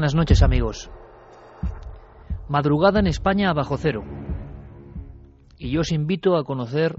Buenas 0.00 0.14
noches 0.14 0.42
amigos. 0.42 0.90
Madrugada 2.48 3.00
en 3.00 3.06
España 3.06 3.50
a 3.50 3.52
bajo 3.52 3.76
cero. 3.76 4.02
Y 5.58 5.70
yo 5.70 5.82
os 5.82 5.92
invito 5.92 6.38
a 6.38 6.44
conocer 6.44 6.96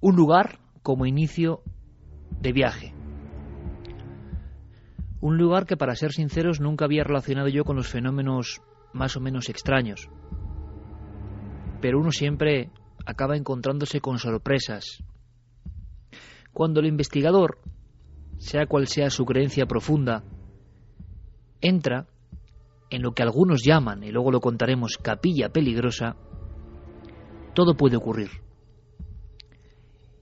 un 0.00 0.16
lugar 0.16 0.60
como 0.82 1.04
inicio 1.04 1.60
de 2.40 2.52
viaje. 2.54 2.94
Un 5.20 5.36
lugar 5.36 5.66
que 5.66 5.76
para 5.76 5.94
ser 5.94 6.12
sinceros 6.12 6.58
nunca 6.58 6.86
había 6.86 7.04
relacionado 7.04 7.48
yo 7.48 7.64
con 7.64 7.76
los 7.76 7.88
fenómenos 7.88 8.62
más 8.94 9.14
o 9.18 9.20
menos 9.20 9.50
extraños. 9.50 10.08
Pero 11.82 12.00
uno 12.00 12.12
siempre 12.12 12.70
acaba 13.04 13.36
encontrándose 13.36 14.00
con 14.00 14.16
sorpresas. 14.18 15.04
Cuando 16.54 16.80
el 16.80 16.86
investigador, 16.86 17.58
sea 18.38 18.64
cual 18.64 18.86
sea 18.86 19.10
su 19.10 19.26
creencia 19.26 19.66
profunda, 19.66 20.24
entra 21.60 22.06
en 22.90 23.02
lo 23.02 23.12
que 23.12 23.22
algunos 23.22 23.62
llaman, 23.64 24.02
y 24.02 24.10
luego 24.10 24.30
lo 24.30 24.40
contaremos, 24.40 24.98
capilla 24.98 25.48
peligrosa, 25.48 26.16
todo 27.54 27.76
puede 27.76 27.96
ocurrir. 27.96 28.30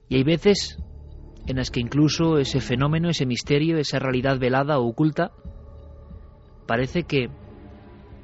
Y 0.09 0.15
hay 0.15 0.23
veces 0.23 0.77
en 1.47 1.57
las 1.57 1.69
que 1.69 1.79
incluso 1.79 2.37
ese 2.37 2.59
fenómeno, 2.59 3.09
ese 3.09 3.25
misterio, 3.25 3.77
esa 3.77 3.99
realidad 3.99 4.39
velada 4.39 4.79
o 4.79 4.87
oculta, 4.87 5.31
parece 6.65 7.03
que 7.03 7.29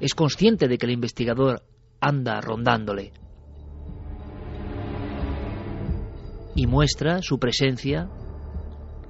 es 0.00 0.14
consciente 0.14 0.66
de 0.66 0.78
que 0.78 0.86
el 0.86 0.92
investigador 0.92 1.62
anda 2.00 2.40
rondándole. 2.40 3.12
Y 6.54 6.66
muestra 6.66 7.22
su 7.22 7.38
presencia 7.38 8.10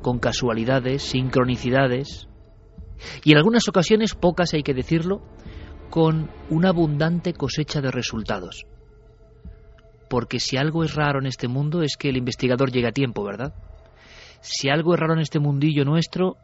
con 0.02 0.18
casualidades, 0.18 1.02
sincronicidades, 1.02 2.28
y 3.24 3.32
en 3.32 3.38
algunas 3.38 3.68
ocasiones, 3.68 4.14
pocas 4.14 4.54
hay 4.54 4.62
que 4.62 4.74
decirlo, 4.74 5.22
con 5.90 6.30
una 6.48 6.70
abundante 6.70 7.34
cosecha 7.34 7.80
de 7.80 7.90
resultados. 7.90 8.66
Porque 10.08 10.40
si 10.40 10.56
algo 10.56 10.84
es 10.84 10.94
raro 10.94 11.20
en 11.20 11.26
este 11.26 11.48
mundo 11.48 11.82
es 11.82 11.96
que 11.96 12.08
el 12.08 12.16
investigador 12.16 12.70
llegue 12.70 12.88
a 12.88 12.92
tiempo, 12.92 13.24
¿verdad? 13.24 13.54
Si 14.40 14.68
algo 14.68 14.94
es 14.94 15.00
raro 15.00 15.14
en 15.14 15.20
este 15.20 15.38
mundillo 15.38 15.84
nuestro, 15.84 16.36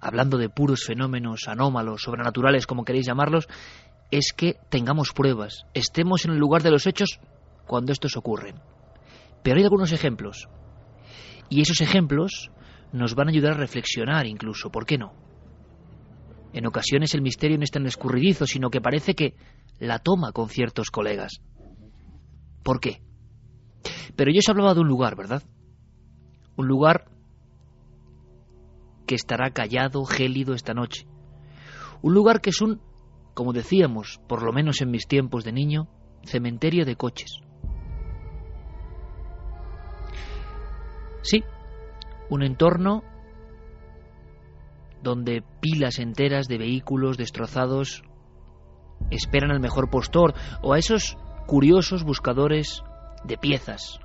hablando 0.00 0.36
de 0.36 0.48
puros 0.48 0.84
fenómenos 0.84 1.48
anómalos, 1.48 2.02
sobrenaturales, 2.02 2.66
como 2.66 2.84
queréis 2.84 3.06
llamarlos, 3.06 3.48
es 4.10 4.32
que 4.32 4.56
tengamos 4.68 5.12
pruebas, 5.12 5.64
estemos 5.72 6.24
en 6.24 6.32
el 6.32 6.38
lugar 6.38 6.62
de 6.62 6.70
los 6.70 6.86
hechos 6.86 7.20
cuando 7.66 7.92
estos 7.92 8.16
ocurren. 8.16 8.60
Pero 9.42 9.56
hay 9.56 9.62
algunos 9.64 9.92
ejemplos. 9.92 10.48
Y 11.48 11.60
esos 11.60 11.80
ejemplos 11.80 12.50
nos 12.92 13.14
van 13.14 13.28
a 13.28 13.30
ayudar 13.30 13.52
a 13.52 13.58
reflexionar 13.58 14.26
incluso, 14.26 14.70
¿por 14.70 14.86
qué 14.86 14.98
no? 14.98 15.23
En 16.54 16.66
ocasiones 16.66 17.14
el 17.14 17.20
misterio 17.20 17.58
no 17.58 17.64
es 17.64 17.72
tan 17.72 17.84
escurridizo, 17.84 18.46
sino 18.46 18.70
que 18.70 18.80
parece 18.80 19.14
que 19.14 19.34
la 19.80 19.98
toma 19.98 20.30
con 20.30 20.48
ciertos 20.48 20.90
colegas. 20.90 21.40
¿Por 22.62 22.78
qué? 22.78 23.02
Pero 24.14 24.30
yo 24.30 24.38
os 24.38 24.48
hablaba 24.48 24.72
de 24.72 24.80
un 24.80 24.86
lugar, 24.86 25.16
¿verdad? 25.16 25.42
Un 26.56 26.68
lugar 26.68 27.10
que 29.04 29.16
estará 29.16 29.50
callado, 29.50 30.04
gélido 30.04 30.54
esta 30.54 30.74
noche. 30.74 31.08
Un 32.02 32.14
lugar 32.14 32.40
que 32.40 32.50
es 32.50 32.62
un, 32.62 32.80
como 33.34 33.52
decíamos, 33.52 34.20
por 34.28 34.42
lo 34.44 34.52
menos 34.52 34.80
en 34.80 34.92
mis 34.92 35.08
tiempos 35.08 35.42
de 35.42 35.52
niño, 35.52 35.88
cementerio 36.22 36.84
de 36.84 36.94
coches. 36.94 37.40
Sí, 41.22 41.42
un 42.30 42.44
entorno 42.44 43.02
donde 45.04 45.44
pilas 45.60 46.00
enteras 46.00 46.48
de 46.48 46.58
vehículos 46.58 47.16
destrozados 47.16 48.02
esperan 49.10 49.52
al 49.52 49.60
mejor 49.60 49.90
postor 49.90 50.34
o 50.62 50.72
a 50.72 50.78
esos 50.78 51.16
curiosos 51.46 52.02
buscadores 52.02 52.82
de 53.22 53.38
piezas. 53.38 54.00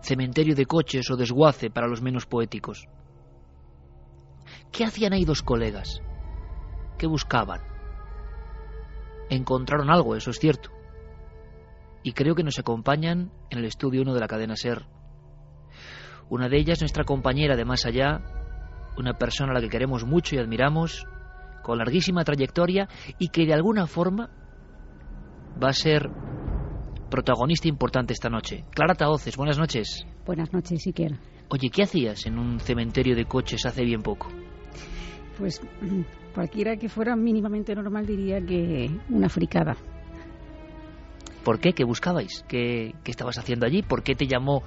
Cementerio 0.00 0.56
de 0.56 0.66
coches 0.66 1.08
o 1.10 1.16
desguace 1.16 1.70
para 1.70 1.86
los 1.86 2.02
menos 2.02 2.26
poéticos. 2.26 2.88
¿Qué 4.72 4.84
hacían 4.84 5.12
ahí 5.12 5.24
dos 5.24 5.42
colegas? 5.42 6.02
¿Qué 6.98 7.06
buscaban? 7.06 7.60
Encontraron 9.30 9.90
algo, 9.90 10.16
eso 10.16 10.30
es 10.30 10.38
cierto. 10.38 10.70
Y 12.02 12.12
creo 12.12 12.34
que 12.34 12.42
nos 12.42 12.58
acompañan 12.58 13.30
en 13.50 13.58
el 13.58 13.64
estudio 13.64 14.02
1 14.02 14.12
de 14.12 14.20
la 14.20 14.28
cadena 14.28 14.56
Ser. 14.56 14.86
Una 16.28 16.48
de 16.48 16.58
ellas, 16.58 16.80
nuestra 16.80 17.04
compañera 17.04 17.56
de 17.56 17.64
más 17.64 17.86
allá, 17.86 18.43
una 18.98 19.14
persona 19.14 19.52
a 19.52 19.54
la 19.54 19.60
que 19.60 19.68
queremos 19.68 20.04
mucho 20.04 20.34
y 20.34 20.38
admiramos, 20.38 21.06
con 21.62 21.78
larguísima 21.78 22.24
trayectoria 22.24 22.88
y 23.18 23.28
que 23.28 23.46
de 23.46 23.54
alguna 23.54 23.86
forma 23.86 24.30
va 25.62 25.68
a 25.68 25.72
ser 25.72 26.10
protagonista 27.10 27.68
importante 27.68 28.12
esta 28.12 28.28
noche. 28.28 28.64
Clara 28.70 28.94
Taoces, 28.94 29.36
buenas 29.36 29.58
noches. 29.58 30.04
Buenas 30.26 30.52
noches, 30.52 30.82
siquiera. 30.82 31.18
Oye, 31.48 31.70
¿qué 31.70 31.82
hacías 31.82 32.26
en 32.26 32.38
un 32.38 32.60
cementerio 32.60 33.14
de 33.14 33.24
coches 33.24 33.64
hace 33.66 33.84
bien 33.84 34.02
poco? 34.02 34.28
Pues 35.38 35.60
cualquiera 36.34 36.76
que 36.76 36.88
fuera 36.88 37.16
mínimamente 37.16 37.74
normal 37.74 38.06
diría 38.06 38.40
que 38.40 38.90
una 39.10 39.28
fricada. 39.28 39.76
¿Por 41.44 41.60
qué? 41.60 41.72
¿Qué 41.72 41.84
buscabais? 41.84 42.44
¿Qué, 42.48 42.94
qué 43.04 43.10
estabas 43.10 43.38
haciendo 43.38 43.66
allí? 43.66 43.82
¿Por 43.82 44.02
qué 44.02 44.14
te 44.14 44.26
llamó 44.26 44.62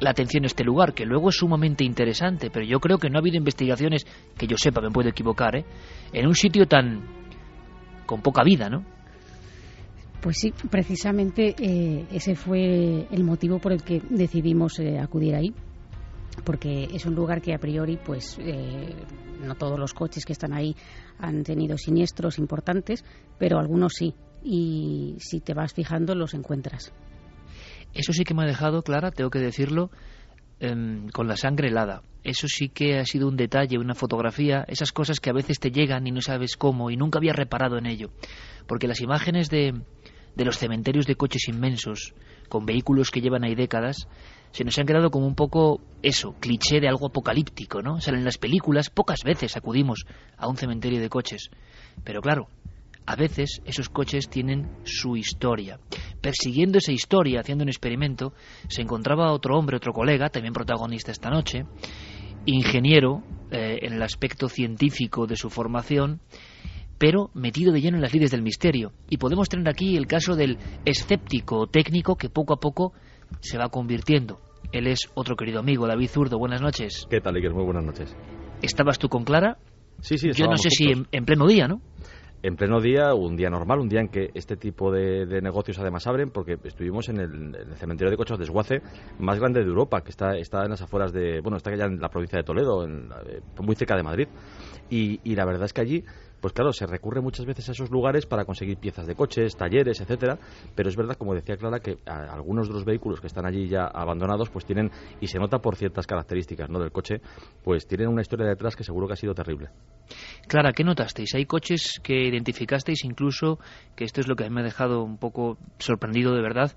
la 0.00 0.10
atención 0.10 0.44
este 0.44 0.64
lugar, 0.64 0.94
que 0.94 1.04
luego 1.04 1.28
es 1.28 1.36
sumamente 1.36 1.84
interesante, 1.84 2.50
pero 2.50 2.64
yo 2.64 2.80
creo 2.80 2.98
que 2.98 3.08
no 3.08 3.18
ha 3.18 3.20
habido 3.20 3.36
investigaciones, 3.36 4.06
que 4.36 4.46
yo 4.46 4.56
sepa, 4.56 4.80
me 4.80 4.90
puedo 4.90 5.08
equivocar, 5.08 5.56
¿eh? 5.56 5.64
en 6.12 6.26
un 6.26 6.34
sitio 6.34 6.66
tan 6.66 7.02
con 8.06 8.22
poca 8.22 8.42
vida, 8.42 8.68
¿no? 8.68 8.84
Pues 10.20 10.36
sí, 10.38 10.52
precisamente 10.68 11.54
eh, 11.58 12.06
ese 12.12 12.34
fue 12.34 13.06
el 13.10 13.24
motivo 13.24 13.58
por 13.58 13.72
el 13.72 13.82
que 13.82 14.02
decidimos 14.10 14.78
eh, 14.78 14.98
acudir 14.98 15.34
ahí, 15.34 15.54
porque 16.44 16.88
es 16.92 17.06
un 17.06 17.14
lugar 17.14 17.40
que 17.40 17.54
a 17.54 17.58
priori, 17.58 17.96
pues, 17.96 18.36
eh, 18.38 18.94
no 19.46 19.54
todos 19.54 19.78
los 19.78 19.94
coches 19.94 20.26
que 20.26 20.32
están 20.32 20.52
ahí 20.52 20.74
han 21.18 21.42
tenido 21.42 21.78
siniestros 21.78 22.38
importantes, 22.38 23.04
pero 23.38 23.58
algunos 23.58 23.92
sí, 23.94 24.14
y 24.42 25.16
si 25.20 25.40
te 25.40 25.54
vas 25.54 25.72
fijando 25.72 26.14
los 26.14 26.34
encuentras. 26.34 26.92
Eso 27.94 28.12
sí 28.12 28.24
que 28.24 28.34
me 28.34 28.42
ha 28.42 28.46
dejado, 28.46 28.82
Clara, 28.82 29.10
tengo 29.10 29.30
que 29.30 29.38
decirlo, 29.38 29.90
em, 30.60 31.08
con 31.08 31.26
la 31.28 31.36
sangre 31.36 31.68
helada. 31.68 32.02
Eso 32.22 32.46
sí 32.48 32.68
que 32.68 32.98
ha 32.98 33.04
sido 33.04 33.28
un 33.28 33.36
detalle, 33.36 33.78
una 33.78 33.94
fotografía, 33.94 34.64
esas 34.68 34.92
cosas 34.92 35.20
que 35.20 35.30
a 35.30 35.34
veces 35.34 35.58
te 35.58 35.70
llegan 35.70 36.06
y 36.06 36.12
no 36.12 36.20
sabes 36.20 36.56
cómo 36.56 36.90
y 36.90 36.96
nunca 36.96 37.18
había 37.18 37.32
reparado 37.32 37.78
en 37.78 37.86
ello. 37.86 38.10
Porque 38.66 38.86
las 38.86 39.00
imágenes 39.00 39.48
de, 39.48 39.74
de 40.36 40.44
los 40.44 40.58
cementerios 40.58 41.06
de 41.06 41.16
coches 41.16 41.48
inmensos, 41.48 42.14
con 42.48 42.66
vehículos 42.66 43.10
que 43.10 43.20
llevan 43.20 43.44
ahí 43.44 43.54
décadas, 43.54 44.06
se 44.52 44.64
nos 44.64 44.78
han 44.78 44.86
quedado 44.86 45.10
como 45.10 45.26
un 45.26 45.34
poco 45.34 45.80
eso, 46.02 46.34
cliché 46.40 46.80
de 46.80 46.88
algo 46.88 47.06
apocalíptico, 47.06 47.82
¿no? 47.82 47.94
O 47.94 48.00
en 48.06 48.24
las 48.24 48.38
películas 48.38 48.90
pocas 48.90 49.22
veces 49.24 49.56
acudimos 49.56 50.04
a 50.36 50.48
un 50.48 50.56
cementerio 50.56 51.00
de 51.00 51.08
coches. 51.08 51.50
Pero 52.04 52.20
claro, 52.20 52.48
a 53.10 53.16
veces 53.16 53.60
esos 53.64 53.88
coches 53.88 54.28
tienen 54.28 54.68
su 54.84 55.16
historia. 55.16 55.80
Persiguiendo 56.20 56.78
esa 56.78 56.92
historia, 56.92 57.40
haciendo 57.40 57.64
un 57.64 57.68
experimento, 57.68 58.34
se 58.68 58.82
encontraba 58.82 59.32
otro 59.32 59.58
hombre, 59.58 59.76
otro 59.76 59.92
colega, 59.92 60.28
también 60.28 60.54
protagonista 60.54 61.10
esta 61.10 61.28
noche, 61.28 61.64
ingeniero 62.46 63.24
eh, 63.50 63.80
en 63.82 63.94
el 63.94 64.02
aspecto 64.02 64.48
científico 64.48 65.26
de 65.26 65.34
su 65.34 65.50
formación, 65.50 66.20
pero 66.98 67.30
metido 67.34 67.72
de 67.72 67.80
lleno 67.80 67.96
en 67.96 68.02
las 68.02 68.14
lides 68.14 68.30
del 68.30 68.42
misterio. 68.42 68.92
Y 69.08 69.16
podemos 69.16 69.48
tener 69.48 69.68
aquí 69.68 69.96
el 69.96 70.06
caso 70.06 70.36
del 70.36 70.58
escéptico 70.84 71.66
técnico 71.66 72.14
que 72.14 72.28
poco 72.28 72.54
a 72.54 72.60
poco 72.60 72.92
se 73.40 73.58
va 73.58 73.70
convirtiendo. 73.70 74.38
Él 74.70 74.86
es 74.86 75.10
otro 75.14 75.34
querido 75.34 75.58
amigo, 75.58 75.88
David 75.88 76.10
Zurdo. 76.10 76.38
Buenas 76.38 76.62
noches. 76.62 77.08
¿Qué 77.10 77.20
tal, 77.20 77.34
Iker? 77.34 77.54
Muy 77.54 77.64
buenas 77.64 77.82
noches. 77.82 78.16
¿Estabas 78.62 79.00
tú 79.00 79.08
con 79.08 79.24
Clara? 79.24 79.58
Sí, 80.00 80.16
sí, 80.16 80.30
Yo 80.32 80.46
no 80.46 80.56
sé 80.56 80.70
si 80.70 80.86
en, 80.90 81.24
pleno 81.24 81.46
día, 81.46 81.68
¿no? 81.68 81.80
En 82.42 82.56
pleno 82.56 82.80
día, 82.80 83.12
un 83.12 83.36
día 83.36 83.50
normal, 83.50 83.80
un 83.80 83.88
día 83.90 84.00
en 84.00 84.08
que 84.08 84.30
este 84.32 84.56
tipo 84.56 84.90
de, 84.90 85.26
negocios 85.42 85.78
además 85.78 86.06
abren, 86.06 86.30
porque 86.30 86.58
estuvimos 86.64 87.10
en 87.10 87.18
el, 87.18 87.76
cementerio 87.76 88.10
de 88.10 88.16
coches 88.16 88.38
de 88.38 88.44
Esguace 88.44 88.80
más 89.18 89.38
grande 89.38 89.60
de 89.60 89.66
Europa, 89.66 90.00
que 90.02 90.10
está, 90.10 90.38
está 90.38 90.64
en 90.64 90.70
las 90.70 90.80
afueras 90.80 91.12
de, 91.12 91.40
bueno, 91.40 91.58
está 91.58 91.70
allá 91.70 91.84
en 91.84 92.00
la 92.00 92.08
provincia 92.08 92.38
de 92.38 92.44
Toledo, 92.44 92.86
eh, 92.86 93.42
muy 93.60 93.76
cerca 93.76 93.94
de 93.94 94.02
Madrid. 94.02 94.28
Y, 94.88 95.20
y 95.22 95.34
la 95.34 95.44
verdad 95.44 95.66
es 95.66 95.74
que 95.74 95.82
allí 95.82 96.04
pues 96.40 96.52
claro, 96.52 96.72
se 96.72 96.86
recurre 96.86 97.20
muchas 97.20 97.46
veces 97.46 97.68
a 97.68 97.72
esos 97.72 97.90
lugares 97.90 98.26
para 98.26 98.44
conseguir 98.44 98.78
piezas 98.78 99.06
de 99.06 99.14
coches, 99.14 99.56
talleres, 99.56 100.00
etcétera, 100.00 100.38
pero 100.74 100.88
es 100.88 100.96
verdad, 100.96 101.16
como 101.16 101.34
decía 101.34 101.56
Clara, 101.56 101.80
que 101.80 101.98
algunos 102.06 102.68
de 102.68 102.74
los 102.74 102.84
vehículos 102.84 103.20
que 103.20 103.26
están 103.26 103.46
allí 103.46 103.68
ya 103.68 103.86
abandonados, 103.86 104.50
pues 104.50 104.64
tienen, 104.64 104.90
y 105.20 105.26
se 105.26 105.38
nota 105.38 105.58
por 105.58 105.76
ciertas 105.76 106.06
características 106.06 106.68
¿no? 106.70 106.78
del 106.78 106.92
coche, 106.92 107.20
pues 107.62 107.86
tienen 107.86 108.08
una 108.08 108.22
historia 108.22 108.46
detrás 108.46 108.76
que 108.76 108.84
seguro 108.84 109.06
que 109.06 109.14
ha 109.14 109.16
sido 109.16 109.34
terrible. 109.34 109.68
Clara, 110.48 110.72
¿qué 110.72 110.82
notasteis? 110.82 111.34
Hay 111.34 111.46
coches 111.46 112.00
que 112.02 112.28
identificasteis 112.28 113.04
incluso, 113.04 113.58
que 113.94 114.04
esto 114.04 114.20
es 114.20 114.28
lo 114.28 114.34
que 114.34 114.48
me 114.50 114.60
ha 114.60 114.64
dejado 114.64 115.02
un 115.02 115.18
poco 115.18 115.58
sorprendido 115.78 116.34
de 116.34 116.42
verdad, 116.42 116.72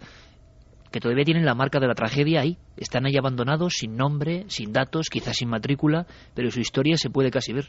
que 0.91 0.99
todavía 0.99 1.25
tienen 1.25 1.43
la 1.43 1.55
marca 1.55 1.79
de 1.79 1.87
la 1.87 1.95
tragedia 1.95 2.41
ahí. 2.41 2.59
Están 2.77 3.07
ahí 3.07 3.17
abandonados, 3.17 3.73
sin 3.79 3.97
nombre, 3.97 4.45
sin 4.47 4.71
datos, 4.71 5.07
quizás 5.09 5.37
sin 5.37 5.49
matrícula, 5.49 6.05
pero 6.35 6.51
su 6.51 6.59
historia 6.59 6.97
se 6.97 7.09
puede 7.09 7.31
casi 7.31 7.51
ver. 7.51 7.65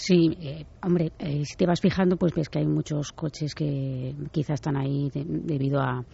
Sí, 0.00 0.30
eh, 0.40 0.64
hombre, 0.80 1.10
eh, 1.18 1.44
si 1.44 1.56
te 1.56 1.66
vas 1.66 1.80
fijando, 1.80 2.16
pues 2.16 2.32
ves 2.32 2.48
que 2.48 2.60
hay 2.60 2.68
muchos 2.68 3.10
coches 3.10 3.52
que 3.52 4.14
quizás 4.30 4.54
están 4.54 4.76
ahí 4.76 5.10
debido 5.12 5.80
a 5.80 6.04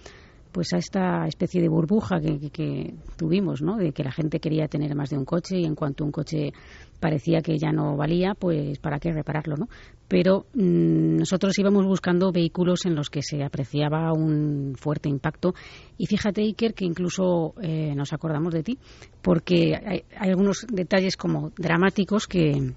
pues 0.52 0.72
a 0.72 0.78
esta 0.78 1.26
especie 1.26 1.60
de 1.60 1.69
burbuja 1.69 2.19
que, 2.19 2.94
tuvimos, 3.19 3.60
¿no? 3.60 3.76
De 3.76 3.92
que 3.92 4.02
la 4.02 4.12
gente 4.12 4.40
quería 4.40 4.69
tener 4.69 4.94
más 4.94 5.10
de 5.10 5.19
un 5.19 5.26
coche 5.26 5.58
y 5.58 5.66
en 5.66 5.75
cuanto 5.75 6.02
un 6.02 6.12
coche 6.12 6.52
parecía 6.98 7.42
que 7.42 7.58
ya 7.58 7.72
no 7.72 7.94
valía, 7.96 8.34
pues 8.34 8.78
para 8.78 8.98
qué 8.98 9.12
repararlo, 9.12 9.56
¿no? 9.56 9.69
Pero 10.08 10.46
mm, 10.54 11.16
nosotros 11.19 11.58
íbamos 11.58 11.84
buscando 11.84 12.32
vehículos 12.32 12.86
en 12.86 12.94
los 12.94 13.10
que 13.10 13.20
se 13.20 13.44
apreciaba 13.44 14.12
un 14.14 14.76
fuerte 14.78 15.10
impacto 15.10 15.52
y 15.98 16.06
fíjate, 16.06 16.40
Iker, 16.40 16.72
que 16.72 16.86
incluso 16.86 17.52
eh, 17.60 17.94
nos 17.94 18.14
acordamos 18.14 18.54
de 18.54 18.62
ti, 18.62 18.78
porque 19.20 19.75
hay 19.76 20.31
algunos 20.31 20.64
detalles 20.72 21.19
como 21.19 21.50
dramáticos 21.58 22.26
que 22.26 22.72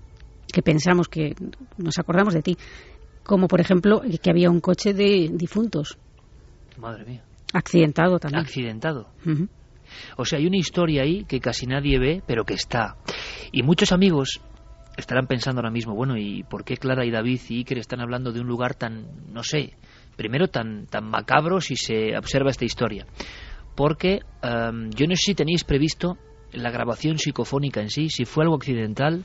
que 0.51 0.61
pensamos 0.61 1.07
que 1.07 1.35
nos 1.77 1.97
acordamos 1.99 2.33
de 2.33 2.41
ti, 2.41 2.57
como 3.23 3.47
por 3.47 3.59
ejemplo 3.59 4.01
que 4.21 4.29
había 4.29 4.49
un 4.49 4.61
coche 4.61 4.93
de 4.93 5.29
difuntos. 5.33 5.97
Madre 6.77 7.05
mía. 7.05 7.23
Accidentado 7.53 8.19
también. 8.19 8.43
Accidentado. 8.43 9.09
O 10.17 10.25
sea, 10.25 10.39
hay 10.39 10.47
una 10.47 10.57
historia 10.57 11.03
ahí 11.03 11.23
que 11.25 11.39
casi 11.39 11.65
nadie 11.65 11.99
ve, 11.99 12.21
pero 12.25 12.43
que 12.43 12.53
está. 12.53 12.97
Y 13.51 13.63
muchos 13.63 13.91
amigos 13.91 14.41
estarán 14.97 15.27
pensando 15.27 15.59
ahora 15.59 15.71
mismo, 15.71 15.95
bueno, 15.95 16.17
¿y 16.17 16.43
por 16.43 16.63
qué 16.65 16.77
Clara 16.77 17.05
y 17.05 17.11
David 17.11 17.39
y 17.49 17.59
Iker 17.59 17.77
están 17.77 18.01
hablando 18.01 18.31
de 18.31 18.41
un 18.41 18.47
lugar 18.47 18.73
tan, 18.73 19.05
no 19.31 19.43
sé, 19.43 19.73
primero 20.15 20.47
tan, 20.47 20.87
tan 20.87 21.05
macabro 21.05 21.61
si 21.61 21.75
se 21.75 22.17
observa 22.17 22.49
esta 22.49 22.65
historia? 22.65 23.05
Porque 23.75 24.21
em, 24.41 24.89
yo 24.89 25.05
no 25.07 25.15
sé 25.15 25.21
si 25.27 25.35
tenéis 25.35 25.63
previsto 25.63 26.17
la 26.51 26.71
grabación 26.71 27.19
psicofónica 27.19 27.81
en 27.81 27.89
sí, 27.89 28.09
si 28.09 28.25
fue 28.25 28.43
algo 28.43 28.55
accidental, 28.55 29.23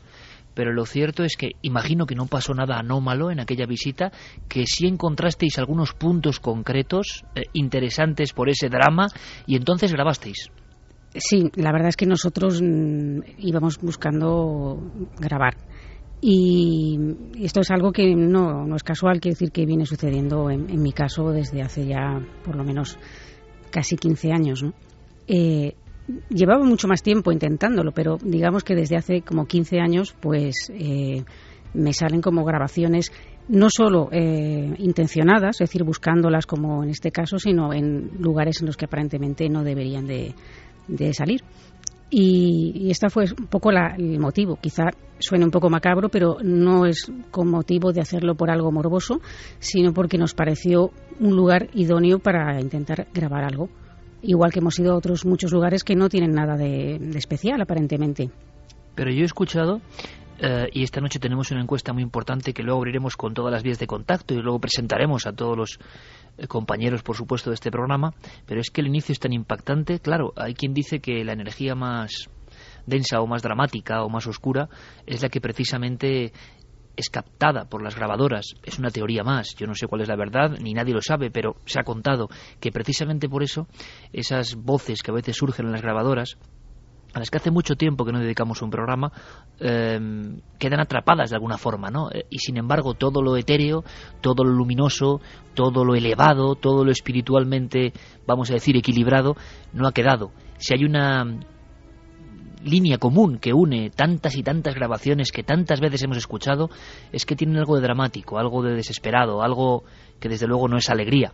pero 0.55 0.73
lo 0.73 0.87
cierto 0.87 1.25
es 1.25 1.37
que 1.37 1.53
imagino 1.63 2.07
que 2.07 2.15
no 2.15 2.27
pasó 2.27 2.55
nada 2.55 2.79
anómalo 2.79 3.31
en 3.31 3.41
aquella 3.41 3.67
visita, 3.67 4.13
que 4.49 4.65
sí 4.67 4.87
encontrasteis 4.87 5.59
algunos 5.59 5.93
puntos 5.93 6.41
concretos 6.41 7.25
eh, 7.35 7.43
interesantes 7.53 8.33
por 8.33 8.49
ese 8.49 8.69
drama 8.69 9.09
y 9.47 9.57
entonces 9.57 9.93
grabasteis. 9.93 10.51
Sí, 11.15 11.51
la 11.57 11.73
verdad 11.73 11.89
es 11.89 11.97
que 11.97 12.07
nosotros 12.07 12.63
mm, 12.63 13.21
íbamos 13.39 13.79
buscando 13.79 14.79
grabar. 15.19 15.57
Y 16.25 16.97
esto 17.41 17.61
es 17.61 17.71
algo 17.73 17.91
que 17.91 18.15
no, 18.15 18.65
no 18.65 18.77
es 18.77 18.85
casual, 18.85 19.21
quiere 19.21 19.35
decir 19.35 19.51
que 19.51 19.67
viene 19.67 19.87
sucediendo 19.87 20.51
en, 20.51 20.81
mi 20.81 20.93
caso 20.93 21.33
desde 21.33 21.63
hace 21.63 21.85
ya 21.85 22.21
por 22.45 22.55
lo 22.55 22.63
menos 22.63 22.97
casi 23.71 23.97
15 23.97 24.33
años. 24.33 24.63
¿no? 24.63 24.73
Eh, 25.27 25.75
llevaba 26.29 26.65
mucho 26.65 26.89
más 26.89 27.03
tiempo 27.03 27.33
intentándolo, 27.33 27.93
pero 27.93 28.19
digamos 28.23 28.65
que 28.65 28.75
desde 28.75 28.97
hace 28.97 29.23
como 29.23 29.47
15 29.47 29.79
años, 29.81 30.15
pues 30.21 30.71
eh, 30.75 31.25
me 31.75 31.93
salen 31.93 32.21
como 32.21 32.45
grabaciones 32.45 33.13
no 33.49 33.69
solo 33.71 34.09
eh, 34.13 34.75
intencionadas, 34.79 35.57
es 35.61 35.69
decir, 35.69 35.85
buscándolas 35.85 36.47
como 36.47 36.83
en 36.83 36.91
este 36.91 37.11
caso, 37.11 37.39
sino 37.39 37.73
en 37.73 38.11
lugares 38.19 38.61
en 38.61 38.67
los 38.67 38.77
que 38.77 38.85
aparentemente 38.85 39.49
no 39.49 39.65
deberían 39.65 40.07
de, 40.07 40.35
salir. 41.13 41.43
Y, 42.09 42.73
y 42.75 42.91
este 42.91 43.09
fue 43.09 43.25
un 43.25 43.47
poco 43.47 43.71
el 43.71 44.19
motivo. 44.21 44.57
Quizá 44.61 44.91
suene 45.19 45.47
un 45.47 45.51
poco 45.51 45.71
macabro, 45.71 46.09
pero 46.09 46.37
no 46.43 46.85
es 46.85 47.11
con 47.31 47.49
motivo 47.49 47.93
de 47.93 48.03
hacerlo 48.03 48.35
por 48.35 48.51
algo 48.51 48.71
morboso, 48.71 49.21
sino 49.59 49.93
porque 49.93 50.19
nos 50.19 50.35
pareció 50.35 50.91
un 51.21 51.35
lugar 51.35 51.69
idóneo 51.73 52.19
para 52.19 52.61
intentar 52.61 53.09
grabar 53.15 53.45
algo 53.45 53.71
igual 54.23 54.53
que 54.53 54.61
hemos 54.61 54.79
ido 54.79 54.93
a 54.93 54.97
otros 54.97 55.25
muchos 55.25 55.53
lugares 55.53 55.85
que 55.85 55.95
no 55.95 56.09
tienen 56.09 56.33
nada 56.33 56.57
de, 56.57 56.97
especial 57.17 57.61
aparentemente. 57.61 58.31
Pero 58.95 59.11
yo 59.11 59.23
he 59.23 59.25
escuchado 59.25 59.81
eh, 60.39 60.69
y 60.73 60.83
esta 60.83 61.01
noche 61.01 61.19
tenemos 61.19 61.51
una 61.51 61.63
encuesta 61.63 61.93
muy 61.93 62.03
importante 62.03 62.53
que 62.53 62.63
luego 62.63 62.79
abriremos 62.79 63.17
con 63.17 63.35
todas 63.35 63.53
las 63.53 63.63
vías 63.63 63.79
de 63.79 63.87
contacto 63.87 64.35
y 64.35 64.39
luego 64.39 64.61
presentaremos 64.61 65.27
a 65.27 65.33
todos 65.33 65.57
los 65.57 65.79
eh, 66.39 66.47
compañeros, 66.47 67.03
por 67.03 67.17
supuesto, 67.17 67.51
de 67.51 67.55
este 67.55 67.71
programa. 67.71 68.15
Pero 68.47 68.61
es 68.61 68.71
que 68.71 68.81
el 68.81 68.89
inicio 68.89 69.13
es 69.13 69.21
tan 69.21 69.33
impactante. 69.33 70.01
Claro, 70.01 70.33
hay 70.37 70.55
quien 70.55 70.75
dice 70.75 71.01
que 71.01 71.25
la 71.25 71.33
energía 71.33 71.75
más 71.75 72.29
densa 72.87 73.21
o 73.21 73.27
más 73.27 73.43
dramática 73.43 74.03
o 74.03 74.09
más 74.09 74.27
oscura 74.27 74.69
es 75.07 75.23
la 75.23 75.29
que 75.29 75.41
precisamente 75.41 76.33
es 76.97 77.11
captada 77.11 77.65
por 77.65 77.83
las 77.83 77.97
grabadoras. 77.97 78.55
Es 78.63 78.79
una 78.79 78.91
teoría 78.91 79.23
más, 79.23 79.55
yo 79.57 79.67
no 79.67 79.75
sé 79.75 79.87
cuál 79.87 80.03
es 80.03 80.09
la 80.09 80.17
verdad, 80.17 80.59
ni 80.61 80.75
nadie 80.75 80.95
lo 80.95 81.03
sabe, 81.03 81.31
pero 81.31 81.57
se 81.65 81.81
ha 81.81 81.85
contado 81.85 82.29
que 82.61 82.71
precisamente 82.71 83.29
por 83.29 83.43
eso 83.43 83.67
esas 84.13 84.57
voces 84.57 85.03
que 85.03 85.11
a 85.11 85.15
veces 85.15 85.37
surgen 85.37 85.67
en 85.67 85.73
las 85.73 85.83
grabadoras, 85.83 86.37
a 87.15 87.19
las 87.19 87.31
que 87.31 87.37
hace 87.37 87.51
mucho 87.51 87.75
tiempo 87.77 88.05
que 88.05 88.13
no 88.13 88.21
dedicamos 88.21 88.63
un 88.63 88.71
programa, 88.71 89.13
em, 89.61 90.41
quedan 90.59 90.81
atrapadas 90.81 91.31
de 91.31 91.37
alguna 91.37 91.59
forma, 91.59 91.91
¿no? 91.91 92.09
Y 92.31 92.39
sin 92.39 92.57
embargo, 92.57 92.95
todo 92.95 93.21
lo 93.21 93.37
etéreo, 93.37 93.85
todo 94.23 94.45
lo 94.45 94.53
luminoso, 94.53 95.21
todo 95.55 95.85
lo 95.85 95.95
elevado, 95.95 96.55
todo 96.55 96.85
lo 96.85 96.91
espiritualmente, 96.91 97.93
vamos 98.27 98.51
a 98.51 98.55
decir, 98.55 98.77
equilibrado, 98.77 99.37
no 99.75 99.87
ha 99.87 99.93
quedado. 99.93 100.33
Si 100.57 100.73
hay 100.73 100.85
una 100.85 101.27
línea 102.65 102.99
común 102.99 103.39
que 103.39 103.53
une 103.53 103.91
tantas 103.91 104.37
y 104.37 104.43
tantas 104.43 104.75
grabaciones 104.75 105.33
que 105.33 105.43
tantas 105.43 105.81
veces 105.81 106.03
hemos 106.03 106.17
escuchado 106.17 106.71
es 107.13 107.27
que 107.27 107.37
tienen 107.37 107.59
algo 107.59 107.77
de 107.77 107.83
dramático, 107.83 108.39
algo 108.39 108.63
de 108.63 108.75
desesperado, 108.75 109.43
algo 109.43 109.85
que 110.21 110.29
desde 110.29 110.47
luego 110.47 110.69
no 110.69 110.77
es 110.77 110.89
alegría. 110.91 111.33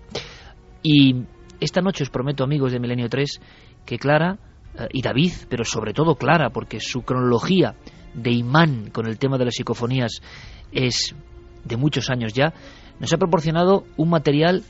Y 0.82 1.24
esta 1.60 1.80
noche 1.80 2.04
os 2.04 2.10
prometo, 2.10 2.44
amigos 2.44 2.72
de 2.72 2.80
Milenio 2.80 3.08
3, 3.08 3.40
que 3.84 3.98
Clara 3.98 4.38
eh, 4.74 4.88
y 4.92 5.02
David, 5.02 5.32
pero 5.48 5.64
sobre 5.64 5.92
todo 5.92 6.14
Clara, 6.14 6.50
porque 6.50 6.80
su 6.80 7.02
cronología 7.02 7.74
de 8.14 8.30
imán 8.30 8.90
con 8.90 9.06
el 9.06 9.18
tema 9.18 9.38
de 9.38 9.46
las 9.46 9.54
psicofonías 9.54 10.20
es 10.72 11.14
de 11.64 11.76
muchos 11.76 12.10
años 12.10 12.32
ya, 12.32 12.52
nos 13.00 13.12
ha 13.12 13.18
proporcionado 13.18 13.84
un 13.96 14.10
material 14.10 14.62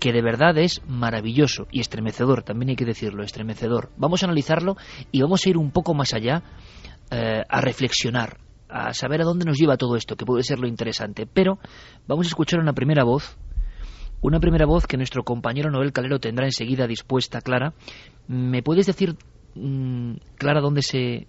que 0.00 0.12
de 0.12 0.22
verdad 0.22 0.56
es 0.58 0.80
maravilloso 0.88 1.68
y 1.70 1.80
estremecedor, 1.80 2.42
también 2.42 2.70
hay 2.70 2.76
que 2.76 2.86
decirlo, 2.86 3.22
estremecedor. 3.22 3.90
Vamos 3.98 4.22
a 4.22 4.26
analizarlo 4.26 4.76
y 5.12 5.20
vamos 5.20 5.44
a 5.44 5.50
ir 5.50 5.58
un 5.58 5.70
poco 5.70 5.94
más 5.94 6.14
allá 6.14 6.42
eh, 7.10 7.42
a 7.46 7.60
reflexionar, 7.60 8.38
a 8.68 8.94
saber 8.94 9.20
a 9.20 9.24
dónde 9.24 9.44
nos 9.44 9.58
lleva 9.58 9.76
todo 9.76 9.96
esto, 9.96 10.16
que 10.16 10.24
puede 10.24 10.42
ser 10.42 10.58
lo 10.58 10.66
interesante. 10.66 11.26
Pero 11.26 11.58
vamos 12.08 12.26
a 12.26 12.30
escuchar 12.30 12.60
una 12.60 12.72
primera 12.72 13.04
voz, 13.04 13.36
una 14.22 14.40
primera 14.40 14.64
voz 14.64 14.86
que 14.86 14.96
nuestro 14.96 15.22
compañero 15.22 15.70
Noel 15.70 15.92
Calero 15.92 16.18
tendrá 16.18 16.46
enseguida 16.46 16.86
dispuesta, 16.86 17.42
Clara. 17.42 17.74
¿Me 18.26 18.62
puedes 18.62 18.86
decir, 18.86 19.16
mm, 19.54 20.14
Clara, 20.38 20.62
dónde 20.62 20.80
se 20.80 21.26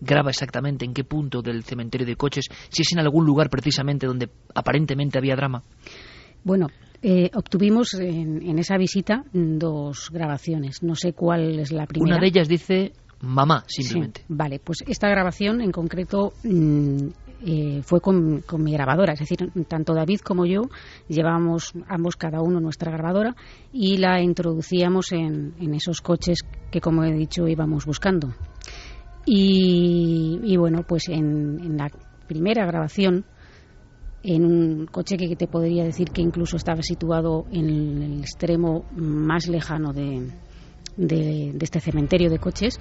graba 0.00 0.30
exactamente, 0.30 0.84
en 0.84 0.92
qué 0.92 1.04
punto 1.04 1.40
del 1.40 1.62
cementerio 1.62 2.04
de 2.04 2.16
coches, 2.16 2.46
si 2.68 2.82
es 2.82 2.92
en 2.92 2.98
algún 2.98 3.24
lugar 3.24 3.48
precisamente 3.48 4.08
donde 4.08 4.28
aparentemente 4.56 5.18
había 5.18 5.36
drama? 5.36 5.62
Bueno, 6.42 6.66
eh, 7.02 7.30
obtuvimos 7.34 7.94
en, 7.94 8.58
esa 8.58 8.76
visita 8.76 9.24
dos 9.32 10.10
grabaciones. 10.12 10.82
No 10.82 10.94
sé 10.94 11.12
cuál 11.12 11.58
es 11.58 11.72
la 11.72 11.86
primera. 11.86 12.16
Una 12.16 12.20
de 12.20 12.28
ellas 12.28 12.48
dice 12.48 12.92
mamá, 13.20 13.64
simplemente. 13.66 14.24
vale, 14.28 14.60
pues 14.60 14.84
esta 14.86 15.08
grabación 15.08 15.60
en 15.60 15.72
concreto 15.72 16.32
mm, 16.44 17.08
eh, 17.44 17.82
fue 17.82 18.00
con, 18.00 18.44
mi 18.58 18.72
grabadora. 18.72 19.14
Es 19.14 19.18
decir, 19.18 19.50
tanto 19.66 19.94
David 19.94 20.20
como 20.20 20.46
yo 20.46 20.62
llevábamos 21.08 21.72
ambos 21.88 22.14
cada 22.14 22.40
uno 22.40 22.60
nuestra 22.60 22.92
grabadora 22.92 23.34
y 23.72 23.96
la 23.96 24.22
introducíamos 24.22 25.10
en, 25.10 25.54
esos 25.74 26.00
coches 26.02 26.38
que, 26.70 26.80
como 26.80 27.02
he 27.02 27.12
dicho, 27.12 27.48
íbamos 27.48 27.84
buscando. 27.84 28.32
Y, 29.26 30.56
bueno, 30.56 30.84
pues 30.86 31.08
en 31.08 31.76
la 31.76 31.90
primera 32.26 32.64
grabación 32.64 33.24
en 34.22 34.44
un 34.44 34.86
coche 34.86 35.16
que 35.16 35.34
te 35.36 35.46
podría 35.46 35.84
decir 35.84 36.10
que 36.10 36.22
incluso 36.22 36.56
estaba 36.56 36.82
situado 36.82 37.46
en 37.52 38.02
el 38.02 38.20
extremo 38.20 38.84
más 38.94 39.48
lejano 39.48 39.92
de, 39.92 40.30
de, 40.96 41.56
este 41.60 41.80
cementerio 41.80 42.30
de 42.30 42.38
coches, 42.38 42.78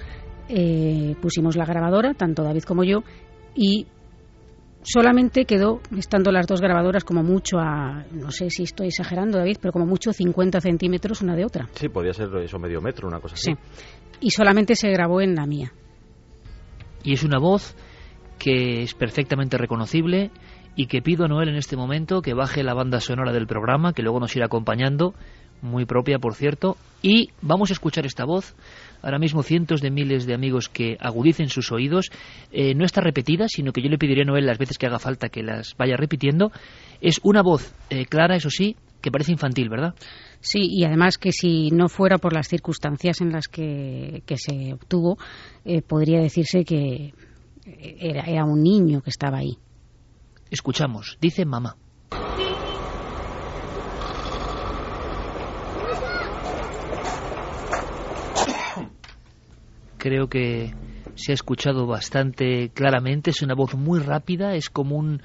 eh, 0.50 1.16
pusimos 1.22 1.56
la 1.56 1.66
grabadora, 1.66 2.14
tanto 2.14 2.44
David 2.44 2.64
como 2.64 2.84
yo, 2.84 3.04
y 3.56 3.88
solamente 4.84 5.46
quedó, 5.46 5.82
estando 5.98 6.32
las 6.32 6.48
dos 6.48 6.62
grabadoras 6.62 7.04
como 7.04 7.24
mucho 7.24 7.58
a, 7.60 8.06
no 8.12 8.32
sé 8.32 8.50
si 8.50 8.64
estoy 8.64 8.88
exagerando 8.88 9.38
David, 9.38 9.58
pero 9.62 9.72
como 9.72 9.86
mucho 9.86 10.14
50 10.14 10.60
centímetros 10.62 11.22
una 11.22 11.36
de 11.36 11.46
otra. 11.46 11.70
Sí, 11.74 11.90
podría 11.90 12.14
ser 12.14 12.30
eso 12.38 12.60
medio 12.60 12.82
metro, 12.82 13.08
una 13.08 13.20
cosa 13.20 13.36
así. 13.36 13.52
Sí, 13.52 13.80
y 14.22 14.30
solamente 14.30 14.76
se 14.76 14.90
grabó 14.90 15.22
en 15.22 15.36
la 15.36 15.46
mía. 15.46 15.74
Y 17.04 17.14
es 17.14 17.24
una 17.24 17.40
voz 17.40 17.76
que 18.38 18.84
es 18.84 18.94
perfectamente 18.94 19.58
reconocible 19.58 20.32
y 20.76 20.88
que 20.88 21.02
pido 21.02 21.26
a 21.26 21.28
Noel 21.28 21.50
en 21.50 21.56
este 21.56 21.76
momento 21.76 22.22
que 22.22 22.34
baje 22.34 22.64
la 22.64 22.74
banda 22.74 23.00
sonora 23.00 23.34
del 23.34 23.48
programa, 23.48 23.94
que 23.94 24.04
luego 24.04 24.20
nos 24.20 24.36
irá 24.36 24.46
acompañando, 24.46 25.14
muy 25.62 25.86
propia 25.86 26.20
por 26.20 26.34
cierto, 26.34 26.78
y 27.02 27.30
vamos 27.42 27.70
a 27.70 27.74
escuchar 27.74 28.06
esta 28.06 28.26
voz. 28.26 28.56
Ahora 29.02 29.20
mismo 29.20 29.44
cientos 29.44 29.82
de 29.82 29.92
miles 29.92 30.26
de 30.26 30.34
amigos 30.34 30.70
que 30.70 30.98
agudicen 31.00 31.50
sus 31.50 31.72
oídos. 31.72 32.12
Eh, 32.52 32.76
no 32.76 32.86
está 32.86 33.02
repetida, 33.02 33.48
sino 33.48 33.72
que 33.72 33.82
yo 33.82 33.90
le 33.90 33.98
pediría 33.98 34.24
a 34.24 34.28
Noel 34.28 34.46
las 34.46 34.60
veces 34.60 34.78
que 34.78 34.86
haga 34.86 35.00
falta 35.00 35.30
que 35.30 35.44
las 35.44 35.76
vaya 35.78 35.98
repitiendo. 35.98 36.52
Es 37.02 37.20
una 37.24 37.42
voz 37.42 37.74
eh, 37.90 38.06
clara, 38.06 38.36
eso 38.36 38.50
sí, 38.50 38.76
que 39.02 39.12
parece 39.12 39.32
infantil, 39.32 39.70
¿verdad? 39.70 39.96
Sí, 40.40 40.68
y 40.70 40.84
además 40.84 41.18
que 41.18 41.32
si 41.32 41.70
no 41.72 41.90
fuera 41.90 42.18
por 42.20 42.34
las 42.34 42.48
circunstancias 42.48 43.22
en 43.22 43.32
las 43.32 43.48
que, 43.48 44.24
se 44.36 44.74
obtuvo, 44.74 45.18
eh, 45.66 45.82
podría 45.82 46.20
decirse 46.20 46.64
que 46.64 47.14
era, 47.66 48.24
era 48.24 48.46
un 48.46 48.62
niño 48.62 49.02
que 49.02 49.10
estaba 49.10 49.40
ahí. 49.40 49.58
Escuchamos, 50.52 51.18
dice 51.22 51.46
mamá. 51.46 51.78
Creo 59.98 60.28
que 60.28 60.74
se 61.16 61.32
ha 61.32 61.36
escuchado 61.36 61.88
bastante 61.88 62.70
claramente, 62.74 63.30
es 63.30 63.42
una 63.42 63.56
voz 63.56 63.76
muy 63.76 64.00
rápida, 64.00 64.56
es 64.56 64.70
como 64.70 64.98
un 64.98 65.22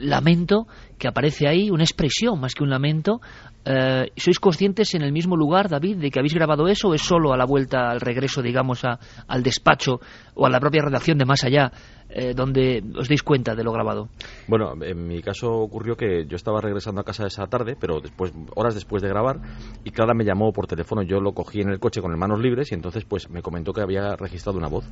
lamento 0.00 0.66
que 0.98 1.08
aparece 1.08 1.48
ahí, 1.48 1.70
una 1.70 1.82
expresión 1.82 2.38
más 2.38 2.54
que 2.54 2.62
un 2.62 2.70
lamento. 2.70 3.20
Eh, 3.64 4.12
¿Sois 4.16 4.38
conscientes 4.38 4.94
en 4.94 5.02
el 5.02 5.12
mismo 5.12 5.36
lugar, 5.36 5.68
David, 5.68 5.96
de 5.96 6.10
que 6.10 6.18
habéis 6.18 6.34
grabado 6.34 6.68
eso 6.68 6.88
o 6.88 6.94
es 6.94 7.02
solo 7.02 7.32
a 7.32 7.36
la 7.36 7.46
vuelta, 7.46 7.90
al 7.90 8.00
regreso, 8.00 8.42
digamos, 8.42 8.82
al 8.84 9.42
despacho 9.42 10.00
o 10.34 10.46
a 10.46 10.50
la 10.50 10.60
propia 10.60 10.82
redacción 10.82 11.18
de 11.18 11.24
Más 11.24 11.44
Allá 11.44 11.72
eh, 12.14 12.34
donde 12.34 12.82
os 12.96 13.08
deis 13.08 13.22
cuenta 13.22 13.54
de 13.54 13.64
lo 13.64 13.72
grabado? 13.72 14.08
Bueno, 14.46 14.72
en 14.82 15.06
mi 15.06 15.22
caso 15.22 15.50
ocurrió 15.52 15.96
que 15.96 16.26
yo 16.26 16.36
estaba 16.36 16.60
regresando 16.60 17.00
a 17.00 17.04
casa 17.04 17.26
esa 17.26 17.46
tarde, 17.46 17.76
pero 17.78 18.00
después, 18.00 18.32
horas 18.54 18.74
después 18.74 19.02
de 19.02 19.08
grabar, 19.08 19.40
y 19.84 19.90
Clara 19.90 20.14
me 20.14 20.24
llamó 20.24 20.52
por 20.52 20.66
teléfono. 20.66 21.02
Yo 21.02 21.20
lo 21.20 21.32
cogí 21.32 21.60
en 21.60 21.70
el 21.70 21.78
coche 21.78 22.00
con 22.00 22.10
las 22.10 22.20
manos 22.20 22.40
libres 22.40 22.70
y 22.72 22.74
entonces 22.74 23.04
pues 23.04 23.30
me 23.30 23.42
comentó 23.42 23.72
que 23.72 23.80
había 23.80 24.16
registrado 24.16 24.58
una 24.58 24.68
voz. 24.68 24.84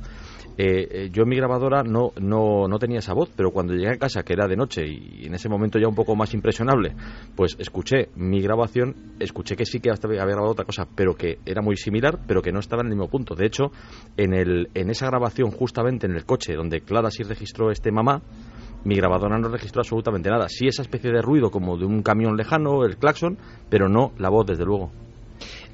Eh, 0.57 0.87
eh, 0.91 1.09
yo 1.11 1.23
en 1.23 1.29
mi 1.29 1.35
grabadora 1.37 1.83
no, 1.83 2.11
no, 2.19 2.67
no 2.67 2.79
tenía 2.79 2.99
esa 2.99 3.13
voz, 3.13 3.31
pero 3.35 3.51
cuando 3.51 3.73
llegué 3.73 3.91
a 3.91 3.97
casa, 3.97 4.23
que 4.23 4.33
era 4.33 4.47
de 4.47 4.55
noche 4.55 4.85
y 4.87 5.25
en 5.25 5.35
ese 5.35 5.49
momento 5.49 5.79
ya 5.79 5.87
un 5.87 5.95
poco 5.95 6.15
más 6.15 6.33
impresionable, 6.33 6.95
pues 7.35 7.55
escuché 7.59 8.09
mi 8.15 8.41
grabación, 8.41 9.15
escuché 9.19 9.55
que 9.55 9.65
sí 9.65 9.79
que 9.79 9.89
había 9.89 10.25
grabado 10.25 10.51
otra 10.51 10.65
cosa, 10.65 10.87
pero 10.95 11.15
que 11.15 11.39
era 11.45 11.61
muy 11.61 11.77
similar, 11.77 12.19
pero 12.27 12.41
que 12.41 12.51
no 12.51 12.59
estaba 12.59 12.81
en 12.81 12.87
el 12.87 12.95
mismo 12.95 13.09
punto. 13.09 13.35
De 13.35 13.45
hecho, 13.45 13.71
en, 14.17 14.33
el, 14.33 14.69
en 14.73 14.89
esa 14.89 15.07
grabación, 15.07 15.51
justamente 15.51 16.07
en 16.07 16.13
el 16.13 16.25
coche 16.25 16.55
donde 16.55 16.81
Clara 16.81 17.10
sí 17.11 17.23
registró 17.23 17.71
este 17.71 17.91
mamá, 17.91 18.21
mi 18.83 18.95
grabadora 18.95 19.37
no 19.37 19.49
registró 19.49 19.81
absolutamente 19.81 20.29
nada. 20.29 20.47
Sí 20.49 20.67
esa 20.67 20.81
especie 20.81 21.11
de 21.11 21.21
ruido 21.21 21.51
como 21.51 21.77
de 21.77 21.85
un 21.85 22.01
camión 22.01 22.35
lejano, 22.35 22.83
el 22.83 22.97
claxon, 22.97 23.37
pero 23.69 23.87
no 23.87 24.11
la 24.17 24.29
voz, 24.29 24.47
desde 24.47 24.65
luego. 24.65 24.91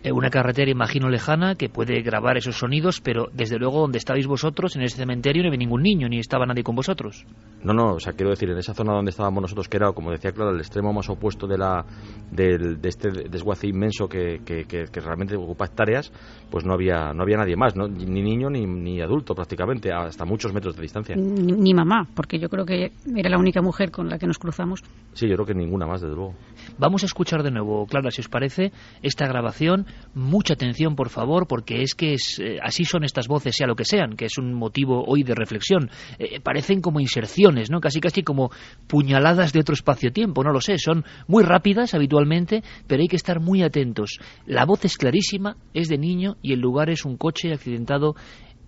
Eh, 0.03 0.11
una 0.11 0.29
carretera, 0.29 0.69
imagino, 0.69 1.09
lejana 1.09 1.55
que 1.55 1.69
puede 1.69 2.01
grabar 2.01 2.37
esos 2.37 2.57
sonidos, 2.57 3.01
pero 3.01 3.29
desde 3.33 3.57
luego 3.57 3.81
donde 3.81 3.97
estabais 3.97 4.27
vosotros, 4.27 4.75
en 4.75 4.83
ese 4.83 4.97
cementerio, 4.97 5.41
no 5.41 5.47
había 5.47 5.57
ningún 5.57 5.81
niño, 5.81 6.07
ni 6.07 6.19
estaba 6.19 6.45
nadie 6.45 6.63
con 6.63 6.75
vosotros. 6.75 7.25
No, 7.63 7.73
no, 7.73 7.95
o 7.95 7.99
sea, 7.99 8.13
quiero 8.13 8.29
decir, 8.29 8.49
en 8.49 8.57
esa 8.57 8.73
zona 8.73 8.93
donde 8.93 9.09
estábamos 9.09 9.41
nosotros, 9.41 9.67
que 9.67 9.77
era, 9.77 9.91
como 9.91 10.11
decía 10.11 10.31
Clara, 10.31 10.51
el 10.51 10.59
extremo 10.59 10.93
más 10.93 11.09
opuesto 11.09 11.47
de, 11.47 11.57
la, 11.57 11.83
de, 12.31 12.77
este 12.83 13.09
desguace 13.29 13.67
inmenso 13.67 14.07
que, 14.07 14.41
que, 14.45 15.01
realmente 15.01 15.35
ocupa 15.35 15.65
hectáreas, 15.65 16.11
pues 16.49 16.65
no 16.65 16.73
había, 16.73 17.13
no 17.13 17.23
había 17.23 17.37
nadie 17.37 17.55
más, 17.55 17.75
ni 17.75 18.21
niño 18.21 18.49
ni, 18.49 18.65
ni 18.65 19.01
adulto 19.01 19.35
prácticamente, 19.35 19.91
hasta 19.91 20.25
muchos 20.25 20.53
metros 20.53 20.75
de 20.75 20.81
distancia. 20.81 21.15
Ni, 21.15 21.51
ni, 21.51 21.73
mamá, 21.73 22.07
porque 22.15 22.39
yo 22.39 22.49
creo 22.49 22.65
que 22.65 22.91
era 23.15 23.29
la 23.29 23.37
única 23.37 23.61
mujer 23.61 23.91
con 23.91 24.09
la 24.09 24.17
que 24.17 24.27
nos 24.27 24.37
cruzamos. 24.37 24.81
Sí, 25.13 25.27
yo 25.27 25.35
creo 25.35 25.45
que 25.45 25.53
ninguna 25.53 25.85
más, 25.85 26.01
desde 26.01 26.15
luego. 26.15 26.35
Vamos 26.77 27.03
a 27.03 27.05
escuchar 27.05 27.43
de 27.43 27.51
nuevo, 27.51 27.85
Clara, 27.85 28.11
si 28.11 28.21
os 28.21 28.29
parece, 28.29 28.71
esta 29.01 29.27
grabación 29.27 29.85
mucha 30.13 30.53
atención, 30.53 30.95
por 30.95 31.09
favor, 31.09 31.47
porque 31.47 31.81
es 31.81 31.95
que 31.95 32.13
es, 32.13 32.39
eh, 32.39 32.57
así 32.61 32.85
son 32.85 33.03
estas 33.03 33.27
voces, 33.27 33.55
sea 33.55 33.67
lo 33.67 33.75
que 33.75 33.85
sean, 33.85 34.15
que 34.15 34.25
es 34.25 34.37
un 34.37 34.53
motivo 34.53 35.03
hoy 35.05 35.23
de 35.23 35.35
reflexión. 35.35 35.89
Eh, 36.19 36.39
parecen 36.39 36.81
como 36.81 36.99
inserciones, 36.99 37.69
¿no? 37.69 37.79
Casi 37.79 37.99
casi 37.99 38.23
como 38.23 38.51
puñaladas 38.87 39.53
de 39.53 39.59
otro 39.59 39.73
espacio-tiempo, 39.73 40.43
no 40.43 40.51
lo 40.51 40.61
sé. 40.61 40.77
Son 40.77 41.03
muy 41.27 41.43
rápidas 41.43 41.93
habitualmente, 41.93 42.63
pero 42.87 43.01
hay 43.01 43.07
que 43.07 43.15
estar 43.15 43.39
muy 43.39 43.63
atentos. 43.63 44.19
La 44.45 44.65
voz 44.65 44.85
es 44.85 44.97
clarísima, 44.97 45.57
es 45.73 45.87
de 45.87 45.97
niño 45.97 46.36
y 46.41 46.53
el 46.53 46.59
lugar 46.59 46.89
es 46.89 47.05
un 47.05 47.17
coche 47.17 47.53
accidentado 47.53 48.15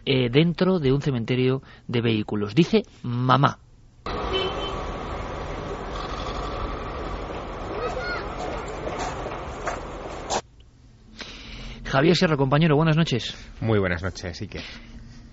eh, 0.06 0.30
dentro 0.30 0.80
de 0.80 0.92
un 0.92 1.02
cementerio 1.02 1.62
de 1.88 2.02
vehículos. 2.02 2.56
Dice 2.56 2.84
mamá. 3.04 3.60
Javier 11.90 12.16
Sierra, 12.16 12.38
compañero, 12.38 12.76
buenas 12.76 12.96
noches. 12.96 13.36
Muy 13.62 13.80
buenas 13.80 14.04
noches, 14.04 14.40
que. 14.48 14.62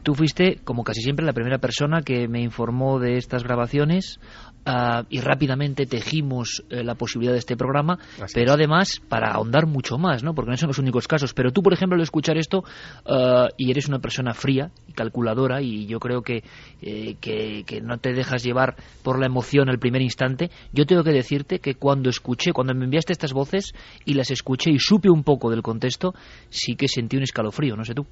Tú 0.02 0.14
fuiste, 0.14 0.60
como 0.64 0.84
casi 0.84 1.02
siempre, 1.02 1.26
la 1.26 1.34
primera 1.34 1.58
persona 1.58 2.00
que 2.00 2.28
me 2.28 2.40
informó 2.40 2.98
de 2.98 3.18
estas 3.18 3.42
grabaciones. 3.42 4.20
Ah, 4.68 5.04
y 5.08 5.20
rápidamente 5.20 5.86
tejimos 5.86 6.64
eh, 6.70 6.82
la 6.82 6.96
posibilidad 6.96 7.32
de 7.32 7.38
este 7.38 7.56
programa, 7.56 8.00
pero 8.34 8.54
además 8.54 9.00
para 9.08 9.30
ahondar 9.30 9.66
mucho 9.66 9.96
más, 9.96 10.24
¿no? 10.24 10.34
porque 10.34 10.50
no 10.50 10.56
son 10.56 10.66
los 10.66 10.80
únicos 10.80 11.06
casos. 11.06 11.32
Pero 11.34 11.52
tú, 11.52 11.62
por 11.62 11.72
ejemplo, 11.72 11.94
al 11.94 12.02
escuchar 12.02 12.36
esto, 12.36 12.64
ah, 13.06 13.46
y 13.56 13.70
eres 13.70 13.86
una 13.86 14.00
persona 14.00 14.34
fría 14.34 14.72
y 14.88 14.92
calculadora, 14.92 15.62
y 15.62 15.86
yo 15.86 16.00
creo 16.00 16.22
que, 16.22 16.42
eh, 16.82 17.14
que, 17.20 17.62
que, 17.64 17.80
no 17.80 17.98
te 17.98 18.12
dejas 18.12 18.42
llevar 18.42 18.74
por 19.04 19.20
la 19.20 19.26
emoción 19.26 19.70
al 19.70 19.78
primer 19.78 20.02
instante, 20.02 20.50
yo 20.72 20.84
tengo 20.84 21.04
que 21.04 21.12
decirte 21.12 21.60
que 21.60 21.76
cuando 21.76 22.10
escuché, 22.10 22.52
cuando 22.52 22.74
me 22.74 22.86
enviaste 22.86 23.12
estas 23.12 23.32
voces 23.32 23.72
y 24.04 24.14
las 24.14 24.32
escuché 24.32 24.72
y 24.72 24.80
supe 24.80 25.08
un 25.08 25.22
poco 25.22 25.48
del 25.48 25.62
contexto, 25.62 26.12
sí 26.48 26.74
que 26.74 26.88
sentí 26.88 27.16
un 27.16 27.22
escalofrío, 27.22 27.76
no 27.76 27.84
sé 27.84 27.94
tú. 27.94 28.04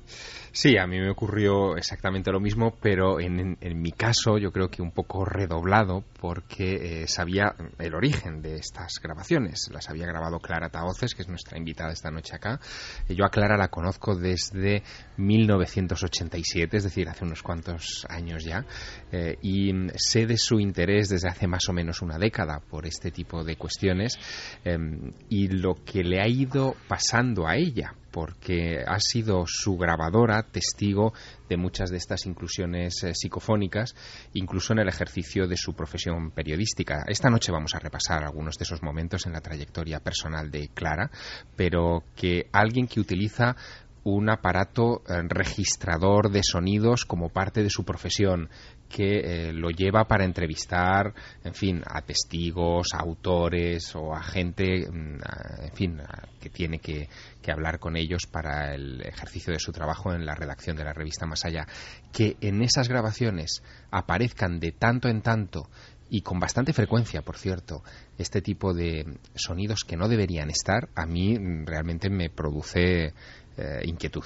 Sí, 0.52 0.78
a 0.78 0.86
mí 0.86 1.00
me 1.00 1.10
ocurrió 1.10 1.76
exactamente 1.76 2.30
lo 2.30 2.38
mismo, 2.38 2.76
pero 2.80 3.18
en, 3.18 3.58
en 3.60 3.82
mi 3.82 3.90
caso 3.90 4.38
yo 4.38 4.52
creo 4.52 4.68
que 4.68 4.82
un 4.82 4.92
poco 4.92 5.24
redoblado, 5.24 6.04
porque 6.20 6.43
que 6.48 7.02
eh, 7.02 7.08
sabía 7.08 7.54
el 7.78 7.94
origen 7.94 8.42
de 8.42 8.56
estas 8.56 9.00
grabaciones. 9.02 9.68
Las 9.72 9.88
había 9.88 10.06
grabado 10.06 10.38
Clara 10.38 10.68
Taoces, 10.68 11.14
que 11.14 11.22
es 11.22 11.28
nuestra 11.28 11.58
invitada 11.58 11.92
esta 11.92 12.10
noche 12.10 12.36
acá. 12.36 12.60
Yo 13.08 13.24
a 13.24 13.30
Clara 13.30 13.56
la 13.56 13.68
conozco 13.68 14.14
desde 14.14 14.82
1987, 15.16 16.76
es 16.76 16.84
decir, 16.84 17.08
hace 17.08 17.24
unos 17.24 17.42
cuantos 17.42 18.06
años 18.08 18.44
ya, 18.44 18.64
eh, 19.12 19.36
y 19.42 19.72
sé 19.96 20.26
de 20.26 20.36
su 20.36 20.60
interés 20.60 21.08
desde 21.08 21.28
hace 21.28 21.46
más 21.46 21.68
o 21.68 21.72
menos 21.72 22.02
una 22.02 22.18
década 22.18 22.60
por 22.60 22.86
este 22.86 23.10
tipo 23.10 23.44
de 23.44 23.56
cuestiones 23.56 24.18
em, 24.64 25.12
y 25.28 25.48
lo 25.48 25.74
que 25.84 26.02
le 26.02 26.20
ha 26.20 26.28
ido 26.28 26.76
pasando 26.88 27.46
a 27.46 27.56
ella 27.56 27.94
porque 28.14 28.84
ha 28.86 29.00
sido 29.00 29.42
su 29.44 29.76
grabadora 29.76 30.44
testigo 30.44 31.12
de 31.48 31.56
muchas 31.56 31.90
de 31.90 31.96
estas 31.96 32.26
inclusiones 32.26 33.02
eh, 33.02 33.12
psicofónicas, 33.12 33.96
incluso 34.34 34.72
en 34.72 34.78
el 34.78 34.88
ejercicio 34.88 35.48
de 35.48 35.56
su 35.56 35.74
profesión 35.74 36.30
periodística. 36.30 37.04
Esta 37.08 37.28
noche 37.28 37.50
vamos 37.50 37.74
a 37.74 37.80
repasar 37.80 38.22
algunos 38.22 38.56
de 38.56 38.62
esos 38.62 38.84
momentos 38.84 39.26
en 39.26 39.32
la 39.32 39.40
trayectoria 39.40 39.98
personal 39.98 40.52
de 40.52 40.68
Clara, 40.68 41.10
pero 41.56 42.04
que 42.14 42.46
alguien 42.52 42.86
que 42.86 43.00
utiliza 43.00 43.56
un 44.04 44.30
aparato 44.30 45.02
eh, 45.08 45.20
registrador 45.26 46.30
de 46.30 46.42
sonidos 46.44 47.04
como 47.04 47.30
parte 47.30 47.64
de 47.64 47.70
su 47.70 47.84
profesión 47.84 48.48
que 48.88 49.48
eh, 49.48 49.52
lo 49.52 49.70
lleva 49.70 50.04
para 50.04 50.24
entrevistar, 50.24 51.12
en 51.42 51.54
fin, 51.54 51.82
a 51.84 52.02
testigos, 52.02 52.88
a 52.94 52.98
autores 52.98 53.94
o 53.96 54.14
a 54.14 54.22
gente, 54.22 54.88
mm, 54.88 55.18
en 55.62 55.72
fin, 55.72 56.00
que 56.40 56.50
tiene 56.50 56.78
que, 56.78 57.08
que, 57.42 57.52
hablar 57.52 57.78
con 57.78 57.96
ellos 57.96 58.26
para 58.30 58.74
el 58.74 59.00
ejercicio 59.00 59.52
de 59.52 59.58
su 59.58 59.72
trabajo 59.72 60.12
en 60.12 60.24
la 60.24 60.34
redacción 60.34 60.76
de 60.76 60.84
la 60.84 60.92
revista 60.92 61.26
Más 61.26 61.44
Allá. 61.44 61.66
Que 62.12 62.36
en 62.40 62.62
esas 62.62 62.88
grabaciones 62.88 63.62
aparezcan 63.90 64.60
de 64.60 64.72
tanto 64.72 65.08
en 65.08 65.22
tanto 65.22 65.68
y 66.10 66.20
con 66.20 66.38
bastante 66.38 66.72
frecuencia, 66.72 67.22
por 67.22 67.38
cierto, 67.38 67.82
este 68.18 68.40
tipo 68.40 68.74
de 68.74 69.18
sonidos 69.34 69.84
que 69.84 69.96
no 69.96 70.08
deberían 70.08 70.50
estar, 70.50 70.88
a 70.94 71.06
mí 71.06 71.38
mm, 71.38 71.66
realmente 71.66 72.10
me 72.10 72.30
produce 72.30 73.12
eh, 73.56 73.80
inquietud. 73.84 74.24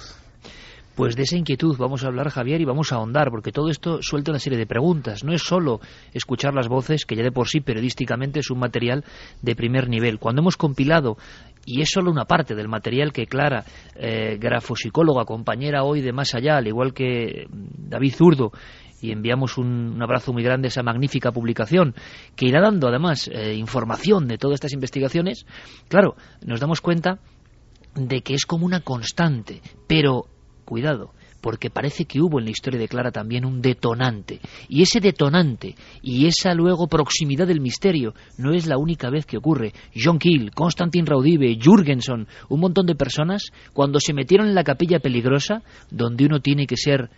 Pues 0.99 1.14
de 1.14 1.23
esa 1.23 1.37
inquietud 1.37 1.76
vamos 1.78 2.02
a 2.02 2.09
hablar, 2.09 2.28
Javier, 2.28 2.61
y 2.61 2.64
vamos 2.64 2.90
a 2.90 2.97
ahondar, 2.97 3.31
porque 3.31 3.52
todo 3.52 3.71
esto 3.71 4.02
suelta 4.02 4.33
una 4.33 4.40
serie 4.40 4.59
de 4.59 4.67
preguntas. 4.67 5.23
No 5.23 5.33
es 5.33 5.43
solo 5.43 5.78
escuchar 6.12 6.55
las 6.55 6.67
voces, 6.67 7.07
que 7.07 7.14
ya 7.14 7.23
de 7.23 7.31
por 7.31 7.47
sí 7.47 7.61
periodísticamente 7.61 8.40
es 8.40 8.50
un 8.50 8.59
material 8.59 9.05
de 9.40 9.55
primer 9.55 9.88
nivel. 9.88 10.19
Cuando 10.19 10.43
hemos 10.43 10.57
compilado 10.57 11.17
y 11.64 11.83
es 11.83 11.90
solo 11.90 12.11
una 12.11 12.25
parte 12.25 12.57
del 12.57 12.67
material 12.67 13.12
que 13.12 13.28
Clara, 13.28 13.64
eh, 13.95 14.38
grafopsicóloga, 14.40 15.25
compañera 15.25 15.85
hoy 15.85 16.00
de 16.00 16.12
Más 16.12 16.35
Allá, 16.35 16.57
al 16.57 16.67
igual 16.67 16.93
que 16.93 17.47
David 17.49 18.14
Zurdo, 18.17 18.50
y 19.00 19.12
enviamos 19.12 19.57
un, 19.57 20.02
abrazo 20.02 20.33
muy 20.33 20.43
grande 20.43 20.67
a 20.67 20.71
esa 20.71 20.83
magnífica 20.83 21.31
publicación 21.31 21.95
que 22.35 22.49
irá 22.49 22.61
dando 22.61 22.88
además 22.88 23.31
eh, 23.33 23.55
información 23.55 24.26
de 24.26 24.37
todas 24.37 24.55
estas 24.55 24.73
investigaciones, 24.73 25.47
claro, 25.87 26.17
nos 26.45 26.59
damos 26.59 26.81
cuenta 26.81 27.21
de 27.95 28.21
que 28.23 28.35
es 28.35 28.45
como 28.47 28.67
una 28.67 28.81
constante, 28.81 29.62
pero 29.87 30.26
cuidado, 30.68 31.12
porque 31.40 31.70
parece 31.70 32.04
que 32.04 32.20
hubo 32.20 32.38
en 32.38 32.44
la 32.44 32.50
historia 32.50 32.78
de 32.78 32.88
Clara 32.88 33.10
también 33.10 33.46
un 33.46 33.62
detonante. 33.62 34.38
Y 34.68 34.82
ese 34.82 35.00
detonante 35.00 35.75
y 36.02 36.26
esa 36.26 36.52
luego 36.52 36.88
proximidad 36.88 37.46
del 37.46 37.62
misterio 37.62 38.12
no 38.37 38.52
es 38.52 38.66
la 38.66 38.76
única 38.76 39.08
vez 39.08 39.25
que 39.25 39.38
ocurre. 39.38 39.72
John 39.96 40.18
Keel, 40.18 40.50
Constantin 40.52 41.06
Raudive, 41.06 41.58
Jürgenson, 41.58 42.28
un 42.50 42.60
montón 42.60 42.84
de 42.84 42.94
personas, 42.94 43.44
cuando 43.72 43.98
se 43.98 44.12
metieron 44.12 44.46
en 44.46 44.54
la 44.54 44.62
capilla 44.62 44.98
peligrosa, 44.98 45.62
donde 45.90 46.26
uno 46.26 46.40
tiene 46.40 46.66
que 46.66 46.76
ser 46.76 47.08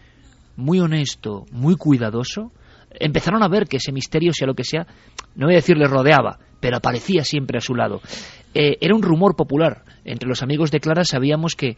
muy 0.57 0.78
honesto, 0.78 1.47
muy 1.50 1.75
cuidadoso, 1.75 2.52
empezaron 2.92 3.42
a 3.42 3.49
ver 3.49 3.66
que 3.66 3.78
ese 3.78 3.90
misterio, 3.92 4.33
sea 4.33 4.47
lo 4.47 4.54
que 4.54 4.64
sea, 4.64 4.87
no 5.35 5.47
voy 5.47 5.54
a 5.54 5.59
decir 5.59 5.76
le 5.76 5.88
rodeaba, 5.88 6.38
pero 6.61 6.76
aparecía 6.76 7.25
siempre 7.25 7.59
a 7.59 7.61
su 7.61 7.75
lado. 7.75 8.00
Eh, 8.54 8.76
era 8.80 8.95
un 8.95 9.02
rumor 9.02 9.35
popular. 9.35 9.83
Entre 10.04 10.28
los 10.28 10.42
amigos 10.42 10.71
de 10.71 10.80
Clara 10.80 11.04
sabíamos 11.04 11.54
que, 11.54 11.76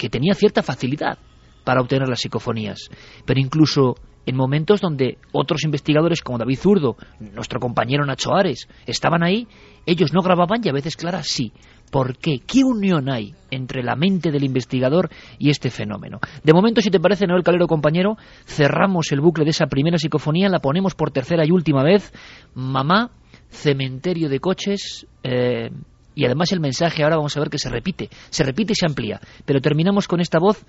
que 0.00 0.08
tenía 0.08 0.32
cierta 0.34 0.62
facilidad 0.62 1.18
para 1.62 1.82
obtener 1.82 2.08
las 2.08 2.20
psicofonías. 2.20 2.88
Pero 3.26 3.38
incluso 3.38 3.96
en 4.24 4.34
momentos 4.34 4.80
donde 4.80 5.18
otros 5.30 5.62
investigadores 5.62 6.22
como 6.22 6.38
David 6.38 6.58
Zurdo, 6.58 6.96
nuestro 7.20 7.60
compañero 7.60 8.06
Nacho 8.06 8.34
Ares, 8.34 8.66
estaban 8.86 9.22
ahí, 9.22 9.46
ellos 9.84 10.14
no 10.14 10.22
grababan 10.22 10.62
y 10.64 10.70
a 10.70 10.72
veces 10.72 10.96
Clara 10.96 11.22
sí. 11.22 11.52
¿Por 11.90 12.16
qué? 12.16 12.38
¿Qué 12.46 12.64
unión 12.64 13.10
hay 13.10 13.34
entre 13.50 13.82
la 13.82 13.94
mente 13.94 14.30
del 14.30 14.44
investigador 14.44 15.10
y 15.38 15.50
este 15.50 15.68
fenómeno? 15.68 16.18
De 16.42 16.54
momento, 16.54 16.80
si 16.80 16.88
te 16.88 17.00
parece, 17.00 17.26
Noel 17.26 17.42
Calero, 17.42 17.66
compañero, 17.66 18.16
cerramos 18.46 19.12
el 19.12 19.20
bucle 19.20 19.44
de 19.44 19.50
esa 19.50 19.66
primera 19.66 19.98
psicofonía, 19.98 20.48
la 20.48 20.60
ponemos 20.60 20.94
por 20.94 21.10
tercera 21.10 21.44
y 21.44 21.50
última 21.50 21.82
vez. 21.82 22.10
Mamá, 22.54 23.10
cementerio 23.50 24.30
de 24.30 24.40
coches, 24.40 25.06
eh, 25.24 25.70
y 26.14 26.24
además 26.24 26.52
el 26.52 26.60
mensaje 26.60 27.02
ahora 27.02 27.16
vamos 27.16 27.36
a 27.36 27.40
ver 27.40 27.50
que 27.50 27.58
se 27.58 27.68
repite, 27.68 28.08
se 28.30 28.44
repite 28.44 28.72
y 28.72 28.76
se 28.76 28.86
amplía. 28.86 29.20
Pero 29.44 29.60
terminamos 29.60 30.08
con 30.08 30.20
esta 30.20 30.38
voz 30.38 30.64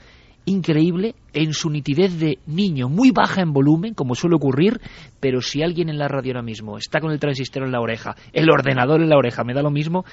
increíble 0.46 1.16
en 1.34 1.54
su 1.54 1.70
nitidez 1.70 2.20
de 2.20 2.40
niño, 2.48 2.90
muy 2.90 3.12
baja 3.12 3.42
en 3.42 3.54
volumen, 3.54 3.94
como 3.94 4.16
suele 4.16 4.36
ocurrir, 4.36 4.80
pero 5.20 5.42
si 5.42 5.62
alguien 5.62 5.90
en 5.90 5.98
la 5.98 6.08
radio 6.08 6.32
ahora 6.32 6.42
mismo 6.42 6.78
está 6.78 7.00
con 7.00 7.12
el 7.12 7.20
transistor 7.20 7.64
en 7.64 7.72
la 7.72 7.82
oreja, 7.82 8.16
el 8.34 8.50
ordenador 8.50 9.02
en 9.02 9.10
la 9.10 9.18
oreja, 9.18 9.44
me 9.44 9.54
da 9.54 9.62
lo 9.62 9.72
mismo, 9.72 10.04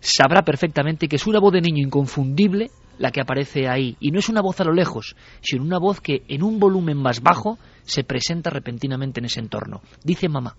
sabrá 0.00 0.42
perfectamente 0.42 1.08
que 1.08 1.16
es 1.16 1.26
una 1.26 1.40
voz 1.40 1.52
de 1.52 1.60
niño 1.60 1.84
inconfundible 1.84 2.70
la 2.98 3.10
que 3.10 3.20
aparece 3.20 3.68
ahí. 3.68 3.96
Y 4.00 4.10
no 4.10 4.18
es 4.18 4.28
una 4.28 4.42
voz 4.42 4.60
a 4.60 4.64
lo 4.64 4.72
lejos, 4.72 5.16
sino 5.40 5.64
una 5.64 5.78
voz 5.78 6.00
que 6.00 6.22
en 6.28 6.42
un 6.42 6.60
volumen 6.60 6.98
más 6.98 7.20
bajo 7.22 7.58
se 7.82 8.04
presenta 8.04 8.50
repentinamente 8.50 9.20
en 9.20 9.26
ese 9.26 9.40
entorno. 9.40 9.80
Dice 10.04 10.28
mamá. 10.28 10.54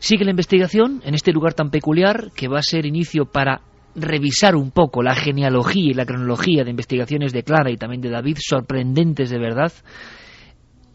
Sigue 0.00 0.24
la 0.24 0.30
investigación 0.30 1.02
en 1.04 1.14
este 1.14 1.30
lugar 1.30 1.52
tan 1.52 1.70
peculiar 1.70 2.30
que 2.34 2.48
va 2.48 2.58
a 2.58 2.62
ser 2.62 2.86
inicio 2.86 3.26
para 3.26 3.60
revisar 3.94 4.56
un 4.56 4.70
poco 4.70 5.02
la 5.02 5.14
genealogía 5.14 5.90
y 5.90 5.94
la 5.94 6.06
cronología 6.06 6.64
de 6.64 6.70
investigaciones 6.70 7.34
de 7.34 7.42
Clara 7.42 7.70
y 7.70 7.76
también 7.76 8.00
de 8.00 8.08
David, 8.08 8.38
sorprendentes 8.40 9.28
de 9.28 9.38
verdad. 9.38 9.70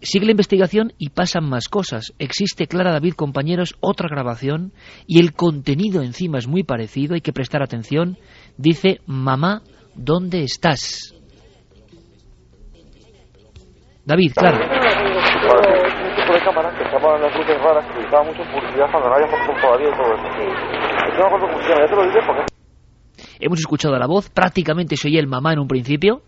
Sigue 0.02 0.26
la 0.26 0.32
investigación 0.32 0.92
y 0.98 1.10
pasan 1.10 1.48
más 1.48 1.68
cosas. 1.68 2.14
Existe, 2.18 2.66
Clara 2.66 2.92
David, 2.92 3.14
compañeros, 3.14 3.76
otra 3.80 4.10
grabación 4.10 4.74
y 5.06 5.20
el 5.20 5.34
contenido 5.34 6.02
encima 6.02 6.40
es 6.40 6.48
muy 6.48 6.64
parecido, 6.64 7.14
hay 7.14 7.22
que 7.22 7.32
prestar 7.32 7.62
atención. 7.62 8.18
Dice, 8.58 9.02
mamá, 9.06 9.62
¿dónde 9.94 10.42
estás? 10.42 11.14
David, 14.04 14.34
Clara 14.36 14.85
Hemos 23.40 23.60
escuchado 23.60 23.98
la 23.98 24.08
voz, 24.08 24.30
prácticamente 24.30 24.98
se 24.98 25.08
oía 25.08 25.20
el 25.20 25.28
mamá 25.28 25.54
en 25.54 25.60
un 25.60 25.68
principio, 25.68 26.22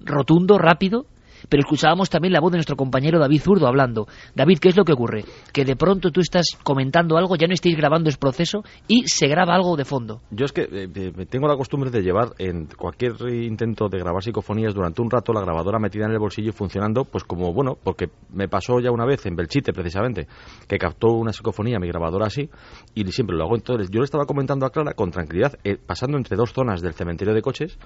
rotundo, 0.00 0.58
rápido, 0.58 1.06
pero 1.48 1.60
escuchábamos 1.60 2.10
también 2.10 2.32
la 2.32 2.40
voz 2.40 2.52
de 2.52 2.58
nuestro 2.58 2.76
compañero 2.76 3.18
David 3.18 3.40
Zurdo 3.40 3.66
hablando. 3.66 4.06
David, 4.34 4.58
¿qué 4.58 4.68
es 4.68 4.76
lo 4.76 4.84
que 4.84 4.92
ocurre? 4.92 5.24
Que 5.52 5.64
de 5.64 5.76
pronto 5.76 6.10
tú 6.10 6.20
estás 6.20 6.46
comentando 6.62 7.16
algo, 7.16 7.36
ya 7.36 7.46
no 7.46 7.54
estáis 7.54 7.76
grabando 7.76 8.08
ese 8.08 8.18
proceso 8.18 8.62
y 8.88 9.06
se 9.06 9.28
graba 9.28 9.54
algo 9.54 9.76
de 9.76 9.84
fondo. 9.84 10.20
Yo 10.30 10.44
es 10.44 10.52
que 10.52 10.62
eh, 10.62 10.88
eh, 10.94 11.26
tengo 11.28 11.48
la 11.48 11.56
costumbre 11.56 11.90
de 11.90 12.02
llevar 12.02 12.30
en 12.38 12.66
cualquier 12.66 13.14
intento 13.30 13.88
de 13.88 13.98
grabar 13.98 14.22
psicofonías 14.22 14.74
durante 14.74 15.02
un 15.02 15.10
rato 15.10 15.32
la 15.32 15.40
grabadora 15.40 15.78
metida 15.78 16.06
en 16.06 16.12
el 16.12 16.18
bolsillo 16.18 16.50
y 16.50 16.52
funcionando, 16.52 17.04
pues 17.04 17.24
como, 17.24 17.52
bueno, 17.52 17.76
porque 17.82 18.08
me 18.32 18.48
pasó 18.48 18.80
ya 18.80 18.90
una 18.90 19.04
vez 19.04 19.24
en 19.26 19.36
Belchite 19.36 19.72
precisamente, 19.72 20.26
que 20.68 20.78
captó 20.78 21.12
una 21.12 21.32
psicofonía 21.32 21.78
mi 21.78 21.88
grabadora 21.88 22.26
así 22.26 22.48
y 22.94 23.04
siempre 23.12 23.36
lo 23.36 23.44
hago. 23.44 23.56
Entonces, 23.56 23.88
yo 23.90 24.00
le 24.00 24.04
estaba 24.04 24.24
comentando 24.24 24.66
a 24.66 24.70
Clara 24.70 24.94
con 24.94 25.10
tranquilidad, 25.10 25.58
eh, 25.64 25.76
pasando 25.76 26.16
entre 26.16 26.36
dos 26.36 26.52
zonas 26.52 26.80
del 26.80 26.94
cementerio 26.94 27.34
de 27.34 27.42
coches, 27.42 27.78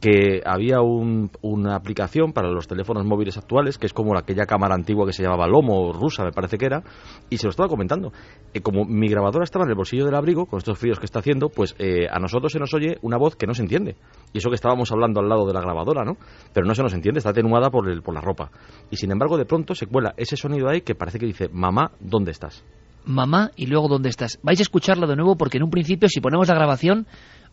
que 0.00 0.42
había 0.44 0.80
una 0.80 1.74
aplicación 1.74 2.32
para 2.32 2.50
los 2.50 2.66
teléfonos 2.66 3.05
móviles 3.06 3.36
actuales, 3.36 3.78
que 3.78 3.86
es 3.86 3.92
como 3.92 4.16
aquella 4.16 4.46
cámara 4.46 4.74
antigua 4.74 5.06
que 5.06 5.12
se 5.12 5.22
llamaba 5.22 5.46
Lomo, 5.46 5.92
rusa 5.92 6.24
me 6.24 6.32
parece 6.32 6.58
que 6.58 6.66
era, 6.66 6.82
y 7.30 7.38
se 7.38 7.46
lo 7.46 7.50
estaba 7.50 7.68
comentando. 7.68 8.12
Eh, 8.52 8.60
como 8.60 8.84
mi 8.84 9.08
grabadora 9.08 9.44
estaba 9.44 9.64
en 9.64 9.70
el 9.70 9.76
bolsillo 9.76 10.04
del 10.04 10.14
abrigo, 10.14 10.46
con 10.46 10.58
estos 10.58 10.78
fríos 10.78 10.98
que 10.98 11.06
está 11.06 11.20
haciendo, 11.20 11.48
pues 11.48 11.74
eh, 11.78 12.06
a 12.10 12.18
nosotros 12.18 12.52
se 12.52 12.58
nos 12.58 12.72
oye 12.74 12.98
una 13.02 13.16
voz 13.16 13.36
que 13.36 13.46
no 13.46 13.54
se 13.54 13.62
entiende. 13.62 13.96
Y 14.32 14.38
eso 14.38 14.48
que 14.48 14.56
estábamos 14.56 14.90
hablando 14.92 15.20
al 15.20 15.28
lado 15.28 15.46
de 15.46 15.52
la 15.52 15.60
grabadora, 15.60 16.04
¿no? 16.04 16.16
Pero 16.52 16.66
no 16.66 16.74
se 16.74 16.82
nos 16.82 16.92
entiende, 16.94 17.18
está 17.18 17.30
atenuada 17.30 17.70
por, 17.70 17.88
el, 17.88 18.02
por 18.02 18.14
la 18.14 18.20
ropa. 18.20 18.50
Y 18.90 18.96
sin 18.96 19.10
embargo, 19.10 19.38
de 19.38 19.44
pronto 19.44 19.74
se 19.74 19.86
cuela 19.86 20.14
ese 20.16 20.36
sonido 20.36 20.68
ahí 20.68 20.82
que 20.82 20.94
parece 20.94 21.18
que 21.18 21.26
dice, 21.26 21.48
mamá, 21.52 21.92
¿dónde 22.00 22.32
estás? 22.32 22.64
Mamá 23.06 23.52
y 23.54 23.66
luego 23.66 23.86
¿dónde 23.86 24.08
estás? 24.08 24.40
Vais 24.42 24.58
a 24.58 24.62
escucharlo 24.62 25.06
de 25.06 25.14
nuevo 25.14 25.36
porque 25.36 25.58
en 25.58 25.62
un 25.62 25.70
principio, 25.70 26.08
si 26.08 26.20
ponemos 26.20 26.48
la 26.48 26.56
grabación, 26.56 27.06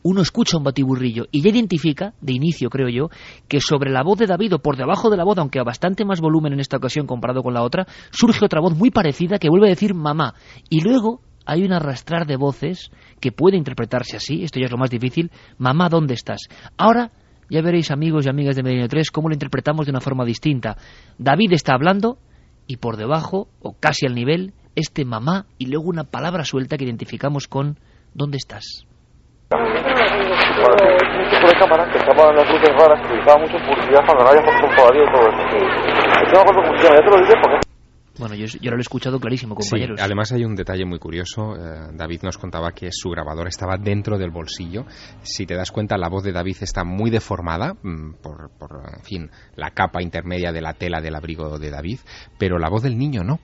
uno 0.04 0.22
escucha 0.22 0.58
un 0.58 0.64
batiburrillo 0.64 1.26
y 1.32 1.42
ya 1.42 1.50
identifica, 1.50 2.14
de 2.22 2.34
inicio 2.34 2.70
creo 2.70 2.90
yo, 2.90 3.10
que 3.48 3.60
sobre 3.60 3.92
la 3.92 4.04
voz 4.04 4.20
de 4.20 4.28
David 4.28 4.56
o 4.56 4.60
por 4.60 4.78
debajo 4.78 5.10
de 5.10 5.18
la 5.18 5.24
voz, 5.24 5.38
aunque 5.38 5.60
a 5.60 5.64
bastante 5.64 6.06
más 6.06 6.22
volumen 6.22 6.54
en 6.54 6.60
esta 6.60 6.78
ocasión 6.78 7.08
comparado 7.08 7.42
con 7.42 7.54
la 7.54 7.64
otra, 7.64 7.88
surge 8.12 8.46
otra 8.46 8.62
voz 8.62 8.78
muy 8.78 8.92
parecida 8.92 9.40
que 9.40 9.50
vuelve 9.50 9.68
a 9.68 9.70
decir 9.70 9.94
mamá. 9.94 10.36
Y 10.70 10.82
luego 10.82 11.22
hay 11.46 11.64
un 11.64 11.74
arrastrar 11.74 12.28
de 12.28 12.38
voces 12.38 12.92
que 13.20 13.32
puede 13.32 13.58
interpretarse 13.58 14.18
así, 14.18 14.44
esto 14.44 14.60
ya 14.60 14.66
es 14.66 14.72
lo 14.72 14.78
más 14.78 14.90
difícil, 14.90 15.32
mamá, 15.58 15.90
¿dónde 15.90 16.14
estás? 16.14 16.42
Ahora 16.78 17.12
ya 17.50 17.62
veréis 17.62 17.92
amigos 17.92 18.26
y 18.26 18.30
amigas 18.30 18.56
de 18.56 18.64
Medellín 18.64 18.88
3 18.88 19.12
cómo 19.12 19.30
lo 19.30 19.36
interpretamos 19.36 19.86
de 19.86 19.92
una 19.92 20.02
forma 20.02 20.26
distinta. 20.26 20.78
David 21.18 21.54
está 21.54 21.74
hablando 21.74 22.18
y 22.68 22.78
por 22.78 22.98
debajo, 22.98 23.50
o 23.62 23.74
casi 23.80 24.06
al 24.06 24.16
nivel, 24.16 24.54
este 24.76 25.06
mamá 25.06 25.46
y 25.58 25.68
luego 25.68 25.88
una 25.88 26.06
palabra 26.06 26.46
suelta 26.46 26.78
que 26.78 26.86
identificamos 26.86 27.48
con 27.48 27.78
¿dónde 28.14 28.38
estás? 28.38 28.86
De 31.48 31.60
cámara 31.60 31.90
que 31.92 31.98
estaban 31.98 32.36
las 32.36 32.48
luces 32.50 32.70
raras 32.78 33.00
que 33.02 33.08
utilizaban 33.14 33.42
mucho 33.42 33.58
en 33.58 33.66
publicidad 33.66 34.00
cuando 34.06 34.24
no 34.24 34.30
había 34.30 34.44
fotos 34.44 34.76
todavía 34.76 35.04
y 35.04 35.12
todo 35.12 35.26
eso. 35.30 35.42
Yo 36.24 36.34
no 36.34 36.40
acuerdo 36.42 36.62
cómo 36.64 36.78
se 36.78 36.84
llama, 36.84 36.96
ya 36.96 37.04
te 37.04 37.10
lo 37.10 37.18
diré 37.18 37.42
porque... 37.42 37.64
Bueno, 38.20 38.36
yo, 38.36 38.46
yo, 38.46 38.70
lo 38.70 38.78
he 38.78 38.82
escuchado 38.82 39.20
clarísimo, 39.20 39.56
compañeros. 39.56 39.98
Sí, 40.00 40.06
además 40.06 40.32
hay 40.32 40.46
un 40.46 40.54
detalle 40.54 40.86
muy 40.86 41.00
curioso. 41.00 41.56
Eh, 41.56 41.90
David 41.94 42.22
nos 42.22 42.38
contaba 42.38 42.72
que 42.72 42.90
su 42.92 43.10
grabador 43.10 43.48
estaba 43.48 43.78
dentro 43.78 44.20
del 44.20 44.30
bolsillo. 44.30 44.86
Si 45.24 45.48
te 45.48 45.56
das 45.56 45.72
cuenta, 45.72 45.98
la 45.98 46.10
voz 46.10 46.24
de 46.24 46.32
David 46.32 46.58
está 46.62 46.84
muy 46.84 47.10
deformada 47.10 47.74
mm, 47.74 48.22
por, 48.22 48.52
por, 48.60 48.84
en 48.96 49.04
fin, 49.04 49.32
la 49.56 49.72
capa 49.72 50.04
intermedia 50.04 50.52
de 50.52 50.62
la 50.62 50.74
tela 50.74 51.02
del 51.02 51.16
abrigo 51.16 51.58
de 51.58 51.72
David, 51.72 52.02
pero 52.38 52.60
la 52.60 52.70
voz 52.70 52.84
del 52.84 53.00
niño 53.00 53.24
no 53.24 53.40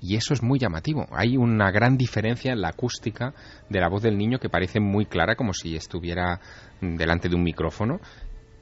y 0.00 0.16
eso 0.16 0.34
es 0.34 0.42
muy 0.42 0.58
llamativo. 0.58 1.06
Hay 1.12 1.36
una 1.36 1.70
gran 1.70 1.96
diferencia 1.96 2.52
en 2.52 2.60
la 2.60 2.68
acústica 2.68 3.34
de 3.68 3.80
la 3.80 3.88
voz 3.88 4.02
del 4.02 4.16
niño 4.16 4.38
que 4.38 4.48
parece 4.48 4.80
muy 4.80 5.06
clara, 5.06 5.36
como 5.36 5.52
si 5.52 5.76
estuviera 5.76 6.40
delante 6.80 7.28
de 7.28 7.36
un 7.36 7.42
micrófono, 7.42 8.00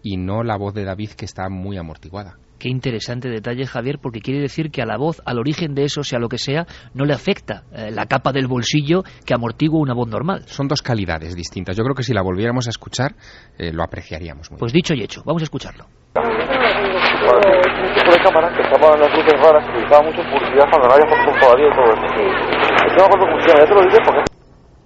y 0.03 0.17
no 0.17 0.43
la 0.43 0.57
voz 0.57 0.75
de 0.75 0.85
David 0.85 1.11
que 1.11 1.25
está 1.25 1.49
muy 1.49 1.77
amortiguada. 1.77 2.37
Qué 2.59 2.69
interesante 2.69 3.29
detalle, 3.29 3.67
Javier, 3.67 4.01
porque 4.03 4.21
quiere 4.21 4.41
decir 4.41 4.71
que 4.73 4.83
a 4.83 4.87
la 4.87 4.97
voz, 4.97 5.23
al 5.25 5.39
origen 5.39 5.75
de 5.75 5.85
eso, 5.85 6.03
sea 6.03 6.19
lo 6.19 6.29
que 6.29 6.39
sea, 6.39 6.67
no 6.93 7.05
le 7.05 7.15
afecta 7.15 7.63
eh, 7.73 7.93
la 7.93 8.07
capa 8.07 8.33
del 8.33 8.49
bolsillo 8.49 9.05
que 9.25 9.33
amortigua 9.33 9.79
una 9.79 9.95
voz 9.95 10.09
normal. 10.09 10.43
Son 10.47 10.67
dos 10.67 10.83
calidades 10.83 11.37
distintas. 11.37 11.77
Yo 11.77 11.85
creo 11.85 11.95
que 11.95 12.03
si 12.03 12.13
la 12.13 12.23
volviéramos 12.23 12.67
a 12.67 12.71
escuchar, 12.71 13.15
eh, 13.59 13.73
lo 13.73 13.85
apreciaríamos 13.85 14.51
muy 14.51 14.59
Pues 14.59 14.73
dicho 14.73 14.93
y 14.95 15.03
hecho, 15.05 15.23
vamos 15.25 15.43
a 15.43 15.45
escucharlo 15.45 15.87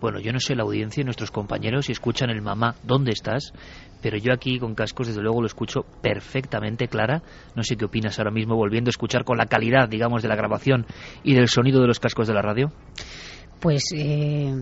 Bueno, 0.01 0.19
yo 0.19 0.33
no 0.33 0.41
sé 0.41 0.57
la 0.57 0.65
audiencia 0.65 1.01
y 1.01 1.05
nuestros 1.05 1.31
compañeros 1.31 1.87
si 1.87 1.93
escuchan 1.93 2.31
el 2.31 2.43
mamá, 2.43 2.75
¿dónde 2.83 3.13
estás? 3.13 3.53
Pero 4.03 4.17
yo 4.17 4.33
aquí 4.33 4.59
con 4.59 4.75
cascos 4.75 5.07
desde 5.07 5.23
luego 5.23 5.41
lo 5.41 5.47
escucho 5.47 5.85
perfectamente 6.03 6.89
clara. 6.89 7.23
No 7.55 7.63
sé 7.63 7.77
qué 7.77 7.85
opinas 7.85 8.19
ahora 8.19 8.33
mismo 8.33 8.57
volviendo 8.57 8.89
a 8.89 8.91
escuchar 8.91 9.25
con 9.25 9.39
la 9.39 9.47
calidad, 9.47 9.89
digamos, 9.89 10.23
de 10.23 10.29
la 10.29 10.35
grabación 10.35 10.87
y 11.23 11.35
del 11.35 11.47
sonido 11.47 11.81
de 11.81 11.87
los 11.87 12.01
cascos 12.01 12.27
de 12.27 12.35
la 12.35 12.43
radio. 12.43 12.73
Pues 13.61 13.93
eh, 13.95 14.53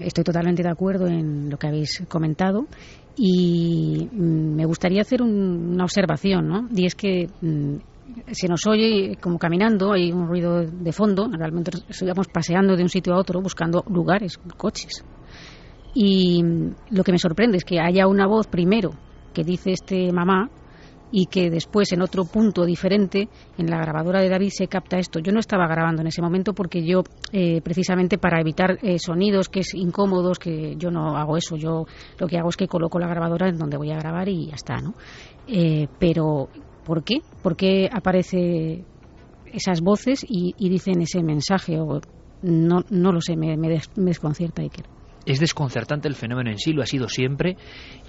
estoy 0.00 0.24
totalmente 0.24 0.62
de 0.62 0.70
acuerdo 0.70 1.06
en 1.06 1.50
lo 1.50 1.58
que 1.58 1.66
habéis 1.66 2.02
comentado 2.08 2.64
y 3.18 4.08
mm, 4.10 4.54
me 4.54 4.64
gustaría 4.64 5.02
hacer 5.02 5.22
una 5.22 5.84
observación, 5.84 6.46
¿no? 6.46 6.68
Y 6.74 6.86
es 6.86 6.94
que 6.94 7.28
mm, 7.40 7.76
se 8.30 8.46
nos 8.48 8.66
oye 8.66 9.18
como 9.20 9.38
caminando, 9.38 9.92
hay 9.92 10.12
un 10.12 10.28
ruido 10.28 10.62
de 10.62 10.92
fondo, 10.92 11.28
realmente 11.30 11.72
estamos 11.88 12.28
paseando 12.28 12.76
de 12.76 12.82
un 12.82 12.88
sitio 12.88 13.14
a 13.14 13.18
otro 13.18 13.40
buscando 13.40 13.84
lugares, 13.90 14.38
coches. 14.56 15.04
Y 15.94 16.42
lo 16.90 17.02
que 17.02 17.12
me 17.12 17.18
sorprende 17.18 17.56
es 17.56 17.64
que 17.64 17.80
haya 17.80 18.06
una 18.06 18.26
voz 18.26 18.46
primero 18.46 18.90
que 19.34 19.42
dice 19.42 19.72
este 19.72 20.12
mamá 20.12 20.48
y 21.10 21.26
que 21.26 21.50
después 21.50 21.92
en 21.92 22.02
otro 22.02 22.24
punto 22.24 22.64
diferente 22.64 23.28
en 23.56 23.70
la 23.70 23.78
grabadora 23.78 24.20
de 24.20 24.28
David 24.28 24.50
se 24.50 24.68
capta 24.68 24.98
esto. 24.98 25.20
Yo 25.20 25.32
no 25.32 25.40
estaba 25.40 25.66
grabando 25.66 26.02
en 26.02 26.08
ese 26.08 26.22
momento 26.22 26.52
porque 26.52 26.84
yo 26.84 27.02
eh, 27.32 27.60
precisamente 27.62 28.18
para 28.18 28.40
evitar 28.40 28.78
eh, 28.82 28.98
sonidos 28.98 29.48
que 29.48 29.60
es 29.60 29.74
incómodos, 29.74 30.38
que 30.38 30.76
yo 30.76 30.90
no 30.90 31.16
hago 31.16 31.36
eso, 31.36 31.56
yo 31.56 31.86
lo 32.18 32.26
que 32.26 32.38
hago 32.38 32.48
es 32.48 32.56
que 32.56 32.68
coloco 32.68 32.98
la 32.98 33.08
grabadora 33.08 33.48
en 33.48 33.58
donde 33.58 33.76
voy 33.76 33.90
a 33.90 33.96
grabar 33.96 34.28
y 34.28 34.46
ya 34.46 34.54
está, 34.54 34.76
¿no? 34.76 34.94
Eh, 35.46 35.88
pero 35.98 36.48
¿Por 36.88 37.04
qué? 37.04 37.16
¿Por 37.42 37.54
qué 37.54 37.86
aparece 37.92 38.82
esas 39.52 39.82
voces 39.82 40.24
y, 40.26 40.54
dicen 40.70 41.02
ese 41.02 41.22
mensaje? 41.22 41.78
O, 41.78 42.00
no, 42.40 42.82
no 42.88 43.12
lo 43.12 43.20
sé, 43.20 43.36
me, 43.36 43.58
me, 43.58 43.78
desconcierta 43.94 44.62
Iker. 44.62 44.86
Es 45.26 45.38
desconcertante 45.38 46.08
el 46.08 46.14
fenómeno 46.14 46.50
en 46.50 46.56
sí, 46.56 46.72
lo 46.72 46.80
ha 46.80 46.86
sido 46.86 47.10
siempre, 47.10 47.58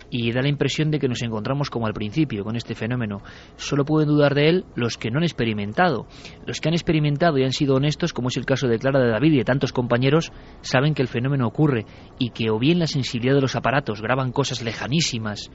y 0.10 0.32
da 0.32 0.42
la 0.42 0.50
impresión 0.50 0.92
de 0.92 1.00
que 1.00 1.08
nos 1.08 1.22
encontramos 1.22 1.70
como 1.70 1.88
al 1.88 1.94
principio 1.94 2.44
con 2.44 2.56
este 2.56 2.76
fenómeno. 2.76 3.22
Solo 3.56 3.86
pueden 3.86 4.10
dudar 4.10 4.36
de 4.36 4.50
él 4.50 4.66
los 4.76 4.98
que 4.98 5.12
no 5.12 5.18
han 5.18 5.24
experimentado. 5.24 6.08
Los 6.46 6.60
que 6.60 6.70
han 6.70 6.74
experimentado 6.74 7.38
y 7.38 7.44
han 7.44 7.54
sido 7.54 7.76
honestos, 7.76 8.14
como 8.14 8.30
es 8.30 8.38
el 8.38 8.46
caso 8.46 8.68
de 8.68 8.80
Clara 8.80 9.00
de 9.00 9.10
David 9.10 9.34
y 9.34 9.38
de 9.38 9.44
tantos 9.44 9.74
compañeros, 9.74 10.32
saben 10.62 10.94
que 10.94 11.02
el 11.02 11.08
fenómeno 11.08 11.48
ocurre 11.48 11.86
y 12.18 12.32
que 12.32 12.50
o 12.50 12.60
bien 12.60 12.80
la 12.80 12.88
sensibilidad 12.88 13.36
de 13.36 13.42
los 13.42 13.56
aparatos 13.56 14.02
graban 14.02 14.32
cosas 14.32 14.62
lejanísimas 14.62 15.52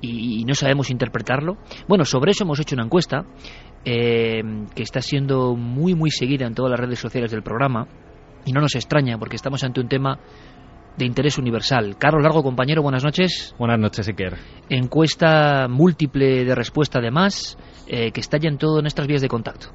y, 0.00 0.44
no 0.44 0.54
sabemos 0.54 0.90
interpretarlo. 0.90 1.56
Bueno, 1.88 2.04
sobre 2.04 2.32
eso 2.32 2.44
hemos 2.44 2.60
hecho 2.60 2.74
una 2.74 2.84
encuesta 2.84 3.24
eh, 3.84 4.42
que 4.74 4.82
está 4.82 5.00
siendo 5.00 5.56
muy, 5.56 5.94
muy 5.94 6.10
seguida 6.10 6.46
en 6.46 6.54
todas 6.54 6.70
las 6.70 6.80
redes 6.80 6.98
sociales 6.98 7.30
del 7.30 7.42
programa 7.42 7.86
y 8.44 8.52
no 8.52 8.60
nos 8.60 8.74
extraña 8.74 9.18
porque 9.18 9.36
estamos 9.36 9.64
ante 9.64 9.80
un 9.80 9.88
tema 9.88 10.18
de 10.96 11.04
interés 11.04 11.38
universal. 11.38 11.96
Carlos 11.98 12.22
Largo, 12.22 12.42
compañero, 12.42 12.82
buenas 12.82 13.04
noches. 13.04 13.54
Buenas 13.58 13.78
noches, 13.78 14.08
Iker. 14.08 14.36
Encuesta 14.68 15.66
múltiple 15.68 16.44
de 16.44 16.54
respuesta, 16.54 16.98
además, 16.98 17.58
eh, 17.86 18.12
que 18.12 18.20
está 18.20 18.38
ya 18.38 18.48
en 18.48 18.58
todo 18.58 18.80
nuestras 18.80 19.06
vías 19.06 19.22
de 19.22 19.28
contacto. 19.28 19.68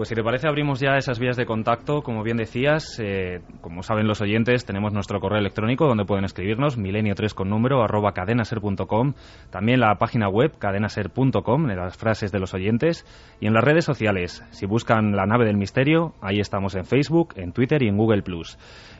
Pues 0.00 0.08
si 0.08 0.14
te 0.14 0.24
parece 0.24 0.48
abrimos 0.48 0.80
ya 0.80 0.96
esas 0.96 1.18
vías 1.18 1.36
de 1.36 1.44
contacto, 1.44 2.00
como 2.00 2.22
bien 2.22 2.38
decías, 2.38 2.98
eh, 3.04 3.42
como 3.60 3.82
saben 3.82 4.08
los 4.08 4.22
oyentes, 4.22 4.64
tenemos 4.64 4.94
nuestro 4.94 5.20
correo 5.20 5.38
electrónico 5.38 5.86
donde 5.86 6.06
pueden 6.06 6.24
escribirnos, 6.24 6.78
milenio3 6.78 7.34
con 7.34 7.50
número, 7.50 7.82
arroba 7.82 8.12
cadenaser.com, 8.12 9.12
también 9.50 9.78
la 9.78 9.94
página 9.96 10.30
web 10.30 10.56
cadenaser.com, 10.58 11.70
en 11.70 11.76
las 11.76 11.98
frases 11.98 12.32
de 12.32 12.38
los 12.38 12.54
oyentes, 12.54 13.04
y 13.42 13.46
en 13.46 13.52
las 13.52 13.62
redes 13.62 13.84
sociales, 13.84 14.42
si 14.52 14.64
buscan 14.64 15.14
la 15.14 15.26
nave 15.26 15.44
del 15.44 15.58
misterio, 15.58 16.14
ahí 16.22 16.40
estamos 16.40 16.76
en 16.76 16.86
Facebook, 16.86 17.34
en 17.36 17.52
Twitter 17.52 17.82
y 17.82 17.88
en 17.88 17.98
Google+. 17.98 18.22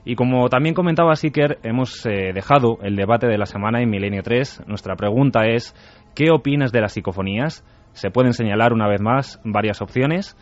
Y 0.05 0.17
como 0.17 0.51
también 0.51 0.75
comentaba 0.75 1.17
Siker, 1.17 1.61
hemos 1.63 2.05
eh, 2.05 2.33
dejado 2.35 2.77
el 2.83 2.95
debate 2.97 3.27
de 3.27 3.39
la 3.39 3.47
semana 3.47 3.81
en 3.81 3.89
Milenio 3.89 4.23
3. 4.23 4.65
Nuestra 4.67 4.97
pregunta 4.97 5.47
es, 5.47 5.75
¿qué 6.15 6.31
opinas 6.31 6.73
de 6.73 6.83
las 6.83 6.93
psicofonías? 6.93 7.65
Se 7.95 8.11
pueden 8.11 8.35
señalar 8.35 8.75
una 8.75 8.87
vez 8.87 9.01
más 9.01 9.41
varias 9.45 9.81
opciones. 9.81 10.37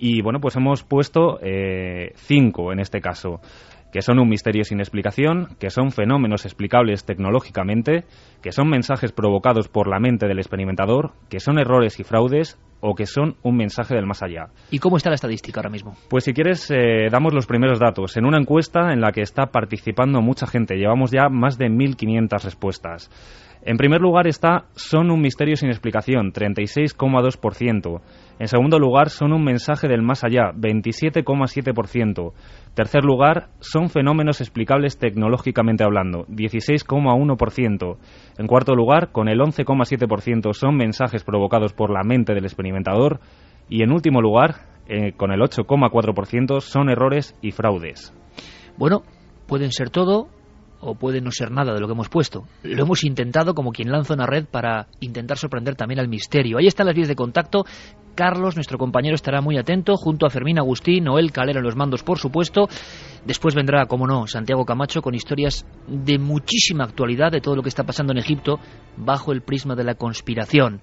Y 0.00 0.22
bueno, 0.22 0.40
pues 0.40 0.56
hemos 0.56 0.82
puesto 0.82 1.38
eh, 1.42 2.12
cinco 2.16 2.72
en 2.72 2.80
este 2.80 3.02
caso, 3.02 3.40
que 3.92 4.00
son 4.00 4.18
un 4.18 4.30
misterio 4.30 4.64
sin 4.64 4.80
explicación, 4.80 5.48
que 5.58 5.68
son 5.68 5.90
fenómenos 5.90 6.46
explicables 6.46 7.04
tecnológicamente, 7.04 8.04
que 8.40 8.50
son 8.50 8.70
mensajes 8.70 9.12
provocados 9.12 9.68
por 9.68 9.88
la 9.88 10.00
mente 10.00 10.26
del 10.26 10.38
experimentador, 10.38 11.12
que 11.28 11.38
son 11.38 11.58
errores 11.58 12.00
y 12.00 12.04
fraudes 12.04 12.58
o 12.80 12.94
que 12.94 13.04
son 13.04 13.36
un 13.42 13.58
mensaje 13.58 13.94
del 13.94 14.06
más 14.06 14.22
allá. 14.22 14.46
¿Y 14.70 14.78
cómo 14.78 14.96
está 14.96 15.10
la 15.10 15.16
estadística 15.16 15.60
ahora 15.60 15.68
mismo? 15.68 15.94
Pues 16.08 16.24
si 16.24 16.32
quieres, 16.32 16.70
eh, 16.70 17.08
damos 17.10 17.34
los 17.34 17.46
primeros 17.46 17.78
datos. 17.78 18.16
En 18.16 18.24
una 18.24 18.38
encuesta 18.38 18.94
en 18.94 19.02
la 19.02 19.12
que 19.12 19.20
está 19.20 19.46
participando 19.46 20.22
mucha 20.22 20.46
gente, 20.46 20.76
llevamos 20.76 21.10
ya 21.10 21.28
más 21.28 21.58
de 21.58 21.66
1.500 21.66 22.42
respuestas. 22.42 23.10
En 23.62 23.76
primer 23.76 24.00
lugar 24.00 24.26
está 24.26 24.64
Son 24.74 25.10
un 25.10 25.20
misterio 25.20 25.56
sin 25.56 25.68
explicación, 25.68 26.32
36,2%. 26.32 28.00
En 28.38 28.48
segundo 28.48 28.78
lugar, 28.78 29.10
Son 29.10 29.32
un 29.32 29.44
mensaje 29.44 29.86
del 29.86 30.02
más 30.02 30.24
allá, 30.24 30.52
27,7%. 30.54 32.32
Tercer 32.74 33.04
lugar, 33.04 33.48
Son 33.60 33.90
fenómenos 33.90 34.40
explicables 34.40 34.98
tecnológicamente 34.98 35.84
hablando, 35.84 36.24
16,1%. 36.28 37.96
En 38.38 38.46
cuarto 38.46 38.74
lugar, 38.74 39.12
con 39.12 39.28
el 39.28 39.40
11,7% 39.40 40.54
son 40.54 40.76
mensajes 40.76 41.22
provocados 41.24 41.74
por 41.74 41.90
la 41.90 42.02
mente 42.02 42.32
del 42.32 42.44
experimentador. 42.44 43.20
Y 43.68 43.82
en 43.82 43.92
último 43.92 44.22
lugar, 44.22 44.54
eh, 44.88 45.12
con 45.16 45.32
el 45.32 45.40
8,4% 45.40 46.60
son 46.60 46.88
errores 46.88 47.36
y 47.42 47.50
fraudes. 47.52 48.14
Bueno, 48.78 49.02
pueden 49.46 49.70
ser 49.70 49.90
todo 49.90 50.28
o 50.80 50.94
puede 50.94 51.20
no 51.20 51.30
ser 51.30 51.50
nada 51.50 51.74
de 51.74 51.80
lo 51.80 51.86
que 51.86 51.92
hemos 51.92 52.08
puesto. 52.08 52.44
Lo 52.62 52.82
hemos 52.82 53.04
intentado 53.04 53.54
como 53.54 53.72
quien 53.72 53.90
lanza 53.90 54.14
una 54.14 54.26
red 54.26 54.46
para 54.46 54.88
intentar 55.00 55.36
sorprender 55.36 55.76
también 55.76 56.00
al 56.00 56.08
misterio. 56.08 56.58
Ahí 56.58 56.66
están 56.66 56.86
las 56.86 56.96
vías 56.96 57.08
de 57.08 57.16
contacto. 57.16 57.64
Carlos, 58.14 58.54
nuestro 58.54 58.76
compañero, 58.76 59.14
estará 59.14 59.40
muy 59.40 59.56
atento, 59.56 59.94
junto 59.96 60.26
a 60.26 60.30
Fermín 60.30 60.58
Agustín, 60.58 61.04
Noel 61.04 61.32
Calera 61.32 61.60
en 61.60 61.64
los 61.64 61.76
mandos, 61.76 62.02
por 62.02 62.18
supuesto. 62.18 62.68
Después 63.24 63.54
vendrá, 63.54 63.86
como 63.86 64.06
no, 64.06 64.26
Santiago 64.26 64.64
Camacho 64.64 65.00
con 65.00 65.14
historias 65.14 65.66
de 65.86 66.18
muchísima 66.18 66.84
actualidad 66.84 67.30
de 67.30 67.40
todo 67.40 67.56
lo 67.56 67.62
que 67.62 67.68
está 67.68 67.84
pasando 67.84 68.12
en 68.12 68.18
Egipto 68.18 68.58
bajo 68.96 69.32
el 69.32 69.42
prisma 69.42 69.74
de 69.74 69.84
la 69.84 69.94
conspiración. 69.94 70.80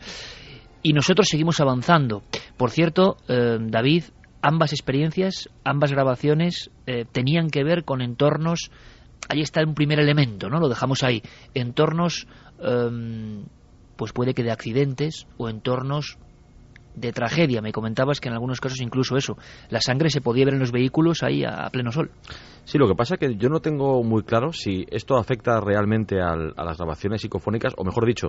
Y 0.84 0.94
nosotros 0.94 1.28
seguimos 1.28 1.60
avanzando. 1.60 2.22
Por 2.56 2.72
cierto, 2.72 3.18
eh, 3.28 3.58
David, 3.60 4.06
ambas 4.42 4.72
experiencias, 4.72 5.50
ambas 5.64 5.92
grabaciones 5.92 6.72
eh, 6.86 7.06
tenían 7.12 7.50
que 7.50 7.64
ver 7.64 7.84
con 7.84 8.02
entornos 8.02 8.72
ahí 9.30 9.42
está 9.42 9.64
un 9.64 9.74
primer 9.74 10.00
elemento, 10.00 10.50
¿no? 10.50 10.60
Lo 10.60 10.70
dejamos 10.70 11.04
ahí. 11.04 11.22
Entornos, 11.54 12.28
em, 12.60 13.46
pues 13.96 14.14
puede 14.14 14.34
que 14.34 14.44
de 14.44 14.52
accidentes 14.52 15.28
o 15.38 15.50
entornos 15.50 16.18
de 16.96 17.14
tragedia. 17.14 17.62
Me 17.62 17.72
comentabas 17.72 18.20
que 18.20 18.30
en 18.30 18.34
algunos 18.34 18.60
casos 18.60 18.82
incluso 18.82 19.18
eso, 19.18 19.38
la 19.70 19.82
sangre 19.82 20.10
se 20.10 20.22
podía 20.22 20.46
ver 20.46 20.56
en 20.56 20.60
los 20.60 20.72
vehículos 20.72 21.24
ahí 21.24 21.44
a 21.44 21.70
pleno 21.70 21.92
sol. 21.92 22.12
Sí, 22.68 22.78
lo 22.78 22.86
que 22.86 22.96
pasa 22.96 23.14
es 23.14 23.22
que 23.22 23.38
yo 23.38 23.48
no 23.48 23.62
tengo 23.62 24.04
muy 24.04 24.24
claro 24.24 24.52
si 24.52 24.86
esto 24.92 25.16
afecta 25.16 25.62
realmente 25.62 26.20
a 26.20 26.36
las 26.36 26.78
grabaciones 26.78 27.22
psicofónicas, 27.22 27.74
o 27.78 27.86
mejor 27.86 28.06
dicho, 28.06 28.28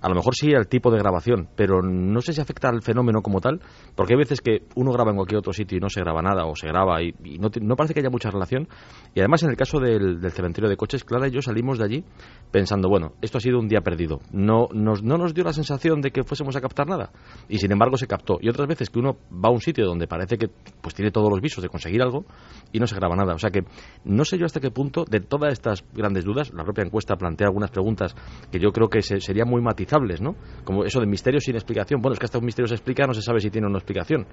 a 0.00 0.08
lo 0.08 0.14
mejor 0.14 0.34
sí 0.34 0.54
al 0.54 0.68
tipo 0.68 0.90
de 0.90 0.96
grabación, 0.96 1.50
pero 1.54 1.82
no 1.82 2.22
sé 2.22 2.32
si 2.32 2.40
afecta 2.40 2.70
al 2.70 2.80
fenómeno 2.80 3.20
como 3.20 3.42
tal, 3.42 3.60
porque 3.94 4.14
hay 4.14 4.20
veces 4.20 4.40
que 4.40 4.62
uno 4.74 4.90
graba 4.90 5.10
en 5.10 5.16
cualquier 5.16 5.40
otro 5.40 5.52
sitio 5.52 5.76
y 5.76 5.82
no 5.82 5.90
se 5.90 6.00
graba 6.00 6.22
nada, 6.22 6.46
o 6.46 6.56
se 6.56 6.66
graba 6.66 7.02
y, 7.02 7.12
no, 7.38 7.50
no, 7.60 7.76
parece 7.76 7.92
que 7.92 8.00
haya 8.00 8.08
mucha 8.08 8.30
relación. 8.30 8.68
Y 9.14 9.20
además, 9.20 9.42
en 9.42 9.50
el 9.50 9.56
caso 9.58 9.78
del, 9.78 10.18
cementerio 10.30 10.70
de 10.70 10.78
coches, 10.78 11.04
Clara 11.04 11.28
y 11.28 11.32
yo 11.32 11.42
salimos 11.42 11.76
de 11.76 11.84
allí 11.84 12.04
pensando, 12.50 12.88
bueno, 12.88 13.12
esto 13.20 13.36
ha 13.36 13.40
sido 13.42 13.58
un 13.58 13.68
día 13.68 13.82
perdido. 13.82 14.22
No 14.32 14.68
nos, 14.72 15.02
no 15.02 15.18
nos 15.18 15.34
dio 15.34 15.44
la 15.44 15.52
sensación 15.52 16.00
de 16.00 16.10
que 16.10 16.24
fuésemos 16.24 16.56
a 16.56 16.62
captar 16.62 16.88
nada, 16.88 17.12
y 17.50 17.58
sin 17.58 17.70
embargo 17.70 17.98
se 17.98 18.06
captó. 18.06 18.38
Y 18.40 18.48
otras 18.48 18.66
veces 18.66 18.88
que 18.88 18.98
uno 18.98 19.18
va 19.30 19.50
a 19.50 19.52
un 19.52 19.60
sitio 19.60 19.84
donde 19.84 20.06
parece 20.06 20.38
que 20.38 20.48
pues 20.80 20.94
tiene 20.94 21.10
todos 21.10 21.28
los 21.28 21.42
visos 21.42 21.60
de 21.60 21.68
conseguir 21.68 22.00
algo 22.00 22.24
y 22.72 22.78
no 22.78 22.86
se 22.86 22.96
graba 22.96 23.14
nada. 23.14 23.34
O 23.34 23.38
sea 23.38 23.50
que 23.50 23.73
no 24.04 24.24
sé 24.24 24.38
yo 24.38 24.46
hasta 24.46 24.60
qué 24.60 24.70
punto, 24.70 25.04
de 25.08 25.20
todas 25.20 25.52
estas 25.52 25.84
grandes 25.92 26.24
dudas, 26.24 26.52
la 26.52 26.64
propia 26.64 26.84
encuesta 26.84 27.16
plantea 27.16 27.48
algunas 27.48 27.70
preguntas 27.70 28.14
que 28.50 28.58
yo 28.58 28.70
creo 28.70 28.88
que 28.88 29.02
serían 29.02 29.48
muy 29.48 29.62
matizables, 29.62 30.20
¿no? 30.20 30.34
Como 30.64 30.84
eso 30.84 31.00
de 31.00 31.06
misterio 31.06 31.40
sin 31.40 31.54
explicación. 31.54 32.00
Bueno, 32.00 32.12
es 32.14 32.18
que 32.18 32.26
hasta 32.26 32.38
un 32.38 32.44
misterio 32.44 32.68
se 32.68 32.74
explica, 32.74 33.06
no 33.06 33.14
se 33.14 33.22
sabe 33.22 33.40
si 33.40 33.50
tiene 33.50 33.66
una 33.66 33.78
explicación. 33.78 34.26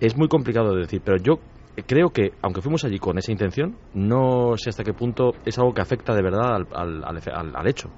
Es 0.00 0.16
muy 0.16 0.28
complicado 0.28 0.74
de 0.74 0.80
decir, 0.80 1.02
pero 1.04 1.18
yo 1.22 1.38
creo 1.86 2.10
que, 2.10 2.32
aunque 2.42 2.62
fuimos 2.62 2.84
allí 2.84 2.98
con 2.98 3.18
esa 3.18 3.32
intención, 3.32 3.76
no 3.94 4.56
sé 4.56 4.70
hasta 4.70 4.84
qué 4.84 4.92
punto 4.92 5.32
es 5.44 5.58
algo 5.58 5.72
que 5.72 5.82
afecta 5.82 6.14
de 6.14 6.22
verdad 6.22 6.66
al, 6.72 7.68
hecho. 7.68 7.90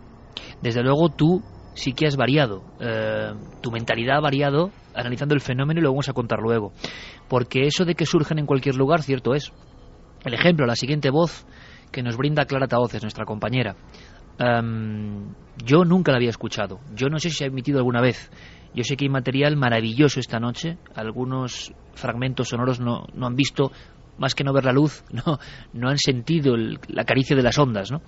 Desde 0.63 0.83
luego 0.83 1.09
tú 1.11 1.43
sí 1.75 1.93
que 1.93 2.07
has 2.07 2.17
variado, 2.17 2.63
eh, 2.81 3.33
tu 3.63 3.71
mentalidad 3.71 4.19
ha 4.19 4.21
variado 4.21 4.71
analizando 4.95 5.35
el 5.35 5.41
fenómeno 5.41 5.81
y 5.81 5.83
lo 5.83 5.91
vamos 5.91 6.09
a 6.09 6.13
contar 6.13 6.41
luego. 6.41 6.73
Porque 7.29 7.63
eso 7.63 7.85
de 7.85 7.95
que 7.95 8.07
surgen 8.07 8.39
en 8.39 8.47
cualquier 8.47 8.77
lugar, 8.77 9.03
cierto 9.03 9.35
es. 9.35 9.53
El 10.25 10.35
ejemplo, 10.35 10.67
la 10.67 10.77
siguiente 10.77 11.11
voz 11.11 11.47
que 11.91 12.03
nos 12.03 12.17
brinda 12.17 12.45
Clara 12.45 12.67
Taoces, 12.67 13.03
nuestra 13.03 13.25
compañera. 13.25 13.77
Yo 15.65 15.85
nunca 15.85 16.13
la 16.13 16.19
había 16.19 16.31
escuchado. 16.31 16.81
Yo 16.95 17.09
no 17.09 17.19
sé 17.19 17.31
si 17.31 17.45
ha 17.45 17.49
emitido 17.49 17.79
alguna 17.79 18.01
vez. 18.01 18.31
Yo 18.75 18.85
sé 18.85 18.97
que 18.97 19.07
hay 19.07 19.09
material 19.09 19.57
maravilloso 19.57 20.21
esta 20.21 20.39
noche. 20.39 20.79
Algunos 20.95 21.73
fragmentos 21.95 22.49
sonoros 22.49 22.81
no, 22.81 23.07
no 23.15 23.27
han 23.27 23.35
visto 23.35 23.73
más 24.19 24.35
que 24.35 24.45
no 24.45 24.53
ver 24.53 24.65
la 24.65 24.73
luz, 24.73 25.05
no, 25.13 25.39
no 25.73 25.89
han 25.89 25.99
sentido 25.99 26.55
el, 26.55 26.79
la 26.89 27.05
caricia 27.05 27.37
de 27.37 27.43
las 27.43 27.59
ondas, 27.59 27.91
¿no? 27.91 28.03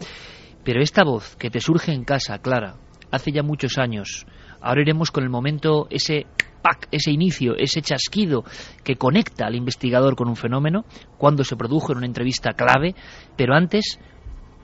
Pero 0.65 0.83
esta 0.83 1.05
voz 1.05 1.37
que 1.37 1.51
te 1.51 1.61
surge 1.61 1.93
en 1.93 2.05
casa, 2.05 2.39
Clara, 2.39 2.75
hace 3.11 3.33
ya 3.33 3.43
muchos 3.43 3.79
años, 3.79 4.27
ahora 4.61 4.83
iremos 4.83 5.11
con 5.11 5.25
el 5.25 5.31
momento, 5.31 5.87
ese 5.91 6.27
pack, 6.63 6.89
ese 6.91 7.11
inicio, 7.11 7.57
ese 7.57 7.83
chasquido 7.83 8.45
que 8.85 8.97
conecta 8.97 9.47
al 9.47 9.55
investigador 9.55 10.17
con 10.17 10.29
un 10.29 10.37
fenómeno, 10.37 10.85
cuando 11.19 11.45
se 11.45 11.57
produjo 11.57 11.93
en 11.93 11.99
una 11.99 12.07
entrevista 12.07 12.53
clave, 12.53 12.95
pero 13.37 13.55
antes, 13.55 13.99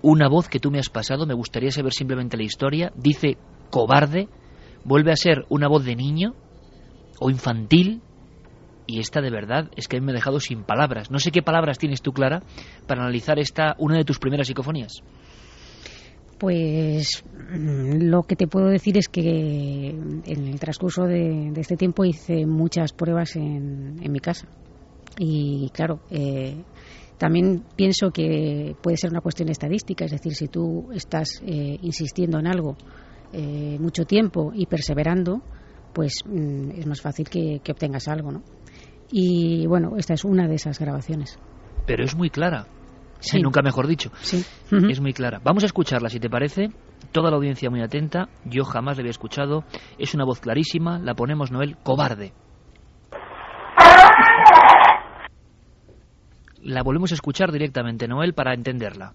una 0.02 0.28
voz 0.28 0.48
que 0.48 0.60
tú 0.60 0.70
me 0.70 0.78
has 0.78 0.90
pasado, 0.90 1.26
me 1.26 1.34
gustaría 1.34 1.70
saber 1.70 1.92
simplemente 1.92 2.36
la 2.36 2.44
historia, 2.44 2.92
dice 2.96 3.38
cobarde, 3.70 4.28
vuelve 4.84 5.12
a 5.12 5.16
ser 5.16 5.44
una 5.48 5.68
voz 5.68 5.84
de 5.84 5.96
niño 5.96 6.34
o 7.18 7.30
infantil, 7.30 8.02
y 8.86 9.00
esta 9.00 9.20
de 9.20 9.30
verdad 9.30 9.68
es 9.74 9.88
que 9.88 10.00
me 10.00 10.12
ha 10.12 10.14
dejado 10.14 10.38
sin 10.38 10.62
palabras. 10.62 11.10
No 11.10 11.18
sé 11.18 11.32
qué 11.32 11.42
palabras 11.42 11.78
tienes 11.78 12.02
tú, 12.02 12.12
Clara, 12.12 12.42
para 12.86 13.02
analizar 13.02 13.38
esta, 13.38 13.74
una 13.78 13.96
de 13.96 14.04
tus 14.04 14.20
primeras 14.20 14.46
psicofonías. 14.46 15.02
Pues 16.38 17.24
mm, 17.50 18.08
lo 18.10 18.22
que 18.24 18.36
te 18.36 18.46
puedo 18.46 18.66
decir 18.66 18.98
es 18.98 19.08
que 19.08 19.88
en 19.88 20.22
el 20.26 20.60
transcurso 20.60 21.04
de, 21.04 21.52
este 21.56 21.76
tiempo 21.76 22.04
hice 22.04 22.46
muchas 22.46 22.92
pruebas 22.92 23.36
en, 23.36 23.96
mi 24.10 24.20
casa. 24.20 24.46
Y 25.18 25.70
claro, 25.70 26.00
eh, 26.10 26.62
también 27.16 27.64
pienso 27.74 28.10
que 28.10 28.76
puede 28.82 28.98
ser 28.98 29.10
una 29.10 29.22
cuestión 29.22 29.48
estadística, 29.48 30.04
es 30.04 30.10
decir, 30.10 30.34
si 30.34 30.48
tú 30.48 30.88
estás 30.92 31.40
eh, 31.46 31.78
insistiendo 31.80 32.38
en 32.38 32.46
algo 32.46 32.76
eh, 33.32 33.78
mucho 33.80 34.04
tiempo 34.04 34.52
y 34.54 34.66
perseverando, 34.66 35.40
pues 35.94 36.12
mm, 36.26 36.72
es 36.72 36.86
más 36.86 37.00
fácil 37.00 37.28
que, 37.30 37.60
que 37.64 37.72
obtengas 37.72 38.08
algo, 38.08 38.30
¿no? 38.30 38.42
Y 39.10 39.66
bueno, 39.66 39.96
esta 39.96 40.14
es 40.14 40.24
una 40.24 40.48
de 40.48 40.56
esas 40.56 40.78
grabaciones. 40.78 41.38
Pero 41.86 42.04
es 42.04 42.14
muy 42.14 42.28
clara. 42.28 42.66
Sí. 43.30 43.42
nunca 43.42 43.62
mejor 43.62 43.86
dicho. 43.86 44.10
Sí. 44.20 44.44
Es 44.70 45.00
muy 45.00 45.12
clara. 45.12 45.40
Vamos 45.42 45.62
a 45.62 45.66
escucharla, 45.66 46.08
si 46.08 46.20
te 46.20 46.30
parece. 46.30 46.70
Toda 47.12 47.30
la 47.30 47.36
audiencia 47.36 47.70
muy 47.70 47.82
atenta. 47.82 48.28
Yo 48.44 48.64
jamás 48.64 48.96
la 48.96 49.02
había 49.02 49.10
escuchado. 49.10 49.64
Es 49.98 50.14
una 50.14 50.24
voz 50.24 50.40
clarísima. 50.40 50.98
La 50.98 51.14
ponemos, 51.14 51.50
Noel, 51.50 51.76
cobarde. 51.82 52.32
La 56.62 56.82
volvemos 56.82 57.12
a 57.12 57.14
escuchar 57.14 57.52
directamente, 57.52 58.08
Noel, 58.08 58.34
para 58.34 58.54
entenderla. 58.54 59.14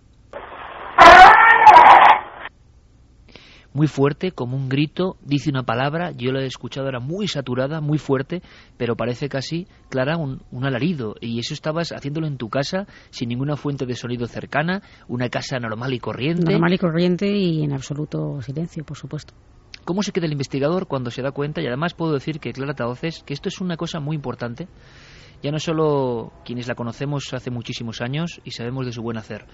Muy 3.74 3.88
fuerte, 3.88 4.32
como 4.32 4.58
un 4.58 4.70
grito, 4.70 5.18
dice 5.24 5.50
una 5.50 5.64
palabra, 5.64 6.12
yo 6.12 6.32
la 6.32 6.42
he 6.42 6.46
escuchado, 6.46 6.88
era 6.88 7.00
muy 7.00 7.28
saturada, 7.28 7.82
muy 7.82 7.98
fuerte, 7.98 8.42
pero 8.78 8.96
parece 8.96 9.30
casi, 9.30 9.68
Clara, 9.90 10.18
un, 10.18 10.42
alarido. 10.66 11.16
Y 11.22 11.40
eso 11.40 11.54
estabas 11.54 11.92
haciéndolo 11.92 12.28
en 12.28 12.38
tu 12.38 12.50
casa, 12.50 12.86
sin 13.10 13.30
ninguna 13.30 13.56
fuente 13.56 13.86
de 13.86 13.96
sonido 13.96 14.28
cercana, 14.28 14.82
una 15.08 15.30
casa 15.30 15.60
normal 15.60 15.94
y 15.94 16.00
corriente. 16.00 16.52
Normal 16.52 16.74
y 16.74 16.78
corriente 16.78 17.28
y 17.32 17.64
en 17.64 17.74
absoluto 17.74 18.42
silencio, 18.42 18.84
por 18.84 18.98
supuesto. 18.98 19.34
¿Cómo 19.86 20.04
se 20.04 20.12
queda 20.12 20.28
el 20.28 20.34
investigador 20.34 20.88
cuando 20.88 21.10
se 21.10 21.22
da 21.22 21.32
cuenta? 21.32 21.62
Y 21.62 21.68
además 21.68 21.94
puedo 21.94 22.14
decir 22.14 22.40
que 22.40 22.54
Clara 22.54 22.76
Taoces, 22.76 23.24
que 23.24 23.34
esto 23.34 23.50
es 23.50 23.62
una 23.62 23.78
cosa 23.78 24.00
muy 24.00 24.16
importante, 24.16 24.68
ya 25.42 25.52
no 25.52 25.60
solo 25.60 26.34
quienes 26.46 26.68
la 26.68 26.76
conocemos 26.76 27.34
hace 27.34 27.50
muchísimos 27.50 28.02
años 28.02 28.40
y 28.44 28.52
sabemos 28.52 28.86
de 28.86 28.92
su 28.92 29.02
buen 29.02 29.18
hacer, 29.18 29.48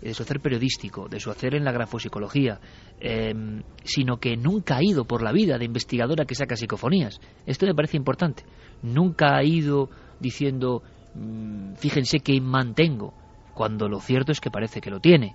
de 0.00 0.14
su 0.14 0.22
hacer 0.22 0.40
periodístico, 0.40 1.08
de 1.08 1.20
su 1.20 1.30
hacer 1.30 1.54
en 1.54 1.64
la 1.64 1.72
grafopsicología, 1.72 2.60
em, 3.00 3.62
sino 3.84 4.18
que 4.18 4.36
nunca 4.36 4.76
ha 4.76 4.82
ido 4.82 5.04
por 5.04 5.22
la 5.22 5.32
vida 5.32 5.58
de 5.58 5.64
investigadora 5.64 6.24
que 6.24 6.34
saca 6.34 6.56
psicofonías. 6.56 7.20
Esto 7.46 7.66
me 7.66 7.74
parece 7.74 7.96
importante. 7.96 8.44
Nunca 8.82 9.36
ha 9.36 9.42
ido 9.42 9.90
diciendo, 10.20 10.82
mm, 11.14 11.74
fíjense 11.74 12.20
que 12.20 12.40
mantengo, 12.40 13.14
cuando 13.54 13.88
lo 13.88 14.00
cierto 14.00 14.32
es 14.32 14.40
que 14.40 14.50
parece 14.50 14.80
que 14.80 14.90
lo 14.90 15.00
tiene. 15.00 15.34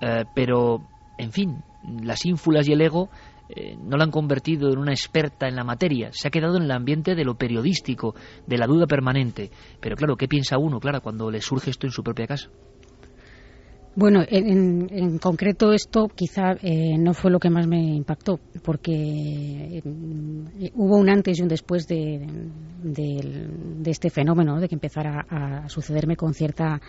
Eh, 0.00 0.24
pero, 0.34 0.86
en 1.18 1.32
fin, 1.32 1.62
las 2.02 2.24
ínfulas 2.26 2.68
y 2.68 2.72
el 2.72 2.82
ego 2.82 3.08
eh, 3.48 3.76
no 3.76 3.96
la 3.96 4.04
han 4.04 4.10
convertido 4.10 4.72
en 4.72 4.78
una 4.78 4.92
experta 4.92 5.46
en 5.46 5.56
la 5.56 5.64
materia, 5.64 6.10
se 6.12 6.28
ha 6.28 6.30
quedado 6.30 6.56
en 6.56 6.62
el 6.62 6.70
ambiente 6.70 7.14
de 7.14 7.24
lo 7.24 7.34
periodístico, 7.34 8.14
de 8.46 8.56
la 8.56 8.66
duda 8.66 8.86
permanente. 8.86 9.50
Pero 9.80 9.96
claro, 9.96 10.16
¿qué 10.16 10.26
piensa 10.26 10.58
uno, 10.58 10.80
claro, 10.80 11.02
cuando 11.02 11.30
le 11.30 11.42
surge 11.42 11.70
esto 11.70 11.86
en 11.86 11.92
su 11.92 12.02
propia 12.02 12.26
casa? 12.26 12.48
Bueno, 13.94 14.22
en, 14.26 15.18
concreto 15.18 15.72
esto 15.72 16.08
quizá 16.08 16.52
eh, 16.62 16.96
no 16.98 17.12
fue 17.12 17.30
lo 17.30 17.38
que 17.38 17.50
más 17.50 17.66
me 17.66 17.94
impactó, 17.94 18.40
porque 18.64 18.92
eh, 18.94 19.82
hubo 20.74 20.96
un 20.96 21.10
antes 21.10 21.38
y 21.38 21.42
un 21.42 21.48
después 21.48 21.86
de, 21.86 22.26
este 23.84 24.08
fenómeno, 24.08 24.58
de 24.58 24.68
que 24.68 24.76
empezara 24.76 25.26
a 25.28 25.68
sucederme 25.68 26.16
con 26.16 26.32
cierta 26.32 26.80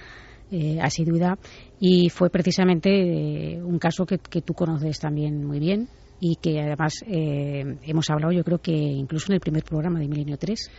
eh, 0.50 0.80
asiduidad, 0.82 1.38
y 1.78 2.10
fue 2.10 2.30
precisamente 2.30 3.62
un 3.62 3.80
caso 3.80 4.06
que, 4.06 4.18
tú 4.18 4.54
conoces 4.54 4.98
también 5.00 5.44
muy 5.44 5.60
bien 5.60 5.89
y 6.22 6.38
que 6.38 6.62
además 6.62 7.04
hemos 7.06 8.10
hablado 8.10 8.32
yo 8.32 8.46
creo 8.46 8.60
que 8.60 8.72
incluso 8.72 9.26
en 9.30 9.34
el 9.34 9.39
primer 9.42 9.63
programa 9.63 10.00
de 10.00 10.08
Milenio 10.08 10.38
3. 10.38 10.72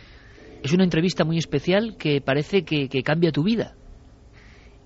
Es 0.63 0.73
una 0.73 0.85
entrevista 0.85 1.23
muy 1.23 1.37
especial 1.37 1.97
que 1.99 2.19
parece 2.19 2.63
que 2.63 3.03
cambia 3.03 3.31
tu 3.31 3.43
vida. 3.43 3.75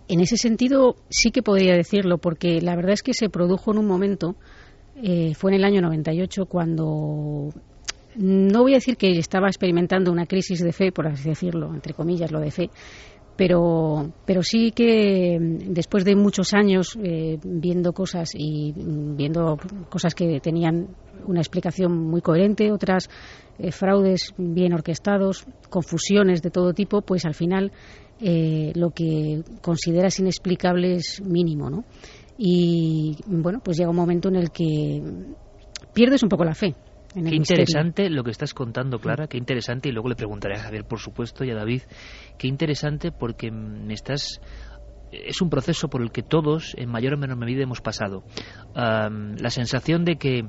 En 0.09 0.21
ese 0.21 0.37
sentido 0.37 0.95
sí 1.09 1.29
que 1.29 1.43
podría 1.43 1.75
decirlo, 1.75 2.17
porque 2.17 2.61
la 2.61 2.75
verdad 2.75 2.93
es 2.93 3.03
que 3.03 3.13
se 3.13 3.29
produjo 3.29 3.71
en 3.71 3.77
un 3.77 3.85
momento, 3.85 4.35
eh, 4.95 5.35
fue 5.35 5.51
en 5.51 5.57
el 5.57 5.63
año 5.63 5.81
98, 5.81 6.47
cuando 6.47 7.49
no 8.15 8.61
voy 8.63 8.71
a 8.73 8.77
decir 8.77 8.97
que 8.97 9.19
estaba 9.19 9.47
experimentando 9.47 10.11
una 10.11 10.25
crisis 10.25 10.61
de 10.61 10.73
fe, 10.73 10.91
por 10.91 11.07
así 11.07 11.29
decirlo, 11.29 11.71
entre 11.75 11.93
comillas, 11.93 12.31
lo 12.31 12.39
de 12.39 12.49
fe, 12.49 12.71
pero, 13.37 14.11
pero 14.25 14.41
sí 14.41 14.71
que 14.71 15.37
mm, 15.39 15.73
después 15.73 16.03
de 16.03 16.15
muchos 16.15 16.55
años 16.55 16.97
eh, 17.03 17.37
viendo 17.43 17.93
cosas 17.93 18.31
y 18.33 18.73
mm, 18.73 19.15
viendo 19.15 19.57
cosas 19.89 20.15
que 20.15 20.39
tenían 20.39 20.87
una 21.27 21.39
explicación 21.39 21.95
muy 21.95 22.21
coherente, 22.21 22.71
otras 22.71 23.11
eh, 23.59 23.71
fraudes 23.71 24.33
bien 24.37 24.73
orquestados, 24.73 25.45
confusiones 25.69 26.41
de 26.41 26.49
todo 26.49 26.73
tipo, 26.73 27.01
pues 27.03 27.25
al 27.25 27.35
final 27.35 27.71
eh, 28.21 28.71
lo 28.75 28.91
que 28.91 29.43
consideras 29.61 30.19
inexplicable 30.19 30.95
es 30.95 31.21
mínimo, 31.21 31.69
¿no? 31.69 31.85
Y 32.37 33.17
bueno, 33.27 33.59
pues 33.63 33.77
llega 33.77 33.89
un 33.89 33.95
momento 33.95 34.29
en 34.29 34.35
el 34.35 34.51
que 34.51 35.01
pierdes 35.93 36.23
un 36.23 36.29
poco 36.29 36.43
la 36.43 36.55
fe. 36.55 36.75
En 37.15 37.25
qué 37.25 37.35
interesante 37.35 38.09
lo 38.09 38.23
que 38.23 38.31
estás 38.31 38.53
contando, 38.53 38.99
Clara, 38.99 39.27
qué 39.27 39.37
interesante, 39.37 39.89
y 39.89 39.91
luego 39.91 40.09
le 40.09 40.15
preguntaré 40.15 40.55
a 40.55 40.63
Javier, 40.63 40.85
por 40.85 40.99
supuesto, 40.99 41.43
y 41.43 41.49
a 41.49 41.55
David, 41.55 41.81
qué 42.37 42.47
interesante 42.47 43.11
porque 43.11 43.51
me 43.51 43.93
estás 43.93 44.39
es 45.11 45.41
un 45.41 45.49
proceso 45.49 45.89
por 45.89 46.01
el 46.01 46.11
que 46.11 46.23
todos, 46.23 46.75
en 46.77 46.89
mayor 46.89 47.15
o 47.15 47.17
menor 47.17 47.37
medida, 47.37 47.63
hemos 47.63 47.81
pasado. 47.81 48.23
la 48.75 49.49
sensación 49.49 50.05
de 50.05 50.17
que 50.17 50.43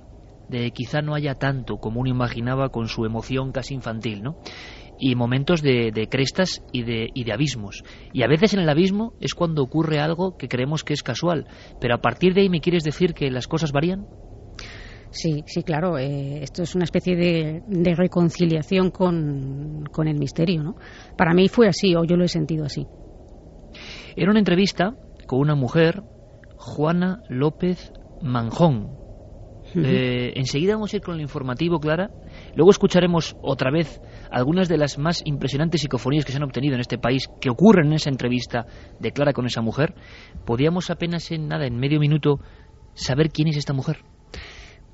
de 0.48 0.72
quizá 0.72 1.00
no 1.00 1.14
haya 1.14 1.36
tanto 1.36 1.76
como 1.76 2.00
uno 2.00 2.10
imaginaba 2.10 2.70
con 2.70 2.88
su 2.88 3.04
emoción 3.04 3.52
casi 3.52 3.74
infantil, 3.74 4.22
¿no? 4.22 4.36
Y 5.00 5.14
momentos 5.14 5.62
de, 5.62 6.08
crestas 6.10 6.62
y 6.72 6.82
de, 6.82 7.08
y 7.14 7.24
de 7.24 7.32
abismos. 7.32 7.82
Y 8.12 8.22
a 8.22 8.28
veces 8.28 8.54
en 8.54 8.60
el 8.60 8.68
abismo 8.68 9.14
es 9.20 9.34
cuando 9.34 9.62
ocurre 9.62 9.98
algo 9.98 10.36
que 10.36 10.48
creemos 10.48 10.84
que 10.84 10.92
es 10.92 11.02
casual. 11.02 11.46
Pero 11.80 11.94
a 11.94 12.00
partir 12.00 12.34
de 12.34 12.42
ahí, 12.42 12.48
¿me 12.48 12.60
quieres 12.60 12.84
decir 12.84 13.14
que 13.14 13.30
las 13.30 13.48
cosas 13.48 13.72
varían? 13.72 14.06
Sí, 15.10 15.42
sí, 15.46 15.62
claro. 15.62 15.98
Eh, 15.98 16.42
esto 16.42 16.62
es 16.62 16.74
una 16.74 16.84
especie 16.84 17.16
de, 17.16 17.62
de 17.66 17.94
reconciliación 17.94 18.90
con, 18.90 19.84
con, 19.90 20.06
el 20.06 20.18
misterio, 20.18 20.62
¿no? 20.62 20.76
Para 21.16 21.34
mí 21.34 21.48
fue 21.48 21.66
así, 21.66 21.94
o 21.96 22.04
yo 22.04 22.16
lo 22.16 22.24
he 22.24 22.28
sentido 22.28 22.64
así. 22.64 22.86
Era 24.16 24.30
una 24.30 24.38
entrevista 24.38 24.94
con 25.26 25.40
una 25.40 25.54
mujer, 25.54 26.02
Juana 26.56 27.22
López 27.28 27.92
Manjón. 28.22 29.00
Eh, 29.74 30.32
enseguida 30.34 30.74
vamos 30.74 30.92
a 30.92 30.96
ir 30.96 31.02
con 31.02 31.14
el 31.14 31.20
informativo, 31.20 31.78
Clara. 31.78 32.10
Luego 32.54 32.70
escucharemos 32.70 33.36
otra 33.42 33.70
vez 33.70 34.00
algunas 34.30 34.68
de 34.68 34.78
las 34.78 34.98
más 34.98 35.22
impresionantes 35.24 35.80
psicofonías 35.80 36.24
que 36.24 36.32
se 36.32 36.38
han 36.38 36.44
obtenido 36.44 36.74
en 36.74 36.80
este 36.80 36.98
país, 36.98 37.28
que 37.40 37.50
ocurren 37.50 37.88
en 37.88 37.94
esa 37.94 38.10
entrevista 38.10 38.66
de 38.98 39.12
Clara 39.12 39.32
con 39.32 39.46
esa 39.46 39.60
mujer. 39.60 39.94
¿Podíamos 40.44 40.90
apenas 40.90 41.30
en 41.30 41.48
nada, 41.48 41.66
en 41.66 41.78
medio 41.78 42.00
minuto, 42.00 42.40
saber 42.94 43.30
quién 43.30 43.48
es 43.48 43.56
esta 43.56 43.72
mujer? 43.72 43.98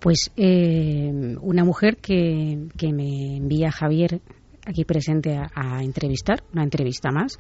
Pues 0.01 0.31
eh, 0.37 1.11
una 1.41 1.65
mujer 1.65 1.97
que, 1.97 2.69
que, 2.77 2.93
me 2.93 3.37
envía 3.37 3.71
Javier 3.71 4.21
aquí 4.67 4.85
presente 4.85 5.39
a 5.39 5.83
entrevistar, 5.83 6.43
una 6.53 6.65
entrevista 6.65 7.11
más, 7.11 7.39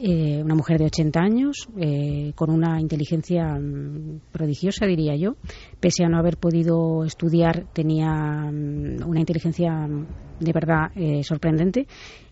eh, 0.00 0.42
una 0.42 0.54
mujer 0.54 0.78
de 0.78 0.86
80 0.86 1.20
años, 1.20 1.68
eh, 1.76 2.32
con 2.34 2.50
una 2.50 2.80
inteligencia 2.80 3.44
mm, 3.58 4.20
prodigiosa, 4.30 4.86
diría 4.86 5.16
yo. 5.16 5.36
Pese 5.80 6.04
a 6.04 6.08
no 6.08 6.18
haber 6.18 6.36
podido 6.36 7.04
estudiar, 7.04 7.66
tenía 7.72 8.08
mm, 8.08 9.08
una 9.08 9.20
inteligencia 9.20 9.72
mm, 9.72 10.06
de 10.40 10.52
verdad 10.52 10.90
eh, 10.94 11.22
sorprendente 11.24 11.86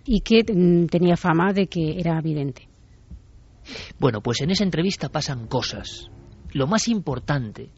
y 0.04 0.20
que 0.20 0.44
tenía 0.44 1.16
fama 1.16 1.52
de 1.52 1.66
que 1.66 1.98
era 1.98 2.20
vidente. 2.20 2.68
Bueno, 3.98 4.20
pues 4.20 4.40
en 4.42 4.50
esa 4.50 4.62
entrevista 4.62 5.08
pasan 5.08 5.48
cosas. 5.48 6.08
Lo 6.52 6.68
más 6.68 6.86
importante, 6.86 7.70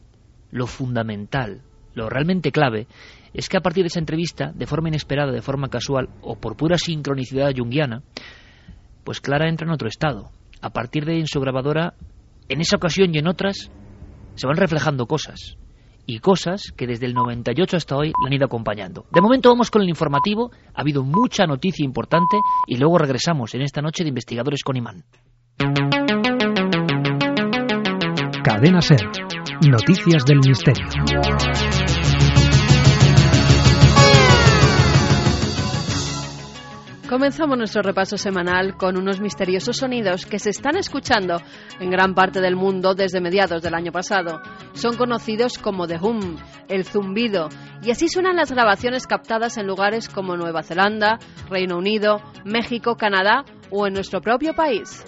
lo 0.51 0.67
fundamental, 0.67 1.63
lo 1.95 2.09
realmente 2.09 2.51
clave, 2.51 2.87
es 3.33 3.49
que 3.49 3.57
a 3.57 3.61
partir 3.61 3.83
de 3.83 3.87
esa 3.87 3.99
entrevista, 3.99 4.51
de 4.53 4.67
forma 4.67 4.89
inesperada, 4.89 5.31
de 5.31 5.41
forma 5.41 5.69
casual 5.69 6.09
o 6.21 6.35
por 6.35 6.55
pura 6.55 6.77
sincronicidad 6.77 7.51
junguiana, 7.55 8.03
pues 9.03 9.21
Clara 9.21 9.49
entra 9.49 9.65
en 9.65 9.73
otro 9.73 9.87
estado. 9.87 10.31
A 10.61 10.69
partir 10.71 11.05
de 11.05 11.19
en 11.19 11.27
su 11.27 11.39
grabadora, 11.39 11.93
en 12.47 12.61
esa 12.61 12.77
ocasión 12.77 13.13
y 13.13 13.19
en 13.19 13.27
otras, 13.27 13.71
se 14.35 14.47
van 14.47 14.57
reflejando 14.57 15.05
cosas. 15.05 15.57
Y 16.05 16.19
cosas 16.19 16.73
que 16.75 16.87
desde 16.87 17.05
el 17.05 17.13
98 17.13 17.77
hasta 17.77 17.95
hoy 17.95 18.07
la 18.07 18.27
han 18.27 18.33
ido 18.33 18.45
acompañando. 18.45 19.05
De 19.11 19.21
momento 19.21 19.49
vamos 19.49 19.69
con 19.69 19.83
el 19.83 19.89
informativo. 19.89 20.51
Ha 20.73 20.81
habido 20.81 21.03
mucha 21.03 21.45
noticia 21.45 21.85
importante 21.85 22.37
y 22.67 22.77
luego 22.77 22.97
regresamos 22.97 23.53
en 23.53 23.61
esta 23.61 23.81
noche 23.81 24.03
de 24.03 24.09
investigadores 24.09 24.63
con 24.63 24.75
imán. 24.75 25.03
Cadena 28.43 28.81
Ser. 28.81 29.01
Noticias 29.61 30.25
del 30.25 30.39
Misterio. 30.39 30.87
Comenzamos 37.09 37.57
nuestro 37.57 37.81
repaso 37.81 38.17
semanal 38.17 38.77
con 38.77 38.95
unos 38.95 39.19
misteriosos 39.19 39.77
sonidos 39.77 40.27
que 40.27 40.37
se 40.37 40.51
están 40.51 40.77
escuchando 40.77 41.41
en 41.79 41.89
gran 41.89 42.13
parte 42.13 42.39
del 42.39 42.55
mundo 42.55 42.93
desde 42.93 43.19
mediados 43.19 43.63
del 43.63 43.73
año 43.73 43.91
pasado. 43.91 44.41
Son 44.73 44.95
conocidos 44.95 45.57
como 45.57 45.87
The 45.87 45.97
Hum, 45.99 46.37
el 46.67 46.85
zumbido, 46.85 47.49
y 47.81 47.89
así 47.89 48.09
suenan 48.09 48.35
las 48.35 48.51
grabaciones 48.51 49.07
captadas 49.07 49.57
en 49.57 49.65
lugares 49.65 50.07
como 50.07 50.37
Nueva 50.37 50.61
Zelanda, 50.61 51.17
Reino 51.49 51.79
Unido, 51.79 52.21
México, 52.45 52.95
Canadá 52.95 53.43
o 53.71 53.87
en 53.87 53.93
nuestro 53.93 54.21
propio 54.21 54.53
país. 54.53 55.03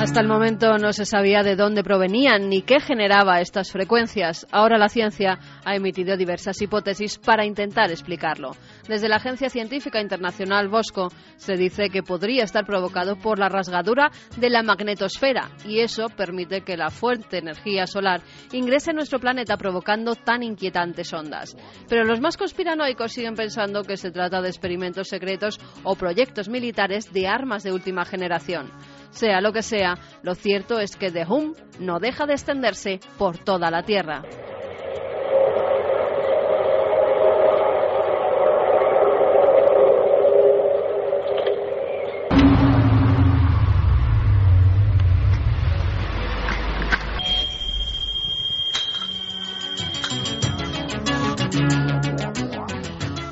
Hasta 0.00 0.22
el 0.22 0.28
momento 0.28 0.78
no 0.78 0.94
se 0.94 1.04
sabía 1.04 1.42
de 1.42 1.56
dónde 1.56 1.84
provenían 1.84 2.48
ni 2.48 2.62
qué 2.62 2.80
generaba 2.80 3.42
estas 3.42 3.70
frecuencias. 3.70 4.46
Ahora 4.50 4.78
la 4.78 4.88
ciencia 4.88 5.38
ha 5.62 5.76
emitido 5.76 6.16
diversas 6.16 6.62
hipótesis 6.62 7.18
para 7.18 7.44
intentar 7.44 7.90
explicarlo. 7.90 8.52
Desde 8.88 9.10
la 9.10 9.16
Agencia 9.16 9.50
Científica 9.50 10.00
Internacional 10.00 10.68
Bosco 10.68 11.08
se 11.36 11.52
dice 11.52 11.90
que 11.90 12.02
podría 12.02 12.44
estar 12.44 12.64
provocado 12.64 13.16
por 13.16 13.38
la 13.38 13.50
rasgadura 13.50 14.10
de 14.38 14.48
la 14.48 14.62
magnetosfera 14.62 15.50
y 15.66 15.80
eso 15.80 16.06
permite 16.08 16.62
que 16.62 16.78
la 16.78 16.88
fuerte 16.88 17.36
energía 17.36 17.86
solar 17.86 18.22
ingrese 18.52 18.92
en 18.92 18.96
nuestro 18.96 19.20
planeta 19.20 19.58
provocando 19.58 20.14
tan 20.14 20.42
inquietantes 20.42 21.12
ondas. 21.12 21.58
Pero 21.90 22.04
los 22.04 22.22
más 22.22 22.38
conspiranoicos 22.38 23.12
siguen 23.12 23.34
pensando 23.34 23.84
que 23.84 23.98
se 23.98 24.10
trata 24.10 24.40
de 24.40 24.48
experimentos 24.48 25.08
secretos 25.08 25.60
o 25.82 25.94
proyectos 25.94 26.48
militares 26.48 27.12
de 27.12 27.28
armas 27.28 27.64
de 27.64 27.72
última 27.72 28.06
generación. 28.06 28.70
Sea 29.10 29.40
lo 29.40 29.52
que 29.52 29.62
sea, 29.62 29.98
lo 30.22 30.34
cierto 30.34 30.78
es 30.78 30.96
que 30.96 31.10
The 31.10 31.26
Hum 31.26 31.54
no 31.78 31.98
deja 31.98 32.26
de 32.26 32.34
extenderse 32.34 33.00
por 33.18 33.38
toda 33.38 33.70
la 33.70 33.82
Tierra. 33.82 34.22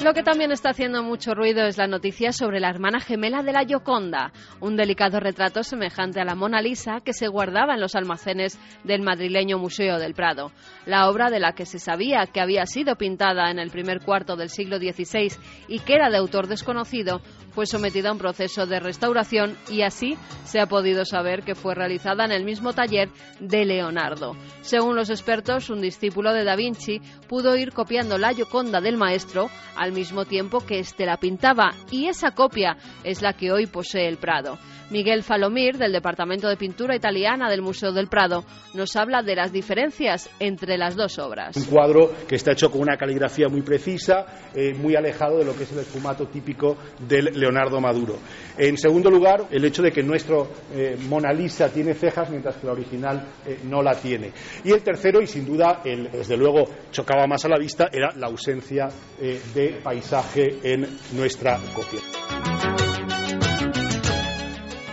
Lo 0.09 0.15
que 0.15 0.23
también 0.23 0.53
está 0.53 0.71
haciendo 0.71 1.03
mucho 1.03 1.35
ruido 1.35 1.67
es 1.67 1.77
la 1.77 1.87
noticia 1.87 2.33
sobre 2.33 2.61
la 2.61 2.71
hermana 2.71 2.99
gemela 2.99 3.43
de 3.43 3.53
la 3.53 3.67
Gioconda, 3.67 4.33
un 4.59 4.75
delicado 4.75 5.21
retrato 5.21 5.63
semejante 5.63 6.19
a 6.19 6.25
la 6.25 6.35
Mona 6.35 6.63
Lisa 6.63 7.03
que 7.05 7.13
se 7.13 7.29
guardaba 7.29 7.75
en 7.75 7.83
los 7.83 7.95
almacenes 7.95 8.59
del 8.85 9.03
madrileño 9.03 9.59
Museo 9.59 9.99
del 9.99 10.15
Prado. 10.15 10.51
La 10.87 11.11
obra 11.11 11.29
de 11.29 11.41
la 11.41 11.53
que 11.53 11.67
se 11.67 11.79
sabía 11.79 12.25
que 12.25 12.41
había 12.41 12.65
sido 12.65 12.97
pintada 12.97 13.51
en 13.51 13.59
el 13.59 13.69
primer 13.69 14.01
cuarto 14.01 14.35
del 14.35 14.49
siglo 14.49 14.79
XVI 14.79 15.31
y 15.69 15.81
que 15.81 15.97
era 15.97 16.09
de 16.09 16.17
autor 16.17 16.47
desconocido 16.47 17.21
fue 17.51 17.67
sometida 17.67 18.09
a 18.09 18.13
un 18.13 18.19
proceso 18.19 18.67
de 18.67 18.81
restauración 18.81 19.59
y 19.69 19.83
así 19.83 20.17
se 20.45 20.61
ha 20.61 20.67
podido 20.67 21.05
saber 21.05 21.43
que 21.43 21.55
fue 21.55 21.75
realizada 21.75 22.25
en 22.25 22.33
el 22.33 22.45
mismo 22.45 22.73
taller 22.73 23.11
de 23.41 23.65
Leonardo. 23.65 24.37
Según 24.63 24.97
los 24.97 25.11
expertos, 25.11 25.69
un 25.69 25.81
discípulo 25.81 26.33
de 26.33 26.45
Da 26.45 26.57
Vinci 26.57 27.03
pudo 27.29 27.57
ir 27.57 27.73
copiando 27.73 28.17
la 28.17 28.33
Gioconda 28.33 28.81
del 28.81 28.97
maestro 28.97 29.51
al 29.77 29.93
mismo 29.99 30.25
tiempo 30.25 30.61
que 30.61 30.79
éste 30.79 31.05
la 31.07 31.17
pintaba 31.17 31.75
y 31.91 32.07
esa 32.07 32.31
copia 32.31 32.77
es 33.03 33.21
la 33.21 33.33
que 33.33 33.51
hoy 33.51 33.67
posee 33.67 34.07
el 34.07 34.17
Prado. 34.17 34.57
Miguel 34.91 35.23
Falomir, 35.23 35.77
del 35.77 35.93
Departamento 35.93 36.49
de 36.49 36.57
Pintura 36.57 36.97
Italiana 36.97 37.51
del 37.51 37.61
Museo 37.61 37.93
del 37.93 38.09
Prado, 38.09 38.45
nos 38.75 38.97
habla 38.97 39.23
de 39.23 39.37
las 39.37 39.53
diferencias 39.53 40.31
entre 40.41 40.79
las 40.79 40.97
dos 40.97 41.19
obras. 41.19 41.57
Un 41.57 41.65
cuadro 41.65 42.13
que 42.27 42.37
está 42.37 42.53
hecho 42.53 42.71
con 42.71 42.81
una 42.81 42.97
caligrafía 42.97 43.49
muy 43.49 43.63
precisa, 43.63 44.25
eh, 44.55 44.73
muy 44.75 44.97
alejado 44.97 45.39
de 45.39 45.45
lo 45.45 45.57
que 45.57 45.65
es 45.65 45.73
el 45.73 45.81
esfumato 45.81 46.27
típico 46.29 46.77
del 47.07 47.27
Leonardo 47.35 47.81
Maduro. 47.81 48.17
En 48.57 48.79
segundo 48.79 49.11
lugar, 49.11 49.47
el 49.51 49.65
hecho 49.65 49.83
de 49.83 49.93
que 49.93 50.03
nuestro 50.03 50.49
eh, 50.75 50.97
Mona 51.09 51.33
Lisa 51.33 51.69
tiene 51.69 51.95
cejas 51.95 52.31
mientras 52.31 52.57
que 52.57 52.67
la 52.67 52.73
original 52.73 53.27
eh, 53.47 53.61
no 53.65 53.83
la 53.83 53.95
tiene. 53.95 54.33
Y 54.65 54.73
el 54.73 54.83
tercero, 54.83 55.21
y 55.21 55.27
sin 55.27 55.45
duda, 55.45 55.83
el, 55.85 56.11
desde 56.11 56.37
luego 56.37 56.65
chocaba 56.91 57.27
más 57.27 57.45
a 57.45 57.49
la 57.49 57.59
vista, 57.59 57.89
era 57.93 58.13
la 58.17 58.29
ausencia 58.29 58.89
de 59.19 59.81
paisaje 59.83 60.59
en 60.63 60.87
nuestra 61.13 61.59
copia. 61.75 62.88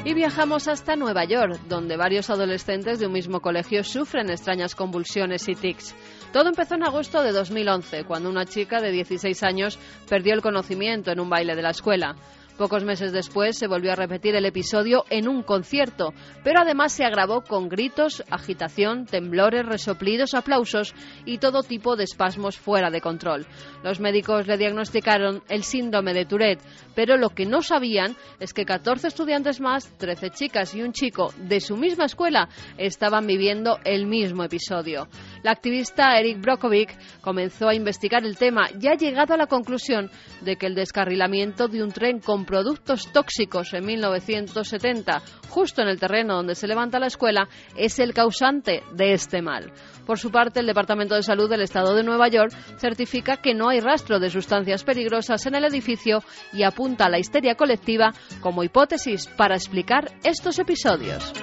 Y 0.06 0.14
viajamos 0.14 0.68
hasta 0.68 0.96
Nueva 0.96 1.26
York, 1.26 1.62
donde 1.68 1.98
varios 1.98 2.30
adolescentes 2.30 3.00
de 3.00 3.08
un 3.08 3.14
mismo 3.14 3.40
colegio 3.40 3.84
sufren 3.84 4.30
extrañas 4.30 4.76
convulsiones 4.76 5.50
y 5.50 5.56
tics. 5.56 5.96
Todo 6.32 6.50
empezó 6.50 6.76
en 6.76 6.84
agosto 6.84 7.24
de 7.24 7.32
2011, 7.32 8.04
cuando 8.04 8.30
una 8.30 8.46
chica 8.46 8.82
de 8.82 8.92
16 8.92 9.42
años 9.42 9.80
perdió 10.08 10.36
el 10.36 10.44
conocimiento 10.44 11.12
en 11.12 11.20
un 11.20 11.32
baile 11.32 11.56
de 11.56 11.64
la 11.64 11.72
escuela. 11.72 12.16
Pocos 12.58 12.86
meses 12.86 13.12
después 13.12 13.58
se 13.58 13.68
volvió 13.68 13.92
a 13.92 13.96
repetir 13.96 14.34
el 14.34 14.46
episodio 14.46 15.04
en 15.10 15.28
un 15.28 15.44
concierto, 15.44 16.14
pero 16.42 16.62
además 16.62 16.94
se 16.94 17.04
agravó 17.04 17.42
con 17.42 17.68
gritos, 17.68 18.24
agitación, 18.30 19.06
temblores, 19.06 19.66
resoplidos, 19.66 20.34
aplausos 20.34 20.96
y 21.26 21.40
todo 21.40 21.64
tipo 21.64 21.98
de 21.98 22.06
espasmos 22.06 22.58
fuera 22.58 22.90
de 22.90 23.02
control. 23.02 23.46
Los 23.84 24.00
médicos 24.00 24.48
le 24.48 24.58
diagnosticaron 24.58 25.44
el 25.50 25.64
síndrome 25.64 26.14
de 26.14 26.26
Tourette, 26.26 26.62
pero 26.96 27.18
lo 27.18 27.30
que 27.30 27.46
no 27.46 27.62
sabían 27.62 28.16
es 28.40 28.54
que 28.54 28.64
14 28.64 29.08
estudiantes 29.08 29.60
más, 29.60 29.90
13 29.98 30.30
chicas 30.30 30.74
y 30.76 30.82
un 30.82 30.94
chico 30.94 31.34
de 31.38 31.60
su 31.60 31.76
misma 31.76 32.06
escuela 32.06 32.48
estaban 32.78 33.28
viviendo 33.28 33.80
el 33.84 34.06
mismo 34.06 34.46
episodio. 34.46 35.10
La 35.44 35.52
activista 35.52 36.18
Eric 36.18 36.40
Brokovic 36.40 36.98
comenzó 37.20 37.68
a 37.68 37.76
investigar 37.76 38.24
el 38.24 38.38
tema 38.38 38.70
y 38.80 38.88
ha 38.88 38.96
llegado 38.96 39.34
a 39.34 39.38
la 39.38 39.48
conclusión 39.48 40.10
de 40.42 40.56
que 40.56 40.68
el 40.68 40.76
descarrilamiento 40.76 41.68
de 41.68 41.84
un 41.84 41.92
tren 41.92 42.20
con 42.20 42.45
productos 42.46 43.12
tóxicos 43.12 43.74
en 43.74 43.86
1970, 43.86 45.22
justo 45.50 45.82
en 45.82 45.88
el 45.88 46.00
terreno 46.00 46.36
donde 46.36 46.56
se 46.56 46.68
levanta 46.68 47.00
la 47.00 47.08
escuela, 47.08 47.48
es 47.76 48.00
el 48.00 48.14
causante 48.14 48.84
de 48.94 49.14
este 49.14 49.42
mal. 49.42 49.72
Por 50.06 50.20
su 50.20 50.32
parte, 50.32 50.60
el 50.60 50.68
Departamento 50.68 51.16
de 51.16 51.24
Salud 51.24 51.50
del 51.50 51.62
Estado 51.62 51.96
de 51.96 52.04
Nueva 52.04 52.28
York 52.28 52.52
certifica 52.78 53.38
que 53.38 53.54
no 53.54 53.70
hay 53.70 53.80
rastro 53.80 54.20
de 54.20 54.30
sustancias 54.30 54.84
peligrosas 54.84 55.46
en 55.46 55.56
el 55.56 55.66
edificio 55.66 56.24
y 56.54 56.64
apunta 56.64 57.06
a 57.06 57.10
la 57.10 57.20
histeria 57.20 57.56
colectiva 57.56 58.14
como 58.42 58.64
hipótesis 58.64 59.28
para 59.28 59.56
explicar 59.56 60.12
estos 60.24 60.60
episodios. 60.60 61.34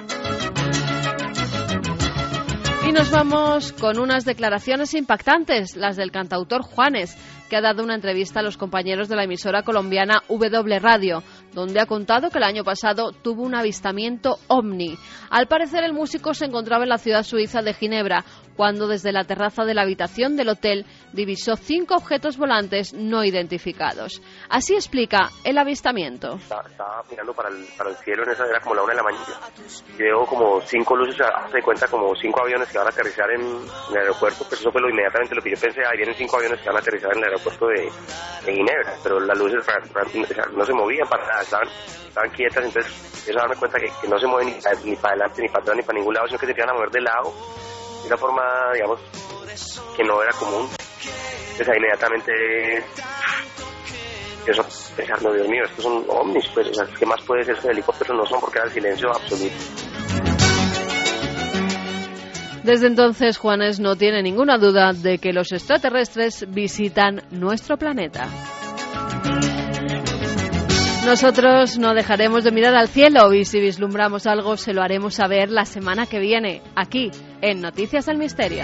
Y 2.87 2.91
nos 2.91 3.11
vamos 3.11 3.71
con 3.71 3.97
unas 3.97 4.25
declaraciones 4.25 4.93
impactantes, 4.93 5.77
las 5.77 5.95
del 5.95 6.11
cantautor 6.11 6.63
Juanes, 6.63 7.17
que 7.53 7.57
ha 7.57 7.61
dado 7.61 7.83
una 7.83 7.93
entrevista 7.93 8.39
a 8.39 8.41
los 8.41 8.57
compañeros 8.57 9.09
de 9.09 9.15
la 9.15 9.25
emisora 9.25 9.61
colombiana 9.61 10.23
W 10.27 10.79
Radio, 10.79 11.21
donde 11.53 11.79
ha 11.79 11.85
contado 11.85 12.31
que 12.31 12.39
el 12.39 12.45
año 12.45 12.63
pasado 12.63 13.11
tuvo 13.11 13.43
un 13.43 13.53
avistamiento 13.53 14.39
ovni. 14.47 14.97
Al 15.29 15.47
parecer 15.47 15.83
el 15.83 15.93
músico 15.93 16.33
se 16.33 16.45
encontraba 16.45 16.81
en 16.81 16.89
la 16.89 16.97
ciudad 16.97 17.21
suiza 17.21 17.61
de 17.61 17.75
Ginebra, 17.75 18.25
cuando 18.55 18.87
desde 18.87 19.11
la 19.11 19.25
terraza 19.25 19.65
de 19.65 19.73
la 19.73 19.83
habitación 19.83 20.35
del 20.35 20.49
hotel 20.49 20.85
divisó 21.11 21.55
cinco 21.55 21.95
objetos 21.95 22.37
volantes 22.37 22.93
no 22.93 23.23
identificados. 23.23 24.21
Así 24.49 24.73
explica 24.73 25.29
el 25.43 25.57
avistamiento. 25.57 26.35
Estaba, 26.35 27.03
mirando 27.09 27.33
para 27.33 27.49
el, 27.49 27.65
para 27.77 27.89
el, 27.91 27.95
cielo, 27.97 28.23
en 28.23 28.31
esa 28.31 28.45
era 28.45 28.59
como 28.61 28.75
la 28.75 28.83
una 28.83 28.93
de 28.93 28.97
la 28.97 29.03
mañana. 29.03 29.25
Veo 29.97 30.25
como 30.25 30.61
cinco 30.61 30.95
luces, 30.95 31.25
se 31.51 31.61
cuenta 31.61 31.87
como 31.87 32.15
cinco 32.15 32.41
aviones 32.41 32.69
que 32.69 32.77
van 32.77 32.87
a 32.87 32.89
aterrizar 32.89 33.29
en, 33.31 33.41
el 33.41 33.97
aeropuerto, 33.97 34.45
pues 34.47 34.59
eso 34.59 34.71
fue 34.71 34.81
lo 34.81 34.89
inmediatamente 34.89 35.35
lo 35.35 35.41
que 35.41 35.51
yo 35.51 35.57
pensé, 35.59 35.81
ahí 35.85 35.97
vienen 35.97 36.15
cinco 36.15 36.37
aviones 36.37 36.59
que 36.59 36.67
van 36.67 36.77
a 36.77 36.79
aterrizar 36.79 37.11
en 37.11 37.17
el 37.19 37.23
aeropuerto 37.25 37.42
de, 37.43 37.91
de 38.45 38.53
Ginebra, 38.53 38.95
pero 39.03 39.19
las 39.19 39.37
luces 39.37 39.65
no 40.53 40.65
se 40.65 40.73
movían 40.73 41.07
para 41.07 41.25
nada, 41.25 41.41
estaban, 41.41 41.67
estaban 42.07 42.29
quietas, 42.31 42.65
entonces 42.65 43.27
eso 43.27 43.37
darme 43.37 43.55
cuenta 43.55 43.79
que, 43.79 43.91
que 44.01 44.07
no 44.07 44.17
se 44.19 44.27
mueven 44.27 44.47
ni, 44.47 44.89
ni 44.89 44.95
para 44.95 45.13
adelante, 45.15 45.41
ni 45.41 45.47
para 45.47 45.61
atrás, 45.61 45.77
ni 45.77 45.83
para 45.83 45.99
ningún 45.99 46.13
lado, 46.13 46.27
sino 46.27 46.39
que 46.39 46.45
se 46.45 46.51
iban 46.51 46.69
a 46.69 46.73
mover 46.73 46.91
de 46.91 47.01
lado 47.01 47.33
de 48.01 48.07
una 48.07 48.17
forma, 48.17 48.43
digamos, 48.73 48.99
que 49.95 50.03
no 50.03 50.21
era 50.21 50.31
común. 50.33 50.69
Entonces 51.51 51.69
ahí 51.69 51.77
inmediatamente 51.77 52.31
eso 54.45 54.65
pensar, 54.95 55.21
no 55.21 55.31
Dios 55.31 55.47
mío, 55.47 55.63
estos 55.63 55.83
son 55.83 56.05
ovnis, 56.09 56.45
pues, 56.53 56.67
o 56.67 56.73
sea, 56.73 56.85
¿qué 56.97 57.05
más 57.05 57.21
puede 57.23 57.43
ser 57.43 57.57
que 57.57 57.69
helicópteros 57.69 58.17
no 58.17 58.25
son 58.25 58.41
porque 58.41 58.59
era 58.59 58.67
el 58.67 58.73
silencio 58.73 59.09
absoluto. 59.09 60.32
Desde 62.63 62.87
entonces, 62.87 63.37
Juanes 63.37 63.79
no 63.79 63.95
tiene 63.95 64.23
ninguna 64.23 64.57
duda 64.57 64.93
de 64.93 65.17
que 65.17 65.33
los 65.33 65.51
extraterrestres 65.51 66.45
visitan 66.49 67.21
nuestro 67.29 67.77
planeta. 67.77 68.29
Nosotros 71.05 71.77
no 71.77 71.93
dejaremos 71.93 72.45
de 72.45 72.51
mirar 72.51 72.75
al 72.75 72.87
cielo 72.87 73.33
y 73.33 73.43
si 73.43 73.59
vislumbramos 73.59 74.25
algo 74.25 74.55
se 74.55 74.73
lo 74.73 74.81
haremos 74.81 75.15
saber 75.15 75.51
la 75.51 75.65
semana 75.65 76.05
que 76.05 76.19
viene, 76.19 76.61
aquí, 76.75 77.11
en 77.41 77.59
Noticias 77.59 78.05
del 78.05 78.17
Misterio. 78.17 78.63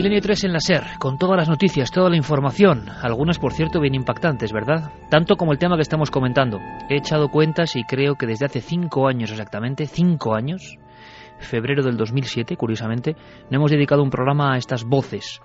Milenio 0.00 0.22
3 0.22 0.44
en 0.44 0.54
la 0.54 0.60
SER, 0.60 0.82
con 0.98 1.18
todas 1.18 1.36
las 1.36 1.50
noticias, 1.50 1.90
toda 1.90 2.08
la 2.08 2.16
información, 2.16 2.88
algunas 3.02 3.38
por 3.38 3.52
cierto 3.52 3.80
bien 3.80 3.94
impactantes, 3.94 4.50
¿verdad? 4.50 4.92
Tanto 5.10 5.36
como 5.36 5.52
el 5.52 5.58
tema 5.58 5.76
que 5.76 5.82
estamos 5.82 6.10
comentando. 6.10 6.58
He 6.88 6.96
echado 6.96 7.28
cuentas 7.28 7.76
y 7.76 7.84
creo 7.84 8.14
que 8.14 8.24
desde 8.24 8.46
hace 8.46 8.62
cinco 8.62 9.08
años 9.08 9.30
exactamente, 9.30 9.84
cinco 9.84 10.34
años, 10.34 10.78
febrero 11.38 11.82
del 11.82 11.98
2007, 11.98 12.56
curiosamente, 12.56 13.14
no 13.50 13.58
hemos 13.58 13.70
dedicado 13.70 14.02
un 14.02 14.08
programa 14.08 14.54
a 14.54 14.56
estas 14.56 14.84
voces. 14.84 15.42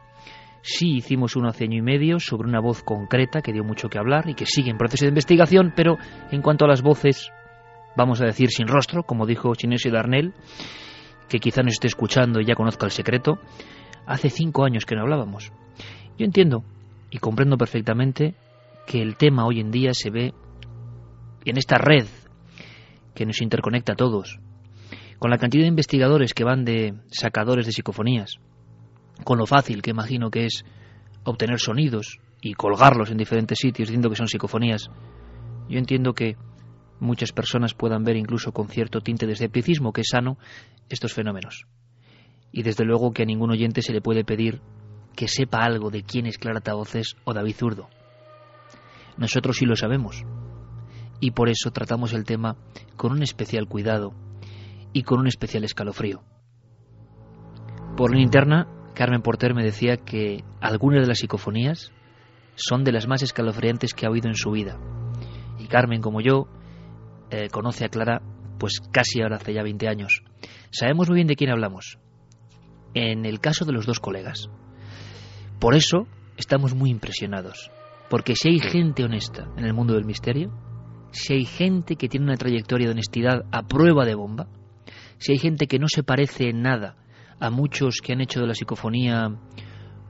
Sí 0.61 0.99
hicimos 0.99 1.35
uno 1.35 1.49
hace 1.49 1.65
año 1.65 1.79
y 1.79 1.81
medio 1.81 2.21
sobre 2.21 2.47
una 2.47 2.61
voz 2.61 2.81
concreta 2.81 3.41
que 3.41 3.51
dio 3.51 3.65
mucho 3.65 3.89
que 3.89 3.99
hablar 3.99 4.29
y 4.29 4.35
que 4.35 4.45
sigue 4.45 4.71
en 4.71 4.77
proceso 4.77 5.03
de 5.03 5.09
investigación, 5.09 5.73
pero 5.75 5.97
en 6.31 6.41
cuanto 6.41 6.63
a 6.63 6.69
las 6.69 6.81
voces, 6.81 7.29
vamos 7.97 8.21
a 8.21 8.25
decir 8.25 8.47
sin 8.51 8.69
rostro, 8.69 9.03
como 9.03 9.25
dijo 9.25 9.53
Chinesio 9.53 9.91
Darnell, 9.91 10.33
que 11.27 11.39
quizá 11.39 11.61
nos 11.61 11.73
esté 11.73 11.87
escuchando 11.87 12.39
y 12.39 12.45
ya 12.45 12.55
conozca 12.55 12.85
el 12.85 12.93
secreto, 12.93 13.39
Hace 14.05 14.29
cinco 14.29 14.65
años 14.65 14.85
que 14.85 14.95
no 14.95 15.01
hablábamos. 15.01 15.51
Yo 16.17 16.25
entiendo 16.25 16.63
y 17.09 17.17
comprendo 17.17 17.57
perfectamente 17.57 18.35
que 18.85 19.01
el 19.01 19.15
tema 19.15 19.45
hoy 19.45 19.59
en 19.59 19.71
día 19.71 19.93
se 19.93 20.09
ve 20.11 20.33
en 21.43 21.57
esta 21.57 21.77
red 21.77 22.05
que 23.13 23.25
nos 23.25 23.41
interconecta 23.41 23.93
a 23.93 23.95
todos, 23.95 24.39
con 25.19 25.31
la 25.31 25.37
cantidad 25.37 25.63
de 25.63 25.69
investigadores 25.69 26.33
que 26.33 26.43
van 26.43 26.65
de 26.65 26.93
sacadores 27.07 27.65
de 27.65 27.71
psicofonías, 27.71 28.39
con 29.23 29.37
lo 29.37 29.45
fácil 29.45 29.81
que 29.81 29.91
imagino 29.91 30.29
que 30.29 30.45
es 30.45 30.65
obtener 31.23 31.59
sonidos 31.59 32.19
y 32.41 32.53
colgarlos 32.53 33.09
en 33.09 33.17
diferentes 33.17 33.57
sitios 33.57 33.87
diciendo 33.87 34.09
que 34.09 34.17
son 34.17 34.27
psicofonías. 34.27 34.89
Yo 35.67 35.79
entiendo 35.79 36.13
que 36.13 36.35
muchas 36.99 37.31
personas 37.31 37.73
puedan 37.73 38.03
ver 38.03 38.17
incluso 38.17 38.51
con 38.51 38.67
cierto 38.67 39.01
tinte 39.01 39.25
de 39.25 39.33
escepticismo 39.33 39.93
que 39.93 40.01
es 40.01 40.07
sano 40.11 40.37
estos 40.89 41.13
fenómenos 41.13 41.65
y 42.55 42.63
desde 42.63 42.85
luego 42.85 43.11
que 43.11 43.23
a 43.23 43.25
ningún 43.25 43.51
oyente 43.51 43.81
se 43.81 43.91
le 43.91 43.99
puede 43.99 44.23
pedir 44.23 44.61
que 45.13 45.27
sepa 45.27 45.59
algo 45.59 45.91
de 45.91 46.03
quién 46.03 46.25
es 46.25 46.37
Clara 46.37 46.61
Tavoces 46.61 47.17
o 47.25 47.33
David 47.33 47.53
Zurdo. 47.53 47.89
Nosotros 49.17 49.57
sí 49.57 49.65
lo 49.65 49.75
sabemos 49.75 50.23
y 51.19 51.31
por 51.31 51.49
eso 51.49 51.71
tratamos 51.71 52.13
el 52.13 52.23
tema 52.23 52.55
con 52.95 53.11
un 53.11 53.23
especial 53.23 53.67
cuidado 53.67 54.13
y 54.93 55.03
con 55.03 55.19
un 55.19 55.27
especial 55.27 55.65
escalofrío. 55.65 56.23
Por 57.97 58.15
la 58.15 58.21
interna, 58.21 58.69
Carmen 58.93 59.21
Porter 59.21 59.53
me 59.53 59.65
decía 59.65 59.97
que 59.97 60.45
algunas 60.61 61.01
de 61.01 61.07
las 61.07 61.19
psicofonías 61.19 61.91
son 62.55 62.85
de 62.85 62.93
las 62.93 63.05
más 63.05 63.21
escalofriantes 63.21 63.93
que 63.93 64.05
ha 64.05 64.09
oído 64.09 64.29
en 64.29 64.35
su 64.35 64.51
vida. 64.51 64.79
Y 65.59 65.67
Carmen, 65.67 66.01
como 66.01 66.21
yo, 66.21 66.47
eh, 67.31 67.49
conoce 67.49 67.83
a 67.83 67.89
Clara 67.89 68.21
pues 68.57 68.79
casi 68.93 69.21
ahora 69.21 69.35
hace 69.35 69.53
ya 69.53 69.61
20 69.61 69.89
años. 69.89 70.23
Sabemos 70.71 71.09
muy 71.09 71.15
bien 71.15 71.27
de 71.27 71.35
quién 71.35 71.51
hablamos 71.51 71.99
en 72.95 73.25
el 73.25 73.39
caso 73.39 73.65
de 73.65 73.73
los 73.73 73.85
dos 73.85 73.99
colegas. 73.99 74.49
Por 75.59 75.75
eso 75.75 76.07
estamos 76.37 76.73
muy 76.73 76.89
impresionados, 76.89 77.69
porque 78.09 78.35
si 78.35 78.49
hay 78.49 78.59
gente 78.59 79.03
honesta 79.03 79.47
en 79.57 79.65
el 79.65 79.73
mundo 79.73 79.93
del 79.93 80.05
misterio, 80.05 80.51
si 81.11 81.33
hay 81.33 81.45
gente 81.45 81.97
que 81.97 82.09
tiene 82.09 82.25
una 82.25 82.37
trayectoria 82.37 82.87
de 82.87 82.93
honestidad 82.93 83.43
a 83.51 83.63
prueba 83.63 84.05
de 84.05 84.15
bomba, 84.15 84.47
si 85.17 85.33
hay 85.33 85.37
gente 85.37 85.67
que 85.67 85.79
no 85.79 85.87
se 85.87 86.03
parece 86.03 86.49
en 86.49 86.61
nada 86.61 86.97
a 87.39 87.49
muchos 87.49 87.97
que 88.01 88.13
han 88.13 88.21
hecho 88.21 88.39
de 88.39 88.47
la 88.47 88.55
psicofonía 88.55 89.37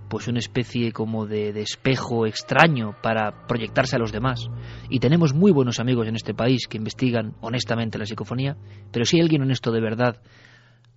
pues 0.10 0.28
una 0.28 0.38
especie 0.38 0.92
como 0.92 1.26
de, 1.26 1.52
de, 1.52 1.62
espejo 1.62 2.28
extraño 2.28 2.96
para 3.02 3.48
proyectarse 3.48 3.96
a 3.96 4.00
los 4.00 4.12
demás. 4.12 4.48
Y 4.88 5.00
tenemos 5.00 5.34
muy 5.34 5.52
buenos 5.52 5.80
amigos 5.80 6.08
en 6.08 6.16
este 6.16 6.36
país 6.36 6.68
que 6.68 6.78
investigan 6.78 7.36
honestamente 7.42 7.98
la 7.98 8.06
psicofonía, 8.06 8.56
pero 8.92 9.06
si 9.06 9.18
hay 9.18 9.24
alguien 9.24 9.42
honesto 9.42 9.72
de 9.72 9.82
verdad, 9.82 10.22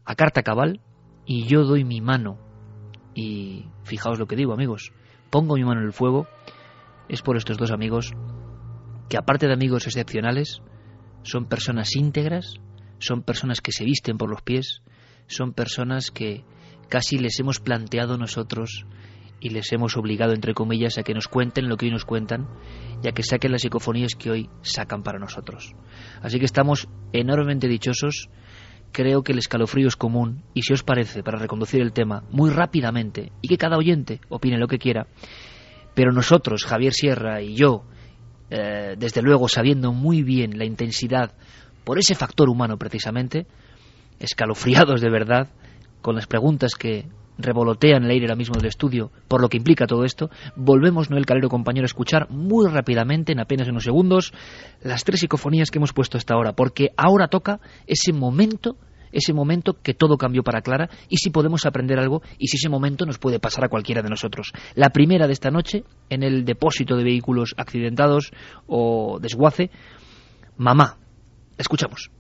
a 0.05 0.14
carta 0.14 0.43
cabal, 0.43 0.80
y 1.28 1.44
yo 1.44 1.62
doy 1.64 1.84
mi 1.84 2.00
mano. 2.00 2.38
Y 3.14 3.66
fijaos 3.84 4.18
lo 4.18 4.26
que 4.26 4.34
digo, 4.34 4.54
amigos, 4.54 4.92
pongo 5.30 5.54
mi 5.54 5.62
mano 5.62 5.80
en 5.80 5.86
el 5.86 5.92
fuego, 5.92 6.26
es 7.08 7.22
por 7.22 7.36
estos 7.36 7.58
dos 7.58 7.70
amigos, 7.70 8.12
que 9.08 9.18
aparte 9.18 9.46
de 9.46 9.52
amigos 9.52 9.86
excepcionales, 9.86 10.62
son 11.22 11.44
personas 11.44 11.94
íntegras, 11.94 12.54
son 12.98 13.22
personas 13.22 13.60
que 13.60 13.72
se 13.72 13.84
visten 13.84 14.16
por 14.16 14.30
los 14.30 14.40
pies, 14.40 14.82
son 15.26 15.52
personas 15.52 16.10
que 16.10 16.44
casi 16.88 17.18
les 17.18 17.38
hemos 17.38 17.60
planteado 17.60 18.16
nosotros 18.16 18.86
y 19.40 19.50
les 19.50 19.70
hemos 19.72 19.98
obligado, 19.98 20.32
entre 20.32 20.54
comillas, 20.54 20.96
a 20.96 21.02
que 21.02 21.12
nos 21.12 21.28
cuenten 21.28 21.68
lo 21.68 21.76
que 21.76 21.86
hoy 21.86 21.92
nos 21.92 22.06
cuentan 22.06 22.48
y 23.02 23.08
a 23.08 23.12
que 23.12 23.22
saquen 23.22 23.52
las 23.52 23.62
psicofonías 23.62 24.14
que 24.14 24.30
hoy 24.30 24.50
sacan 24.62 25.02
para 25.02 25.18
nosotros. 25.18 25.74
Así 26.22 26.38
que 26.38 26.46
estamos 26.46 26.88
enormemente 27.12 27.68
dichosos 27.68 28.30
creo 28.93 29.22
que 29.22 29.32
el 29.32 29.39
escalofrío 29.39 29.89
es 29.89 29.97
común 29.97 30.43
y 30.55 30.62
si 30.62 30.72
os 30.72 30.82
parece, 30.82 31.22
para 31.22 31.39
reconducir 31.39 31.80
el 31.80 31.93
tema 31.93 32.24
muy 32.30 32.51
rápidamente 32.51 33.32
y 33.41 33.49
que 33.49 33.59
cada 33.59 33.76
oyente 33.76 34.20
opine 34.28 34.59
lo 34.59 34.68
que 34.68 34.78
quiera, 34.78 35.07
pero 35.95 36.12
nosotros, 36.12 36.64
Javier 36.64 36.93
Sierra 36.93 37.43
y 37.43 37.55
yo, 37.55 37.84
eh, 38.51 38.95
desde 38.99 39.22
luego 39.22 39.49
sabiendo 39.49 39.93
muy 39.93 40.22
bien 40.22 40.59
la 40.59 40.64
intensidad 40.64 41.32
por 41.84 41.99
ese 41.99 42.14
factor 42.14 42.49
humano 42.49 42.76
precisamente, 42.76 43.47
escalofriados 44.18 45.01
de 45.01 45.11
verdad, 45.11 45.49
con 46.01 46.14
las 46.14 46.26
preguntas 46.26 46.74
que 46.74 47.07
revolotean 47.39 48.05
el 48.05 48.11
aire 48.11 48.26
ahora 48.26 48.36
mismo 48.36 48.57
del 48.57 48.66
estudio, 48.66 49.11
por 49.28 49.41
lo 49.41 49.49
que 49.49 49.57
implica 49.57 49.86
todo 49.86 50.05
esto, 50.05 50.30
volvemos, 50.57 51.11
Noel 51.11 51.26
Calero 51.26 51.49
compañero, 51.49 51.84
a 51.84 51.86
escuchar 51.86 52.28
muy 52.30 52.68
rápidamente, 52.68 53.32
en 53.32 53.41
apenas 53.41 53.68
unos 53.68 53.84
segundos, 53.84 54.32
las 54.82 55.05
tres 55.05 55.20
psicofonías 55.20 55.70
que 55.70 55.78
hemos 55.78 55.93
puesto 55.93 56.18
hasta 56.18 56.34
ahora, 56.34 56.53
porque 56.53 56.91
ahora 56.97 57.28
toca 57.28 57.61
ese 57.86 58.12
momento 58.12 58.76
ese 59.12 59.32
momento 59.32 59.78
que 59.82 59.95
todo 59.95 60.18
cambió 60.18 60.43
para 60.43 60.61
Clara 60.61 60.91
y 61.09 61.16
si 61.16 61.30
podemos 61.30 61.64
aprender 61.66 61.99
algo 61.99 62.22
y 62.39 62.49
si 62.49 62.57
ese 62.57 62.68
momento 62.68 63.07
nos 63.07 63.18
puede 63.18 63.39
pasar 63.39 63.64
a 63.64 63.68
cualquiera 63.68 64.03
de 64.03 64.11
nosotros. 64.11 64.53
La 64.74 64.91
primera 64.91 65.26
de 65.26 65.32
esta 65.32 65.51
noche, 65.51 65.84
en 66.11 66.22
el 66.22 66.45
depósito 66.45 66.97
de 66.97 67.05
vehículos 67.05 67.55
accidentados 67.57 68.32
o 68.66 69.18
desguace, 69.20 69.70
mamá. 70.57 70.99
Escuchamos. 71.57 72.11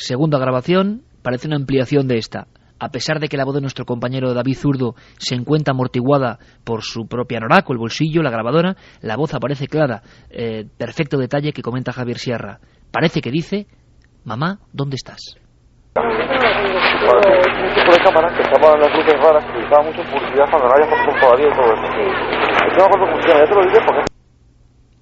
Segunda 0.00 0.38
grabación, 0.38 1.02
parece 1.22 1.46
una 1.46 1.56
ampliación 1.56 2.08
de 2.08 2.16
esta. 2.16 2.46
A 2.78 2.88
pesar 2.88 3.20
de 3.20 3.28
que 3.28 3.36
la 3.36 3.44
voz 3.44 3.54
de 3.54 3.60
nuestro 3.60 3.84
compañero 3.84 4.32
David 4.32 4.56
Zurdo 4.56 4.94
se 5.18 5.34
encuentra 5.34 5.72
amortiguada 5.72 6.38
por 6.64 6.82
su 6.82 7.06
propia 7.06 7.38
noraco, 7.38 7.74
el 7.74 7.78
bolsillo, 7.78 8.22
la 8.22 8.30
grabadora, 8.30 8.76
la 9.02 9.16
voz 9.18 9.34
aparece 9.34 9.66
clara. 9.66 10.00
Eh, 10.30 10.64
perfecto 10.78 11.18
detalle 11.18 11.52
que 11.52 11.60
comenta 11.60 11.92
Javier 11.92 12.16
Sierra. 12.16 12.60
Parece 12.90 13.20
que 13.20 13.30
dice, 13.30 13.66
mamá, 14.24 14.60
¿dónde 14.72 14.96
estás? 14.96 15.36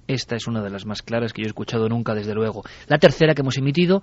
Esta 0.09 0.35
es 0.35 0.47
una 0.47 0.63
de 0.63 0.71
las 0.71 0.87
más 0.87 1.03
claras 1.03 1.33
que 1.33 1.43
yo 1.43 1.45
he 1.45 1.49
escuchado 1.49 1.87
nunca, 1.87 2.15
desde 2.15 2.33
luego. 2.33 2.63
La 2.87 2.97
tercera 2.97 3.35
que 3.35 3.41
hemos 3.41 3.57
emitido, 3.57 4.01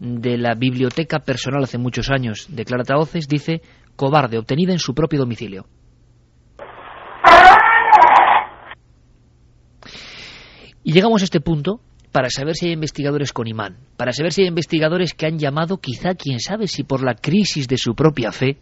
de 0.00 0.36
la 0.36 0.54
biblioteca 0.54 1.20
personal 1.20 1.62
hace 1.62 1.78
muchos 1.78 2.10
años 2.10 2.46
de 2.48 2.64
Clara 2.64 2.82
Taoces, 2.82 3.28
dice 3.28 3.62
cobarde, 3.94 4.36
obtenida 4.36 4.72
en 4.72 4.80
su 4.80 4.94
propio 4.94 5.20
domicilio. 5.20 5.66
Y 10.82 10.92
llegamos 10.92 11.22
a 11.22 11.24
este 11.24 11.40
punto 11.40 11.80
para 12.10 12.28
saber 12.30 12.56
si 12.56 12.66
hay 12.66 12.72
investigadores 12.72 13.32
con 13.32 13.46
imán, 13.46 13.78
para 13.96 14.12
saber 14.12 14.32
si 14.32 14.42
hay 14.42 14.48
investigadores 14.48 15.14
que 15.14 15.26
han 15.26 15.38
llamado, 15.38 15.78
quizá, 15.78 16.14
quién 16.14 16.40
sabe 16.40 16.66
si 16.66 16.82
por 16.82 17.04
la 17.04 17.14
crisis 17.14 17.68
de 17.68 17.78
su 17.78 17.94
propia 17.94 18.32
fe, 18.32 18.58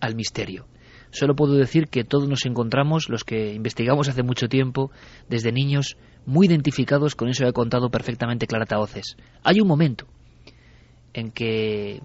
al 0.00 0.14
misterio. 0.14 0.66
Solo 1.10 1.34
puedo 1.34 1.54
decir 1.54 1.88
que 1.88 2.04
todos 2.04 2.28
nos 2.28 2.46
encontramos, 2.46 3.08
los 3.08 3.24
que 3.24 3.54
investigamos 3.54 4.08
hace 4.08 4.22
mucho 4.22 4.48
tiempo, 4.48 4.90
desde 5.28 5.52
niños, 5.52 5.96
muy 6.24 6.46
identificados 6.46 7.16
con 7.16 7.28
eso 7.28 7.44
que 7.44 7.50
ha 7.50 7.52
contado 7.52 7.90
perfectamente 7.90 8.46
Clara 8.46 8.66
Taoces. 8.66 9.16
Hay 9.42 9.60
un 9.60 9.66
momento 9.66 10.06
en 11.12 11.32
que 11.32 12.00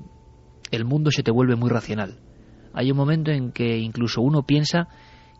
el 0.71 0.85
mundo 0.85 1.11
se 1.11 1.23
te 1.23 1.31
vuelve 1.31 1.55
muy 1.55 1.69
racional. 1.69 2.19
Hay 2.73 2.91
un 2.91 2.97
momento 2.97 3.31
en 3.31 3.51
que 3.51 3.77
incluso 3.77 4.21
uno 4.21 4.43
piensa 4.43 4.87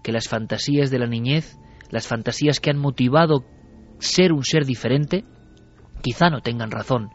que 0.03 0.11
las 0.11 0.28
fantasías 0.30 0.91
de 0.91 0.99
la 0.99 1.07
niñez, 1.07 1.57
las 1.89 2.07
fantasías 2.07 2.59
que 2.59 2.70
han 2.70 2.78
motivado 2.78 3.43
ser 3.99 4.32
un 4.32 4.43
ser 4.43 4.66
diferente, 4.66 5.26
quizá 6.01 6.30
no 6.30 6.41
tengan 6.41 6.70
razón. 6.72 7.09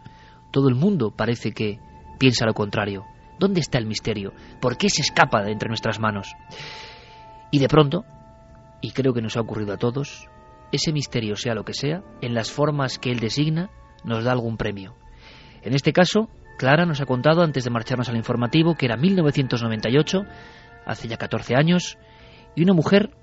Todo 0.52 0.68
el 0.68 0.74
mundo 0.74 1.14
parece 1.16 1.52
que 1.52 1.78
piensa 2.18 2.44
lo 2.44 2.54
contrario. 2.54 3.04
¿Dónde 3.40 3.60
está 3.60 3.78
el 3.78 3.86
misterio? 3.86 4.34
¿Por 4.60 4.76
qué 4.76 4.90
se 4.90 5.00
escapa 5.00 5.42
de 5.42 5.50
entre 5.50 5.68
nuestras 5.68 5.98
manos? 5.98 6.36
Y 7.50 7.58
de 7.58 7.68
pronto, 7.68 8.04
y 8.82 8.90
creo 8.90 9.14
que 9.14 9.22
nos 9.22 9.38
ha 9.38 9.40
ocurrido 9.40 9.72
a 9.72 9.78
todos, 9.78 10.28
ese 10.72 10.92
misterio, 10.92 11.36
sea 11.36 11.54
lo 11.54 11.64
que 11.64 11.72
sea, 11.72 12.02
en 12.20 12.34
las 12.34 12.50
formas 12.52 12.98
que 12.98 13.10
él 13.10 13.18
designa, 13.18 13.70
nos 14.04 14.24
da 14.24 14.32
algún 14.32 14.58
premio. 14.58 14.94
En 15.62 15.72
este 15.72 15.94
caso, 15.94 16.28
Clara 16.58 16.84
nos 16.84 17.00
ha 17.00 17.06
contado 17.06 17.42
antes 17.42 17.64
de 17.64 17.70
marcharnos 17.70 18.10
al 18.10 18.16
informativo 18.16 18.74
que 18.74 18.84
era 18.84 18.98
1998, 18.98 20.18
hace 20.84 21.08
ya 21.08 21.16
14 21.16 21.56
años, 21.56 21.96
y 22.54 22.62
una 22.62 22.74
mujer 22.74 23.16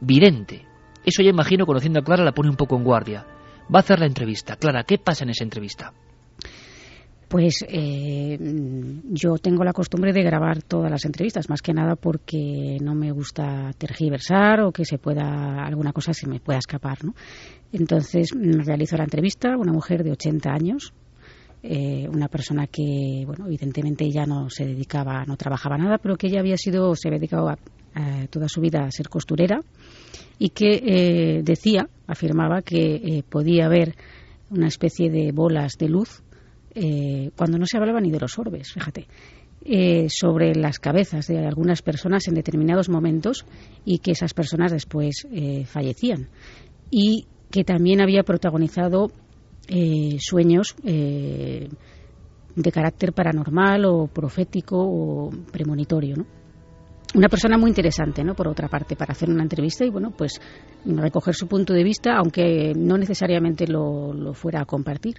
vidente. 0.00 0.64
Eso 1.04 1.22
ya 1.22 1.30
imagino, 1.30 1.66
conociendo 1.66 1.98
a 1.98 2.04
Clara, 2.04 2.22
la 2.22 2.32
pone 2.32 2.50
un 2.50 2.56
poco 2.56 2.76
en 2.76 2.84
guardia. 2.84 3.26
Va 3.64 3.80
a 3.80 3.82
hacer 3.82 3.98
la 3.98 4.06
entrevista. 4.06 4.54
Clara, 4.54 4.84
¿qué 4.84 4.98
pasa 4.98 5.24
en 5.24 5.30
esa 5.30 5.42
entrevista? 5.42 5.92
Pues 7.28 7.64
eh, 7.68 8.38
yo 9.10 9.36
tengo 9.38 9.64
la 9.64 9.72
costumbre 9.72 10.12
de 10.12 10.22
grabar 10.22 10.62
todas 10.62 10.90
las 10.90 11.04
entrevistas, 11.04 11.50
más 11.50 11.60
que 11.60 11.72
nada 11.72 11.96
porque 11.96 12.76
no 12.80 12.94
me 12.94 13.10
gusta 13.10 13.72
tergiversar 13.76 14.60
o 14.60 14.70
que 14.70 14.84
se 14.84 14.98
pueda 14.98 15.64
alguna 15.66 15.92
cosa 15.92 16.12
se 16.12 16.28
me 16.28 16.38
pueda 16.38 16.60
escapar, 16.60 17.04
¿no? 17.04 17.14
Entonces 17.72 18.30
realizo 18.32 18.96
la 18.96 19.04
entrevista, 19.04 19.56
una 19.56 19.72
mujer 19.72 20.04
de 20.04 20.12
80 20.12 20.50
años, 20.50 20.92
eh, 21.64 22.08
una 22.08 22.28
persona 22.28 22.68
que, 22.68 23.24
bueno, 23.26 23.46
evidentemente 23.48 24.08
ya 24.08 24.24
no 24.24 24.48
se 24.48 24.64
dedicaba, 24.64 25.24
no 25.26 25.36
trabajaba 25.36 25.76
nada, 25.76 25.98
pero 25.98 26.14
que 26.16 26.28
ella 26.28 26.38
había 26.38 26.56
sido, 26.56 26.94
se 26.94 27.08
había 27.08 27.18
dedicado 27.18 27.52
toda 28.30 28.46
su 28.46 28.60
vida 28.60 28.84
a 28.84 28.90
ser 28.90 29.08
costurera 29.08 29.62
y 30.38 30.50
que 30.50 30.82
eh, 30.84 31.42
decía, 31.42 31.88
afirmaba 32.06 32.60
que 32.60 33.24
podía 33.28 33.64
haber 33.66 33.96
una 34.50 34.68
especie 34.68 35.10
de 35.10 35.32
bolas 35.32 35.78
de 35.78 35.88
luz 35.88 36.22
eh, 36.78 37.30
cuando 37.34 37.56
no 37.56 37.64
se 37.64 37.78
hablaba 37.78 38.02
ni 38.02 38.10
de 38.10 38.20
los 38.20 38.38
orbes, 38.38 38.70
fíjate, 38.70 39.06
eh, 39.64 40.08
sobre 40.10 40.54
las 40.54 40.78
cabezas 40.78 41.26
de 41.26 41.38
algunas 41.38 41.80
personas 41.80 42.28
en 42.28 42.34
determinados 42.34 42.90
momentos 42.90 43.46
y 43.86 44.00
que 44.00 44.10
esas 44.10 44.34
personas 44.34 44.72
después 44.72 45.26
eh, 45.32 45.64
fallecían. 45.64 46.28
Y 46.90 47.26
que 47.50 47.64
también 47.64 48.02
había 48.02 48.22
protagonizado 48.24 49.10
sueños 50.18 50.76
de 50.84 51.68
carácter 52.72 53.12
paranormal 53.12 53.84
o 53.86 54.06
profético 54.06 54.76
o 54.78 55.30
premonitorio, 55.50 56.16
¿no? 56.16 56.26
Una 57.14 57.28
persona 57.28 57.56
muy 57.58 57.70
interesante, 57.70 58.22
¿no? 58.22 58.34
Por 58.34 58.46
otra 58.46 58.68
parte, 58.68 58.94
para 58.94 59.12
hacer 59.12 59.30
una 59.30 59.42
entrevista 59.42 59.84
y, 59.84 59.90
bueno, 59.90 60.12
pues 60.16 60.40
recoger 60.84 61.34
su 61.34 61.48
punto 61.48 61.72
de 61.72 61.82
vista, 61.82 62.16
aunque 62.16 62.74
no 62.76 62.98
necesariamente 62.98 63.66
lo 63.66 64.34
fuera 64.34 64.60
a 64.60 64.64
compartir. 64.66 65.16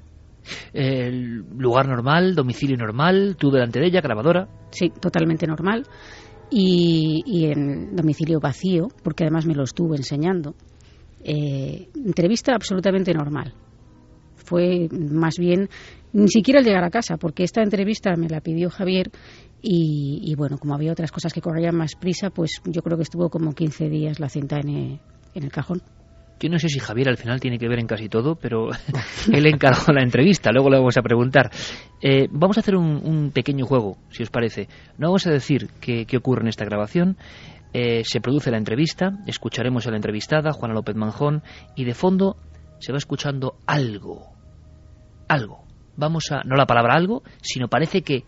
El 0.74 1.46
lugar 1.58 1.88
normal, 1.88 2.36
domicilio 2.36 2.78
normal, 2.78 3.36
tú 3.38 3.50
delante 3.52 3.80
de 3.80 3.88
ella, 3.88 4.02
grabadora. 4.02 4.48
Sí, 4.72 4.90
totalmente 4.90 5.48
normal. 5.48 5.84
Y, 6.50 7.46
en 7.46 7.96
domicilio 7.96 8.40
vacío, 8.40 8.88
porque 9.04 9.26
además 9.26 9.46
me 9.46 9.54
lo 9.54 9.64
estuvo 9.64 9.96
enseñando. 9.96 10.56
Eh, 11.24 11.90
entrevista 11.96 12.54
absolutamente 12.54 13.14
normal. 13.14 13.54
Fue 14.36 14.88
más 14.92 15.36
bien 15.38 15.68
ni 16.14 16.30
siquiera 16.30 16.60
al 16.60 16.66
llegar 16.66 16.86
a 16.86 16.90
casa, 16.90 17.18
porque 17.18 17.44
esta 17.44 17.62
entrevista 17.62 18.16
me 18.16 18.30
la 18.30 18.40
pidió 18.40 18.70
Javier 18.70 19.12
y, 19.62 20.34
bueno, 20.38 20.58
como 20.58 20.74
había 20.76 20.94
otras 20.94 21.12
cosas 21.12 21.34
que 21.34 21.42
corrían 21.42 21.76
más 21.76 21.96
prisa, 21.96 22.30
pues 22.30 22.62
yo 22.64 22.82
creo 22.82 22.96
que 22.96 23.04
estuvo 23.04 23.30
como 23.30 23.52
15 23.52 23.90
días 23.90 24.20
la 24.20 24.30
cinta 24.30 24.60
en 24.60 25.00
el 25.34 25.52
cajón. 25.52 25.82
Yo 26.40 26.50
no 26.50 26.60
sé 26.60 26.70
si 26.70 26.80
Javier 26.80 27.10
al 27.10 27.18
final 27.18 27.40
tiene 27.40 27.58
que 27.58 27.68
ver 27.68 27.80
en 27.80 27.88
casi 27.88 28.10
todo, 28.10 28.36
pero 28.36 28.70
él 29.32 29.46
encargó 29.48 29.92
la 29.92 30.04
entrevista, 30.04 30.52
luego 30.52 30.70
le 30.70 30.78
vamos 30.78 30.98
a 30.98 31.02
preguntar. 31.02 31.50
Eh, 32.02 32.28
vamos 32.32 32.58
a 32.58 32.60
hacer 32.60 32.76
un, 32.76 33.32
pequeño 33.34 33.66
juego, 33.66 33.98
si 34.10 34.24
os 34.24 34.30
parece. 34.30 34.68
No 34.98 35.08
vamos 35.08 35.26
a 35.26 35.32
decir 35.32 35.70
qué, 35.82 36.06
ocurre 36.18 36.42
en 36.42 36.48
esta 36.50 36.66
grabación. 36.66 37.18
Eh, 37.74 38.04
se 38.06 38.22
produce 38.22 38.52
la 38.52 38.58
entrevista, 38.58 39.20
escucharemos 39.26 39.88
a 39.88 39.92
la 39.92 39.98
entrevistada, 39.98 40.54
Juana 40.54 40.74
López 40.74 40.96
Manjón, 40.96 41.44
y 41.76 41.84
de 41.84 41.94
fondo 41.94 42.38
se 42.80 42.92
va 42.92 42.98
escuchando 42.98 43.58
algo. 43.66 44.34
Algo. 45.28 45.66
Vamos 45.96 46.32
a, 46.32 46.44
no 46.44 46.56
la 46.56 46.68
palabra 46.68 46.94
algo, 46.94 47.24
sino 47.42 47.68
parece 47.68 48.04
que, 48.04 48.24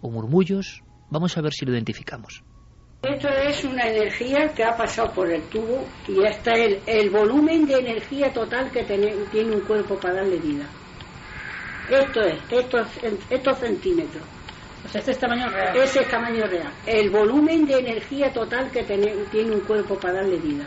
o 0.00 0.10
murmullos, 0.10 0.82
vamos 1.10 1.36
a 1.36 1.40
ver 1.40 1.52
si 1.52 1.66
lo 1.66 1.72
identificamos. 1.72 2.44
Esto 3.02 3.28
es 3.28 3.64
una 3.64 3.86
energía 3.88 4.48
que 4.54 4.64
ha 4.64 4.76
pasado 4.76 5.12
por 5.12 5.30
el 5.30 5.42
tubo 5.42 5.86
y 6.08 6.24
está 6.24 6.54
el, 6.54 6.80
el 6.84 7.10
volumen 7.10 7.64
de 7.64 7.74
energía 7.78 8.32
total 8.32 8.72
que 8.72 8.82
tiene, 8.82 9.14
tiene 9.30 9.54
un 9.54 9.60
cuerpo 9.60 9.96
para 10.00 10.14
darle 10.14 10.36
vida. 10.38 10.66
Esto 11.88 12.20
es, 12.22 12.38
estos, 12.50 12.88
estos 13.30 13.58
centímetros. 13.58 14.22
O 14.84 14.88
sea, 14.88 14.98
este 15.00 15.12
es 15.12 15.18
tamaño 15.18 15.48
real. 15.48 15.76
Ese 15.76 16.00
es 16.00 16.08
tamaño 16.08 16.44
real. 16.46 16.72
El 16.86 17.10
volumen 17.10 17.66
de 17.66 17.78
energía 17.78 18.32
total 18.32 18.70
que 18.70 18.82
tiene, 18.82 19.14
tiene 19.30 19.54
un 19.54 19.60
cuerpo 19.60 19.96
para 19.98 20.14
darle 20.14 20.36
vida. 20.36 20.66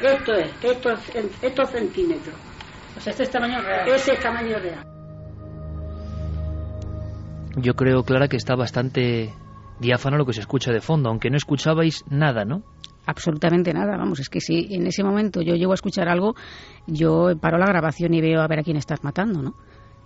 Esto 0.00 0.32
es, 0.34 0.50
estos, 0.62 1.00
estos 1.42 1.70
centímetros. 1.70 2.34
O 2.96 3.00
sea, 3.00 3.10
este 3.10 3.24
es 3.24 3.30
tamaño 3.30 3.60
real. 3.60 3.88
Ese 3.88 4.12
es 4.12 4.20
tamaño 4.20 4.58
real. 4.58 4.84
Yo 7.56 7.74
creo, 7.74 8.04
Clara, 8.04 8.28
que 8.28 8.36
está 8.36 8.54
bastante 8.54 9.34
diáfano 9.80 10.16
lo 10.16 10.26
que 10.26 10.32
se 10.32 10.40
escucha 10.40 10.72
de 10.72 10.80
fondo, 10.80 11.08
aunque 11.08 11.30
no 11.30 11.36
escuchabais 11.36 12.04
nada, 12.08 12.44
¿no? 12.44 12.62
Absolutamente 13.06 13.72
nada, 13.72 13.96
vamos, 13.96 14.20
es 14.20 14.28
que 14.28 14.40
si 14.40 14.74
en 14.74 14.86
ese 14.86 15.02
momento 15.02 15.40
yo 15.40 15.54
llego 15.54 15.72
a 15.72 15.74
escuchar 15.74 16.08
algo, 16.08 16.34
yo 16.86 17.32
paro 17.40 17.58
la 17.58 17.66
grabación 17.66 18.14
y 18.14 18.20
veo 18.20 18.40
a 18.40 18.46
ver 18.46 18.60
a 18.60 18.62
quién 18.62 18.76
estás 18.76 19.02
matando, 19.02 19.42
¿no? 19.42 19.54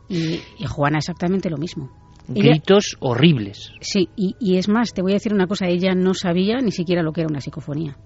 Y, 0.08 0.40
Juana 0.66 0.98
exactamente 0.98 1.50
lo 1.50 1.56
mismo. 1.56 1.90
Gritos 2.28 2.96
horribles. 3.00 3.72
Sí, 3.80 4.08
y, 4.16 4.36
y, 4.38 4.56
es 4.56 4.68
más, 4.68 4.94
te 4.94 5.02
voy 5.02 5.12
a 5.12 5.14
decir 5.14 5.34
una 5.34 5.46
cosa, 5.46 5.66
ella 5.66 5.94
no 5.94 6.14
sabía 6.14 6.58
ni 6.60 6.70
siquiera 6.70 7.02
lo 7.02 7.12
que 7.12 7.22
era 7.22 7.28
una 7.28 7.40
psicofonía. 7.40 7.96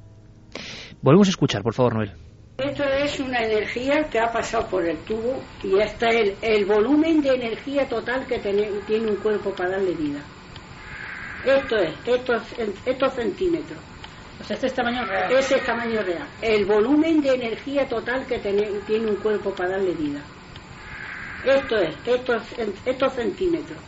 Volvemos 1.03 1.29
a 1.29 1.31
escuchar, 1.31 1.63
por 1.63 1.75
favor, 1.75 1.95
Noel. 1.95 2.13
Esto 2.59 2.83
es 2.83 3.21
una 3.21 3.45
energía 3.45 4.09
que 4.11 4.19
ha 4.19 4.33
pasado 4.33 4.67
por 4.67 4.85
el 4.85 4.97
tubo 5.05 5.41
y 5.63 5.79
está 5.79 6.09
el, 6.09 6.35
el 6.43 6.65
volumen 6.65 7.21
de 7.21 7.35
energía 7.35 7.89
total 7.89 8.27
que 8.27 8.41
tiene, 8.41 8.69
tiene 8.85 9.11
un 9.11 9.17
cuerpo 9.17 9.51
para 9.55 9.71
darle 9.71 9.95
vida. 9.95 10.21
Esto 11.45 11.77
es, 11.77 11.95
estos, 12.05 12.43
estos 12.85 13.13
centímetros. 13.15 13.79
O 14.41 14.45
sea, 14.45 14.55
este 14.55 14.69
es 14.69 14.75
tamaño 14.75 15.05
real. 15.05 15.33
Ese 15.33 15.57
es 15.57 15.65
tamaño 15.65 16.03
real. 16.03 16.27
El 16.43 16.65
volumen 16.65 17.21
de 17.21 17.35
energía 17.35 17.89
total 17.89 18.27
que 18.27 18.39
tiene, 18.39 18.69
tiene 18.87 19.11
un 19.11 19.17
cuerpo 19.17 19.53
para 19.53 19.71
darle 19.71 19.95
vida. 19.95 20.21
Esto 21.45 21.77
es, 21.77 21.95
estos, 22.07 22.43
estos 22.85 23.13
centímetros. 23.13 23.79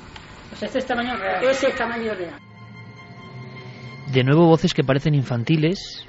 O 0.53 0.57
sea, 0.57 0.67
este 0.67 0.81
es 0.81 0.87
tamaño 0.87 1.17
real. 1.17 1.45
Ese 1.45 1.69
es 1.69 1.77
tamaño 1.77 2.15
real. 2.15 2.39
De 4.13 4.25
nuevo 4.25 4.47
voces 4.47 4.75
que 4.75 4.83
parecen 4.83 5.15
infantiles, 5.15 6.07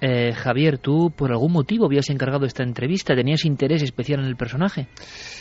eh, 0.00 0.32
Javier, 0.32 0.78
tú 0.78 1.10
por 1.10 1.30
algún 1.30 1.52
motivo 1.52 1.86
habías 1.86 2.08
encargado 2.10 2.46
esta 2.46 2.62
entrevista, 2.62 3.14
¿tenías 3.14 3.44
interés 3.44 3.82
especial 3.82 4.20
en 4.20 4.26
el 4.26 4.36
personaje? 4.36 4.86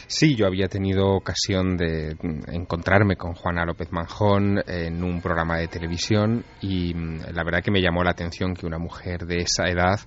Sí, 0.07 0.35
yo 0.35 0.47
había 0.47 0.67
tenido 0.67 1.07
ocasión 1.09 1.77
de 1.77 2.15
encontrarme 2.47 3.17
con 3.17 3.33
Juana 3.33 3.65
López 3.65 3.91
Manjón 3.91 4.63
en 4.65 5.03
un 5.03 5.21
programa 5.21 5.57
de 5.57 5.67
televisión 5.67 6.43
y 6.61 6.93
mm, 6.93 7.33
la 7.33 7.43
verdad 7.43 7.61
que 7.61 7.71
me 7.71 7.81
llamó 7.81 8.03
la 8.03 8.11
atención 8.11 8.53
que 8.53 8.65
una 8.65 8.79
mujer 8.79 9.25
de 9.25 9.37
esa 9.37 9.65
edad 9.67 9.99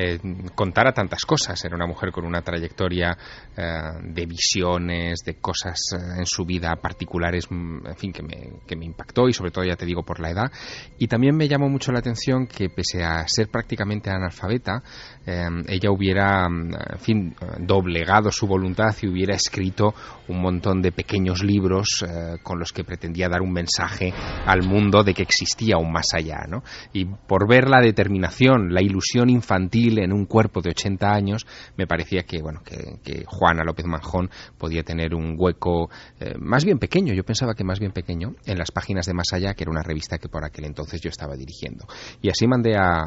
eh, 0.00 0.20
contara 0.54 0.92
tantas 0.92 1.24
cosas. 1.24 1.64
Era 1.64 1.74
una 1.74 1.86
mujer 1.86 2.12
con 2.12 2.24
una 2.24 2.40
trayectoria 2.40 3.18
eh, 3.56 3.62
de 4.04 4.26
visiones, 4.26 5.24
de 5.24 5.34
cosas 5.40 5.80
en 6.16 6.24
su 6.24 6.44
vida 6.44 6.76
particulares, 6.76 7.46
mm, 7.50 7.84
en 7.84 7.96
fin, 7.96 8.12
que 8.12 8.22
me, 8.22 8.60
que 8.64 8.76
me 8.76 8.84
impactó 8.84 9.28
y 9.28 9.32
sobre 9.32 9.50
todo, 9.50 9.64
ya 9.64 9.74
te 9.74 9.86
digo, 9.86 10.04
por 10.04 10.20
la 10.20 10.30
edad. 10.30 10.52
Y 10.98 11.08
también 11.08 11.36
me 11.36 11.48
llamó 11.48 11.68
mucho 11.68 11.90
la 11.90 11.98
atención 11.98 12.46
que 12.46 12.70
pese 12.70 13.02
a 13.02 13.26
ser 13.26 13.48
prácticamente 13.48 14.08
analfabeta, 14.08 14.84
eh, 15.28 15.46
ella 15.68 15.90
hubiera, 15.90 16.48
mm, 16.48 16.74
en 16.92 16.98
fin, 16.98 17.36
doblegado 17.58 18.32
su 18.32 18.46
voluntad 18.46 18.94
y 19.02 19.08
hubiera 19.08 19.34
escrito 19.34 19.94
un 20.28 20.40
montón 20.40 20.80
de 20.80 20.90
pequeños 20.90 21.42
libros 21.42 22.02
eh, 22.02 22.38
con 22.42 22.58
los 22.58 22.72
que 22.72 22.82
pretendía 22.82 23.28
dar 23.28 23.42
un 23.42 23.52
mensaje 23.52 24.12
al 24.46 24.62
mundo 24.62 25.02
de 25.02 25.12
que 25.12 25.22
existía 25.22 25.76
un 25.76 25.92
más 25.92 26.14
allá, 26.14 26.46
¿no? 26.48 26.62
Y 26.94 27.04
por 27.04 27.46
ver 27.46 27.68
la 27.68 27.80
determinación, 27.80 28.72
la 28.72 28.82
ilusión 28.82 29.28
infantil 29.28 29.98
en 29.98 30.12
un 30.12 30.24
cuerpo 30.24 30.62
de 30.62 30.70
80 30.70 31.12
años, 31.12 31.46
me 31.76 31.86
parecía 31.86 32.22
que, 32.22 32.40
bueno, 32.40 32.60
que, 32.64 32.78
Juana 33.26 33.64
López 33.64 33.86
Manjón 33.86 34.30
podía 34.56 34.82
tener 34.82 35.14
un 35.14 35.34
hueco 35.36 35.90
eh, 36.20 36.34
más 36.38 36.64
bien 36.64 36.78
pequeño, 36.78 37.12
yo 37.14 37.24
pensaba 37.24 37.54
que 37.54 37.64
más 37.64 37.80
bien 37.80 37.92
pequeño, 37.92 38.34
en 38.46 38.58
las 38.58 38.70
páginas 38.70 39.06
de 39.06 39.14
Más 39.14 39.32
Allá, 39.32 39.54
que 39.54 39.64
era 39.64 39.70
una 39.70 39.82
revista 39.82 40.18
que 40.18 40.28
por 40.28 40.44
aquel 40.44 40.64
entonces 40.66 41.00
yo 41.00 41.10
estaba 41.10 41.34
dirigiendo. 41.36 41.86
Y 42.22 42.30
así 42.30 42.46
mandé 42.46 42.76
a, 42.76 43.02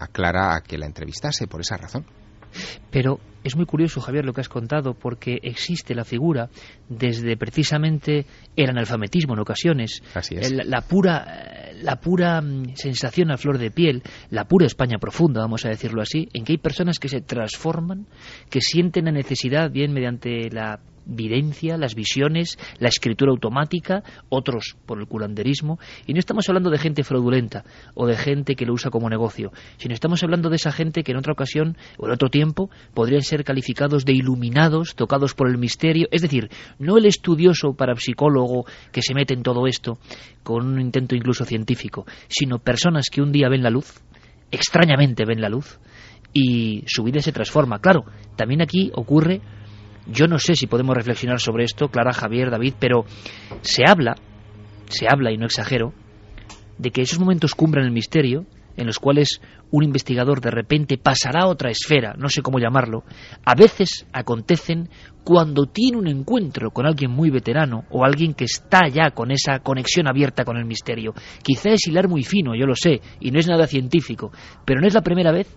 a 0.00 0.06
Clara 0.12 0.56
a 0.56 0.60
que 0.60 0.78
la 0.78 0.86
entrevistase 0.86 1.35
por 1.46 1.60
esa 1.60 1.76
razón. 1.76 2.04
Pero 2.90 3.20
es 3.44 3.54
muy 3.54 3.66
curioso, 3.66 4.00
Javier, 4.00 4.24
lo 4.24 4.32
que 4.32 4.40
has 4.40 4.48
contado, 4.48 4.94
porque 4.94 5.38
existe 5.42 5.94
la 5.94 6.04
figura 6.04 6.48
desde 6.88 7.36
precisamente 7.36 8.24
el 8.56 8.70
analfabetismo 8.70 9.34
en 9.34 9.40
ocasiones, 9.40 10.02
Así 10.14 10.36
es. 10.36 10.50
el- 10.50 10.70
la 10.70 10.80
pura, 10.80 11.72
la 11.82 11.96
pura 11.96 12.40
mm, 12.40 12.74
sensación 12.76 13.30
a 13.30 13.36
flor 13.36 13.58
de 13.58 13.70
piel, 13.70 14.02
la 14.30 14.44
pura 14.44 14.64
España 14.66 14.96
profunda, 14.98 15.40
vamos 15.42 15.66
a 15.66 15.68
decirlo 15.68 16.00
así, 16.00 16.28
en 16.32 16.44
que 16.44 16.52
hay 16.54 16.58
personas 16.58 16.98
que 16.98 17.08
se 17.08 17.20
transforman, 17.20 18.06
que 18.48 18.60
sienten 18.62 19.04
la 19.04 19.12
necesidad, 19.12 19.70
bien 19.70 19.92
mediante 19.92 20.48
la 20.50 20.80
videncia, 21.06 21.76
las 21.78 21.94
visiones, 21.94 22.58
la 22.78 22.88
escritura 22.88 23.30
automática, 23.30 24.02
otros 24.28 24.76
por 24.84 24.98
el 24.98 25.06
curanderismo, 25.06 25.78
y 26.06 26.12
no 26.12 26.18
estamos 26.18 26.48
hablando 26.48 26.70
de 26.70 26.78
gente 26.78 27.04
fraudulenta 27.04 27.64
o 27.94 28.06
de 28.06 28.16
gente 28.16 28.56
que 28.56 28.66
lo 28.66 28.74
usa 28.74 28.90
como 28.90 29.08
negocio, 29.08 29.52
sino 29.78 29.94
estamos 29.94 30.22
hablando 30.22 30.50
de 30.50 30.56
esa 30.56 30.72
gente 30.72 31.02
que 31.02 31.12
en 31.12 31.18
otra 31.18 31.32
ocasión 31.32 31.76
o 31.98 32.06
en 32.06 32.12
otro 32.12 32.28
tiempo 32.28 32.70
podrían 32.92 33.22
ser 33.22 33.44
calificados 33.44 34.04
de 34.04 34.12
iluminados, 34.12 34.94
tocados 34.94 35.34
por 35.34 35.48
el 35.48 35.58
misterio, 35.58 36.08
es 36.10 36.22
decir, 36.22 36.50
no 36.78 36.98
el 36.98 37.06
estudioso 37.06 37.74
parapsicólogo 37.74 38.66
que 38.92 39.02
se 39.02 39.14
mete 39.14 39.34
en 39.34 39.42
todo 39.42 39.66
esto 39.66 39.98
con 40.42 40.66
un 40.66 40.80
intento 40.80 41.14
incluso 41.14 41.44
científico, 41.44 42.06
sino 42.28 42.58
personas 42.58 43.06
que 43.10 43.22
un 43.22 43.32
día 43.32 43.48
ven 43.48 43.62
la 43.62 43.70
luz, 43.70 44.00
extrañamente 44.50 45.24
ven 45.24 45.40
la 45.40 45.48
luz, 45.48 45.78
y 46.32 46.84
su 46.86 47.02
vida 47.02 47.20
se 47.20 47.32
transforma. 47.32 47.78
Claro, 47.78 48.04
también 48.36 48.60
aquí 48.60 48.90
ocurre 48.94 49.40
yo 50.06 50.26
no 50.26 50.38
sé 50.38 50.54
si 50.54 50.66
podemos 50.66 50.96
reflexionar 50.96 51.40
sobre 51.40 51.64
esto, 51.64 51.88
Clara, 51.88 52.12
Javier, 52.12 52.50
David, 52.50 52.74
pero 52.78 53.04
se 53.62 53.82
habla, 53.86 54.14
se 54.88 55.06
habla, 55.08 55.32
y 55.32 55.36
no 55.36 55.46
exagero, 55.46 55.92
de 56.78 56.90
que 56.90 57.02
esos 57.02 57.18
momentos 57.18 57.54
cumbran 57.54 57.84
el 57.84 57.92
misterio, 57.92 58.44
en 58.76 58.86
los 58.86 58.98
cuales 58.98 59.40
un 59.70 59.82
investigador 59.82 60.40
de 60.40 60.50
repente 60.50 60.98
pasará 60.98 61.42
a 61.42 61.48
otra 61.48 61.70
esfera, 61.70 62.14
no 62.16 62.28
sé 62.28 62.42
cómo 62.42 62.58
llamarlo, 62.58 63.04
a 63.44 63.54
veces 63.54 64.06
acontecen 64.12 64.88
cuando 65.24 65.66
tiene 65.66 65.98
un 65.98 66.06
encuentro 66.06 66.70
con 66.70 66.86
alguien 66.86 67.10
muy 67.10 67.30
veterano 67.30 67.84
o 67.90 68.04
alguien 68.04 68.34
que 68.34 68.44
está 68.44 68.88
ya 68.88 69.10
con 69.10 69.30
esa 69.30 69.58
conexión 69.58 70.06
abierta 70.06 70.44
con 70.44 70.56
el 70.56 70.64
misterio. 70.64 71.14
Quizá 71.42 71.70
es 71.70 71.86
hilar 71.88 72.08
muy 72.08 72.22
fino, 72.22 72.54
yo 72.54 72.66
lo 72.66 72.76
sé, 72.76 73.00
y 73.20 73.32
no 73.32 73.40
es 73.40 73.48
nada 73.48 73.66
científico, 73.66 74.30
pero 74.64 74.80
no 74.80 74.86
es 74.86 74.94
la 74.94 75.02
primera 75.02 75.32
vez 75.32 75.48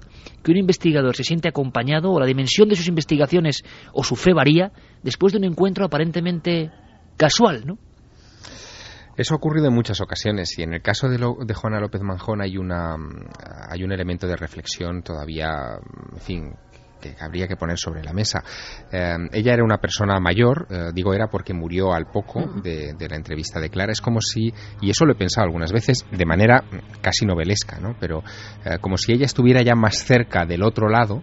que 0.43 0.51
un 0.51 0.57
investigador 0.57 1.15
se 1.15 1.23
siente 1.23 1.49
acompañado 1.49 2.11
o 2.11 2.19
la 2.19 2.25
dimensión 2.25 2.67
de 2.67 2.75
sus 2.75 2.87
investigaciones 2.87 3.63
o 3.93 4.03
su 4.03 4.15
fe 4.15 4.33
varía 4.33 4.71
después 5.03 5.33
de 5.33 5.39
un 5.39 5.45
encuentro 5.45 5.85
aparentemente 5.85 6.71
casual, 7.17 7.63
¿no? 7.65 7.77
Eso 9.19 9.33
ha 9.33 9.37
ocurrido 9.37 9.67
en 9.67 9.73
muchas 9.73 9.99
ocasiones 9.99 10.57
y 10.57 10.63
en 10.63 10.73
el 10.73 10.81
caso 10.81 11.09
de, 11.09 11.19
lo- 11.19 11.35
de 11.45 11.53
Juana 11.53 11.81
López 11.81 12.01
Manjón 12.01 12.41
hay, 12.41 12.55
una, 12.57 12.95
hay 13.69 13.83
un 13.83 13.91
elemento 13.91 14.25
de 14.27 14.37
reflexión 14.37 15.03
todavía, 15.03 15.77
en 16.13 16.21
fin, 16.21 16.53
que 17.01 17.15
habría 17.19 17.45
que 17.45 17.57
poner 17.57 17.77
sobre 17.77 18.01
la 18.01 18.13
mesa. 18.13 18.41
Eh, 18.91 19.17
ella 19.33 19.53
era 19.53 19.63
una 19.65 19.77
persona 19.77 20.21
mayor, 20.21 20.67
eh, 20.69 20.91
digo 20.93 21.13
era 21.13 21.27
porque 21.27 21.53
murió 21.53 21.91
al 21.93 22.05
poco 22.05 22.39
de, 22.63 22.95
la 23.09 23.17
entrevista 23.17 23.59
de 23.59 23.69
Clara. 23.69 23.91
Es 23.91 23.99
como 23.99 24.21
si, 24.21 24.53
y 24.79 24.89
eso 24.89 25.03
lo 25.03 25.11
he 25.11 25.17
pensado 25.17 25.43
algunas 25.47 25.73
veces 25.73 26.05
de 26.09 26.25
manera 26.25 26.63
casi 27.01 27.25
novelesca, 27.25 27.77
¿no? 27.77 27.97
pero 27.99 28.23
eh, 28.63 28.77
como 28.79 28.95
si 28.95 29.11
ella 29.11 29.25
estuviera 29.25 29.61
ya 29.61 29.75
más 29.75 29.97
cerca 29.97 30.45
del 30.45 30.63
otro 30.63 30.87
lado 30.87 31.21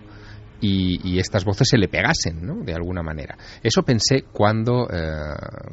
y, 0.60 1.18
estas 1.18 1.44
voces 1.44 1.68
se 1.68 1.78
le 1.78 1.88
pegasen, 1.88 2.44
¿no? 2.44 2.62
De 2.62 2.74
alguna 2.74 3.02
manera. 3.02 3.36
Eso 3.62 3.82
pensé 3.82 4.24
cuando 4.32 4.88
eh, 4.90 5.00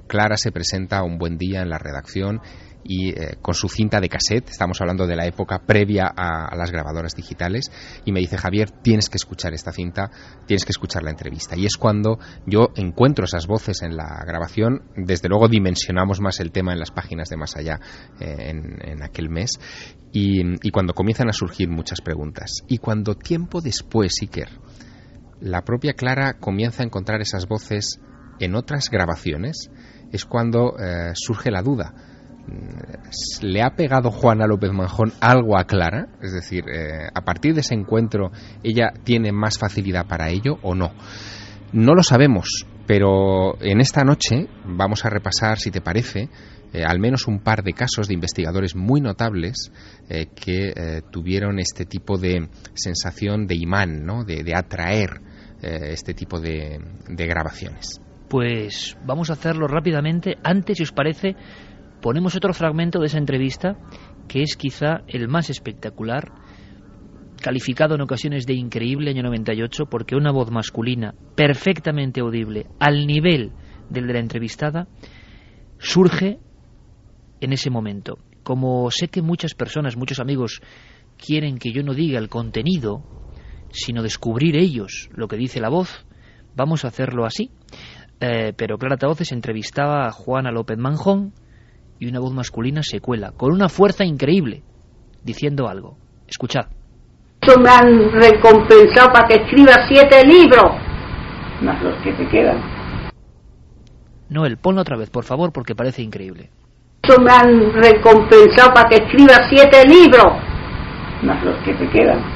Clara 0.08 0.38
se 0.38 0.52
presenta 0.52 1.04
un 1.04 1.18
buen 1.18 1.38
día 1.38 1.62
en 1.62 1.70
la 1.70 1.78
redacción 1.78 2.42
y 2.84 3.10
eh, 3.10 3.38
con 3.42 3.54
su 3.54 3.70
cinta 3.70 4.00
de 4.00 4.10
cassette, 4.10 4.50
estamos 4.50 4.80
hablando 4.82 5.08
de 5.08 5.16
la 5.16 5.26
época 5.26 5.60
previa 5.66 6.12
a, 6.16 6.56
las 6.56 6.72
grabadoras 6.72 7.16
digitales, 7.16 7.72
y 8.06 8.12
me 8.12 8.20
dice 8.20 8.38
Javier, 8.38 8.70
tienes 8.70 9.10
que 9.10 9.18
escuchar 9.18 9.54
esta 9.54 9.72
cinta, 9.72 10.12
tienes 10.46 10.66
que 10.66 10.72
escuchar 10.72 11.04
la 11.04 11.12
entrevista. 11.12 11.56
Y 11.58 11.66
es 11.66 11.78
cuando 11.78 12.20
yo 12.46 12.70
encuentro 12.76 13.26
esas 13.26 13.48
voces 13.48 13.82
en 13.82 13.96
la 13.96 14.24
grabación, 14.26 14.84
desde 14.96 15.30
luego 15.30 15.48
dimensionamos 15.48 16.20
más 16.20 16.40
el 16.40 16.52
tema 16.52 16.74
en 16.74 16.80
las 16.80 16.92
páginas 16.92 17.30
de 17.30 17.38
Más 17.38 17.56
Allá 17.56 17.80
eh, 18.20 18.50
en, 18.50 18.78
en 18.82 19.04
aquel 19.04 19.30
mes, 19.30 19.60
y, 20.12 20.42
y 20.68 20.72
cuando 20.72 20.94
comienzan 20.94 21.30
a 21.30 21.34
surgir 21.34 21.70
muchas 21.70 22.02
preguntas. 22.02 22.64
Y 22.68 22.78
cuando 22.78 23.16
tiempo 23.16 23.62
después, 23.62 24.14
Iker, 24.22 24.50
la 25.44 25.62
propia 25.64 25.94
Clara 25.94 26.38
comienza 26.40 26.84
a 26.84 26.86
encontrar 26.86 27.22
esas 27.22 27.48
voces 27.48 28.00
en 28.40 28.56
otras 28.56 28.90
grabaciones, 28.90 29.70
es 30.12 30.26
cuando 30.26 30.78
eh, 30.80 31.12
surge 31.16 31.52
la 31.52 31.62
duda. 31.62 31.94
Mm, 32.48 33.46
¿Le 33.46 33.62
ha 33.62 33.76
pegado 33.76 34.10
Juana 34.10 34.48
López 34.48 34.72
Manjón 34.72 35.12
algo 35.20 35.58
a 35.58 35.66
Clara? 35.66 36.08
Es 36.22 36.32
decir, 36.32 36.64
eh, 36.70 37.10
a 37.14 37.22
partir 37.26 37.54
de 37.54 37.60
ese 37.60 37.76
encuentro, 37.76 38.32
¿ella 38.64 38.94
tiene 39.04 39.34
más 39.34 39.60
facilidad 39.60 40.08
para 40.08 40.30
ello 40.30 40.60
o 40.62 40.76
no? 40.76 40.94
No 41.74 41.94
lo 41.94 42.04
sabemos, 42.04 42.66
pero 42.88 43.62
en 43.62 43.82
esta 43.82 44.04
noche 44.06 44.48
vamos 44.66 45.04
a 45.04 45.10
repasar, 45.10 45.60
si 45.60 45.72
te 45.72 45.82
parece, 45.82 46.30
eh, 46.72 46.84
al 46.88 47.00
menos 47.00 47.28
un 47.28 47.40
par 47.40 47.64
de 47.64 47.74
casos 47.74 48.08
de 48.08 48.14
investigadores 48.14 48.76
muy 48.76 49.02
notables 49.02 49.72
que 50.36 51.02
tuvieron 51.12 51.60
este 51.60 51.86
tipo 51.86 52.18
de 52.18 52.50
sensación 52.76 53.48
de 53.48 53.56
imán, 53.56 54.06
¿no? 54.06 54.24
de 54.26 54.54
atraer 54.56 55.22
eh, 55.64 55.92
este 55.92 56.14
tipo 56.14 56.40
de, 56.40 56.80
de 57.08 57.26
grabaciones. 57.26 58.02
Pues 58.30 58.98
vamos 59.06 59.30
a 59.30 59.34
hacerlo 59.34 59.68
rápidamente. 59.68 60.38
Antes, 60.44 60.78
si 60.78 60.84
os 60.84 60.92
parece, 60.92 61.36
ponemos 62.02 62.36
otro 62.36 62.54
fragmento 62.54 63.00
de 63.00 63.08
esa 63.08 63.18
entrevista 63.18 63.78
que 64.28 64.42
es 64.42 64.56
quizá 64.56 65.04
el 65.08 65.28
más 65.28 65.50
espectacular, 65.50 66.32
calificado 67.42 67.96
en 67.96 68.02
ocasiones 68.02 68.46
de 68.46 68.54
increíble 68.54 69.12
año 69.12 69.24
98 69.24 69.86
porque 69.86 70.16
una 70.16 70.32
voz 70.32 70.50
masculina 70.50 71.14
perfectamente 71.36 72.22
audible 72.22 72.68
al 72.80 73.06
nivel 73.06 73.52
del 73.90 74.08
de 74.08 74.14
la 74.14 74.20
entrevistada 74.20 74.88
surge 75.78 76.40
en 77.42 77.54
ese 77.54 77.70
momento. 77.70 78.18
Como 78.44 78.90
sé 78.92 79.08
que 79.10 79.22
muchas 79.22 79.54
personas, 79.54 79.98
muchos 79.98 80.20
amigos 80.20 80.62
quieren 81.18 81.58
que 81.58 81.72
yo 81.72 81.84
no 81.84 81.94
diga 81.94 82.20
el 82.20 82.30
contenido, 82.30 83.23
sino 83.74 84.04
descubrir 84.04 84.56
ellos 84.56 85.10
lo 85.14 85.28
que 85.28 85.36
dice 85.36 85.60
la 85.60 85.70
voz, 85.70 86.06
vamos 86.56 86.86
a 86.86 86.90
hacerlo 86.90 87.26
así. 87.26 87.52
Eh, 88.20 88.54
pero 88.56 88.78
Clara 88.78 88.96
Tavoces 88.96 89.32
entrevistaba 89.32 90.06
a 90.06 90.12
Juana 90.12 90.52
López 90.52 90.78
Manjón 90.78 91.34
y 92.00 92.08
una 92.08 92.20
voz 92.20 92.34
masculina 92.34 92.82
se 92.84 93.02
cuela, 93.02 93.32
con 93.32 93.52
una 93.52 93.68
fuerza 93.68 94.06
increíble, 94.06 94.64
diciendo 95.24 95.68
algo. 95.68 95.98
Escuchad. 96.28 96.68
Me 97.62 97.70
han 97.70 98.12
recompensado 98.12 99.12
para 99.12 99.28
que 99.28 99.36
escriba 99.36 99.74
siete 99.90 100.26
libros, 100.26 100.72
más 101.62 101.84
los 101.84 102.02
que 102.02 102.14
te 102.14 102.28
quedan. 102.30 102.62
Noel, 104.30 104.58
ponlo 104.58 104.82
otra 104.82 104.98
vez, 104.98 105.10
por 105.10 105.26
favor, 105.26 105.52
porque 105.52 105.76
parece 105.76 106.02
increíble. 106.02 106.50
Me 107.22 107.32
han 107.32 107.74
recompensado 107.74 108.74
para 108.74 108.88
que 108.88 108.96
escriba 108.96 109.36
siete 109.50 109.84
libros, 109.86 110.32
más 111.24 111.44
los 111.44 111.58
que 111.66 111.74
te 111.74 111.90
quedan. 111.90 112.33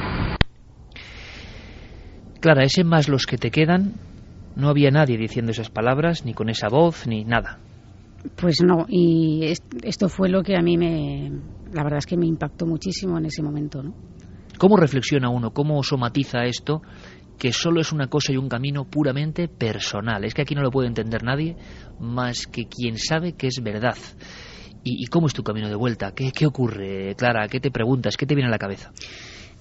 Clara, 2.40 2.64
ese 2.64 2.84
más 2.84 3.08
los 3.08 3.26
que 3.26 3.36
te 3.38 3.50
quedan, 3.50 3.94
no 4.56 4.68
había 4.68 4.90
nadie 4.90 5.16
diciendo 5.16 5.52
esas 5.52 5.70
palabras, 5.70 6.24
ni 6.24 6.34
con 6.34 6.48
esa 6.48 6.68
voz, 6.68 7.06
ni 7.06 7.24
nada. 7.24 7.58
Pues 8.36 8.56
no, 8.64 8.86
y 8.88 9.44
es- 9.44 9.62
esto 9.82 10.08
fue 10.08 10.28
lo 10.28 10.42
que 10.42 10.56
a 10.56 10.62
mí 10.62 10.76
me, 10.76 11.30
la 11.72 11.82
verdad 11.84 11.98
es 11.98 12.06
que 12.06 12.16
me 12.16 12.26
impactó 12.26 12.66
muchísimo 12.66 13.18
en 13.18 13.26
ese 13.26 13.42
momento, 13.42 13.82
¿no? 13.82 13.94
¿Cómo 14.58 14.76
reflexiona 14.76 15.28
uno? 15.30 15.50
¿Cómo 15.52 15.82
somatiza 15.82 16.44
esto? 16.44 16.82
Que 17.38 17.52
solo 17.52 17.80
es 17.80 17.92
una 17.92 18.08
cosa 18.08 18.32
y 18.32 18.36
un 18.36 18.48
camino 18.48 18.84
puramente 18.84 19.46
personal. 19.46 20.24
Es 20.24 20.34
que 20.34 20.42
aquí 20.42 20.56
no 20.56 20.62
lo 20.62 20.70
puede 20.72 20.88
entender 20.88 21.22
nadie 21.22 21.56
más 22.00 22.46
que 22.50 22.64
quien 22.66 22.98
sabe 22.98 23.34
que 23.34 23.46
es 23.46 23.60
verdad. 23.62 23.96
¿Y, 24.82 25.04
y 25.04 25.06
cómo 25.06 25.28
es 25.28 25.34
tu 25.34 25.44
camino 25.44 25.68
de 25.68 25.76
vuelta? 25.76 26.10
¿Qué, 26.12 26.32
¿Qué 26.32 26.46
ocurre, 26.46 27.14
Clara? 27.16 27.46
¿Qué 27.46 27.60
te 27.60 27.70
preguntas? 27.70 28.16
¿Qué 28.16 28.26
te 28.26 28.34
viene 28.34 28.48
a 28.48 28.50
la 28.50 28.58
cabeza? 28.58 28.90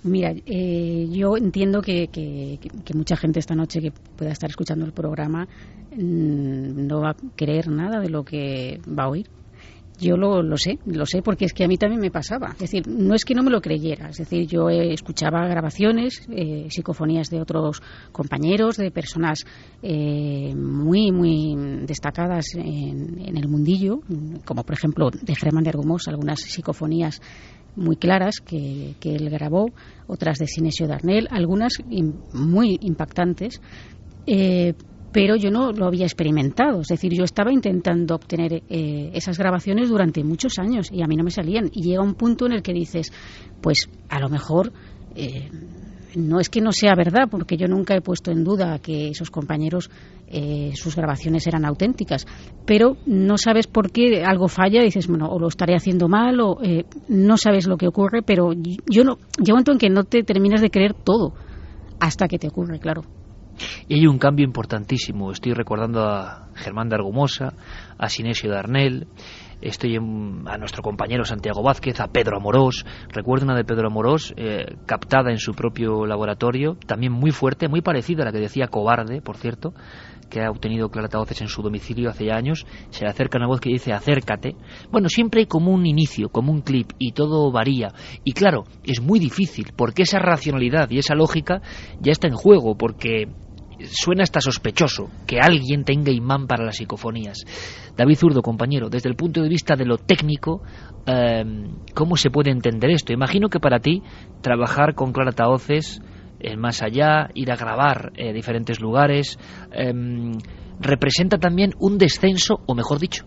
Mira, 0.04 0.32
eh, 0.46 1.08
yo 1.10 1.36
entiendo 1.38 1.82
que, 1.82 2.08
que- 2.08 2.60
mucha 2.94 3.16
gente 3.18 3.40
esta 3.40 3.56
noche 3.56 3.82
que 3.82 3.92
pueda 3.92 4.32
estar 4.32 4.50
escuchando 4.50 4.86
el 4.86 4.92
programa 4.94 5.48
mm, 5.92 6.88
no 6.88 7.02
va 7.02 7.12
a 7.12 7.16
creer 7.36 7.68
nada 7.70 8.00
de 8.00 8.10
lo 8.10 8.24
que 8.24 8.80
va 8.88 9.04
a 9.06 9.10
oír. 9.10 9.28
Yo 10.00 10.16
lo, 10.16 10.44
lo, 10.44 10.58
sé, 10.58 10.78
lo 10.86 11.08
sé 11.08 11.24
porque 11.24 11.46
es 11.46 11.54
que 11.54 11.64
a 11.64 11.68
mí 11.68 11.76
también 11.78 12.00
me 12.00 12.12
pasaba. 12.12 12.52
Es 12.52 12.60
decir, 12.60 12.88
no 12.88 13.16
es 13.16 13.26
que 13.26 13.34
no 13.34 13.42
me 13.42 13.50
lo 13.50 13.60
creyera. 13.62 14.10
Es 14.10 14.18
decir, 14.18 14.46
yo 14.46 14.70
eh, 14.70 14.94
escuchaba 14.94 15.48
grabaciones, 15.48 16.22
eh, 16.30 16.68
psicofonías 16.70 17.30
de 17.32 17.42
otros 17.42 17.82
compañeros, 18.12 18.78
de 18.78 18.92
personas 18.92 19.40
eh, 19.82 20.54
muy, 20.56 21.12
muy 21.12 21.56
destacadas 21.88 22.46
en, 22.54 23.20
en, 23.26 23.38
el 23.38 23.48
mundillo, 23.48 24.02
como 24.46 24.62
por 24.64 24.76
ejemplo 24.76 25.10
de 25.10 25.36
Germán 25.36 25.64
de 25.64 25.72
Argumos, 25.72 26.08
algunas 26.08 26.42
psicofonías 26.42 27.20
muy 27.78 27.96
claras 27.96 28.42
que, 28.46 28.96
que 29.00 29.16
él 29.16 29.30
grabó, 29.30 29.68
otras 30.08 30.38
de 30.40 30.48
Sinesio 30.48 30.88
Darnell, 30.88 31.28
algunas 31.32 31.74
muy 32.34 32.78
impactantes. 32.82 33.62
Eh, 34.26 34.74
pero 35.12 35.36
yo 35.36 35.50
no 35.50 35.72
lo 35.72 35.86
había 35.88 36.06
experimentado. 36.06 36.82
Es 36.82 36.90
decir, 36.90 37.14
yo 37.14 37.24
estaba 37.24 37.52
intentando 37.52 38.16
obtener 38.16 38.62
eh, 38.70 39.10
esas 39.14 39.38
grabaciones 39.38 39.90
durante 39.90 40.24
muchos 40.24 40.60
años 40.60 40.92
y 40.92 41.02
a 41.02 41.08
mí 41.08 41.16
no 41.16 41.24
me 41.24 41.32
salían. 41.32 41.70
Y 41.72 41.84
llega 41.84 42.04
un 42.04 42.14
punto 42.14 42.46
en 42.46 42.52
el 42.52 42.62
que 42.62 42.74
dices, 42.74 43.12
pues 43.62 43.90
a 44.10 44.20
lo 44.20 44.30
mejor 44.30 44.74
eh, 45.16 45.50
no 46.16 46.40
es 46.40 46.50
que 46.50 46.62
no 46.62 46.72
sea 46.72 46.96
verdad, 46.96 47.28
porque 47.30 47.58
yo 47.58 47.68
nunca 47.68 47.96
he 47.96 48.02
puesto 48.02 48.32
en 48.32 48.44
duda 48.44 48.80
que 48.80 49.10
esos 49.10 49.30
compañeros, 49.30 49.90
eh, 50.28 50.72
sus 50.76 50.96
grabaciones 50.96 51.48
eran 51.48 51.66
auténticas, 51.66 52.26
pero 52.66 52.98
no 53.06 53.38
sabes 53.38 53.68
por 53.68 53.92
qué 53.92 54.24
algo 54.24 54.48
falla 54.48 54.82
dices, 54.82 55.08
bueno, 55.08 55.28
o 55.30 55.40
lo 55.40 55.48
estaré 55.48 55.76
haciendo 55.76 56.08
mal 56.08 56.40
o 56.40 56.62
eh, 56.64 56.86
no 57.08 57.38
sabes 57.38 57.68
lo 57.68 57.78
que 57.78 57.88
ocurre, 57.88 58.22
pero 58.22 58.54
yo 58.54 59.04
no, 59.04 59.18
llega 59.38 59.54
un 59.54 59.58
momento 59.58 59.72
en 59.72 59.78
que 59.78 59.90
no 59.90 60.04
te 60.04 60.24
terminas 60.24 60.62
de 60.62 60.70
creer 60.70 60.94
todo 60.94 61.34
hasta 62.00 62.28
que 62.28 62.40
te 62.40 62.48
ocurre, 62.48 62.80
claro. 62.80 63.04
Y 63.88 63.96
hay 63.96 64.08
un 64.08 64.20
cambio 64.20 64.46
importantísimo. 64.46 65.32
Estoy 65.32 65.54
recordando 65.54 66.04
a 66.04 66.50
Germán 66.54 66.90
de 66.90 66.96
Argumosa, 66.96 67.54
a 67.98 68.10
Sinesio 68.10 68.52
Darnell, 68.52 69.08
estoy 69.62 69.96
en, 69.96 70.44
a 70.48 70.58
nuestro 70.58 70.84
compañero 70.84 71.26
Santiago 71.26 71.64
Vázquez, 71.64 72.00
a 72.00 72.08
Pedro 72.08 72.38
Amorós. 72.38 72.86
Recuerdo 73.10 73.46
una 73.46 73.56
de 73.56 73.64
Pedro 73.64 73.88
Amorós, 73.88 74.34
eh, 74.38 74.76
captada 74.86 75.32
en 75.32 75.38
su 75.38 75.54
propio 75.54 76.06
laboratorio, 76.06 76.78
también 76.86 77.12
muy 77.12 77.32
fuerte, 77.32 77.68
muy 77.68 77.82
parecida 77.82 78.24
a 78.24 78.26
la 78.26 78.32
que 78.32 78.40
decía 78.40 78.68
Cobarde, 78.68 79.22
por 79.22 79.38
cierto, 79.38 79.74
que 80.30 80.42
ha 80.42 80.52
obtenido 80.52 80.90
clarataoces 80.90 81.42
en 81.42 81.48
su 81.48 81.62
domicilio 81.62 82.10
hace 82.10 82.32
años. 82.32 82.66
Se 82.90 83.06
le 83.06 83.10
acerca 83.10 83.38
una 83.38 83.48
voz 83.48 83.62
que 83.62 83.70
dice 83.70 83.94
acércate. 83.94 84.56
Bueno, 84.92 85.10
siempre 85.10 85.42
hay 85.42 85.46
como 85.48 85.72
un 85.72 85.86
inicio, 85.86 86.30
como 86.30 86.52
un 86.52 86.62
clip, 86.62 86.92
y 87.00 87.12
todo 87.14 87.52
varía. 87.52 87.90
Y 88.24 88.34
claro, 88.34 88.66
es 88.84 89.02
muy 89.02 89.20
difícil, 89.20 89.72
porque 89.76 90.04
esa 90.04 90.20
racionalidad 90.20 90.90
y 90.90 91.00
esa 91.00 91.16
lógica 91.16 91.62
ya 92.00 92.12
está 92.12 92.28
en 92.28 92.36
juego, 92.36 92.78
porque 92.78 93.28
suena 93.86 94.24
hasta 94.24 94.42
sospechoso 94.42 95.10
que 95.26 95.40
alguien 95.40 95.84
tenga 95.84 96.12
imán 96.12 96.48
para 96.48 96.66
las 96.66 96.78
psicofonías. 96.78 97.38
David 97.96 98.16
Zurdo, 98.16 98.42
compañero, 98.42 98.90
desde 98.90 99.10
el 99.10 99.16
punto 99.16 99.42
de 99.42 99.50
vista 99.50 99.76
de 99.76 99.86
lo 99.86 99.98
técnico, 99.98 100.62
eh, 101.06 101.44
¿cómo 101.94 102.16
se 102.16 102.30
puede 102.30 102.52
entender 102.52 102.92
esto? 102.92 103.14
Imagino 103.14 103.50
que 103.50 103.60
para 103.60 103.80
ti 103.80 104.02
trabajar 104.42 104.96
con 104.96 105.12
clarataoces, 105.12 106.02
el 106.40 106.58
más 106.58 106.82
allá, 106.82 107.30
ir 107.34 107.52
a 107.52 107.56
grabar 107.56 108.12
eh, 108.16 108.34
diferentes 108.34 108.80
lugares, 108.80 109.40
eh, 109.72 109.94
representa 110.80 111.38
también 111.38 111.74
un 111.80 111.98
descenso, 111.98 112.60
o 112.68 112.76
mejor 112.76 113.00
dicho, 113.00 113.26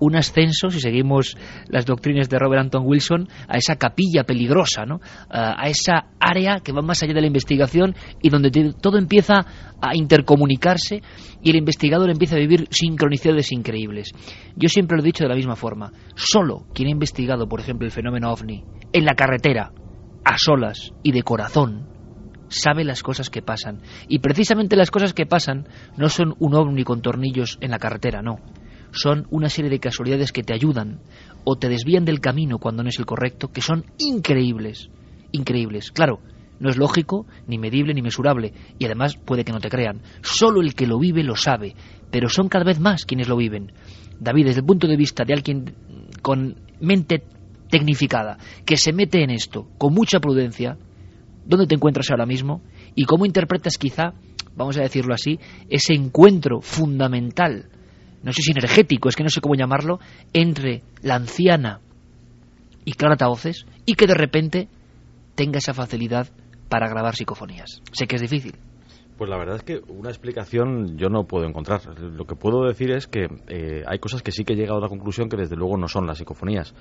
un 0.00 0.16
ascenso, 0.16 0.70
si 0.70 0.80
seguimos 0.80 1.36
las 1.68 1.86
doctrinas 1.86 2.28
de 2.28 2.38
Robert 2.38 2.62
Anton 2.62 2.82
Wilson, 2.84 3.28
a 3.48 3.56
esa 3.56 3.76
capilla 3.76 4.24
peligrosa, 4.24 4.84
¿no? 4.84 5.00
a 5.28 5.68
esa 5.68 6.06
área 6.18 6.60
que 6.60 6.72
va 6.72 6.82
más 6.82 7.02
allá 7.02 7.14
de 7.14 7.20
la 7.20 7.26
investigación 7.26 7.94
y 8.20 8.30
donde 8.30 8.50
todo 8.80 8.98
empieza 8.98 9.46
a 9.80 9.94
intercomunicarse 9.94 11.02
y 11.42 11.50
el 11.50 11.56
investigador 11.56 12.10
empieza 12.10 12.36
a 12.36 12.40
vivir 12.40 12.66
sincronicidades 12.70 13.52
increíbles. 13.52 14.12
Yo 14.56 14.68
siempre 14.68 14.96
lo 14.96 15.02
he 15.02 15.06
dicho 15.06 15.24
de 15.24 15.30
la 15.30 15.36
misma 15.36 15.56
forma. 15.56 15.92
Solo 16.14 16.66
quien 16.74 16.88
ha 16.88 16.92
investigado, 16.92 17.48
por 17.48 17.60
ejemplo, 17.60 17.86
el 17.86 17.92
fenómeno 17.92 18.32
ovni 18.32 18.64
en 18.92 19.04
la 19.04 19.14
carretera, 19.14 19.72
a 20.24 20.36
solas 20.36 20.92
y 21.02 21.12
de 21.12 21.22
corazón, 21.22 21.88
sabe 22.48 22.84
las 22.84 23.02
cosas 23.02 23.30
que 23.30 23.42
pasan. 23.42 23.80
Y 24.08 24.18
precisamente 24.18 24.76
las 24.76 24.90
cosas 24.90 25.14
que 25.14 25.26
pasan 25.26 25.68
no 25.96 26.08
son 26.08 26.34
un 26.38 26.54
ovni 26.54 26.84
con 26.84 27.00
tornillos 27.00 27.58
en 27.60 27.70
la 27.70 27.78
carretera, 27.78 28.22
no 28.22 28.38
son 28.92 29.26
una 29.30 29.48
serie 29.48 29.70
de 29.70 29.80
casualidades 29.80 30.32
que 30.32 30.42
te 30.42 30.54
ayudan 30.54 31.00
o 31.44 31.56
te 31.56 31.68
desvían 31.68 32.04
del 32.04 32.20
camino 32.20 32.58
cuando 32.58 32.82
no 32.82 32.88
es 32.88 32.98
el 32.98 33.06
correcto, 33.06 33.48
que 33.48 33.62
son 33.62 33.84
increíbles, 33.98 34.90
increíbles. 35.32 35.90
Claro, 35.90 36.20
no 36.60 36.68
es 36.68 36.76
lógico, 36.76 37.26
ni 37.46 37.58
medible, 37.58 37.94
ni 37.94 38.02
mesurable, 38.02 38.52
y 38.78 38.84
además 38.84 39.16
puede 39.16 39.44
que 39.44 39.52
no 39.52 39.60
te 39.60 39.70
crean. 39.70 40.02
Solo 40.22 40.60
el 40.60 40.74
que 40.74 40.86
lo 40.86 40.98
vive 40.98 41.22
lo 41.22 41.34
sabe, 41.34 41.74
pero 42.10 42.28
son 42.28 42.48
cada 42.48 42.64
vez 42.64 42.78
más 42.78 43.04
quienes 43.04 43.28
lo 43.28 43.36
viven. 43.36 43.72
David, 44.18 44.46
desde 44.46 44.60
el 44.60 44.66
punto 44.66 44.86
de 44.86 44.96
vista 44.96 45.24
de 45.24 45.32
alguien 45.32 45.74
con 46.20 46.56
mente 46.80 47.24
tecnificada, 47.70 48.36
que 48.66 48.76
se 48.76 48.92
mete 48.92 49.22
en 49.22 49.30
esto 49.30 49.68
con 49.78 49.94
mucha 49.94 50.20
prudencia, 50.20 50.76
¿dónde 51.46 51.66
te 51.66 51.76
encuentras 51.76 52.10
ahora 52.10 52.26
mismo? 52.26 52.62
¿Y 52.94 53.04
cómo 53.04 53.24
interpretas 53.24 53.78
quizá, 53.78 54.12
vamos 54.54 54.76
a 54.76 54.82
decirlo 54.82 55.14
así, 55.14 55.38
ese 55.70 55.94
encuentro 55.94 56.60
fundamental 56.60 57.70
no 58.22 58.32
sé 58.32 58.42
si 58.42 58.52
energético, 58.52 59.08
es 59.08 59.16
que 59.16 59.22
no 59.22 59.30
sé 59.30 59.40
cómo 59.40 59.54
llamarlo, 59.54 59.98
entre 60.32 60.82
la 61.02 61.16
anciana 61.16 61.80
y 62.84 62.92
Clara 62.92 63.16
Taoces 63.16 63.66
y 63.86 63.94
que 63.94 64.06
de 64.06 64.14
repente 64.14 64.68
tenga 65.34 65.58
esa 65.58 65.74
facilidad 65.74 66.28
para 66.68 66.88
grabar 66.88 67.14
psicofonías. 67.16 67.82
Sé 67.92 68.06
que 68.06 68.16
es 68.16 68.22
difícil. 68.22 68.54
Pues 69.16 69.28
la 69.28 69.36
verdad 69.36 69.56
es 69.56 69.62
que 69.62 69.80
una 69.88 70.08
explicación 70.08 70.96
yo 70.96 71.10
no 71.10 71.24
puedo 71.24 71.44
encontrar. 71.44 71.82
Lo 72.00 72.24
que 72.24 72.36
puedo 72.36 72.64
decir 72.64 72.90
es 72.90 73.06
que 73.06 73.26
eh, 73.48 73.82
hay 73.86 73.98
cosas 73.98 74.22
que 74.22 74.32
sí 74.32 74.44
que 74.44 74.54
he 74.54 74.56
llegado 74.56 74.78
a 74.78 74.82
la 74.82 74.88
conclusión 74.88 75.28
que 75.28 75.36
desde 75.36 75.56
luego 75.56 75.76
no 75.76 75.88
son 75.88 76.06
las 76.06 76.16
psicofonías. 76.16 76.74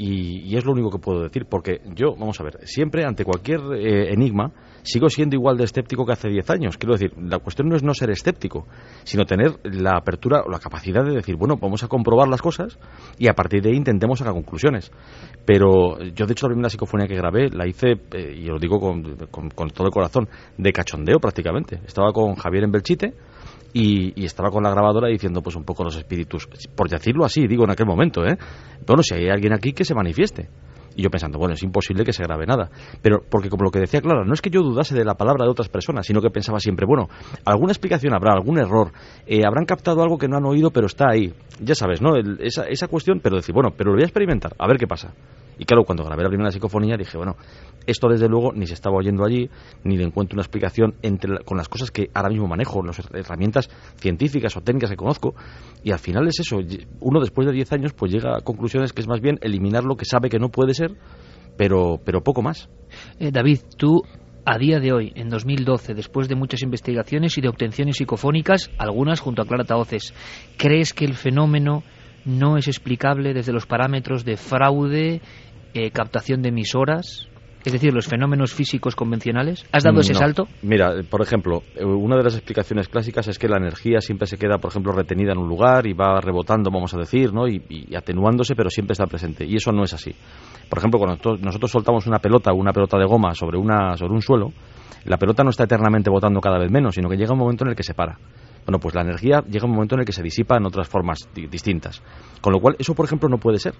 Y, 0.00 0.56
es 0.56 0.64
lo 0.64 0.72
único 0.72 0.90
que 0.90 0.98
puedo 0.98 1.24
decir, 1.24 1.46
porque 1.50 1.80
yo, 1.96 2.14
vamos 2.16 2.40
a 2.40 2.44
ver, 2.44 2.60
siempre 2.62 3.04
ante 3.04 3.24
cualquier 3.24 3.60
eh, 3.74 4.12
enigma 4.12 4.52
sigo 4.84 5.08
siendo 5.08 5.34
igual 5.34 5.56
de 5.56 5.64
escéptico 5.64 6.06
que 6.06 6.12
hace 6.12 6.28
10 6.28 6.50
años. 6.50 6.78
Quiero 6.78 6.92
decir, 6.92 7.12
la 7.18 7.40
cuestión 7.40 7.68
no 7.68 7.74
es 7.74 7.82
no 7.82 7.92
ser 7.94 8.10
escéptico, 8.10 8.68
sino 9.02 9.24
tener 9.24 9.58
la 9.64 9.96
apertura 9.96 10.42
o 10.46 10.50
la 10.50 10.60
capacidad 10.60 11.04
de 11.04 11.16
decir, 11.16 11.34
bueno, 11.34 11.56
vamos 11.60 11.82
a 11.82 11.88
comprobar 11.88 12.28
las 12.28 12.40
cosas 12.40 12.78
y 13.18 13.26
a 13.26 13.34
partir 13.34 13.60
de 13.60 13.70
ahí 13.70 13.76
intentemos 13.76 14.20
sacar 14.20 14.34
conclusiones. 14.34 14.92
Pero 15.44 15.98
yo, 15.98 16.26
de 16.26 16.32
hecho, 16.32 16.46
la 16.46 16.52
primera 16.52 16.70
psicofonía 16.70 17.08
que 17.08 17.16
grabé 17.16 17.50
la 17.50 17.66
hice, 17.66 17.96
eh, 18.12 18.34
y 18.36 18.44
lo 18.44 18.60
digo 18.60 18.78
con, 18.78 19.02
con 19.32 19.70
todo 19.70 19.88
el 19.88 19.92
corazón, 19.92 20.28
de 20.56 20.72
cachondeo 20.72 21.18
prácticamente. 21.18 21.80
Estaba 21.84 22.12
con 22.12 22.36
Javier 22.36 22.62
en 22.64 22.70
Belchite 22.70 23.14
y, 23.78 24.24
estaba 24.24 24.50
con 24.50 24.64
la 24.64 24.70
grabadora 24.70 25.08
diciendo 25.08 25.40
pues 25.40 25.54
un 25.54 25.64
poco 25.64 25.84
los 25.84 25.96
espíritus, 25.96 26.48
por 26.74 26.88
decirlo 26.88 27.24
así, 27.24 27.46
digo 27.46 27.64
en 27.64 27.70
aquel 27.70 27.86
momento, 27.86 28.26
¿eh? 28.26 28.36
Bueno, 28.84 29.02
si 29.02 29.14
hay 29.14 29.28
alguien 29.28 29.52
aquí 29.52 29.72
que 29.72 29.84
se 29.84 29.94
manifieste. 29.94 30.48
Y 30.98 31.02
yo 31.02 31.10
pensando, 31.10 31.38
bueno, 31.38 31.54
es 31.54 31.62
imposible 31.62 32.02
que 32.02 32.12
se 32.12 32.24
grabe 32.24 32.44
nada. 32.44 32.70
Pero, 33.00 33.20
porque 33.30 33.48
como 33.48 33.62
lo 33.62 33.70
que 33.70 33.78
decía 33.78 34.00
Clara, 34.00 34.24
no 34.24 34.34
es 34.34 34.42
que 34.42 34.50
yo 34.50 34.62
dudase 34.62 34.96
de 34.96 35.04
la 35.04 35.14
palabra 35.14 35.44
de 35.44 35.50
otras 35.52 35.68
personas, 35.68 36.04
sino 36.04 36.20
que 36.20 36.28
pensaba 36.28 36.58
siempre, 36.58 36.86
bueno, 36.86 37.08
alguna 37.44 37.70
explicación 37.70 38.14
habrá, 38.14 38.32
algún 38.32 38.58
error, 38.58 38.90
eh, 39.24 39.46
habrán 39.46 39.64
captado 39.64 40.02
algo 40.02 40.18
que 40.18 40.26
no 40.26 40.36
han 40.36 40.44
oído, 40.44 40.72
pero 40.72 40.86
está 40.86 41.10
ahí. 41.10 41.32
Ya 41.60 41.76
sabes, 41.76 42.02
¿no? 42.02 42.16
esa, 42.40 42.64
esa 42.64 42.88
cuestión, 42.88 43.20
pero 43.22 43.36
decir, 43.36 43.54
bueno, 43.54 43.70
pero 43.76 43.90
lo 43.90 43.94
voy 43.94 44.02
a 44.02 44.06
experimentar, 44.06 44.56
a 44.58 44.66
ver 44.66 44.76
qué 44.76 44.88
pasa. 44.88 45.14
Y 45.58 45.64
claro, 45.64 45.84
cuando 45.84 46.04
grabé 46.04 46.22
la 46.22 46.28
primera 46.28 46.50
psicofonía 46.52 46.96
dije, 46.96 47.16
bueno, 47.16 47.36
esto 47.84 48.08
desde 48.08 48.28
luego 48.28 48.52
ni 48.52 48.66
se 48.66 48.74
estaba 48.74 48.96
oyendo 48.96 49.24
allí, 49.24 49.50
ni 49.82 49.96
le 49.96 50.04
encuentro 50.04 50.36
una 50.36 50.42
explicación 50.42 50.94
entre 51.02 51.42
con 51.44 51.58
las 51.58 51.68
cosas 51.68 51.90
que 51.90 52.10
ahora 52.14 52.28
mismo 52.28 52.46
manejo, 52.46 52.82
las 52.82 53.00
herramientas 53.12 53.68
científicas 53.96 54.56
o 54.56 54.60
técnicas 54.60 54.90
que 54.90 54.96
conozco, 54.96 55.34
y 55.82 55.90
al 55.90 55.98
final 55.98 56.28
es 56.28 56.38
eso, 56.40 56.58
uno 57.00 57.20
después 57.20 57.46
de 57.46 57.52
10 57.52 57.72
años 57.72 57.92
pues 57.92 58.12
llega 58.12 58.36
a 58.36 58.40
conclusiones 58.40 58.92
que 58.92 59.00
es 59.00 59.08
más 59.08 59.20
bien 59.20 59.38
eliminar 59.42 59.84
lo 59.84 59.96
que 59.96 60.04
sabe 60.04 60.28
que 60.28 60.38
no 60.38 60.48
puede 60.48 60.74
ser, 60.74 60.87
pero, 61.56 62.00
pero 62.04 62.22
poco 62.22 62.42
más. 62.42 62.68
Eh, 63.18 63.30
David, 63.30 63.60
tú 63.76 64.02
a 64.44 64.56
día 64.56 64.80
de 64.80 64.92
hoy, 64.92 65.12
en 65.14 65.28
2012, 65.28 65.92
después 65.92 66.26
de 66.26 66.34
muchas 66.34 66.62
investigaciones 66.62 67.36
y 67.36 67.42
de 67.42 67.48
obtenciones 67.48 67.96
psicofónicas, 67.98 68.70
algunas 68.78 69.20
junto 69.20 69.42
a 69.42 69.46
Clara 69.46 69.64
Taoces, 69.64 70.14
¿crees 70.56 70.94
que 70.94 71.04
el 71.04 71.14
fenómeno 71.14 71.82
no 72.24 72.56
es 72.56 72.66
explicable 72.66 73.34
desde 73.34 73.52
los 73.52 73.66
parámetros 73.66 74.24
de 74.24 74.38
fraude, 74.38 75.20
eh, 75.74 75.90
captación 75.90 76.40
de 76.40 76.48
emisoras, 76.48 77.28
es 77.64 77.72
decir, 77.72 77.92
los 77.92 78.06
fenómenos 78.06 78.54
físicos 78.54 78.94
convencionales? 78.94 79.66
¿Has 79.72 79.82
dado 79.82 80.00
ese 80.00 80.14
salto? 80.14 80.48
Mira, 80.62 80.92
por 81.08 81.22
ejemplo, 81.22 81.62
eh, 81.74 81.84
una 81.84 82.16
de 82.16 82.24
las 82.24 82.34
explicaciones 82.34 82.88
clásicas 82.88 83.28
es 83.28 83.38
que 83.38 83.48
la 83.48 83.56
energía 83.56 84.00
siempre 84.00 84.26
se 84.26 84.38
queda, 84.38 84.58
por 84.58 84.70
ejemplo, 84.70 84.92
retenida 84.92 85.32
en 85.32 85.38
un 85.38 85.48
lugar 85.48 85.86
y 85.86 85.92
va 85.92 86.20
rebotando, 86.20 86.70
vamos 86.70 86.94
a 86.94 86.98
decir, 86.98 87.32
¿no? 87.32 87.48
y, 87.48 87.60
atenuándose, 87.96 88.54
pero 88.54 88.70
siempre 88.70 88.92
está 88.92 89.06
presente. 89.06 89.44
Y 89.44 89.56
eso 89.56 89.72
no 89.72 89.82
es 89.82 89.92
así. 89.92 90.14
Por 90.68 90.78
ejemplo, 90.78 90.98
cuando 90.98 91.36
nosotros 91.38 91.70
soltamos 91.70 92.06
una 92.06 92.18
pelota 92.18 92.52
o 92.52 92.56
una 92.56 92.72
pelota 92.72 92.98
de 92.98 93.06
goma 93.06 93.34
sobre, 93.34 93.58
una, 93.58 93.96
sobre 93.96 94.12
un 94.12 94.22
suelo, 94.22 94.52
la 95.04 95.16
pelota 95.16 95.42
no 95.42 95.50
está 95.50 95.64
eternamente 95.64 96.10
botando 96.10 96.40
cada 96.40 96.58
vez 96.58 96.70
menos, 96.70 96.94
sino 96.94 97.08
que 97.08 97.16
llega 97.16 97.32
un 97.32 97.38
momento 97.38 97.64
en 97.64 97.70
el 97.70 97.76
que 97.76 97.82
se 97.82 97.94
para. 97.94 98.18
Bueno, 98.66 98.80
pues 98.80 98.94
la 98.94 99.00
energía 99.00 99.42
llega 99.48 99.64
un 99.64 99.72
momento 99.72 99.94
en 99.94 100.00
el 100.00 100.04
que 100.04 100.12
se 100.12 100.22
disipa 100.22 100.58
en 100.58 100.66
otras 100.66 100.88
formas 100.88 101.28
distintas. 101.34 102.02
Con 102.42 102.52
lo 102.52 102.60
cual, 102.60 102.76
eso, 102.78 102.94
por 102.94 103.06
ejemplo, 103.06 103.28
no 103.30 103.38
puede 103.38 103.58
ser. 103.58 103.74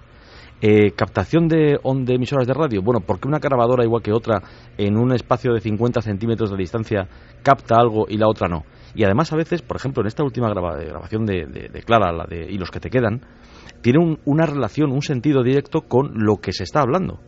Eh, 0.60 0.90
captación 0.90 1.46
de, 1.46 1.78
de 1.78 2.14
emisoras 2.14 2.46
de 2.46 2.52
radio. 2.52 2.82
Bueno, 2.82 3.00
porque 3.06 3.28
una 3.28 3.38
grabadora 3.38 3.84
igual 3.84 4.02
que 4.02 4.12
otra 4.12 4.42
en 4.76 4.96
un 4.96 5.12
espacio 5.12 5.52
de 5.52 5.60
50 5.60 6.02
centímetros 6.02 6.50
de 6.50 6.56
distancia 6.56 7.06
capta 7.44 7.76
algo 7.76 8.06
y 8.08 8.16
la 8.16 8.26
otra 8.28 8.48
no. 8.48 8.64
Y 8.94 9.04
además 9.04 9.32
a 9.32 9.36
veces, 9.36 9.62
por 9.62 9.76
ejemplo, 9.76 10.02
en 10.02 10.08
esta 10.08 10.24
última 10.24 10.48
grabación 10.50 11.24
de, 11.26 11.70
Clara 11.86 12.10
la 12.12 12.24
de, 12.24 12.50
y 12.50 12.58
los 12.58 12.72
que 12.72 12.80
te 12.80 12.90
quedan, 12.90 13.20
tiene 13.82 14.00
un- 14.00 14.18
una 14.24 14.46
relación, 14.46 14.90
un 14.90 15.02
sentido 15.02 15.44
directo 15.44 15.82
con 15.82 16.10
lo 16.14 16.38
que 16.38 16.52
se 16.52 16.64
está 16.64 16.80
hablando. 16.80 17.20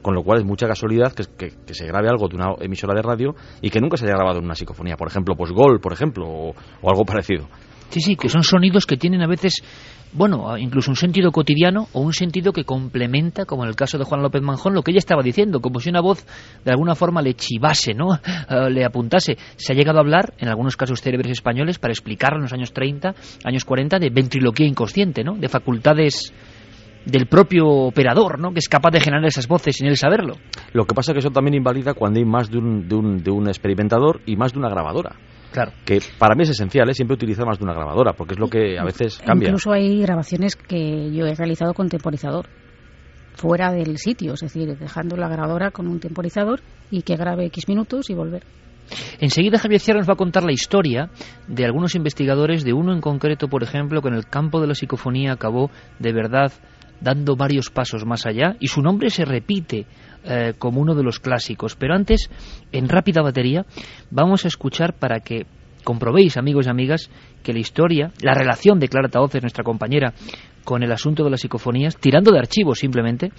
Con 0.00 0.14
lo 0.14 0.22
cual 0.22 0.38
es 0.38 0.44
mucha 0.46 0.66
casualidad 0.66 1.12
que 1.12 1.74
se 1.74 1.86
grabe 1.86 2.08
algo 2.08 2.28
de 2.28 2.36
una 2.36 2.54
emisora 2.60 2.94
de 2.94 3.02
radio 3.02 3.34
y 3.60 3.68
que 3.68 3.80
nunca 3.80 3.98
se 3.98 4.06
haya 4.06 4.14
grabado 4.14 4.38
en 4.38 4.44
una 4.46 4.54
psicofonía. 4.54 4.96
Por 4.96 5.08
ejemplo, 5.08 5.34
pues 5.36 5.50
Gol, 5.52 5.80
por 5.80 5.92
ejemplo, 5.92 6.24
o, 6.26 6.54
o 6.80 6.90
algo 6.90 7.04
parecido. 7.04 7.48
Sí, 7.90 8.00
sí, 8.00 8.16
que 8.16 8.28
son 8.28 8.42
sonidos 8.42 8.84
que 8.84 8.96
tienen 8.98 9.22
a 9.22 9.26
veces, 9.26 9.62
bueno, 10.12 10.56
incluso 10.56 10.90
un 10.90 10.96
sentido 10.96 11.30
cotidiano 11.30 11.88
o 11.92 12.00
un 12.00 12.12
sentido 12.12 12.52
que 12.52 12.64
complementa, 12.64 13.44
como 13.44 13.64
en 13.64 13.68
el 13.68 13.76
caso 13.76 13.98
de 13.98 14.04
Juan 14.04 14.22
López 14.22 14.42
Manjón, 14.42 14.74
lo 14.74 14.82
que 14.82 14.90
ella 14.90 14.98
estaba 14.98 15.22
diciendo, 15.22 15.60
como 15.60 15.80
si 15.80 15.90
una 15.90 16.00
voz 16.00 16.24
de 16.64 16.70
alguna 16.70 16.94
forma 16.94 17.22
le 17.22 17.34
chivase, 17.34 17.94
¿no? 17.94 18.18
Eh, 18.48 18.70
le 18.70 18.84
apuntase. 18.84 19.36
Se 19.56 19.72
ha 19.72 19.76
llegado 19.76 19.98
a 19.98 20.00
hablar, 20.00 20.32
en 20.38 20.48
algunos 20.48 20.76
casos 20.76 21.02
célebres 21.02 21.32
españoles, 21.32 21.78
para 21.78 21.92
explicarlo 21.92 22.38
en 22.38 22.42
los 22.44 22.52
años 22.52 22.72
30, 22.72 23.14
años 23.44 23.64
40, 23.64 23.98
de 23.98 24.10
ventriloquía 24.10 24.66
inconsciente, 24.66 25.22
¿no? 25.22 25.34
De 25.34 25.48
facultades 25.48 26.32
del 27.04 27.26
propio 27.26 27.66
operador, 27.66 28.38
¿no? 28.38 28.52
Que 28.52 28.60
es 28.60 28.68
capaz 28.68 28.90
de 28.90 29.00
generar 29.00 29.24
esas 29.26 29.48
voces 29.48 29.76
sin 29.76 29.86
él 29.86 29.96
saberlo. 29.96 30.36
Lo 30.72 30.86
que 30.86 30.94
pasa 30.94 31.12
es 31.12 31.14
que 31.14 31.20
eso 31.20 31.30
también 31.30 31.54
invalida 31.54 31.94
cuando 31.94 32.20
hay 32.20 32.24
más 32.24 32.50
de 32.50 32.58
un, 32.58 32.88
de 32.88 32.94
un, 32.94 33.22
de 33.22 33.30
un 33.30 33.48
experimentador 33.48 34.20
y 34.24 34.36
más 34.36 34.52
de 34.52 34.58
una 34.58 34.68
grabadora. 34.68 35.16
Claro. 35.52 35.72
Que 35.84 36.00
para 36.18 36.34
mí 36.34 36.42
es 36.42 36.50
esencial, 36.50 36.88
¿eh? 36.88 36.94
siempre 36.94 37.14
utilizar 37.14 37.46
más 37.46 37.58
de 37.58 37.64
una 37.64 37.74
grabadora, 37.74 38.12
porque 38.12 38.34
es 38.34 38.40
lo 38.40 38.48
que 38.48 38.78
a 38.78 38.84
veces 38.84 39.18
cambia. 39.24 39.48
Incluso 39.48 39.72
hay 39.72 40.00
grabaciones 40.02 40.56
que 40.56 41.10
yo 41.12 41.26
he 41.26 41.34
realizado 41.34 41.74
con 41.74 41.88
temporizador, 41.88 42.46
fuera 43.34 43.72
del 43.72 43.98
sitio, 43.98 44.34
es 44.34 44.40
decir, 44.40 44.76
dejando 44.76 45.16
la 45.16 45.28
grabadora 45.28 45.70
con 45.70 45.86
un 45.86 46.00
temporizador 46.00 46.60
y 46.90 47.02
que 47.02 47.16
grabe 47.16 47.46
X 47.46 47.68
minutos 47.68 48.10
y 48.10 48.14
volver. 48.14 48.42
Enseguida 49.20 49.58
Javier 49.58 49.80
Sierra 49.80 50.00
nos 50.00 50.08
va 50.08 50.14
a 50.14 50.16
contar 50.16 50.44
la 50.44 50.52
historia 50.52 51.10
de 51.46 51.64
algunos 51.64 51.94
investigadores, 51.94 52.64
de 52.64 52.72
uno 52.72 52.92
en 52.92 53.00
concreto, 53.00 53.48
por 53.48 53.62
ejemplo, 53.62 54.00
que 54.02 54.08
en 54.08 54.14
el 54.14 54.26
campo 54.26 54.60
de 54.60 54.66
la 54.66 54.74
psicofonía 54.74 55.32
acabó 55.32 55.70
de 55.98 56.12
verdad 56.12 56.52
dando 57.00 57.36
varios 57.36 57.70
pasos 57.70 58.04
más 58.04 58.26
allá 58.26 58.56
y 58.58 58.68
su 58.68 58.82
nombre 58.82 59.10
se 59.10 59.24
repite 59.24 59.86
eh, 60.24 60.54
como 60.58 60.80
uno 60.80 60.94
de 60.94 61.02
los 61.02 61.20
clásicos. 61.20 61.76
Pero 61.76 61.94
antes, 61.94 62.28
en 62.72 62.88
rápida 62.88 63.22
batería, 63.22 63.64
vamos 64.10 64.44
a 64.44 64.48
escuchar 64.48 64.94
para 64.94 65.20
que 65.20 65.46
comprobéis, 65.84 66.36
amigos 66.36 66.66
y 66.66 66.70
amigas, 66.70 67.08
que 67.42 67.52
la 67.52 67.60
historia, 67.60 68.12
la 68.20 68.34
relación 68.34 68.78
de 68.78 68.88
Clara 68.88 69.08
Taoces, 69.08 69.42
nuestra 69.42 69.64
compañera, 69.64 70.12
con 70.64 70.82
el 70.82 70.92
asunto 70.92 71.24
de 71.24 71.30
las 71.30 71.40
psicofonías, 71.40 71.96
tirando 71.96 72.32
de 72.32 72.40
archivos 72.40 72.80
simplemente, 72.80 73.30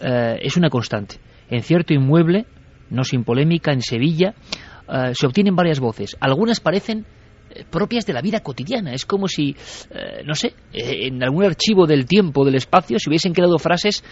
eh, 0.00 0.38
es 0.40 0.56
una 0.56 0.70
constante. 0.70 1.16
En 1.50 1.62
cierto 1.62 1.92
inmueble, 1.92 2.46
no 2.90 3.04
sin 3.04 3.24
polémica, 3.24 3.72
en 3.72 3.82
Sevilla, 3.82 4.34
eh, 4.88 5.12
se 5.14 5.26
obtienen 5.26 5.54
varias 5.54 5.80
voces. 5.80 6.16
Algunas 6.18 6.60
parecen 6.60 7.04
propias 7.70 8.06
de 8.06 8.14
la 8.14 8.22
vida 8.22 8.40
cotidiana. 8.40 8.94
Es 8.94 9.04
como 9.04 9.28
si, 9.28 9.54
no 10.24 10.34
sé, 10.34 10.54
en 10.72 11.22
algún 11.22 11.44
archivo 11.44 11.86
del 11.86 12.06
tiempo, 12.06 12.46
del 12.46 12.54
espacio, 12.54 12.98
se 12.98 13.10
hubiesen 13.10 13.34
quedado 13.34 13.58
frases 13.58 14.02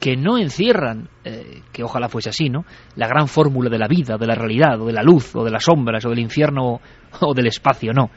que 0.00 0.16
no 0.16 0.38
encierran, 0.38 1.08
eh, 1.24 1.62
que 1.72 1.82
ojalá 1.82 2.08
fuese 2.08 2.28
así, 2.28 2.48
¿no? 2.48 2.64
La 2.96 3.08
gran 3.08 3.28
fórmula 3.28 3.70
de 3.70 3.78
la 3.78 3.88
vida, 3.88 4.16
de 4.18 4.26
la 4.26 4.34
realidad, 4.34 4.80
o 4.80 4.86
de 4.86 4.92
la 4.92 5.02
luz, 5.02 5.34
o 5.34 5.44
de 5.44 5.50
las 5.50 5.64
sombras, 5.64 6.04
o 6.04 6.10
del 6.10 6.18
infierno, 6.18 6.80
o 7.20 7.34
del 7.34 7.46
espacio, 7.46 7.92
no. 7.92 8.10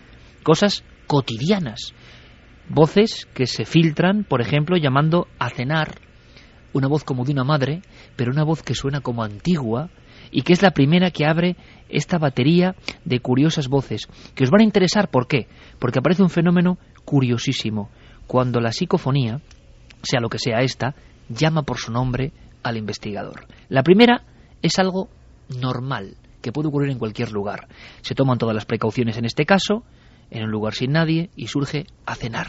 Cosas 0.43 0.83
cotidianas. 1.07 1.93
Voces 2.67 3.27
que 3.33 3.47
se 3.47 3.65
filtran, 3.65 4.23
por 4.23 4.41
ejemplo, 4.41 4.77
llamando 4.77 5.27
a 5.39 5.49
cenar, 5.49 5.95
una 6.73 6.87
voz 6.87 7.03
como 7.03 7.25
de 7.25 7.31
una 7.31 7.43
madre, 7.43 7.81
pero 8.15 8.31
una 8.31 8.43
voz 8.43 8.61
que 8.61 8.75
suena 8.75 9.01
como 9.01 9.23
antigua, 9.23 9.89
y 10.31 10.43
que 10.43 10.53
es 10.53 10.61
la 10.61 10.71
primera 10.71 11.11
que 11.11 11.25
abre 11.25 11.55
esta 11.89 12.19
batería 12.19 12.75
de 13.05 13.19
curiosas 13.19 13.67
voces, 13.67 14.07
que 14.35 14.43
os 14.43 14.51
van 14.51 14.61
a 14.61 14.65
interesar, 14.65 15.09
¿por 15.09 15.27
qué? 15.27 15.47
Porque 15.79 15.99
aparece 15.99 16.21
un 16.21 16.29
fenómeno 16.29 16.77
curiosísimo, 17.05 17.89
cuando 18.27 18.59
la 18.59 18.71
psicofonía, 18.71 19.41
sea 20.03 20.19
lo 20.19 20.29
que 20.29 20.37
sea 20.37 20.59
esta, 20.59 20.93
llama 21.29 21.63
por 21.63 21.77
su 21.77 21.91
nombre 21.91 22.33
al 22.63 22.77
investigador. 22.77 23.47
La 23.69 23.83
primera 23.83 24.23
es 24.61 24.77
algo 24.79 25.09
normal, 25.49 26.17
que 26.41 26.51
puede 26.51 26.67
ocurrir 26.67 26.91
en 26.91 26.99
cualquier 26.99 27.31
lugar. 27.31 27.67
Se 28.01 28.15
toman 28.15 28.37
todas 28.37 28.55
las 28.55 28.65
precauciones 28.65 29.17
en 29.17 29.25
este 29.25 29.45
caso, 29.45 29.83
en 30.29 30.43
un 30.43 30.51
lugar 30.51 30.73
sin 30.73 30.91
nadie, 30.91 31.29
y 31.35 31.47
surge 31.47 31.85
a 32.05 32.15
cenar. 32.15 32.47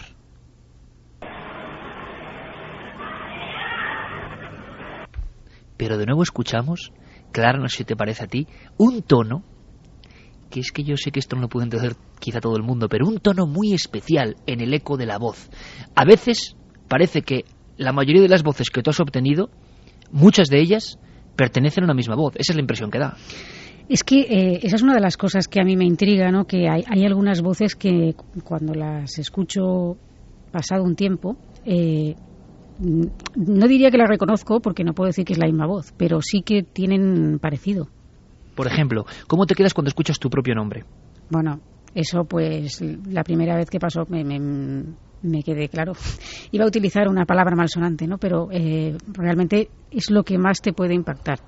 Pero 5.76 5.96
de 5.96 6.04
nuevo 6.04 6.22
escuchamos, 6.22 6.92
Clara, 7.32 7.58
no 7.58 7.68
sé 7.68 7.78
si 7.78 7.84
te 7.84 7.96
parece 7.96 8.24
a 8.24 8.26
ti, 8.26 8.46
un 8.76 9.02
tono, 9.02 9.44
que 10.50 10.60
es 10.60 10.72
que 10.72 10.82
yo 10.84 10.96
sé 10.96 11.10
que 11.10 11.20
esto 11.20 11.36
no 11.36 11.42
lo 11.42 11.48
puede 11.48 11.64
entender 11.64 11.96
quizá 12.18 12.40
todo 12.40 12.56
el 12.56 12.62
mundo, 12.62 12.88
pero 12.88 13.06
un 13.06 13.18
tono 13.18 13.46
muy 13.46 13.72
especial 13.72 14.36
en 14.46 14.60
el 14.60 14.74
eco 14.74 14.98
de 14.98 15.06
la 15.06 15.16
voz. 15.16 15.48
A 15.94 16.04
veces 16.04 16.56
parece 16.88 17.22
que 17.22 17.44
la 17.80 17.92
mayoría 17.92 18.20
de 18.20 18.28
las 18.28 18.42
voces 18.42 18.68
que 18.68 18.82
tú 18.82 18.90
has 18.90 19.00
obtenido, 19.00 19.48
muchas 20.12 20.48
de 20.48 20.60
ellas 20.60 20.98
pertenecen 21.34 21.84
a 21.84 21.86
una 21.86 21.94
misma 21.94 22.14
voz. 22.14 22.34
Esa 22.36 22.52
es 22.52 22.56
la 22.56 22.60
impresión 22.60 22.90
que 22.90 22.98
da. 22.98 23.16
Es 23.88 24.04
que 24.04 24.20
eh, 24.20 24.60
esa 24.62 24.76
es 24.76 24.82
una 24.82 24.94
de 24.94 25.00
las 25.00 25.16
cosas 25.16 25.48
que 25.48 25.62
a 25.62 25.64
mí 25.64 25.76
me 25.76 25.86
intriga, 25.86 26.30
¿no? 26.30 26.44
Que 26.44 26.68
hay, 26.68 26.84
hay 26.86 27.06
algunas 27.06 27.40
voces 27.40 27.74
que 27.74 28.14
cuando 28.44 28.74
las 28.74 29.18
escucho 29.18 29.96
pasado 30.52 30.84
un 30.84 30.94
tiempo, 30.94 31.38
eh, 31.64 32.14
no 32.78 33.66
diría 33.66 33.90
que 33.90 33.96
las 33.96 34.08
reconozco 34.08 34.60
porque 34.60 34.84
no 34.84 34.92
puedo 34.92 35.08
decir 35.08 35.24
que 35.24 35.32
es 35.32 35.38
la 35.38 35.46
misma 35.46 35.66
voz, 35.66 35.94
pero 35.96 36.20
sí 36.20 36.42
que 36.42 36.62
tienen 36.62 37.38
parecido. 37.38 37.88
Por 38.54 38.66
ejemplo, 38.66 39.06
¿cómo 39.26 39.46
te 39.46 39.54
quedas 39.54 39.72
cuando 39.72 39.88
escuchas 39.88 40.18
tu 40.18 40.28
propio 40.28 40.54
nombre? 40.54 40.84
Bueno, 41.30 41.60
eso 41.94 42.24
pues 42.24 42.82
la 43.08 43.24
primera 43.24 43.56
vez 43.56 43.70
que 43.70 43.78
pasó 43.78 44.04
me, 44.08 44.22
me, 44.22 44.38
me 45.22 45.42
quedé 45.42 45.68
claro. 45.68 45.92
Iba 46.52 46.64
a 46.64 46.68
utilizar 46.68 47.08
una 47.08 47.24
palabra 47.24 47.56
malsonante, 47.56 48.06
¿no? 48.06 48.18
Pero 48.18 48.48
eh, 48.50 48.96
realmente 49.12 49.70
es 49.90 50.10
lo 50.10 50.22
que 50.22 50.38
más 50.38 50.60
te 50.60 50.72
puede 50.72 50.94
impactar. 50.94 51.40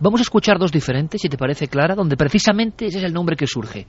Vamos 0.00 0.20
a 0.20 0.22
escuchar 0.22 0.58
dos 0.58 0.72
diferentes, 0.72 1.20
si 1.20 1.28
te 1.28 1.36
parece, 1.36 1.68
Clara, 1.68 1.94
donde 1.94 2.16
precisamente 2.16 2.86
ese 2.86 2.98
es 2.98 3.04
el 3.04 3.12
nombre 3.12 3.36
que 3.36 3.46
surge. 3.46 3.86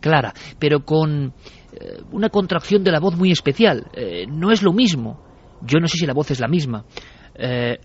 Clara, 0.00 0.34
pero 0.58 0.84
con 0.84 1.32
eh, 1.72 2.02
una 2.12 2.28
contracción 2.28 2.84
de 2.84 2.92
la 2.92 3.00
voz 3.00 3.16
muy 3.16 3.30
especial. 3.30 3.86
Eh, 3.94 4.26
no 4.28 4.50
es 4.50 4.62
lo 4.62 4.72
mismo. 4.72 5.22
Yo 5.62 5.78
no 5.80 5.88
sé 5.88 5.96
si 5.98 6.06
la 6.06 6.12
voz 6.12 6.30
es 6.30 6.40
la 6.40 6.48
misma. 6.48 6.84
Eh, 7.34 7.78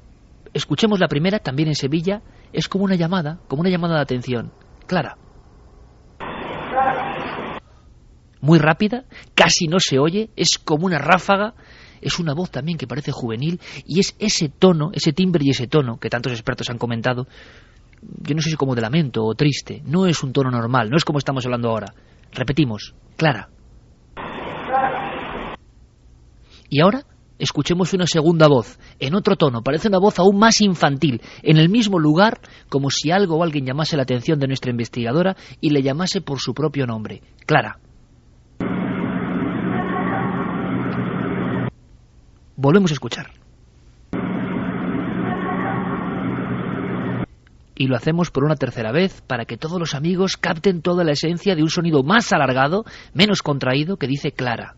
escuchemos 0.54 1.00
la 1.00 1.08
primera, 1.08 1.40
también 1.40 1.70
en 1.70 1.76
Sevilla. 1.76 2.22
Es 2.52 2.68
como 2.68 2.84
una 2.84 2.96
llamada, 2.96 3.40
como 3.48 3.62
una 3.62 3.70
llamada 3.70 3.96
de 3.96 4.02
atención. 4.02 4.52
Clara. 4.86 5.18
Muy 8.42 8.60
rápida, 8.60 9.04
casi 9.36 9.68
no 9.68 9.80
se 9.80 10.00
oye, 10.00 10.30
es 10.36 10.58
como 10.58 10.86
una 10.86 10.98
ráfaga. 10.98 11.54
Es 12.02 12.18
una 12.18 12.34
voz 12.34 12.50
también 12.50 12.78
que 12.78 12.88
parece 12.88 13.12
juvenil 13.12 13.60
y 13.86 14.00
es 14.00 14.16
ese 14.20 14.48
tono, 14.48 14.92
ese 14.94 15.12
timbre 15.12 15.44
y 15.44 15.50
ese 15.50 15.68
tono 15.68 15.98
que 15.98 16.10
tantos 16.10 16.32
expertos 16.32 16.70
han 16.70 16.78
comentado. 16.78 17.28
Yo 18.02 18.36
no 18.36 18.42
sé 18.42 18.50
si 18.50 18.56
como 18.56 18.74
de 18.74 18.82
lamento 18.82 19.26
o 19.26 19.36
triste. 19.36 19.82
No 19.86 20.06
es 20.06 20.24
un 20.24 20.32
tono 20.32 20.50
normal, 20.50 20.90
no 20.90 20.96
es 20.96 21.04
como 21.04 21.20
estamos 21.20 21.46
hablando 21.46 21.70
ahora. 21.70 21.94
Repetimos, 22.32 22.96
Clara. 23.18 23.50
Y 26.70 26.82
ahora 26.82 27.04
escuchemos 27.40 27.94
una 27.94 28.06
segunda 28.06 28.48
voz, 28.48 28.78
en 29.00 29.16
otro 29.16 29.36
tono, 29.36 29.64
parece 29.64 29.88
una 29.88 29.98
voz 29.98 30.20
aún 30.20 30.38
más 30.38 30.62
infantil, 30.62 31.22
en 31.42 31.58
el 31.58 31.70
mismo 31.70 31.98
lugar, 31.98 32.42
como 32.68 32.90
si 32.92 33.12
algo 33.12 33.38
o 33.38 33.44
alguien 33.44 33.66
llamase 33.66 33.96
la 33.96 34.04
atención 34.04 34.40
de 34.40 34.48
nuestra 34.48 34.72
investigadora 34.72 35.36
y 35.62 35.72
le 35.72 35.82
llamase 35.82 36.22
por 36.22 36.40
su 36.40 36.54
propio 36.54 36.86
nombre. 36.86 37.22
Clara. 37.46 37.80
Volvemos 42.62 42.92
a 42.92 42.94
escuchar. 42.94 43.32
Y 47.74 47.88
lo 47.88 47.96
hacemos 47.96 48.32
por 48.32 48.44
una 48.44 48.58
tercera 48.58 48.92
vez 48.92 49.22
para 49.22 49.46
que 49.46 49.56
todos 49.56 49.80
los 49.80 49.96
amigos 49.96 50.36
capten 50.36 50.82
toda 50.82 51.06
la 51.06 51.14
esencia 51.14 51.56
de 51.56 51.64
un 51.64 51.70
sonido 51.70 52.04
más 52.04 52.34
alargado, 52.34 52.84
menos 53.14 53.42
contraído, 53.44 53.96
que 53.96 54.08
dice 54.08 54.34
Clara. 54.34 54.76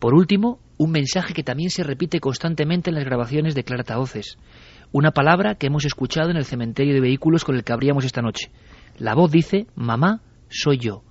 Por 0.00 0.14
último, 0.14 0.58
un 0.76 0.90
mensaje 0.90 1.34
que 1.34 1.44
también 1.44 1.70
se 1.70 1.84
repite 1.84 2.18
constantemente 2.18 2.90
en 2.90 2.96
las 2.96 3.04
grabaciones 3.04 3.54
de 3.54 3.62
Clara 3.62 3.84
Taoces. 3.84 4.38
Una 4.90 5.12
palabra 5.12 5.54
que 5.54 5.68
hemos 5.68 5.84
escuchado 5.84 6.30
en 6.30 6.36
el 6.36 6.44
cementerio 6.44 6.94
de 6.94 7.00
vehículos 7.00 7.44
con 7.44 7.54
el 7.54 7.62
que 7.62 7.72
abríamos 7.72 8.04
esta 8.04 8.22
noche. 8.22 8.50
La 8.96 9.14
voz 9.14 9.30
dice, 9.30 9.68
mamá, 9.76 10.20
soy 10.48 10.78
yo. 10.78 11.04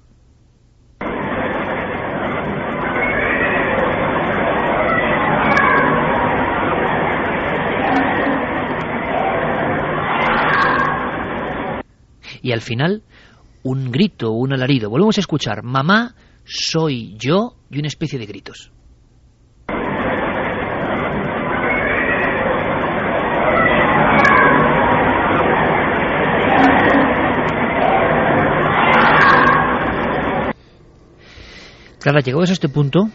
Y 12.47 12.53
al 12.53 12.61
final, 12.61 13.03
un 13.63 13.91
grito 13.91 14.31
un 14.31 14.53
alarido. 14.53 14.89
Volvemos 14.89 15.17
a 15.17 15.19
escuchar, 15.19 15.63
mamá, 15.63 16.15
soy 16.45 17.17
yo, 17.17 17.55
y 17.69 17.79
una 17.79 17.89
especie 17.89 18.17
de 18.17 18.25
gritos. 18.25 18.71
Clara, 31.99 32.21
llegados 32.21 32.49
a 32.49 32.53
este 32.53 32.69
punto, 32.69 33.09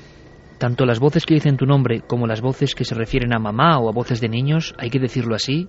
tanto 0.58 0.84
las 0.84 1.00
voces 1.00 1.24
que 1.24 1.32
dicen 1.32 1.56
tu 1.56 1.64
nombre 1.64 2.02
como 2.06 2.26
las 2.26 2.42
voces 2.42 2.74
que 2.74 2.84
se 2.84 2.94
refieren 2.94 3.32
a 3.32 3.38
mamá 3.38 3.78
o 3.78 3.88
a 3.88 3.92
voces 3.92 4.20
de 4.20 4.28
niños, 4.28 4.74
hay 4.76 4.90
que 4.90 5.00
decirlo 5.00 5.34
así, 5.34 5.68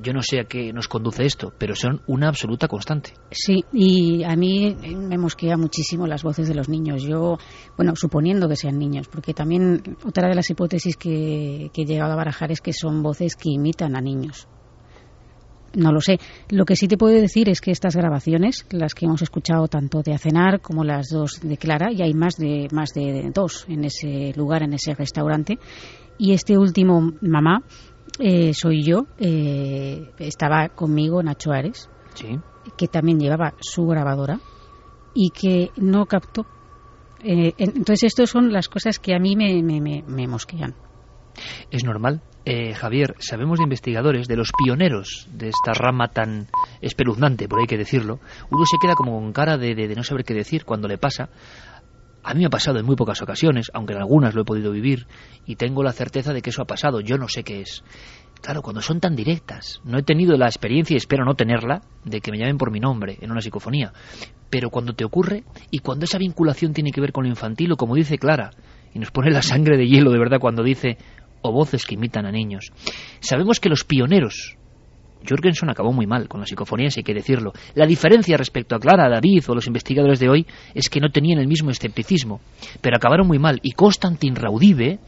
yo 0.00 0.12
no 0.12 0.22
sé 0.22 0.40
a 0.40 0.44
qué 0.44 0.72
nos 0.72 0.88
conduce 0.88 1.24
esto, 1.24 1.52
pero 1.58 1.74
son 1.74 2.00
una 2.06 2.28
absoluta 2.28 2.68
constante. 2.68 3.12
Sí, 3.30 3.64
y 3.72 4.22
a 4.24 4.36
mí 4.36 4.74
me 4.74 5.18
mosquea 5.18 5.56
muchísimo 5.56 6.06
las 6.06 6.22
voces 6.22 6.48
de 6.48 6.54
los 6.54 6.68
niños. 6.68 7.02
Yo, 7.02 7.38
bueno, 7.76 7.94
suponiendo 7.96 8.48
que 8.48 8.56
sean 8.56 8.78
niños, 8.78 9.08
porque 9.08 9.34
también 9.34 9.96
otra 10.04 10.28
de 10.28 10.34
las 10.34 10.48
hipótesis 10.50 10.96
que, 10.96 11.70
que 11.72 11.82
he 11.82 11.84
llegado 11.84 12.12
a 12.12 12.16
barajar 12.16 12.52
es 12.52 12.60
que 12.60 12.72
son 12.72 13.02
voces 13.02 13.36
que 13.36 13.50
imitan 13.50 13.96
a 13.96 14.00
niños. 14.00 14.48
No 15.74 15.90
lo 15.90 16.00
sé. 16.00 16.18
Lo 16.50 16.64
que 16.64 16.76
sí 16.76 16.86
te 16.86 16.96
puedo 16.96 17.20
decir 17.20 17.48
es 17.48 17.60
que 17.60 17.72
estas 17.72 17.96
grabaciones, 17.96 18.64
las 18.70 18.94
que 18.94 19.06
hemos 19.06 19.22
escuchado 19.22 19.66
tanto 19.66 20.02
de 20.02 20.14
Acenar 20.14 20.60
como 20.60 20.84
las 20.84 21.08
dos 21.08 21.40
de 21.42 21.56
Clara, 21.56 21.92
y 21.92 22.02
hay 22.02 22.14
más 22.14 22.36
de 22.36 22.68
más 22.70 22.90
de 22.94 23.30
dos 23.34 23.66
en 23.68 23.84
ese 23.84 24.32
lugar, 24.36 24.62
en 24.62 24.74
ese 24.74 24.94
restaurante, 24.94 25.58
y 26.16 26.32
este 26.32 26.56
último 26.56 27.12
mamá 27.20 27.64
eh, 28.18 28.52
soy 28.54 28.82
yo. 28.84 29.06
eh, 29.18 30.10
estaba 30.18 30.68
conmigo 30.68 31.22
Nacho 31.22 31.52
Ares, 31.52 31.88
Sí. 32.14 32.38
que 32.76 32.88
también 32.88 33.18
llevaba 33.18 33.54
su 33.60 33.84
grabadora 33.86 34.38
y 35.14 35.30
que 35.30 35.70
no 35.76 36.06
captó. 36.06 36.46
Eh, 37.22 37.54
en- 37.58 37.70
entonces, 37.76 38.04
estas 38.04 38.30
son 38.30 38.52
las 38.52 38.68
cosas 38.68 38.98
que 38.98 39.14
a 39.14 39.18
mí 39.18 39.34
me, 39.36 39.62
me, 39.62 39.80
me, 39.80 40.02
me 40.06 40.26
mosquean. 40.28 40.74
Es 41.70 41.84
normal. 41.84 42.20
Eh, 42.44 42.74
Javier, 42.74 43.14
sabemos 43.18 43.58
de 43.58 43.64
investigadores, 43.64 44.28
de 44.28 44.36
los 44.36 44.50
pioneros 44.62 45.26
de 45.32 45.48
esta 45.48 45.72
rama 45.72 46.08
tan 46.08 46.46
espeluznante, 46.82 47.48
por 47.48 47.60
hay 47.60 47.66
que 47.66 47.78
decirlo. 47.78 48.20
Uno 48.50 48.66
se 48.66 48.76
queda 48.78 48.94
como 48.94 49.12
con 49.18 49.32
cara 49.32 49.56
de, 49.56 49.74
de- 49.74 49.88
de 49.88 49.94
no 49.96 50.04
saber 50.04 50.24
qué 50.24 50.34
decir 50.34 50.64
cuando 50.66 50.86
le 50.86 50.98
pasa. 50.98 51.30
A 52.24 52.32
mí 52.32 52.40
me 52.40 52.46
ha 52.46 52.50
pasado 52.50 52.78
en 52.78 52.86
muy 52.86 52.96
pocas 52.96 53.20
ocasiones, 53.20 53.70
aunque 53.74 53.92
en 53.92 54.00
algunas 54.00 54.34
lo 54.34 54.42
he 54.42 54.44
podido 54.46 54.72
vivir, 54.72 55.06
y 55.44 55.56
tengo 55.56 55.82
la 55.82 55.92
certeza 55.92 56.32
de 56.32 56.40
que 56.40 56.50
eso 56.50 56.62
ha 56.62 56.66
pasado. 56.66 57.00
Yo 57.00 57.18
no 57.18 57.28
sé 57.28 57.44
qué 57.44 57.60
es. 57.60 57.84
Claro, 58.40 58.62
cuando 58.62 58.80
son 58.80 58.98
tan 58.98 59.14
directas. 59.14 59.80
No 59.84 59.98
he 59.98 60.02
tenido 60.02 60.36
la 60.38 60.46
experiencia, 60.46 60.94
y 60.94 60.96
espero 60.96 61.26
no 61.26 61.34
tenerla, 61.34 61.82
de 62.04 62.22
que 62.22 62.30
me 62.30 62.38
llamen 62.38 62.56
por 62.56 62.70
mi 62.70 62.80
nombre 62.80 63.18
en 63.20 63.30
una 63.30 63.42
psicofonía. 63.42 63.92
Pero 64.48 64.70
cuando 64.70 64.94
te 64.94 65.04
ocurre, 65.04 65.44
y 65.70 65.80
cuando 65.80 66.06
esa 66.06 66.16
vinculación 66.16 66.72
tiene 66.72 66.92
que 66.92 67.00
ver 67.00 67.12
con 67.12 67.24
lo 67.24 67.30
infantil, 67.30 67.72
o 67.72 67.76
como 67.76 67.94
dice 67.94 68.16
Clara, 68.16 68.52
y 68.94 68.98
nos 68.98 69.10
pone 69.10 69.30
la 69.30 69.42
sangre 69.42 69.76
de 69.76 69.86
hielo 69.86 70.10
de 70.10 70.18
verdad 70.18 70.40
cuando 70.40 70.62
dice, 70.62 70.96
o 71.42 71.52
voces 71.52 71.84
que 71.84 71.94
imitan 71.94 72.24
a 72.24 72.32
niños. 72.32 72.72
Sabemos 73.20 73.60
que 73.60 73.68
los 73.68 73.84
pioneros, 73.84 74.56
Jürgenson 75.24 75.70
acabó 75.70 75.92
muy 75.92 76.06
mal 76.06 76.28
con 76.28 76.40
las 76.40 76.48
psicofonías, 76.48 76.96
hay 76.96 77.02
que 77.02 77.14
decirlo. 77.14 77.52
La 77.74 77.86
diferencia 77.86 78.36
respecto 78.36 78.76
a 78.76 78.78
Clara, 78.78 79.08
David 79.08 79.44
o 79.48 79.54
los 79.54 79.66
investigadores 79.66 80.20
de 80.20 80.28
hoy 80.28 80.46
es 80.74 80.88
que 80.88 81.00
no 81.00 81.10
tenían 81.10 81.38
el 81.38 81.48
mismo 81.48 81.70
escepticismo, 81.70 82.40
pero 82.80 82.96
acabaron 82.96 83.26
muy 83.26 83.38
mal. 83.38 83.58
Y 83.62 83.72
Constantin 83.72 84.36
Raudive, 84.36 84.98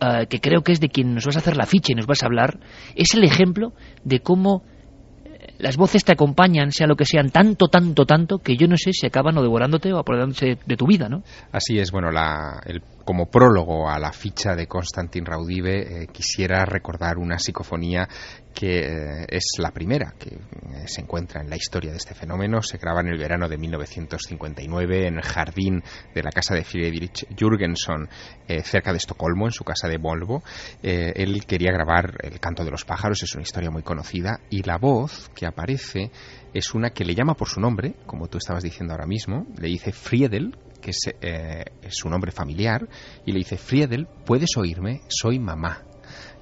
eh, 0.00 0.26
que 0.28 0.40
creo 0.40 0.62
que 0.62 0.72
es 0.72 0.80
de 0.80 0.88
quien 0.88 1.14
nos 1.14 1.26
vas 1.26 1.36
a 1.36 1.40
hacer 1.40 1.56
la 1.56 1.66
ficha 1.66 1.92
y 1.92 1.96
nos 1.96 2.06
vas 2.06 2.22
a 2.22 2.26
hablar, 2.26 2.58
es 2.94 3.14
el 3.14 3.24
ejemplo 3.24 3.72
de 4.04 4.20
cómo 4.20 4.62
eh, 5.24 5.54
las 5.58 5.76
voces 5.76 6.04
te 6.04 6.12
acompañan, 6.12 6.70
sea 6.72 6.86
lo 6.86 6.96
que 6.96 7.04
sean, 7.04 7.30
tanto, 7.30 7.66
tanto, 7.68 8.04
tanto, 8.06 8.38
que 8.38 8.56
yo 8.56 8.66
no 8.68 8.76
sé 8.76 8.92
si 8.92 9.06
acaban 9.06 9.36
o 9.38 9.42
devorándote 9.42 9.92
o 9.92 9.98
apoderándose 9.98 10.58
de 10.64 10.76
tu 10.76 10.86
vida, 10.86 11.08
¿no? 11.08 11.22
Así 11.52 11.78
es, 11.78 11.90
bueno, 11.90 12.10
la, 12.10 12.60
el- 12.66 12.82
como 13.08 13.30
prólogo 13.30 13.88
a 13.88 13.98
la 13.98 14.12
ficha 14.12 14.54
de 14.54 14.66
Constantin 14.66 15.24
Raudive, 15.24 16.02
eh, 16.02 16.06
quisiera 16.12 16.66
recordar 16.66 17.16
una 17.16 17.38
psicofonía 17.38 18.06
que 18.54 18.80
eh, 18.80 19.26
es 19.30 19.52
la 19.56 19.70
primera 19.70 20.12
que 20.18 20.34
eh, 20.34 20.86
se 20.86 21.00
encuentra 21.00 21.40
en 21.40 21.48
la 21.48 21.56
historia 21.56 21.90
de 21.90 21.96
este 21.96 22.12
fenómeno. 22.12 22.60
Se 22.60 22.76
graba 22.76 23.00
en 23.00 23.06
el 23.06 23.16
verano 23.16 23.48
de 23.48 23.56
1959 23.56 25.06
en 25.06 25.14
el 25.14 25.22
jardín 25.22 25.82
de 26.14 26.22
la 26.22 26.30
casa 26.30 26.54
de 26.54 26.64
Friedrich 26.64 27.26
Jürgenson, 27.34 28.10
cerca 28.62 28.92
de 28.92 28.98
Estocolmo, 28.98 29.46
en 29.46 29.52
su 29.52 29.64
casa 29.64 29.88
de 29.88 29.96
Volvo. 29.96 30.42
Él 30.82 31.46
quería 31.46 31.72
grabar 31.72 32.14
El 32.22 32.40
canto 32.40 32.62
de 32.62 32.70
los 32.70 32.84
pájaros, 32.84 33.22
es 33.22 33.34
una 33.34 33.42
historia 33.42 33.70
muy 33.70 33.82
conocida, 33.82 34.40
y 34.50 34.64
la 34.64 34.76
voz 34.76 35.30
que 35.34 35.46
aparece 35.46 36.10
es 36.52 36.74
una 36.74 36.90
que 36.90 37.06
le 37.06 37.14
llama 37.14 37.34
por 37.34 37.48
su 37.48 37.58
nombre, 37.58 37.94
como 38.04 38.28
tú 38.28 38.36
estabas 38.36 38.62
diciendo 38.62 38.92
ahora 38.92 39.06
mismo, 39.06 39.46
le 39.58 39.68
dice 39.68 39.92
Friedel, 39.92 40.56
que 40.80 40.90
es, 40.90 41.14
eh, 41.20 41.64
es 41.82 41.94
su 41.94 42.08
nombre 42.08 42.32
familiar, 42.32 42.88
y 43.24 43.32
le 43.32 43.38
dice, 43.38 43.56
Friedel, 43.56 44.06
¿puedes 44.24 44.56
oírme? 44.56 45.02
Soy 45.08 45.38
mamá. 45.38 45.82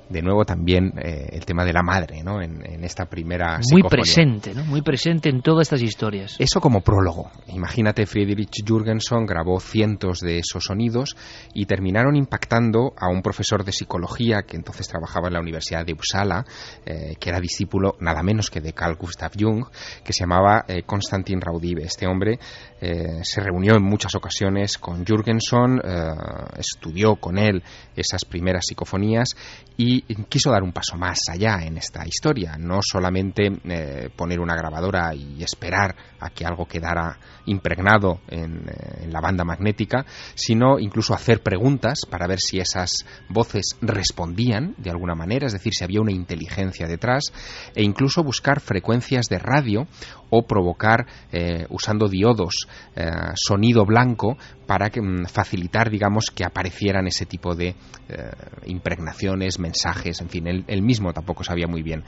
De 0.08 0.22
nuevo 0.22 0.44
también 0.44 0.92
eh, 1.02 1.30
el 1.32 1.44
tema 1.44 1.64
de 1.64 1.72
la 1.72 1.82
madre, 1.82 2.22
¿no? 2.22 2.40
En, 2.40 2.64
en 2.64 2.84
esta 2.84 3.06
primera 3.06 3.58
Muy 3.72 3.82
presente, 3.82 4.54
¿no? 4.54 4.64
Muy 4.64 4.80
presente 4.80 5.28
en 5.28 5.42
todas 5.42 5.66
estas 5.66 5.82
historias. 5.82 6.36
Eso 6.38 6.60
como 6.60 6.80
prólogo. 6.82 7.32
Imagínate, 7.48 8.06
Friedrich 8.06 8.62
Jürgenson 8.64 9.26
grabó 9.26 9.58
cientos 9.58 10.20
de 10.20 10.38
esos 10.38 10.62
sonidos 10.62 11.16
y 11.54 11.66
terminaron 11.66 12.14
impactando 12.14 12.92
a 12.96 13.08
un 13.08 13.20
profesor 13.20 13.64
de 13.64 13.72
psicología 13.72 14.42
que 14.42 14.56
entonces 14.56 14.86
trabajaba 14.86 15.26
en 15.26 15.34
la 15.34 15.40
Universidad 15.40 15.84
de 15.84 15.94
Uppsala, 15.94 16.44
eh, 16.84 17.16
que 17.18 17.28
era 17.28 17.40
discípulo 17.40 17.96
nada 17.98 18.22
menos 18.22 18.48
que 18.48 18.60
de 18.60 18.72
Carl 18.72 18.94
Gustav 18.94 19.32
Jung, 19.36 19.64
que 20.04 20.12
se 20.12 20.20
llamaba 20.20 20.64
eh, 20.68 20.84
Konstantin 20.84 21.40
Raudive. 21.40 21.82
Este 21.82 22.06
hombre 22.06 22.38
eh, 22.80 23.20
se 23.22 23.40
reunió 23.40 23.74
en 23.76 23.82
muchas 23.82 24.14
ocasiones 24.14 24.76
con 24.76 25.04
Jürgenson, 25.04 25.80
eh, 25.82 26.12
estudió 26.58 27.16
con 27.16 27.38
él 27.38 27.62
esas 27.94 28.24
primeras 28.24 28.66
psicofonías 28.66 29.30
y 29.78 30.02
quiso 30.24 30.50
dar 30.50 30.62
un 30.62 30.72
paso 30.72 30.96
más 30.96 31.18
allá 31.30 31.60
en 31.62 31.78
esta 31.78 32.06
historia, 32.06 32.56
no 32.58 32.80
solamente 32.82 33.50
eh, 33.64 34.10
poner 34.14 34.40
una 34.40 34.54
grabadora 34.54 35.14
y 35.14 35.42
esperar 35.42 35.94
a 36.20 36.30
que 36.30 36.44
algo 36.44 36.66
quedara 36.66 37.18
impregnado 37.46 38.20
en, 38.28 38.64
en 39.00 39.12
la 39.12 39.20
banda 39.20 39.44
magnética, 39.44 40.04
sino 40.34 40.78
incluso 40.78 41.14
hacer 41.14 41.42
preguntas 41.42 42.00
para 42.10 42.26
ver 42.26 42.40
si 42.40 42.58
esas 42.58 42.90
voces 43.28 43.76
respondían 43.80 44.74
de 44.78 44.90
alguna 44.90 45.14
manera, 45.14 45.46
es 45.46 45.52
decir, 45.52 45.74
si 45.74 45.84
había 45.84 46.00
una 46.00 46.12
inteligencia 46.12 46.86
detrás, 46.86 47.32
e 47.74 47.82
incluso 47.82 48.22
buscar 48.22 48.60
frecuencias 48.60 49.26
de 49.26 49.38
radio 49.38 49.86
o 50.30 50.46
provocar, 50.46 51.06
eh, 51.32 51.66
usando 51.70 52.08
diodos, 52.08 52.66
eh, 52.94 53.10
sonido 53.34 53.84
blanco 53.84 54.36
para 54.66 54.90
que, 54.90 55.00
mm, 55.00 55.26
facilitar, 55.26 55.90
digamos, 55.90 56.30
que 56.30 56.44
aparecieran 56.44 57.06
ese 57.06 57.26
tipo 57.26 57.54
de 57.54 57.74
eh, 58.08 58.30
impregnaciones, 58.66 59.58
mensajes, 59.58 60.20
en 60.20 60.28
fin, 60.28 60.46
él, 60.46 60.82
mismo 60.82 61.12
tampoco 61.12 61.42
sabía 61.42 61.66
muy 61.66 61.82
bien 61.82 62.04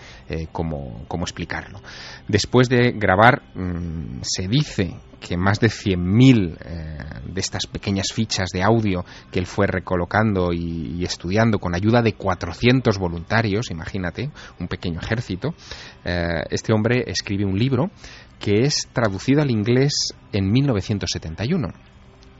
cómo, 0.53 1.05
cómo 1.09 1.25
explicarlo. 1.25 1.81
Después 2.29 2.69
de 2.69 2.93
grabar, 2.93 3.43
mm, 3.55 4.21
se 4.23 4.47
dice 4.47 4.95
que 5.21 5.37
más 5.37 5.61
de 5.61 5.69
100.000 5.69 6.57
eh, 6.61 6.99
de 7.27 7.41
estas 7.41 7.67
pequeñas 7.67 8.09
fichas 8.15 8.51
de 8.53 8.63
audio 8.63 9.05
que 9.31 9.39
él 9.39 9.47
fue 9.47 9.67
recolocando 9.67 10.53
y, 10.53 11.05
estudiando 11.05 11.59
con 11.59 11.75
ayuda 11.75 12.03
de 12.03 12.15
400 12.15 12.99
voluntarios, 12.99 13.71
imagínate, 13.71 14.31
un 14.61 14.69
pequeño 14.69 15.01
ejército, 15.01 15.55
eh, 16.05 16.45
este 16.51 16.73
hombre 16.73 17.05
escribe 17.07 17.45
un 17.45 17.59
libro 17.59 17.91
que 18.39 18.63
es 18.63 18.89
traducido 18.93 19.43
al 19.43 19.51
inglés 19.51 20.15
en 20.33 20.51
1971. 20.51 21.69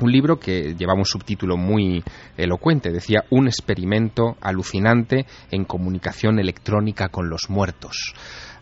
Un 0.01 0.13
libro 0.13 0.39
que 0.39 0.77
llevaba 0.77 1.01
un 1.01 1.05
subtítulo 1.05 1.57
muy 1.57 2.05
elocuente, 2.37 2.93
decía 2.93 3.25
Un 3.31 3.49
experimento 3.49 4.37
alucinante 4.41 5.27
en 5.51 5.65
comunicación 5.65 6.39
electrónica 6.39 7.09
con 7.09 7.29
los 7.29 7.51
muertos. 7.51 8.15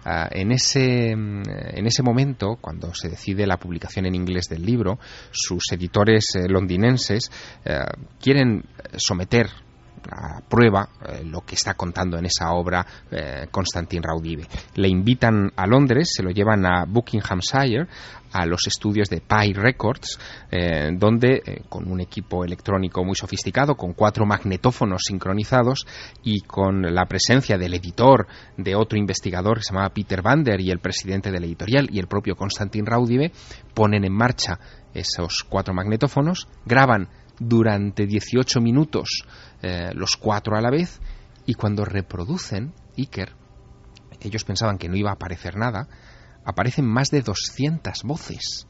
Ah, 0.08 0.28
en, 0.30 0.52
ese, 0.52 1.10
en 1.10 1.84
ese 1.84 2.00
momento, 2.04 2.58
cuando 2.60 2.94
se 2.94 3.08
decide 3.08 3.44
la 3.44 3.56
publicación 3.56 4.06
en 4.06 4.14
inglés 4.14 4.44
del 4.48 4.64
libro, 4.64 5.00
sus 5.32 5.64
editores 5.72 6.26
eh, 6.36 6.48
londinenses 6.48 7.28
eh, 7.64 7.80
quieren 8.20 8.62
someter 8.96 9.48
a 10.10 10.40
prueba 10.40 10.88
eh, 11.06 11.24
lo 11.24 11.42
que 11.42 11.54
está 11.54 11.74
contando 11.74 12.18
en 12.18 12.26
esa 12.26 12.52
obra 12.52 12.86
eh, 13.10 13.46
Constantin 13.50 14.02
Raudive. 14.02 14.46
Le 14.74 14.88
invitan 14.88 15.52
a 15.56 15.66
Londres, 15.66 16.12
se 16.14 16.22
lo 16.22 16.30
llevan 16.30 16.66
a 16.66 16.84
Buckinghamshire, 16.86 17.86
a 18.32 18.46
los 18.46 18.66
estudios 18.66 19.08
de 19.08 19.20
Pi 19.20 19.52
Records, 19.52 20.18
eh, 20.50 20.90
donde 20.92 21.42
eh, 21.44 21.62
con 21.68 21.90
un 21.90 22.00
equipo 22.00 22.44
electrónico 22.44 23.04
muy 23.04 23.14
sofisticado, 23.14 23.76
con 23.76 23.94
cuatro 23.94 24.26
magnetófonos 24.26 25.02
sincronizados 25.06 25.86
y 26.22 26.40
con 26.40 26.82
la 26.82 27.06
presencia 27.06 27.56
del 27.56 27.74
editor, 27.74 28.26
de 28.56 28.74
otro 28.74 28.98
investigador 28.98 29.58
que 29.58 29.64
se 29.64 29.72
llamaba 29.72 29.94
Peter 29.94 30.22
Vander 30.22 30.60
y 30.60 30.70
el 30.70 30.80
presidente 30.80 31.30
de 31.30 31.40
la 31.40 31.46
editorial 31.46 31.88
y 31.90 31.98
el 31.98 32.08
propio 32.08 32.36
Constantin 32.36 32.86
Raudive, 32.86 33.32
ponen 33.74 34.04
en 34.04 34.12
marcha 34.12 34.58
esos 34.92 35.44
cuatro 35.48 35.74
magnetófonos, 35.74 36.48
graban 36.64 37.08
durante 37.38 38.06
18 38.06 38.60
minutos 38.60 39.24
eh, 39.62 39.90
los 39.94 40.16
cuatro 40.16 40.56
a 40.56 40.60
la 40.60 40.70
vez 40.70 41.00
y 41.44 41.54
cuando 41.54 41.84
reproducen 41.84 42.72
Iker, 42.96 43.34
ellos 44.20 44.44
pensaban 44.44 44.78
que 44.78 44.88
no 44.88 44.96
iba 44.96 45.10
a 45.10 45.14
aparecer 45.14 45.56
nada, 45.56 45.88
aparecen 46.44 46.86
más 46.86 47.10
de 47.10 47.22
200 47.22 48.02
voces. 48.04 48.66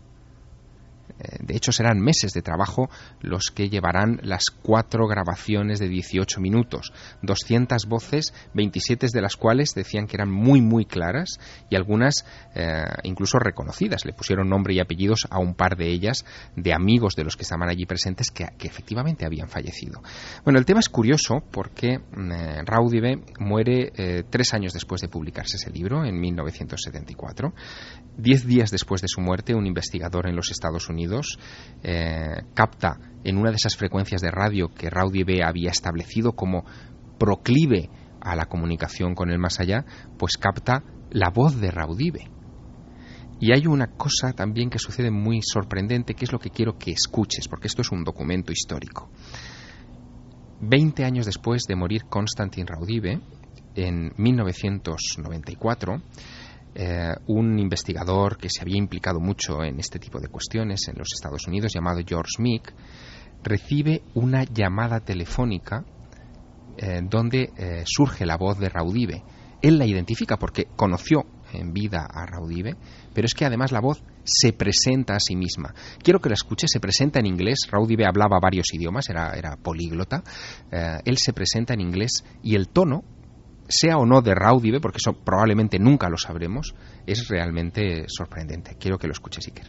Eh, 1.18 1.38
de 1.40 1.56
hecho, 1.56 1.72
serán 1.72 2.00
meses 2.00 2.32
de 2.32 2.42
trabajo 2.42 2.88
los 3.20 3.50
que 3.50 3.68
llevarán 3.68 4.20
las 4.22 4.44
cuatro 4.50 5.06
grabaciones 5.06 5.78
de 5.78 5.88
18 5.88 6.40
minutos, 6.40 6.92
200 7.22 7.86
voces, 7.86 8.34
27 8.54 9.06
de 9.12 9.20
las 9.22 9.36
cuales 9.36 9.70
decían 9.74 10.06
que 10.06 10.16
eran 10.16 10.30
muy, 10.30 10.60
muy 10.60 10.84
claras 10.84 11.38
y 11.70 11.76
algunas 11.76 12.24
eh, 12.54 12.82
incluso 13.04 13.38
reconocidas. 13.38 14.04
Le 14.04 14.12
pusieron 14.12 14.48
nombre 14.48 14.74
y 14.74 14.80
apellidos 14.80 15.26
a 15.30 15.38
un 15.38 15.54
par 15.54 15.76
de 15.76 15.88
ellas, 15.88 16.24
de 16.54 16.74
amigos 16.74 17.14
de 17.14 17.24
los 17.24 17.36
que 17.36 17.42
estaban 17.42 17.68
allí 17.68 17.86
presentes, 17.86 18.30
que, 18.30 18.46
efectivamente 18.66 19.24
habían 19.24 19.48
fallecido. 19.48 20.02
Bueno, 20.44 20.58
el 20.58 20.64
tema 20.64 20.80
es 20.80 20.88
curioso 20.88 21.42
porque 21.50 21.98
mm, 21.98 22.32
eh, 22.32 22.62
Raudive 22.64 23.22
muere 23.38 23.92
tres 24.28 24.54
años 24.54 24.72
después 24.72 25.00
de 25.00 25.08
publicarse 25.08 25.56
ese 25.56 25.70
libro, 25.70 26.04
en 26.04 26.18
1974. 26.18 27.52
Diez 28.16 28.46
días 28.46 28.70
después 28.70 29.02
de 29.02 29.08
su 29.08 29.20
muerte, 29.20 29.54
un 29.54 29.66
investigador 29.66 30.28
en 30.28 30.34
los 30.34 30.50
Estados 30.50 30.88
Unidos 30.88 30.95
eh, 31.82 32.42
capta 32.54 32.98
en 33.24 33.38
una 33.38 33.50
de 33.50 33.56
esas 33.56 33.76
frecuencias 33.76 34.20
de 34.20 34.30
radio 34.30 34.68
que 34.68 34.90
Raudive 34.90 35.42
había 35.44 35.70
establecido 35.70 36.32
como 36.32 36.64
proclive 37.18 37.90
a 38.20 38.36
la 38.36 38.46
comunicación 38.46 39.14
con 39.14 39.30
el 39.30 39.38
más 39.38 39.60
allá, 39.60 39.84
pues 40.18 40.36
capta 40.36 40.82
la 41.10 41.30
voz 41.30 41.60
de 41.60 41.70
Raudive. 41.70 42.30
Y 43.38 43.52
hay 43.52 43.66
una 43.66 43.88
cosa 43.88 44.32
también 44.32 44.70
que 44.70 44.78
sucede 44.78 45.10
muy 45.10 45.40
sorprendente, 45.42 46.14
que 46.14 46.24
es 46.24 46.32
lo 46.32 46.38
que 46.38 46.50
quiero 46.50 46.78
que 46.78 46.92
escuches, 46.92 47.48
porque 47.48 47.66
esto 47.66 47.82
es 47.82 47.92
un 47.92 48.02
documento 48.02 48.50
histórico. 48.50 49.10
Veinte 50.60 51.04
años 51.04 51.26
después 51.26 51.64
de 51.68 51.76
morir 51.76 52.04
Konstantin 52.04 52.66
Raudive, 52.66 53.20
en 53.76 54.12
1994, 54.16 56.02
eh, 56.78 57.14
un 57.28 57.58
investigador 57.58 58.36
que 58.36 58.50
se 58.50 58.60
había 58.60 58.76
implicado 58.76 59.18
mucho 59.18 59.64
en 59.64 59.80
este 59.80 59.98
tipo 59.98 60.20
de 60.20 60.28
cuestiones 60.28 60.88
en 60.88 60.98
los 60.98 61.08
Estados 61.14 61.46
Unidos, 61.46 61.72
llamado 61.72 62.02
George 62.06 62.34
Meek, 62.38 62.74
recibe 63.42 64.02
una 64.12 64.44
llamada 64.44 65.00
telefónica 65.00 65.86
eh, 66.76 67.00
donde 67.02 67.50
eh, 67.56 67.82
surge 67.86 68.26
la 68.26 68.36
voz 68.36 68.58
de 68.58 68.68
Raudive. 68.68 69.22
Él 69.62 69.78
la 69.78 69.86
identifica 69.86 70.36
porque 70.36 70.66
conoció 70.76 71.24
en 71.54 71.72
vida 71.72 72.06
a 72.12 72.26
Raudive, 72.26 72.76
pero 73.14 73.24
es 73.24 73.32
que 73.32 73.46
además 73.46 73.72
la 73.72 73.80
voz 73.80 74.02
se 74.24 74.52
presenta 74.52 75.14
a 75.14 75.20
sí 75.20 75.34
misma. 75.34 75.74
Quiero 76.02 76.20
que 76.20 76.28
la 76.28 76.34
escuche, 76.34 76.68
se 76.68 76.78
presenta 76.78 77.20
en 77.20 77.26
inglés, 77.26 77.60
Raudive 77.70 78.04
hablaba 78.04 78.38
varios 78.38 78.66
idiomas, 78.74 79.08
era, 79.08 79.32
era 79.32 79.56
políglota, 79.56 80.22
él 80.70 81.16
se 81.16 81.32
presenta 81.32 81.72
en 81.72 81.80
inglés 81.80 82.22
y 82.42 82.54
el 82.54 82.68
tono 82.68 83.02
sea 83.68 83.98
o 83.98 84.06
no 84.06 84.22
de 84.22 84.34
Raudive, 84.34 84.80
porque 84.80 84.98
eso 84.98 85.12
probablemente 85.24 85.78
nunca 85.78 86.08
lo 86.08 86.16
sabremos, 86.16 86.74
es 87.06 87.28
realmente 87.28 88.04
sorprendente. 88.08 88.76
Quiero 88.78 88.98
que 88.98 89.06
lo 89.06 89.12
escuches, 89.12 89.46
Iker. 89.48 89.66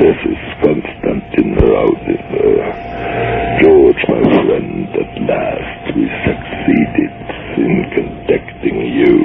This 0.00 0.18
is 0.24 0.40
Constantin 0.62 1.56
Raudive. 1.56 2.22
George, 3.62 4.02
my 4.08 4.22
friend, 4.46 4.88
at 4.90 5.12
last 5.28 5.82
we 5.94 6.04
succeeded 6.26 7.12
in 7.58 7.72
contacting 7.94 8.78
you. 8.98 9.16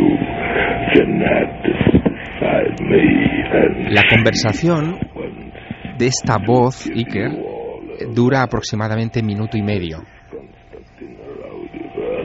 Jeanette 0.93 1.65
is 1.65 1.82
beside 2.03 2.75
me 2.84 3.05
and 3.51 3.93
La 3.93 4.03
conversación 4.09 4.99
de 5.97 6.07
esta 6.07 6.38
voz, 6.45 6.88
Iker, 6.88 7.32
dura 8.13 8.43
aproximadamente 8.43 9.23
minuto 9.23 9.57
y 9.57 9.63
medio. 9.63 10.03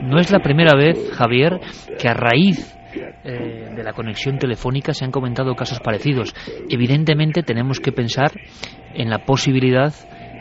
No 0.03 0.19
es 0.19 0.31
la 0.31 0.39
primera 0.39 0.75
vez, 0.75 1.11
Javier, 1.13 1.59
que 1.97 2.09
a 2.09 2.13
raíz 2.13 2.77
eh, 3.23 3.69
de 3.75 3.83
la 3.83 3.93
conexión 3.93 4.37
telefónica 4.37 4.93
se 4.93 5.05
han 5.05 5.11
comentado 5.11 5.55
casos 5.55 5.79
parecidos. 5.79 6.35
Evidentemente 6.69 7.41
tenemos 7.41 7.79
que 7.79 7.91
pensar 7.91 8.31
en 8.93 9.09
la 9.09 9.19
posibilidad 9.19 9.93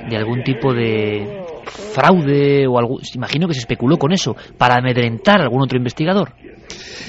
de 0.09 0.17
algún 0.17 0.43
tipo 0.43 0.75
de 0.75 1.42
fraude 1.65 2.67
o 2.67 2.79
algo. 2.79 2.99
Imagino 3.15 3.49
que 3.49 3.55
se 3.55 3.61
especuló 3.61 3.97
con 3.99 4.13
eso 4.13 4.37
para 4.59 4.77
amedrentar 4.77 5.41
a 5.41 5.45
algún 5.45 5.63
otro 5.63 5.79
investigador. 5.79 6.35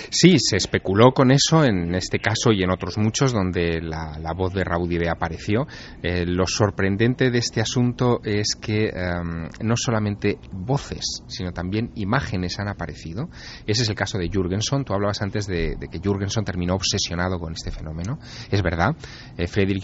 Sí, 0.10 0.36
se 0.38 0.58
especuló 0.58 1.12
con 1.12 1.32
eso 1.32 1.66
en 1.66 1.96
este 1.96 2.20
caso 2.20 2.52
y 2.52 2.62
en 2.62 2.70
otros 2.70 3.00
muchos 3.00 3.34
donde 3.34 3.82
la, 3.82 4.34
voz 4.36 4.54
de 4.54 4.64
Raudive 4.64 5.10
apareció. 5.10 5.66
Eh, 6.04 6.26
lo 6.28 6.46
sorprendente 6.46 7.32
de 7.32 7.40
este 7.40 7.62
asunto 7.62 8.20
es 8.24 8.56
que 8.56 8.90
em, 8.90 9.50
no 9.62 9.76
solamente 9.76 10.38
voces, 10.52 11.24
sino 11.28 11.52
también 11.52 11.92
imágenes 11.96 12.60
han 12.60 12.68
aparecido. 12.68 13.30
Ese 13.66 13.82
es 13.82 13.90
el 13.90 13.96
caso 13.96 14.20
de 14.20 14.30
Jürgenson. 14.30 14.86
Tú 14.86 14.94
hablabas 14.94 15.22
antes 15.24 15.48
de, 15.48 15.78
que 15.92 16.00
Jürgenson 16.00 16.46
terminó 16.46 16.76
obsesionado 16.76 17.40
con 17.40 17.54
este 17.54 17.72
fenómeno. 17.72 18.20
Es 18.52 18.62
verdad. 18.62 18.96
Eh, 19.36 19.48
Friedrich 19.48 19.84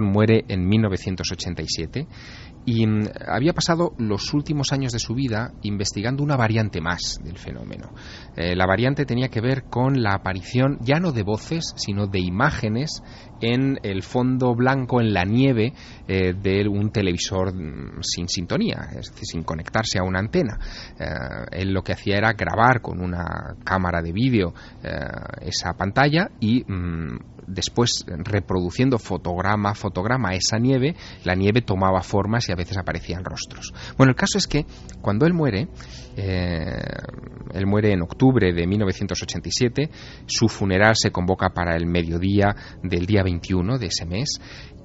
muere 0.00 0.44
en 0.48 0.66
1987 0.66 2.06
y 2.66 2.84
mm, 2.86 3.04
había 3.28 3.54
pasado 3.54 3.94
los 3.96 4.34
últimos 4.34 4.72
años 4.72 4.92
de 4.92 4.98
su 4.98 5.14
vida 5.14 5.52
investigando 5.62 6.22
una 6.22 6.36
variante 6.36 6.80
más 6.80 7.20
del 7.22 7.38
fenómeno. 7.38 7.90
Eh, 8.36 8.54
la 8.56 8.66
variante 8.66 9.06
tenía 9.06 9.28
que 9.28 9.40
ver 9.40 9.64
con 9.70 10.02
la 10.02 10.14
aparición 10.14 10.78
ya 10.80 10.98
no 10.98 11.12
de 11.12 11.22
voces, 11.22 11.72
sino 11.76 12.08
de 12.08 12.18
imágenes 12.18 13.02
en 13.40 13.78
el 13.82 14.02
fondo 14.02 14.54
blanco, 14.54 15.00
en 15.00 15.12
la 15.12 15.24
nieve 15.24 15.72
eh, 16.08 16.34
de 16.34 16.66
un 16.68 16.90
televisor 16.90 17.54
mm, 17.54 18.02
sin 18.02 18.28
sintonía, 18.28 18.88
es 18.90 19.10
decir, 19.10 19.24
sin 19.24 19.44
conectarse 19.44 20.00
a 20.00 20.02
una 20.02 20.18
antena. 20.18 20.58
Eh, 20.98 21.60
él 21.62 21.72
lo 21.72 21.82
que 21.82 21.92
hacía 21.92 22.16
era 22.16 22.32
grabar 22.32 22.80
con 22.80 23.00
una 23.00 23.54
cámara 23.64 24.02
de 24.02 24.12
vídeo 24.12 24.52
esa 25.40 25.72
pantalla 25.74 26.30
y 26.40 26.64
mm, 26.64 27.35
después 27.46 28.04
reproduciendo 28.06 28.98
fotograma 28.98 29.70
a 29.70 29.74
fotograma 29.74 30.34
esa 30.34 30.58
nieve, 30.58 30.96
la 31.24 31.34
nieve 31.34 31.62
tomaba 31.62 32.02
formas 32.02 32.48
y 32.48 32.52
a 32.52 32.56
veces 32.56 32.76
aparecían 32.78 33.24
rostros. 33.24 33.72
Bueno, 33.96 34.10
el 34.10 34.16
caso 34.16 34.38
es 34.38 34.46
que 34.46 34.66
cuando 35.00 35.26
él 35.26 35.34
muere, 35.34 35.68
él 36.16 37.66
muere 37.66 37.92
en 37.92 38.02
octubre 38.02 38.52
de 38.52 38.66
1987, 38.66 39.90
su 40.26 40.48
funeral 40.48 40.94
se 40.96 41.10
convoca 41.10 41.50
para 41.50 41.76
el 41.76 41.86
mediodía 41.86 42.54
del 42.82 43.06
día 43.06 43.22
21 43.22 43.78
de 43.78 43.86
ese 43.86 44.06
mes 44.06 44.40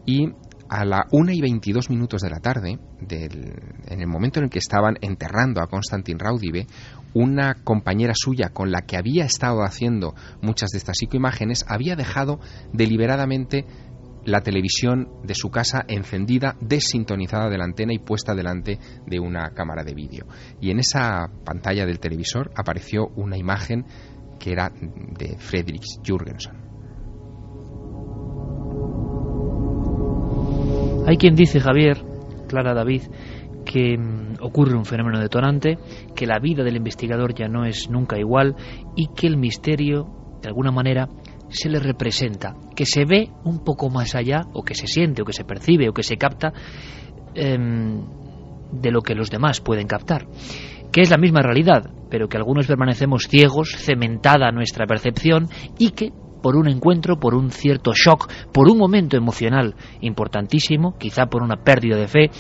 y 0.06 0.30
a 0.72 0.86
la 0.86 1.06
1 1.12 1.34
y 1.34 1.42
22 1.42 1.90
minutos 1.90 2.22
de 2.22 2.30
la 2.30 2.40
tarde, 2.40 2.80
en 3.10 4.00
el 4.02 4.08
momento 4.08 4.40
en 4.40 4.46
el 4.46 4.50
que 4.50 4.60
estaban 4.60 4.96
enterrando 5.02 5.62
a 5.62 5.68
Konstantin 5.68 6.18
Raudive, 6.18 6.66
una 7.14 7.56
compañera 7.64 8.14
suya 8.16 8.50
con 8.50 8.72
la 8.72 8.82
que 8.82 8.98
había 8.98 9.26
estado 9.26 9.64
haciendo 9.64 10.14
muchas 10.42 10.70
de 10.72 10.78
estas 10.78 10.98
psicoimágenes 10.98 11.66
había 11.68 11.96
dejado 11.96 12.40
deliberadamente 12.74 13.66
la 14.24 14.42
televisión 14.42 15.10
de 15.24 15.34
su 15.34 15.50
casa 15.50 15.84
encendida, 15.88 16.56
desintonizada 16.62 17.50
de 17.50 17.58
la 17.58 17.66
antena 17.66 17.94
y 17.94 18.00
puesta 18.00 18.36
delante 18.36 18.80
de 19.06 19.20
una 19.20 19.50
cámara 19.52 19.84
de 19.84 19.94
vídeo. 19.94 20.28
Y 20.60 20.72
en 20.72 20.80
esa 20.80 21.30
pantalla 21.44 21.86
del 21.86 22.00
televisor 22.00 22.52
apareció 22.56 23.08
una 23.16 23.38
imagen 23.38 23.86
que 24.40 24.52
era 24.52 24.72
de 24.72 25.38
Friedrich 25.38 25.86
Jürgenson. 26.04 26.72
Hay 31.08 31.18
quien 31.18 31.36
dice, 31.36 31.60
Javier, 31.60 32.04
Clara 32.48 32.74
David, 32.74 33.04
que 33.66 33.98
mm, 33.98 34.36
ocurre 34.42 34.76
un 34.76 34.86
fenómeno 34.86 35.20
detonante, 35.20 35.78
que 36.16 36.26
la 36.26 36.40
vida 36.40 36.64
del 36.64 36.78
investigador 36.78 37.34
ya 37.34 37.48
no 37.48 37.66
es 37.66 37.90
nunca 37.90 38.18
igual 38.18 38.56
y 38.96 39.08
que 39.16 39.28
el 39.28 39.38
misterio, 39.38 40.08
de 40.42 40.50
alguna 40.50 40.72
manera, 40.72 41.10
se 41.50 41.70
le 41.70 41.80
representa, 41.80 42.56
que 42.76 42.86
se 42.86 43.06
ve 43.06 43.30
un 43.44 43.64
poco 43.64 43.90
más 43.90 44.16
allá, 44.16 44.44
o 44.54 44.64
que 44.64 44.74
se 44.74 44.88
siente, 44.88 45.22
o 45.22 45.26
que 45.26 45.34
se 45.34 45.44
percibe, 45.44 45.90
o 45.90 45.94
que 45.94 46.04
se 46.04 46.18
capta 46.18 46.54
em, 47.36 48.02
de 48.72 48.92
lo 48.92 49.02
que 49.02 49.16
los 49.16 49.30
demás 49.30 49.60
pueden 49.60 49.88
captar, 49.88 50.28
que 50.92 51.02
es 51.02 51.10
la 51.10 51.18
misma 51.18 51.42
realidad, 51.42 51.92
pero 52.10 52.28
que 52.28 52.38
algunos 52.38 52.68
permanecemos 52.68 53.24
ciegos, 53.30 53.76
cementada 53.78 54.52
nuestra 54.52 54.86
percepción 54.86 55.50
y 55.78 55.92
que 55.92 56.12
por 56.42 56.56
un 56.56 56.68
encuentro, 56.68 57.20
por 57.20 57.36
un 57.36 57.52
cierto 57.52 57.94
shock, 57.94 58.32
por 58.52 58.70
un 58.70 58.78
momento 58.78 59.16
emocional 59.16 59.76
importantísimo, 60.02 60.98
quizá 60.98 61.28
por 61.28 61.44
una 61.44 61.58
pérdida 61.58 61.98
de 61.98 62.08
fe, 62.08 62.32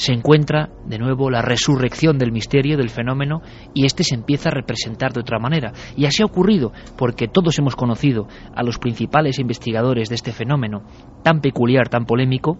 se 0.00 0.14
encuentra 0.14 0.70
de 0.86 0.98
nuevo 0.98 1.28
la 1.28 1.42
resurrección 1.42 2.16
del 2.16 2.32
misterio, 2.32 2.78
del 2.78 2.88
fenómeno, 2.88 3.42
y 3.74 3.84
éste 3.84 4.02
se 4.02 4.14
empieza 4.14 4.48
a 4.48 4.52
representar 4.52 5.12
de 5.12 5.20
otra 5.20 5.38
manera. 5.38 5.72
Y 5.94 6.06
así 6.06 6.22
ha 6.22 6.24
ocurrido, 6.24 6.72
porque 6.96 7.28
todos 7.28 7.58
hemos 7.58 7.76
conocido 7.76 8.26
a 8.54 8.62
los 8.62 8.78
principales 8.78 9.38
investigadores 9.38 10.08
de 10.08 10.14
este 10.14 10.32
fenómeno, 10.32 10.84
tan 11.22 11.42
peculiar, 11.42 11.90
tan 11.90 12.06
polémico, 12.06 12.56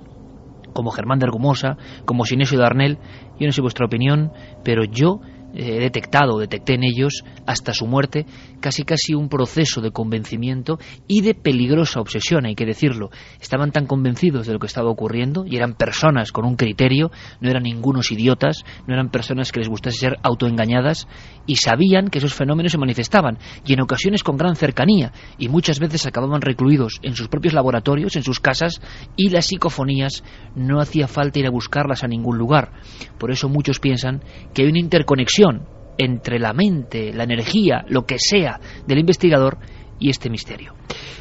como 0.74 0.90
Germán 0.90 1.18
de 1.18 1.24
Argumosa, 1.24 1.78
como 2.04 2.26
Sinesio 2.26 2.58
Darnell. 2.58 2.98
Yo 3.38 3.46
no 3.46 3.52
sé 3.52 3.62
vuestra 3.62 3.86
opinión, 3.86 4.32
pero 4.62 4.84
yo 4.84 5.20
he 5.54 5.80
detectado, 5.80 6.38
detecté 6.38 6.74
en 6.74 6.84
ellos, 6.84 7.24
hasta 7.46 7.72
su 7.72 7.86
muerte, 7.86 8.26
casi 8.60 8.84
casi 8.84 9.14
un 9.14 9.28
proceso 9.28 9.80
de 9.80 9.90
convencimiento 9.90 10.78
y 11.08 11.22
de 11.22 11.34
peligrosa 11.34 12.00
obsesión, 12.00 12.46
hay 12.46 12.54
que 12.54 12.66
decirlo. 12.66 13.10
Estaban 13.40 13.72
tan 13.72 13.86
convencidos 13.86 14.46
de 14.46 14.52
lo 14.52 14.58
que 14.58 14.66
estaba 14.66 14.90
ocurriendo 14.90 15.44
y 15.46 15.56
eran 15.56 15.74
personas 15.74 16.32
con 16.32 16.44
un 16.44 16.56
criterio, 16.56 17.10
no 17.40 17.50
eran 17.50 17.64
ningunos 17.64 18.12
idiotas, 18.12 18.64
no 18.86 18.94
eran 18.94 19.10
personas 19.10 19.52
que 19.52 19.60
les 19.60 19.68
gustase 19.68 19.98
ser 19.98 20.18
autoengañadas 20.22 21.08
y 21.46 21.56
sabían 21.56 22.08
que 22.08 22.18
esos 22.18 22.34
fenómenos 22.34 22.72
se 22.72 22.78
manifestaban 22.78 23.38
y 23.64 23.72
en 23.72 23.80
ocasiones 23.80 24.22
con 24.22 24.36
gran 24.36 24.56
cercanía 24.56 25.12
y 25.38 25.48
muchas 25.48 25.80
veces 25.80 26.06
acababan 26.06 26.40
recluidos 26.40 27.00
en 27.02 27.14
sus 27.14 27.28
propios 27.28 27.54
laboratorios, 27.54 28.16
en 28.16 28.22
sus 28.22 28.40
casas 28.40 28.80
y 29.16 29.30
las 29.30 29.46
psicofonías 29.46 30.22
no 30.54 30.80
hacía 30.80 31.08
falta 31.08 31.38
ir 31.38 31.46
a 31.46 31.50
buscarlas 31.50 32.04
a 32.04 32.08
ningún 32.08 32.38
lugar. 32.38 32.72
Por 33.18 33.30
eso 33.30 33.48
muchos 33.48 33.80
piensan 33.80 34.22
que 34.54 34.62
hay 34.62 34.68
una 34.68 34.80
interconexión 34.80 35.79
entre 36.00 36.38
la 36.38 36.52
mente, 36.54 37.12
la 37.12 37.24
energía, 37.24 37.84
lo 37.88 38.02
que 38.02 38.16
sea 38.18 38.58
del 38.86 38.98
investigador 38.98 39.58
y 39.98 40.08
este 40.08 40.30
misterio. 40.30 40.72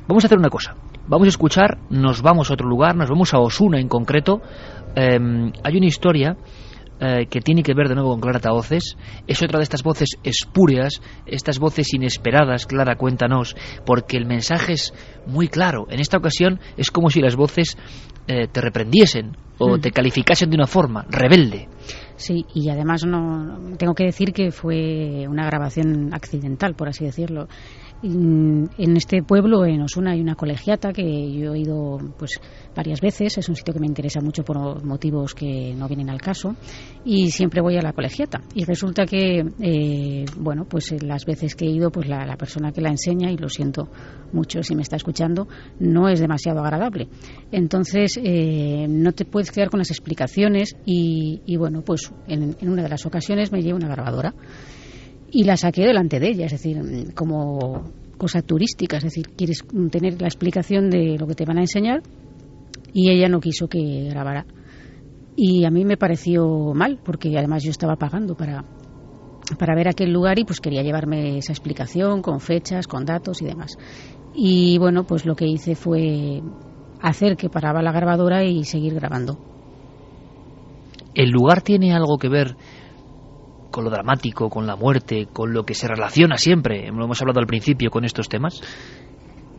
Vamos 0.08 0.24
a 0.24 0.28
hacer 0.28 0.38
una 0.38 0.50
cosa. 0.50 0.74
Vamos 1.08 1.26
a 1.26 1.30
escuchar, 1.30 1.80
nos 1.90 2.22
vamos 2.22 2.50
a 2.50 2.54
otro 2.54 2.68
lugar, 2.68 2.96
nos 2.96 3.10
vamos 3.10 3.34
a 3.34 3.40
Osuna 3.40 3.80
en 3.80 3.90
concreto. 3.90 4.42
Em, 4.96 5.52
hay 5.64 5.76
una 5.78 5.88
historia 5.88 6.38
eh, 7.02 7.28
que 7.30 7.42
tiene 7.42 7.64
que 7.64 7.74
ver 7.74 7.88
de 7.90 7.96
nuevo 7.96 8.12
con 8.12 8.22
Clara 8.22 8.40
Taoces. 8.40 8.96
Es 9.28 9.42
otra 9.42 9.60
de 9.60 9.64
estas 9.64 9.84
voces 9.84 10.18
espúreas, 10.24 11.02
estas 11.26 11.60
voces 11.60 11.94
inesperadas, 11.94 12.66
Clara, 12.66 12.96
cuéntanos, 12.96 13.56
porque 13.86 14.18
el 14.18 14.26
mensaje 14.26 14.74
es 14.74 14.94
muy 15.26 15.50
claro. 15.50 15.88
En 15.90 16.00
esta 16.00 16.18
ocasión 16.18 16.60
es 16.78 16.92
como 16.92 17.10
si 17.10 17.22
las 17.22 17.36
voces 17.36 17.78
eh, 18.28 18.48
te 18.48 18.62
reprendiesen 18.62 19.36
o 19.58 19.78
Mm. 19.78 19.82
te 19.82 19.92
calificasen 19.92 20.50
de 20.50 20.56
una 20.56 20.68
forma, 20.68 21.06
rebelde. 21.10 21.68
Sí, 22.20 22.46
y 22.54 22.70
además 22.70 23.06
no 23.06 23.78
tengo 23.78 23.94
que 23.94 24.04
decir 24.04 24.34
que 24.34 24.52
fue 24.52 25.26
una 25.30 25.46
grabación 25.46 26.14
accidental, 26.14 26.76
por 26.76 26.90
así 26.90 27.06
decirlo. 27.06 27.48
En 28.04 28.70
en 28.78 28.98
este 28.98 29.24
pueblo, 29.24 29.66
en 29.66 29.82
Osuna, 29.82 30.12
hay 30.12 30.20
una 30.20 30.36
colegiata 30.36 30.92
que 30.92 31.32
yo 31.32 31.54
he 31.54 31.60
ido 31.60 31.98
pues 32.18 32.32
varias 32.80 33.02
veces. 33.02 33.38
Es 33.38 33.50
un 33.50 33.56
sitio 33.56 33.74
que 33.74 33.80
me 33.82 33.88
interesa 33.88 34.22
mucho 34.22 34.44
por 34.44 34.86
motivos 34.86 35.36
que 35.36 35.76
no 35.76 35.88
vienen 35.90 36.10
al 36.10 36.22
caso. 36.22 36.56
Y 37.04 37.30
siempre 37.32 37.62
voy 37.62 37.76
a 37.76 37.82
la 37.82 37.92
colegiata. 37.92 38.42
Y 38.56 38.64
resulta 38.64 39.06
que, 39.06 39.44
eh, 39.60 40.26
bueno, 40.38 40.64
pues 40.64 40.94
eh, 40.94 41.00
las 41.02 41.26
veces 41.26 41.56
que 41.56 41.66
he 41.66 41.70
ido, 41.70 41.92
pues 41.92 42.08
la, 42.08 42.38
persona 42.38 42.72
que 42.72 42.80
la 42.80 42.90
enseña, 42.90 43.32
y 43.32 43.38
lo 43.38 43.50
siento 43.50 43.90
mucho 44.32 44.64
si 44.64 44.76
me 44.76 44.82
está 44.82 44.96
escuchando, 44.96 45.50
no 45.80 46.08
es 46.08 46.22
demasiado 46.22 46.62
agradable. 46.62 47.10
Entonces, 47.52 48.18
eh, 48.24 48.88
no 48.88 49.12
te 49.12 49.26
puedes 49.26 49.52
quedar 49.52 49.70
con 49.70 49.80
las 49.80 49.92
explicaciones. 49.92 50.78
Y, 50.86 51.42
y 51.46 51.58
bueno, 51.58 51.82
pues 51.82 52.14
en, 52.28 52.56
en 52.62 52.70
una 52.70 52.84
de 52.84 52.90
las 52.90 53.06
ocasiones 53.06 53.52
me 53.52 53.62
llevo 53.62 53.76
una 53.78 53.90
grabadora 53.90 54.34
y 55.32 55.44
la 55.44 55.58
saqué 55.58 55.82
delante 55.86 56.20
de 56.20 56.30
ella, 56.30 56.46
es 56.46 56.54
decir, 56.54 56.82
mm, 56.82 57.12
como 57.12 57.92
cosa 58.18 58.42
turística, 58.42 58.98
es 58.98 59.04
decir, 59.04 59.30
quieres 59.36 59.64
mm, 59.72 59.88
tener 59.88 60.22
la 60.22 60.28
explicación 60.28 60.90
de 60.90 61.18
lo 61.18 61.26
que 61.26 61.36
te 61.36 61.46
van 61.46 61.58
a 61.58 61.62
enseñar 61.62 62.04
y 62.94 63.10
ella 63.12 63.28
no 63.30 63.40
quiso 63.40 63.68
que 63.68 64.08
grabara. 64.10 64.46
Y 65.36 65.66
a 65.66 65.70
mí 65.70 65.86
me 65.86 65.98
pareció 65.98 66.74
mal, 66.74 67.00
porque 67.04 67.38
además 67.38 67.64
yo 67.64 67.72
estaba 67.72 67.96
pagando 67.96 68.36
para, 68.36 68.66
para 69.58 69.76
ver 69.76 69.88
aquel 69.88 70.12
lugar 70.12 70.38
y 70.38 70.44
pues 70.44 70.60
quería 70.60 70.84
llevarme 70.84 71.38
esa 71.38 71.54
explicación 71.54 72.22
con 72.22 72.40
fechas, 72.40 72.88
con 72.88 73.06
datos 73.06 73.42
y 73.42 73.46
demás. 73.46 73.78
Y 74.36 74.78
bueno, 74.80 75.06
pues 75.06 75.26
lo 75.26 75.36
que 75.36 75.48
hice 75.48 75.76
fue 75.76 76.42
hacer 77.02 77.38
que 77.38 77.50
paraba 77.50 77.82
la 77.82 77.92
grabadora 77.92 78.44
y 78.44 78.66
seguir 78.66 78.96
grabando. 78.96 79.38
¿El 81.16 81.30
lugar 81.30 81.62
tiene 81.62 81.94
algo 81.94 82.18
que 82.18 82.30
ver 82.30 82.56
con 83.72 83.84
lo 83.84 83.90
dramático, 83.90 84.50
con 84.50 84.68
la 84.68 84.76
muerte, 84.76 85.28
con 85.32 85.54
lo 85.54 85.64
que 85.64 85.74
se 85.74 85.88
relaciona 85.88 86.38
siempre, 86.38 86.92
lo 86.92 87.06
hemos 87.06 87.22
hablado 87.22 87.40
al 87.40 87.48
principio, 87.48 87.90
con 87.92 88.04
estos 88.04 88.28
temas? 88.28 88.62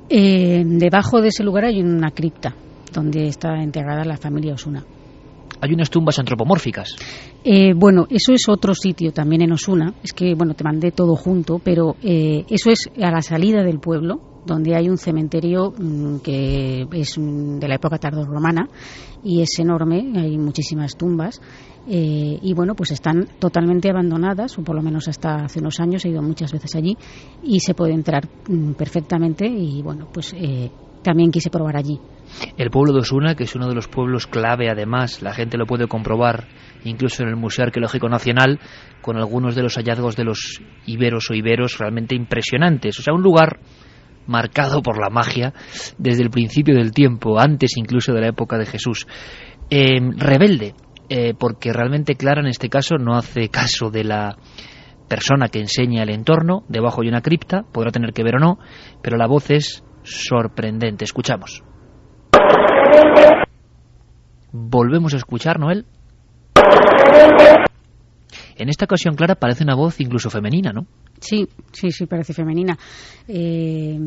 Eh, 0.08 0.62
debajo 0.66 1.20
de 1.20 1.28
ese 1.28 1.44
lugar 1.44 1.64
hay 1.64 1.80
una 1.80 2.10
cripta 2.10 2.54
donde 2.92 3.26
está 3.26 3.62
enterrada 3.62 4.04
la 4.04 4.16
familia 4.16 4.54
Osuna. 4.54 4.84
Hay 5.62 5.74
unas 5.74 5.90
tumbas 5.90 6.18
antropomórficas. 6.18 6.96
Eh, 7.44 7.74
bueno, 7.74 8.06
eso 8.08 8.32
es 8.32 8.48
otro 8.48 8.74
sitio 8.74 9.12
también 9.12 9.42
en 9.42 9.52
Osuna. 9.52 9.92
Es 10.02 10.12
que, 10.12 10.34
bueno, 10.34 10.54
te 10.54 10.64
mandé 10.64 10.90
todo 10.90 11.16
junto, 11.16 11.58
pero 11.62 11.96
eh, 12.02 12.44
eso 12.48 12.70
es 12.70 12.88
a 13.02 13.10
la 13.10 13.20
salida 13.20 13.62
del 13.62 13.78
pueblo, 13.78 14.20
donde 14.46 14.74
hay 14.74 14.88
un 14.88 14.96
cementerio 14.96 15.70
mm, 15.76 16.20
que 16.20 16.86
es 16.92 17.18
mm, 17.18 17.58
de 17.58 17.68
la 17.68 17.74
época 17.74 17.98
tardorromana 17.98 18.68
y 19.22 19.42
es 19.42 19.58
enorme, 19.58 20.12
hay 20.16 20.38
muchísimas 20.38 20.96
tumbas. 20.96 21.40
eh, 21.88 22.38
y 22.40 22.54
bueno, 22.54 22.74
pues 22.74 22.90
están 22.92 23.26
totalmente 23.38 23.90
abandonadas, 23.90 24.56
o 24.58 24.62
por 24.62 24.76
lo 24.76 24.82
menos 24.82 25.08
hasta 25.08 25.44
hace 25.44 25.60
unos 25.60 25.80
años, 25.80 26.04
he 26.04 26.08
ido 26.10 26.22
muchas 26.22 26.52
veces 26.52 26.74
allí, 26.76 26.96
y 27.42 27.60
se 27.60 27.74
puede 27.74 27.92
entrar 27.92 28.26
mm, 28.48 28.72
perfectamente. 28.72 29.46
Y 29.46 29.82
bueno, 29.82 30.06
pues 30.12 30.32
eh, 30.34 30.70
también 31.02 31.30
quise 31.30 31.50
probar 31.50 31.76
allí. 31.76 31.98
El 32.56 32.70
pueblo 32.70 32.92
de 32.92 33.00
Osuna, 33.00 33.34
que 33.34 33.44
es 33.44 33.54
uno 33.54 33.68
de 33.68 33.74
los 33.74 33.88
pueblos 33.88 34.26
clave 34.26 34.70
además, 34.70 35.22
la 35.22 35.34
gente 35.34 35.56
lo 35.56 35.66
puede 35.66 35.86
comprobar 35.86 36.48
incluso 36.84 37.22
en 37.22 37.28
el 37.28 37.36
Museo 37.36 37.64
Arqueológico 37.66 38.08
Nacional, 38.08 38.58
con 39.02 39.16
algunos 39.16 39.54
de 39.54 39.62
los 39.62 39.74
hallazgos 39.76 40.16
de 40.16 40.24
los 40.24 40.60
iberos 40.86 41.30
o 41.30 41.34
iberos 41.34 41.78
realmente 41.78 42.14
impresionantes. 42.14 42.98
O 42.98 43.02
sea, 43.02 43.14
un 43.14 43.22
lugar 43.22 43.60
marcado 44.26 44.82
por 44.82 44.98
la 45.00 45.10
magia 45.10 45.52
desde 45.98 46.22
el 46.22 46.30
principio 46.30 46.74
del 46.74 46.92
tiempo, 46.92 47.40
antes 47.40 47.76
incluso 47.76 48.12
de 48.12 48.20
la 48.20 48.28
época 48.28 48.58
de 48.58 48.66
Jesús. 48.66 49.06
Eh, 49.68 50.00
rebelde, 50.16 50.74
eh, 51.08 51.34
porque 51.38 51.72
realmente 51.72 52.14
Clara 52.14 52.40
en 52.40 52.48
este 52.48 52.68
caso 52.68 52.96
no 52.96 53.16
hace 53.16 53.48
caso 53.48 53.90
de 53.90 54.04
la 54.04 54.36
persona 55.08 55.48
que 55.48 55.58
enseña 55.58 56.04
el 56.04 56.10
entorno, 56.10 56.64
debajo 56.68 57.02
hay 57.02 57.08
una 57.08 57.20
cripta, 57.20 57.62
podrá 57.72 57.90
tener 57.90 58.12
que 58.12 58.22
ver 58.22 58.36
o 58.36 58.38
no, 58.38 58.58
pero 59.02 59.16
la 59.16 59.26
voz 59.26 59.50
es 59.50 59.84
sorprendente. 60.02 61.04
Escuchamos. 61.04 61.64
Volvemos 64.52 65.14
a 65.14 65.16
escuchar, 65.16 65.58
Noel. 65.58 65.84
En 68.56 68.68
esta 68.68 68.84
ocasión, 68.84 69.14
Clara, 69.14 69.36
parece 69.36 69.64
una 69.64 69.74
voz 69.74 70.00
incluso 70.00 70.28
femenina, 70.28 70.70
¿no? 70.72 70.86
Sí, 71.18 71.46
sí, 71.72 71.90
sí, 71.90 72.06
parece 72.06 72.32
femenina. 72.34 72.76
Eh, 73.26 73.98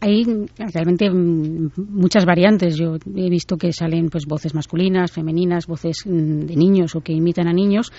hay 0.00 0.24
realmente 0.72 1.10
muchas 1.10 2.24
variantes. 2.24 2.76
Yo 2.76 2.94
he 3.16 3.28
visto 3.30 3.56
que 3.56 3.72
salen 3.72 4.08
pues 4.08 4.24
voces 4.26 4.54
masculinas, 4.54 5.10
femeninas, 5.10 5.66
voces 5.66 6.04
mm, 6.06 6.40
de 6.46 6.56
niños 6.56 6.94
o 6.94 7.00
que 7.00 7.12
imitan 7.12 7.48
a 7.48 7.52
niños, 7.52 7.92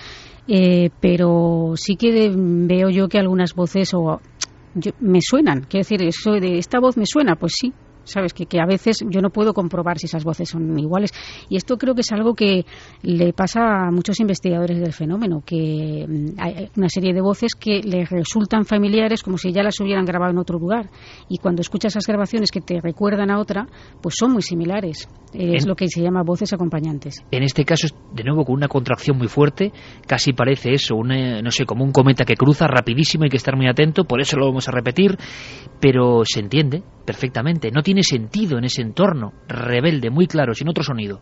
eh, 0.48 0.90
pero 1.02 1.73
sí 1.76 1.95
que 1.95 2.31
veo 2.35 2.90
yo 2.90 3.07
que 3.10 3.19
algunas 3.19 3.53
voces 3.53 3.94
o 3.94 4.22
yo- 4.76 4.91
me 5.02 5.19
suenan. 5.22 5.61
Quiero 5.69 5.84
decir, 5.84 6.02
eso 6.03 6.31
de 6.34 6.57
esta 6.60 6.80
voz 6.80 6.95
me 6.98 7.06
suena, 7.06 7.35
pues 7.35 7.53
sí. 7.60 7.73
Sabes 8.05 8.34
que, 8.34 8.45
que 8.45 8.59
a 8.59 8.65
veces 8.65 9.03
yo 9.09 9.21
no 9.21 9.30
puedo 9.30 9.53
comprobar 9.53 9.97
si 9.97 10.05
esas 10.07 10.23
voces 10.23 10.49
son 10.49 10.77
iguales. 10.77 11.11
Y 11.49 11.57
esto 11.57 11.77
creo 11.77 11.95
que 11.95 12.01
es 12.01 12.11
algo 12.11 12.34
que 12.35 12.65
le 13.01 13.34
pasa 13.34 13.88
a 13.88 13.91
muchos 13.91 14.19
investigadores 14.19 14.80
del 14.80 14.93
fenómeno, 14.93 15.41
que 15.45 16.05
mm, 16.07 16.39
hay 16.39 16.69
una 16.77 16.89
serie 16.89 17.13
de 17.13 17.21
voces 17.21 17.51
que 17.59 17.81
les 17.84 18.09
resultan 18.09 18.65
familiares 18.65 19.23
como 19.23 19.38
si 19.38 19.51
ya 19.51 19.63
las 19.63 19.80
hubieran 19.80 20.05
grabado 20.05 20.31
en 20.31 20.38
otro 20.38 20.59
lugar. 20.59 20.89
Y 21.30 21.38
cuando 21.38 21.61
escuchas 21.61 21.93
esas 21.93 22.05
grabaciones 22.07 22.51
que 22.51 22.61
te 22.61 22.80
recuerdan 22.81 23.31
a 23.31 23.39
otra, 23.39 23.67
pues 24.01 24.15
son 24.17 24.31
muy 24.34 24.41
similares. 24.41 25.07
Es 25.34 25.63
En- 25.63 25.69
lo 25.69 25.75
que 25.75 25.88
se 25.88 26.01
llama 26.01 26.21
voces 26.23 26.53
acompañantes. 26.53 27.15
En 27.31 27.43
este 27.43 27.65
caso, 27.65 27.88
de 28.13 28.23
nuevo 28.23 28.45
con 28.45 28.55
una 28.55 28.67
contracción 28.67 29.17
muy 29.17 29.27
fuerte, 29.27 29.71
casi 30.07 30.34
parece 30.34 30.73
eso, 30.73 30.95
una, 30.95 31.41
no 31.41 31.51
sé, 31.51 31.65
como 31.65 31.84
un 31.84 31.91
cometa 31.91 32.23
que 32.25 32.35
cruza 32.35 32.67
rapidísimo, 32.67 33.23
hay 33.23 33.30
que 33.30 33.38
estar 33.38 33.55
muy 33.55 33.67
atento, 33.67 34.03
por 34.03 34.21
eso 34.21 34.38
lo 34.38 34.45
vamos 34.47 34.67
a 34.67 34.71
repetir, 34.71 35.17
pero 35.80 36.21
se 36.25 36.39
entiende 36.39 36.84
perfectamente, 37.05 37.69
no 37.71 37.81
tiene 37.81 37.93
sentido 38.02 38.57
en 38.57 38.64
ese 38.64 38.82
entorno 38.82 39.34
rebelde, 39.48 40.10
muy 40.10 40.26
claro, 40.26 40.56
sin 40.56 40.70
otro 40.70 40.84
sonido. 40.84 41.22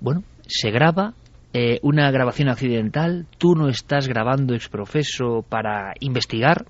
Bueno, 0.00 0.24
se 0.46 0.70
graba 0.70 1.14
eh, 1.54 1.78
una 1.82 2.10
grabación 2.10 2.48
accidental, 2.48 3.26
tú 3.38 3.54
no 3.54 3.68
estás 3.68 4.08
grabando 4.08 4.54
exprofeso 4.54 5.44
para 5.48 5.94
investigar, 6.00 6.66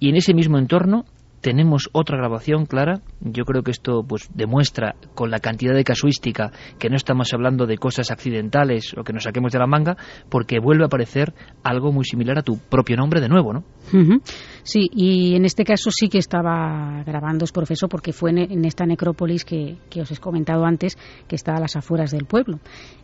y 0.00 0.08
en 0.08 0.16
ese 0.16 0.34
mismo 0.34 0.58
entorno 0.58 1.04
tenemos 1.44 1.90
otra 1.92 2.16
grabación 2.16 2.64
clara. 2.64 3.02
Yo 3.20 3.44
creo 3.44 3.62
que 3.62 3.70
esto 3.70 4.02
pues 4.02 4.30
demuestra 4.34 4.94
con 5.14 5.30
la 5.30 5.40
cantidad 5.40 5.74
de 5.74 5.84
casuística 5.84 6.50
que 6.78 6.88
no 6.88 6.96
estamos 6.96 7.34
hablando 7.34 7.66
de 7.66 7.76
cosas 7.76 8.10
accidentales 8.10 8.94
o 8.96 9.04
que 9.04 9.12
nos 9.12 9.24
saquemos 9.24 9.52
de 9.52 9.58
la 9.58 9.66
manga, 9.66 9.98
porque 10.30 10.58
vuelve 10.58 10.84
a 10.84 10.86
aparecer 10.86 11.34
algo 11.62 11.92
muy 11.92 12.06
similar 12.06 12.38
a 12.38 12.42
tu 12.42 12.56
propio 12.56 12.96
nombre 12.96 13.20
de 13.20 13.28
nuevo, 13.28 13.52
¿no? 13.52 13.64
Ujú. 13.92 14.22
Sí, 14.62 14.88
y 14.90 15.34
en 15.36 15.44
este 15.44 15.64
caso 15.64 15.90
sí 15.90 16.08
que 16.08 16.16
estaba 16.16 17.02
grabando 17.04 17.44
profesor 17.52 17.90
porque 17.90 18.14
fue 18.14 18.30
en, 18.30 18.38
en 18.38 18.64
esta 18.64 18.86
necrópolis 18.86 19.44
que, 19.44 19.76
que 19.90 20.00
os 20.00 20.10
he 20.10 20.16
comentado 20.16 20.64
antes, 20.64 20.96
que 21.28 21.36
está 21.36 21.52
a 21.56 21.60
las 21.60 21.76
afueras 21.76 22.10
del 22.10 22.24
pueblo 22.24 22.58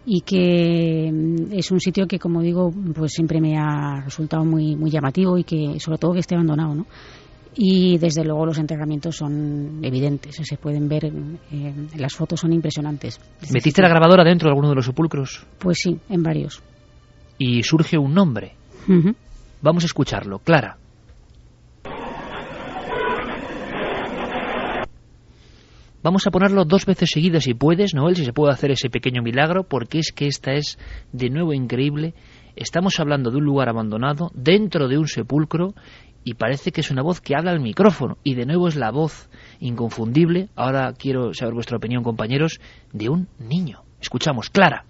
y 0.06 0.22
que 0.22 1.10
mm, 1.12 1.52
es 1.52 1.70
un 1.70 1.80
sitio 1.80 2.06
que, 2.06 2.18
como 2.18 2.40
digo, 2.40 2.72
pues 2.94 3.12
siempre 3.12 3.40
me 3.40 3.58
ha 3.58 4.00
resultado 4.02 4.46
muy, 4.46 4.76
muy 4.76 4.90
llamativo 4.90 5.36
y 5.36 5.44
que 5.44 5.78
sobre 5.78 5.98
todo 5.98 6.14
que 6.14 6.20
esté 6.20 6.34
abandonado, 6.34 6.74
¿no? 6.74 6.86
Y 7.54 7.98
desde 7.98 8.24
luego 8.24 8.46
los 8.46 8.58
enterramientos 8.58 9.16
son 9.16 9.80
evidentes, 9.82 10.36
se 10.36 10.56
pueden 10.56 10.88
ver, 10.88 11.06
eh, 11.06 11.74
las 11.96 12.14
fotos 12.14 12.40
son 12.40 12.52
impresionantes. 12.52 13.20
¿Metiste 13.52 13.82
la 13.82 13.88
grabadora 13.88 14.24
dentro 14.24 14.46
de 14.46 14.52
alguno 14.52 14.68
de 14.68 14.76
los 14.76 14.86
sepulcros? 14.86 15.46
Pues 15.58 15.78
sí, 15.78 15.98
en 16.08 16.22
varios. 16.22 16.62
Y 17.38 17.62
surge 17.62 17.98
un 17.98 18.14
nombre. 18.14 18.52
Vamos 19.62 19.84
a 19.84 19.86
escucharlo. 19.86 20.38
Clara. 20.38 20.76
Vamos 26.02 26.26
a 26.26 26.30
ponerlo 26.30 26.64
dos 26.64 26.86
veces 26.86 27.10
seguidas 27.12 27.44
si 27.44 27.52
puedes, 27.52 27.94
Noel, 27.94 28.16
si 28.16 28.24
se 28.24 28.32
puede 28.32 28.54
hacer 28.54 28.70
ese 28.70 28.88
pequeño 28.88 29.22
milagro, 29.22 29.64
porque 29.64 29.98
es 29.98 30.12
que 30.12 30.28
esta 30.28 30.52
es 30.54 30.78
de 31.12 31.28
nuevo 31.28 31.52
increíble. 31.52 32.14
Estamos 32.56 32.98
hablando 33.00 33.30
de 33.30 33.36
un 33.36 33.44
lugar 33.44 33.68
abandonado, 33.68 34.30
dentro 34.34 34.88
de 34.88 34.96
un 34.96 35.08
sepulcro, 35.08 35.74
y 36.24 36.34
parece 36.34 36.72
que 36.72 36.80
es 36.80 36.90
una 36.90 37.02
voz 37.02 37.20
que 37.20 37.34
habla 37.34 37.50
al 37.50 37.60
micrófono. 37.60 38.18
Y 38.22 38.34
de 38.34 38.46
nuevo 38.46 38.68
es 38.68 38.76
la 38.76 38.90
voz 38.90 39.30
inconfundible, 39.60 40.48
ahora 40.56 40.92
quiero 40.92 41.34
saber 41.34 41.54
vuestra 41.54 41.76
opinión, 41.76 42.02
compañeros, 42.02 42.60
de 42.92 43.08
un 43.08 43.28
niño. 43.38 43.82
Escuchamos, 44.00 44.50
Clara. 44.50 44.84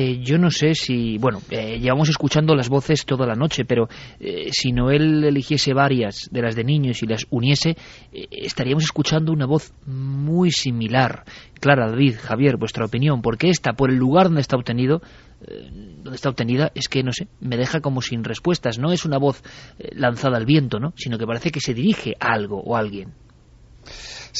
Eh, 0.00 0.20
yo 0.22 0.38
no 0.38 0.48
sé 0.48 0.76
si, 0.76 1.18
bueno, 1.18 1.42
eh, 1.50 1.80
llevamos 1.80 2.08
escuchando 2.08 2.54
las 2.54 2.68
voces 2.68 3.04
toda 3.04 3.26
la 3.26 3.34
noche, 3.34 3.64
pero 3.64 3.88
eh, 4.20 4.48
si 4.52 4.70
Noel 4.70 5.24
eligiese 5.24 5.74
varias 5.74 6.28
de 6.30 6.40
las 6.40 6.54
de 6.54 6.62
niños 6.62 7.02
y 7.02 7.06
las 7.08 7.26
uniese, 7.30 7.70
eh, 8.12 8.28
estaríamos 8.30 8.84
escuchando 8.84 9.32
una 9.32 9.44
voz 9.46 9.72
muy 9.86 10.52
similar. 10.52 11.24
Clara, 11.58 11.90
David, 11.90 12.14
Javier, 12.22 12.58
vuestra 12.58 12.84
opinión, 12.84 13.22
porque 13.22 13.50
esta, 13.50 13.72
por 13.72 13.90
el 13.90 13.96
lugar 13.96 14.26
donde 14.26 14.42
está 14.42 14.56
obtenido, 14.56 15.02
eh, 15.44 15.68
donde 16.04 16.14
está 16.14 16.28
obtenida, 16.28 16.70
es 16.76 16.88
que 16.88 17.02
no 17.02 17.12
sé, 17.12 17.26
me 17.40 17.56
deja 17.56 17.80
como 17.80 18.00
sin 18.00 18.22
respuestas. 18.22 18.78
No 18.78 18.92
es 18.92 19.04
una 19.04 19.18
voz 19.18 19.42
eh, 19.80 19.88
lanzada 19.96 20.36
al 20.36 20.46
viento, 20.46 20.78
¿no? 20.78 20.92
Sino 20.94 21.18
que 21.18 21.26
parece 21.26 21.50
que 21.50 21.60
se 21.60 21.74
dirige 21.74 22.14
a 22.20 22.34
algo 22.34 22.60
o 22.60 22.76
a 22.76 22.78
alguien. 22.78 23.14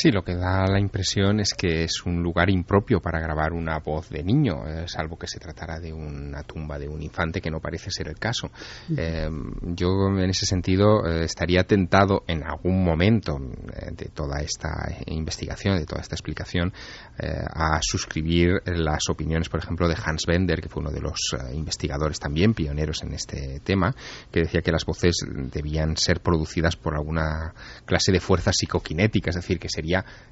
Sí, 0.00 0.12
lo 0.12 0.22
que 0.22 0.36
da 0.36 0.64
la 0.68 0.78
impresión 0.78 1.40
es 1.40 1.54
que 1.54 1.82
es 1.82 2.06
un 2.06 2.22
lugar 2.22 2.50
impropio 2.50 3.00
para 3.00 3.18
grabar 3.18 3.52
una 3.52 3.80
voz 3.80 4.08
de 4.10 4.22
niño, 4.22 4.64
eh, 4.64 4.86
salvo 4.86 5.18
que 5.18 5.26
se 5.26 5.40
tratara 5.40 5.80
de 5.80 5.92
una 5.92 6.44
tumba 6.44 6.78
de 6.78 6.86
un 6.88 7.02
infante, 7.02 7.40
que 7.40 7.50
no 7.50 7.58
parece 7.58 7.90
ser 7.90 8.06
el 8.06 8.16
caso. 8.16 8.48
Eh, 8.96 9.28
yo, 9.62 9.88
en 10.16 10.30
ese 10.30 10.46
sentido, 10.46 11.04
eh, 11.04 11.24
estaría 11.24 11.64
tentado 11.64 12.22
en 12.28 12.44
algún 12.44 12.84
momento 12.84 13.40
de 13.40 14.08
toda 14.14 14.40
esta 14.40 14.70
investigación, 15.06 15.76
de 15.76 15.84
toda 15.84 16.00
esta 16.00 16.14
explicación, 16.14 16.72
a 17.18 17.80
suscribir 17.82 18.62
las 18.66 19.08
opiniones, 19.08 19.48
por 19.48 19.58
ejemplo, 19.58 19.88
de 19.88 19.96
Hans 19.96 20.26
Bender, 20.28 20.60
que 20.60 20.68
fue 20.68 20.80
uno 20.80 20.92
de 20.92 21.00
los 21.00 21.18
investigadores 21.52 22.20
también 22.20 22.54
pioneros 22.54 23.02
en 23.02 23.14
este 23.14 23.58
tema, 23.64 23.96
que 24.30 24.42
decía 24.42 24.62
que 24.62 24.70
las 24.70 24.84
voces 24.84 25.16
debían 25.52 25.96
ser 25.96 26.20
producidas 26.20 26.76
por 26.76 26.94
alguna 26.94 27.52
clase 27.84 28.12
de 28.12 28.20
fuerza 28.20 28.52
psicoquinética, 28.52 29.30
es 29.30 29.36
decir, 29.36 29.58
que 29.58 29.68
sería 29.68 29.87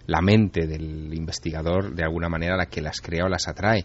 la 0.06 0.20
mente 0.20 0.66
del 0.66 1.12
investigador 1.12 1.94
de 1.94 2.04
alguna 2.04 2.28
manera 2.28 2.56
la 2.56 2.66
que 2.66 2.80
las 2.80 3.00
crea 3.00 3.24
o 3.24 3.28
las 3.28 3.48
atrae. 3.48 3.84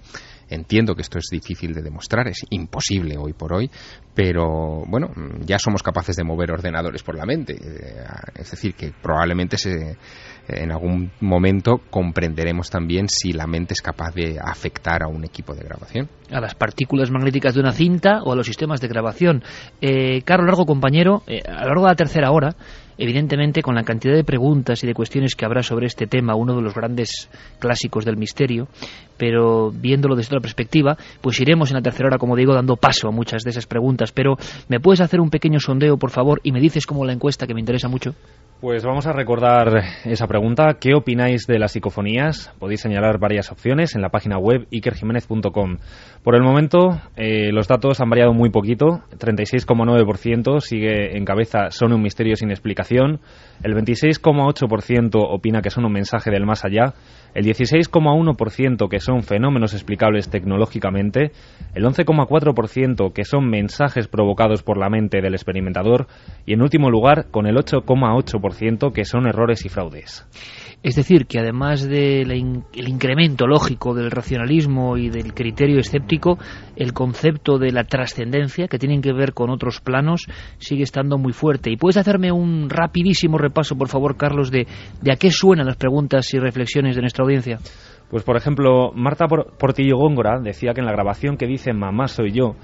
Entiendo 0.49 0.95
que 0.95 1.01
esto 1.01 1.17
es 1.17 1.27
difícil 1.31 1.73
de 1.73 1.81
demostrar, 1.81 2.27
es 2.27 2.45
imposible 2.49 3.17
hoy 3.17 3.33
por 3.33 3.53
hoy, 3.53 3.71
pero 4.13 4.83
bueno, 4.85 5.09
ya 5.39 5.57
somos 5.57 5.81
capaces 5.81 6.15
de 6.15 6.23
mover 6.23 6.51
ordenadores 6.51 7.03
por 7.03 7.15
la 7.15 7.25
mente. 7.25 7.53
Eh, 7.53 8.03
Es 8.35 8.51
decir, 8.51 8.75
que 8.75 8.91
probablemente 9.01 9.57
se, 9.57 9.97
en 10.47 10.71
algún 10.71 11.11
momento 11.21 11.81
comprenderemos 11.89 12.69
también 12.69 13.07
si 13.07 13.31
la 13.31 13.47
mente 13.47 13.73
es 13.73 13.81
capaz 13.81 14.13
de 14.13 14.37
afectar 14.43 15.03
a 15.03 15.07
un 15.07 15.23
equipo 15.23 15.55
de 15.55 15.63
grabación. 15.63 16.09
a 16.31 16.39
las 16.39 16.55
partículas 16.55 17.11
magnéticas 17.11 17.53
de 17.55 17.59
una 17.59 17.71
cinta 17.73 18.21
o 18.23 18.31
a 18.31 18.35
los 18.35 18.47
sistemas 18.47 18.79
de 18.79 18.87
grabación. 18.87 19.43
Eh, 19.81 20.21
Largo, 20.25 20.65
compañero, 20.65 21.23
eh, 21.27 21.41
a 21.45 21.61
lo 21.63 21.67
largo 21.67 21.83
de 21.83 21.89
la 21.89 21.95
tercera 21.95 22.31
hora, 22.31 22.55
evidentemente 23.01 23.63
con 23.63 23.73
la 23.73 23.83
cantidad 23.83 24.13
de 24.13 24.23
preguntas 24.23 24.83
y 24.83 24.87
de 24.87 24.93
cuestiones 24.93 25.33
que 25.33 25.43
habrá 25.43 25.63
sobre 25.63 25.87
este 25.87 26.05
tema, 26.05 26.35
uno 26.35 26.55
de 26.55 26.61
los 26.61 26.75
grandes 26.75 27.31
clásicos 27.57 28.05
del 28.05 28.15
misterio, 28.15 28.67
pero 29.21 29.69
viéndolo 29.69 30.15
desde 30.15 30.29
otra 30.29 30.39
perspectiva, 30.39 30.97
pues 31.21 31.39
iremos 31.39 31.69
en 31.69 31.75
la 31.75 31.83
tercera 31.83 32.07
hora, 32.07 32.17
como 32.17 32.35
digo, 32.35 32.55
dando 32.55 32.75
paso 32.75 33.07
a 33.07 33.11
muchas 33.11 33.43
de 33.43 33.51
esas 33.51 33.67
preguntas. 33.67 34.11
Pero, 34.11 34.35
¿me 34.67 34.79
puedes 34.79 34.99
hacer 34.99 35.21
un 35.21 35.29
pequeño 35.29 35.59
sondeo, 35.59 35.97
por 35.97 36.09
favor, 36.09 36.41
y 36.41 36.51
me 36.51 36.59
dices 36.59 36.87
cómo 36.87 37.05
la 37.05 37.13
encuesta, 37.13 37.45
que 37.45 37.53
me 37.53 37.59
interesa 37.59 37.87
mucho? 37.87 38.15
Pues 38.61 38.85
vamos 38.85 39.07
a 39.07 39.11
recordar 39.11 39.81
esa 40.05 40.27
pregunta. 40.27 40.77
¿Qué 40.79 40.93
opináis 40.93 41.47
de 41.47 41.57
las 41.57 41.71
psicofonías? 41.71 42.53
Podéis 42.59 42.81
señalar 42.81 43.17
varias 43.17 43.51
opciones 43.51 43.95
en 43.95 44.03
la 44.03 44.09
página 44.09 44.37
web 44.37 44.67
ikerjiménez.com. 44.69 45.77
Por 46.23 46.35
el 46.35 46.43
momento, 46.43 47.01
eh, 47.15 47.51
los 47.51 47.67
datos 47.67 47.99
han 48.01 48.09
variado 48.11 48.33
muy 48.33 48.51
poquito. 48.51 49.01
36,9% 49.17 50.59
sigue 50.59 51.17
en 51.17 51.25
cabeza 51.25 51.71
son 51.71 51.91
un 51.91 52.03
misterio 52.03 52.35
sin 52.35 52.51
explicación. 52.51 53.19
El 53.63 53.73
26,8% 53.73 55.09
opina 55.15 55.63
que 55.63 55.71
son 55.71 55.85
un 55.85 55.93
mensaje 55.93 56.29
del 56.29 56.45
más 56.45 56.63
allá. 56.63 56.93
El 57.33 57.45
16,1% 57.45 58.89
que 58.89 58.99
son 58.99 59.10
fenómenos 59.21 59.73
explicables 59.73 60.29
tecnológicamente. 60.29 61.31
El 61.75 61.83
11,4% 61.83 63.13
que 63.13 63.25
son 63.25 63.49
mensajes 63.49 64.07
provocados 64.07 64.63
por 64.63 64.77
la 64.77 64.89
mente 64.89 65.21
del 65.21 65.33
experimentador. 65.33 66.07
Y 66.45 66.53
en 66.53 66.61
último 66.61 66.89
lugar, 66.89 67.27
con 67.31 67.45
el 67.47 67.55
8,8% 67.57 68.91
que 68.93 69.05
son 69.05 69.27
errores 69.27 69.65
y 69.65 69.69
fraudes. 69.69 70.25
Es 70.83 70.95
decir, 70.95 71.27
que 71.27 71.37
además 71.37 71.87
del 71.87 72.31
in- 72.31 72.63
el 72.73 72.87
incremento 72.89 73.45
lógico 73.45 73.93
del 73.93 74.09
racionalismo 74.09 74.97
y 74.97 75.09
del 75.09 75.33
criterio 75.35 75.79
escéptico, 75.79 76.39
el 76.75 76.93
concepto 76.93 77.59
de 77.59 77.71
la 77.71 77.83
trascendencia, 77.83 78.67
que 78.67 78.79
tienen 78.79 79.01
que 79.03 79.13
ver 79.13 79.33
con 79.33 79.51
otros 79.51 79.79
planos, 79.79 80.25
sigue 80.57 80.81
estando 80.83 81.19
muy 81.19 81.33
fuerte. 81.33 81.69
¿Y 81.71 81.77
puedes 81.77 81.97
hacerme 81.97 82.31
un 82.31 82.67
rapidísimo 82.69 83.37
repaso, 83.37 83.75
por 83.77 83.89
favor, 83.89 84.17
Carlos, 84.17 84.49
de, 84.49 84.65
de 85.01 85.11
a 85.11 85.17
qué 85.17 85.29
suenan 85.29 85.67
las 85.67 85.77
preguntas 85.77 86.33
y 86.33 86.39
reflexiones 86.39 86.95
de 86.95 87.01
nuestra 87.01 87.23
audiencia? 87.25 87.59
Pues 88.11 88.23
por 88.23 88.37
ejemplo, 88.37 88.91
Marta 88.93 89.25
Por- 89.27 89.57
Portillo 89.57 89.97
Góngora 89.97 90.39
decía 90.39 90.73
que 90.73 90.81
en 90.81 90.85
la 90.85 90.91
grabación 90.91 91.37
que 91.37 91.47
dice 91.47 91.73
Mamá 91.73 92.07
soy 92.07 92.31
yo, 92.33 92.55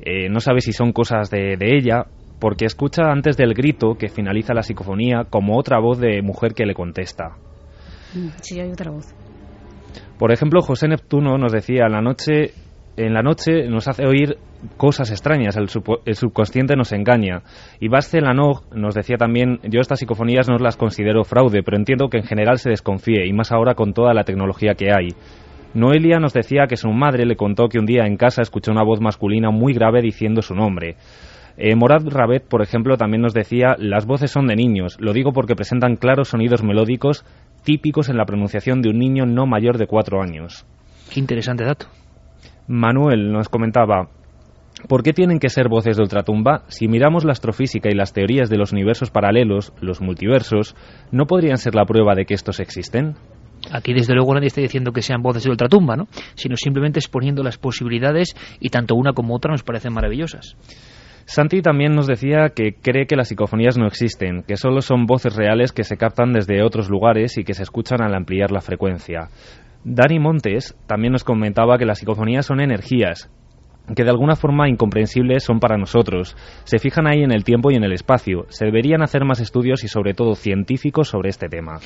eh, 0.00 0.28
no 0.28 0.40
sabe 0.40 0.60
si 0.60 0.72
son 0.72 0.92
cosas 0.92 1.30
de, 1.30 1.56
de 1.56 1.76
ella, 1.78 2.04
porque 2.40 2.66
escucha 2.66 3.04
antes 3.10 3.36
del 3.38 3.54
grito 3.54 3.94
que 3.98 4.08
finaliza 4.08 4.52
la 4.52 4.62
psicofonía 4.62 5.24
como 5.30 5.56
otra 5.58 5.78
voz 5.78 5.98
de 5.98 6.20
mujer 6.22 6.52
que 6.54 6.66
le 6.66 6.74
contesta. 6.74 7.36
Mm, 8.14 8.28
Sí, 8.42 8.60
hay 8.60 8.70
otra 8.70 8.90
voz. 8.90 9.14
Por 10.18 10.32
ejemplo, 10.32 10.60
José 10.60 10.88
Neptuno 10.88 11.38
nos 11.38 11.52
decía 11.52 11.84
en 11.86 11.92
la 11.92 12.02
noche, 12.02 12.50
en 12.96 13.12
la 13.12 13.22
noche 13.22 13.68
nos 13.68 13.88
hace 13.88 14.06
oír 14.06 14.38
cosas 14.76 15.10
extrañas, 15.10 15.56
el, 15.56 15.68
subconsciente 15.68 16.76
nos 16.76 16.92
engaña. 16.92 17.42
Y 17.80 17.88
Basce 17.88 18.20
Lanog 18.20 18.64
nos 18.74 18.94
decía 18.94 19.16
también, 19.16 19.60
yo 19.64 19.80
estas 19.80 19.98
psicofonías 19.98 20.48
no 20.48 20.56
las 20.58 20.76
considero 20.76 21.24
fraude, 21.24 21.62
pero 21.62 21.76
entiendo 21.76 22.08
que 22.08 22.18
en 22.18 22.24
general 22.24 22.58
se 22.58 22.70
desconfíe, 22.70 23.26
y 23.26 23.32
más 23.32 23.52
ahora 23.52 23.74
con 23.74 23.92
toda 23.92 24.14
la 24.14 24.24
tecnología 24.24 24.74
que 24.74 24.92
hay. 24.92 25.08
Noelia 25.74 26.18
nos 26.18 26.32
decía 26.32 26.66
que 26.68 26.76
su 26.76 26.88
madre 26.88 27.26
le 27.26 27.36
contó 27.36 27.68
que 27.68 27.78
un 27.78 27.86
día 27.86 28.06
en 28.06 28.16
casa 28.16 28.40
escuchó 28.40 28.72
una 28.72 28.82
voz 28.82 29.00
masculina 29.00 29.50
muy 29.50 29.74
grave 29.74 30.00
diciendo 30.00 30.40
su 30.40 30.54
nombre. 30.54 30.96
Eh, 31.58 31.74
Morad 31.74 32.06
Rabet, 32.06 32.48
por 32.48 32.62
ejemplo, 32.62 32.96
también 32.96 33.22
nos 33.22 33.34
decía, 33.34 33.76
las 33.78 34.06
voces 34.06 34.30
son 34.30 34.46
de 34.46 34.56
niños, 34.56 34.96
lo 35.00 35.12
digo 35.12 35.32
porque 35.32 35.54
presentan 35.54 35.96
claros 35.96 36.28
sonidos 36.28 36.62
melódicos 36.62 37.24
típicos 37.62 38.08
en 38.08 38.16
la 38.16 38.24
pronunciación 38.24 38.80
de 38.80 38.90
un 38.90 38.98
niño 38.98 39.26
no 39.26 39.46
mayor 39.46 39.76
de 39.76 39.86
cuatro 39.86 40.22
años. 40.22 40.64
Qué 41.12 41.20
interesante 41.20 41.64
dato. 41.64 41.86
Manuel 42.68 43.32
nos 43.32 43.48
comentaba, 43.48 44.08
¿por 44.88 45.02
qué 45.02 45.12
tienen 45.12 45.38
que 45.38 45.48
ser 45.48 45.68
voces 45.68 45.96
de 45.96 46.02
ultratumba? 46.02 46.64
Si 46.68 46.88
miramos 46.88 47.24
la 47.24 47.32
astrofísica 47.32 47.88
y 47.90 47.94
las 47.94 48.12
teorías 48.12 48.50
de 48.50 48.58
los 48.58 48.72
universos 48.72 49.10
paralelos, 49.10 49.72
los 49.80 50.00
multiversos, 50.00 50.74
¿no 51.12 51.26
podrían 51.26 51.58
ser 51.58 51.74
la 51.74 51.84
prueba 51.84 52.14
de 52.14 52.24
que 52.24 52.34
estos 52.34 52.60
existen? 52.60 53.14
Aquí, 53.72 53.94
desde 53.94 54.14
luego, 54.14 54.34
nadie 54.34 54.48
está 54.48 54.60
diciendo 54.60 54.92
que 54.92 55.02
sean 55.02 55.22
voces 55.22 55.44
de 55.44 55.50
ultratumba, 55.50 55.96
¿no? 55.96 56.08
Sino 56.34 56.56
simplemente 56.56 56.98
exponiendo 56.98 57.42
las 57.42 57.58
posibilidades 57.58 58.36
y 58.60 58.68
tanto 58.68 58.94
una 58.94 59.12
como 59.12 59.34
otra 59.34 59.52
nos 59.52 59.62
parecen 59.62 59.92
maravillosas. 59.92 60.56
Santi 61.24 61.60
también 61.60 61.92
nos 61.92 62.06
decía 62.06 62.50
que 62.54 62.74
cree 62.80 63.06
que 63.06 63.16
las 63.16 63.28
psicofonías 63.28 63.76
no 63.76 63.86
existen, 63.88 64.44
que 64.44 64.56
solo 64.56 64.80
son 64.80 65.06
voces 65.06 65.34
reales 65.34 65.72
que 65.72 65.82
se 65.82 65.96
captan 65.96 66.32
desde 66.32 66.62
otros 66.62 66.88
lugares 66.88 67.36
y 67.36 67.42
que 67.42 67.54
se 67.54 67.64
escuchan 67.64 68.00
al 68.00 68.14
ampliar 68.14 68.52
la 68.52 68.60
frecuencia. 68.60 69.28
Dani 69.88 70.18
Montes 70.18 70.76
también 70.88 71.12
nos 71.12 71.22
comentaba 71.22 71.78
que 71.78 71.84
las 71.84 72.00
psicofonías 72.00 72.44
son 72.44 72.60
energías 72.60 73.30
que 73.94 74.02
de 74.04 74.10
alguna 74.10 74.34
forma 74.36 74.68
incomprensibles 74.68 75.44
son 75.44 75.60
para 75.60 75.76
nosotros. 75.76 76.36
Se 76.64 76.78
fijan 76.78 77.06
ahí 77.06 77.22
en 77.22 77.32
el 77.32 77.44
tiempo 77.44 77.70
y 77.70 77.74
en 77.76 77.84
el 77.84 77.92
espacio. 77.92 78.46
Se 78.48 78.64
deberían 78.64 79.02
hacer 79.02 79.24
más 79.24 79.40
estudios 79.40 79.84
y 79.84 79.88
sobre 79.88 80.14
todo 80.14 80.34
científicos 80.34 81.08
sobre 81.08 81.28
este 81.30 81.48
tema. 81.48 81.78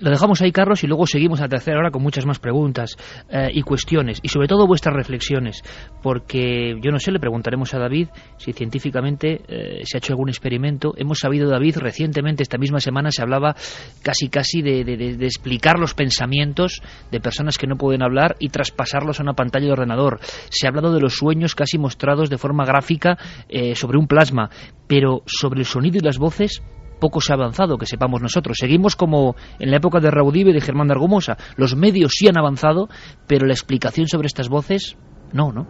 Lo 0.00 0.10
dejamos 0.10 0.40
ahí, 0.42 0.52
Carlos, 0.52 0.84
y 0.84 0.86
luego 0.86 1.06
seguimos 1.06 1.40
a 1.40 1.44
la 1.44 1.48
tercera 1.48 1.78
hora 1.78 1.90
con 1.90 2.02
muchas 2.02 2.26
más 2.26 2.38
preguntas 2.38 2.96
eh, 3.30 3.48
y 3.52 3.62
cuestiones, 3.62 4.20
y 4.22 4.28
sobre 4.28 4.46
todo 4.46 4.66
vuestras 4.66 4.94
reflexiones, 4.94 5.62
porque 6.02 6.76
yo 6.80 6.90
no 6.90 6.98
sé, 6.98 7.10
le 7.10 7.18
preguntaremos 7.18 7.74
a 7.74 7.78
David 7.78 8.08
si 8.36 8.52
científicamente 8.52 9.40
eh, 9.48 9.80
se 9.84 9.96
ha 9.96 9.98
hecho 9.98 10.12
algún 10.12 10.28
experimento. 10.28 10.94
Hemos 10.96 11.18
sabido, 11.18 11.50
David, 11.50 11.78
recientemente, 11.78 12.42
esta 12.42 12.58
misma 12.58 12.80
semana, 12.80 13.10
se 13.10 13.22
hablaba 13.22 13.56
casi 14.02 14.28
casi 14.28 14.62
de, 14.62 14.84
de- 14.84 15.26
explicar 15.26 15.78
los 15.78 15.94
pensamientos 15.94 16.80
de 17.10 17.20
personas 17.20 17.58
que 17.58 17.66
no 17.66 17.76
pueden 17.76 18.02
hablar 18.02 18.36
y 18.38 18.48
traspasarlos 18.48 19.20
a 19.20 19.22
una 19.22 19.34
pantalla 19.34 19.66
de 19.66 19.72
ordenador. 19.72 20.20
Se 20.50 20.66
ha 20.66 20.70
hablado 20.70 20.92
de 20.94 21.00
los 21.00 21.14
sueños 21.14 21.47
casi 21.54 21.78
mostrados 21.78 22.30
de 22.30 22.38
forma 22.38 22.64
gráfica 22.64 23.18
eh, 23.48 23.74
sobre 23.74 23.98
un 23.98 24.06
plasma, 24.06 24.50
pero 24.86 25.22
sobre 25.26 25.60
el 25.60 25.66
sonido 25.66 25.98
y 25.98 26.00
las 26.00 26.18
voces 26.18 26.62
poco 26.98 27.20
se 27.20 27.32
ha 27.32 27.36
avanzado, 27.36 27.78
que 27.78 27.86
sepamos 27.86 28.20
nosotros. 28.20 28.56
Seguimos 28.58 28.96
como 28.96 29.36
en 29.58 29.70
la 29.70 29.76
época 29.76 30.00
de 30.00 30.10
Raudive 30.10 30.50
y 30.50 30.54
de 30.54 30.60
Germán 30.60 30.88
de 30.88 30.94
Argumosa. 30.94 31.36
Los 31.56 31.76
medios 31.76 32.12
sí 32.14 32.28
han 32.28 32.38
avanzado, 32.38 32.88
pero 33.26 33.46
la 33.46 33.52
explicación 33.52 34.08
sobre 34.08 34.26
estas 34.26 34.48
voces, 34.48 34.96
no, 35.32 35.52
¿no? 35.52 35.66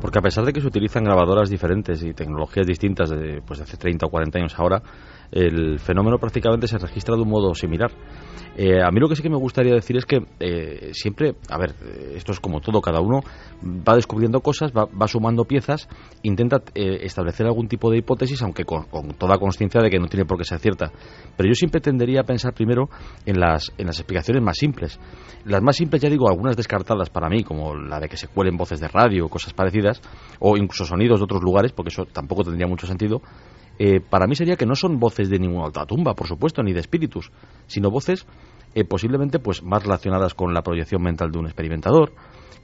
Porque 0.00 0.18
a 0.18 0.22
pesar 0.22 0.44
de 0.44 0.52
que 0.52 0.60
se 0.60 0.66
utilizan 0.66 1.04
grabadoras 1.04 1.48
diferentes 1.48 2.02
y 2.04 2.12
tecnologías 2.12 2.66
distintas 2.66 3.10
de, 3.10 3.40
pues, 3.44 3.58
de 3.58 3.64
hace 3.64 3.76
30 3.76 4.06
o 4.06 4.10
40 4.10 4.38
años 4.38 4.58
ahora, 4.58 4.82
el 5.30 5.78
fenómeno 5.78 6.18
prácticamente 6.18 6.66
se 6.66 6.78
registra 6.78 7.16
de 7.16 7.22
un 7.22 7.28
modo 7.28 7.54
similar. 7.54 7.90
Eh, 8.58 8.82
a 8.82 8.90
mí 8.90 9.00
lo 9.00 9.08
que 9.08 9.16
sí 9.16 9.22
que 9.22 9.28
me 9.28 9.36
gustaría 9.36 9.74
decir 9.74 9.98
es 9.98 10.06
que 10.06 10.24
eh, 10.40 10.90
siempre, 10.92 11.34
a 11.50 11.58
ver, 11.58 11.74
eh, 11.82 12.14
esto 12.16 12.32
es 12.32 12.40
como 12.40 12.60
todo, 12.60 12.80
cada 12.80 13.00
uno 13.00 13.20
va 13.62 13.94
descubriendo 13.94 14.40
cosas, 14.40 14.72
va, 14.72 14.86
va 14.86 15.06
sumando 15.06 15.44
piezas, 15.44 15.88
intenta 16.22 16.62
eh, 16.74 17.00
establecer 17.02 17.46
algún 17.46 17.68
tipo 17.68 17.90
de 17.90 17.98
hipótesis, 17.98 18.40
aunque 18.42 18.64
con, 18.64 18.86
toda 19.18 19.38
conciencia 19.38 19.82
de 19.82 19.90
que 19.90 19.98
no 19.98 20.06
tiene 20.06 20.24
por 20.24 20.38
qué 20.38 20.44
ser 20.44 20.58
cierta. 20.58 20.90
Pero 21.36 21.48
yo 21.48 21.54
siempre 21.54 21.80
tendería 21.82 22.22
a 22.22 22.24
pensar 22.24 22.54
primero 22.54 22.88
en 23.26 23.38
las, 23.38 23.72
en 23.76 23.86
las 23.86 23.98
explicaciones 23.98 24.42
más 24.42 24.56
simples. 24.56 24.98
Las 25.44 25.62
más 25.62 25.76
simples, 25.76 26.00
ya 26.00 26.08
digo, 26.08 26.28
algunas 26.28 26.56
descartadas 26.56 27.10
para 27.10 27.28
mí, 27.28 27.44
como 27.44 27.74
la 27.74 28.00
de 28.00 28.08
que 28.08 28.16
se 28.16 28.28
cuelen 28.28 28.56
voces 28.56 28.80
de 28.80 28.88
radio 28.88 29.28
cosas 29.28 29.52
parecidas, 29.52 30.00
o 30.38 30.56
incluso 30.56 30.86
sonidos 30.86 31.20
de 31.20 31.24
otros 31.24 31.42
lugares, 31.42 31.72
porque 31.72 31.88
eso 31.88 32.04
tampoco 32.06 32.42
tendría 32.42 32.66
mucho 32.66 32.86
sentido. 32.86 33.20
Eh, 33.78 34.00
para 34.00 34.26
mí 34.26 34.34
sería 34.34 34.56
que 34.56 34.66
no 34.66 34.74
son 34.74 34.98
voces 34.98 35.28
de 35.28 35.38
ninguna 35.38 35.66
alta 35.66 35.84
tumba, 35.86 36.14
por 36.14 36.26
supuesto, 36.26 36.62
ni 36.62 36.72
de 36.72 36.80
espíritus, 36.80 37.30
sino 37.66 37.90
voces 37.90 38.26
eh, 38.74 38.84
posiblemente 38.84 39.38
pues 39.38 39.62
más 39.62 39.82
relacionadas 39.82 40.34
con 40.34 40.52
la 40.54 40.62
proyección 40.62 41.02
mental 41.02 41.30
de 41.30 41.38
un 41.38 41.46
experimentador, 41.46 42.12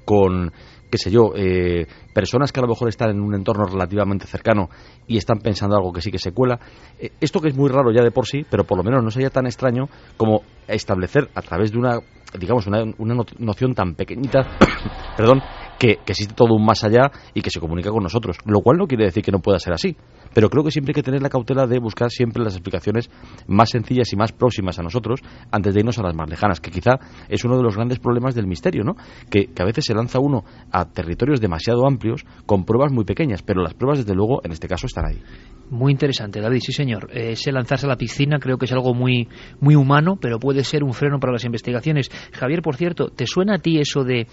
con 0.05 0.53
qué 0.91 0.99
sé 0.99 1.11
yo, 1.11 1.33
eh, 1.35 1.87
personas 2.13 2.53
que 2.53 2.61
a 2.61 2.63
lo 2.65 2.69
mejor 2.69 2.91
están 2.91 3.09
en 3.11 3.21
un 3.23 3.35
entorno 3.35 3.65
relativamente 3.65 4.27
cercano 4.27 4.69
y 5.07 5.17
están 5.17 5.39
pensando 5.39 5.75
algo 5.75 5.91
que 5.91 6.03
sí 6.03 6.11
que 6.11 6.19
se 6.19 6.33
cuela. 6.33 6.61
Eh, 6.99 7.13
esto 7.19 7.41
que 7.41 7.49
es 7.49 7.57
muy 7.57 7.71
raro 7.71 7.91
ya 7.93 8.03
de 8.03 8.11
por 8.11 8.27
sí, 8.27 8.45
pero 8.51 8.65
por 8.65 8.77
lo 8.77 8.85
menos 8.85 9.03
no 9.03 9.11
sería 9.11 9.31
tan 9.31 9.47
extraño 9.47 9.89
como 10.19 10.43
establecer 10.69 11.31
a 11.35 11.41
través 11.41 11.73
de 11.73 11.79
una, 11.79 11.99
digamos, 12.39 12.67
una, 12.67 12.83
una 12.99 13.15
no- 13.15 13.25
noción 13.39 13.75
tan 13.75 13.95
pequeñita, 13.95 14.41
perdón, 15.17 15.41
que, 15.79 15.97
que 16.05 16.13
existe 16.13 16.35
todo 16.35 16.53
un 16.55 16.65
más 16.65 16.85
allá 16.85 17.11
y 17.33 17.41
que 17.41 17.49
se 17.51 17.59
comunica 17.59 17.91
con 17.91 18.03
nosotros. 18.03 18.37
Lo 18.45 18.61
cual 18.61 18.77
no 18.77 18.87
quiere 18.87 19.07
decir 19.07 19.23
que 19.25 19.33
no 19.33 19.39
pueda 19.39 19.59
ser 19.59 19.73
así. 19.73 19.97
Pero 20.35 20.49
creo 20.49 20.65
que 20.65 20.71
siempre 20.71 20.91
hay 20.91 20.95
que 20.95 21.03
tener 21.03 21.23
la 21.23 21.29
cautela 21.29 21.67
de 21.67 21.79
buscar 21.79 22.11
siempre 22.11 22.43
las 22.43 22.55
explicaciones 22.55 23.11
más 23.47 23.71
sencillas 23.71 24.13
y 24.13 24.17
más 24.17 24.33
próximas 24.33 24.79
a 24.79 24.83
nosotros 24.83 25.21
antes 25.51 25.75
de 25.75 25.81
irnos 25.81 25.99
a 25.99 26.03
las 26.03 26.15
más 26.15 26.29
lejanas, 26.29 26.61
que 26.61 26.71
quizá 26.71 26.99
es 27.29 27.45
uno 27.45 27.57
de 27.57 27.63
los 27.63 27.77
grandes 27.77 27.99
problemas 27.99 28.35
del 28.35 28.47
misterio, 28.47 28.85
¿no? 28.85 28.97
Que, 29.31 29.51
a 29.59 29.65
veces 29.65 29.85
se 29.85 29.95
lanza 29.95 30.19
uno 30.19 30.45
a 30.73 30.87
territorios 30.87 31.41
demasiado 31.41 31.87
amplios 31.87 32.25
con 32.47 32.65
pruebas 32.65 32.93
muy 32.93 33.05
pequeñas, 33.05 33.43
pero 33.43 33.63
las 33.63 33.75
pruebas, 33.75 33.99
desde 33.99 34.15
luego, 34.15 34.41
en 34.45 34.53
este 34.53 34.67
caso 34.67 34.87
están 34.87 35.07
ahí. 35.07 35.23
Muy 35.71 35.93
interesante, 35.93 36.41
David, 36.41 36.61
sí 36.61 36.73
señor. 36.73 37.09
Eh, 37.13 37.33
Ese 37.33 37.51
lanzarse 37.51 37.87
a 37.87 37.89
la 37.89 37.97
piscina 37.97 38.39
creo 38.39 38.59
que 38.59 38.67
es 38.67 38.73
algo 38.73 38.93
muy, 38.93 39.29
muy 39.61 39.75
humano, 39.75 40.19
pero 40.21 40.39
puede 40.39 40.65
ser 40.65 40.85
un 40.85 40.93
freno 40.93 41.19
para 41.19 41.33
las 41.33 41.45
investigaciones. 41.45 42.11
Javier, 42.33 42.61
por 42.61 42.77
cierto, 42.77 43.09
¿te 43.09 43.27
suena 43.27 43.55
a 43.55 43.59
ti 43.59 43.79
eso 43.79 44.05
de, 44.05 44.27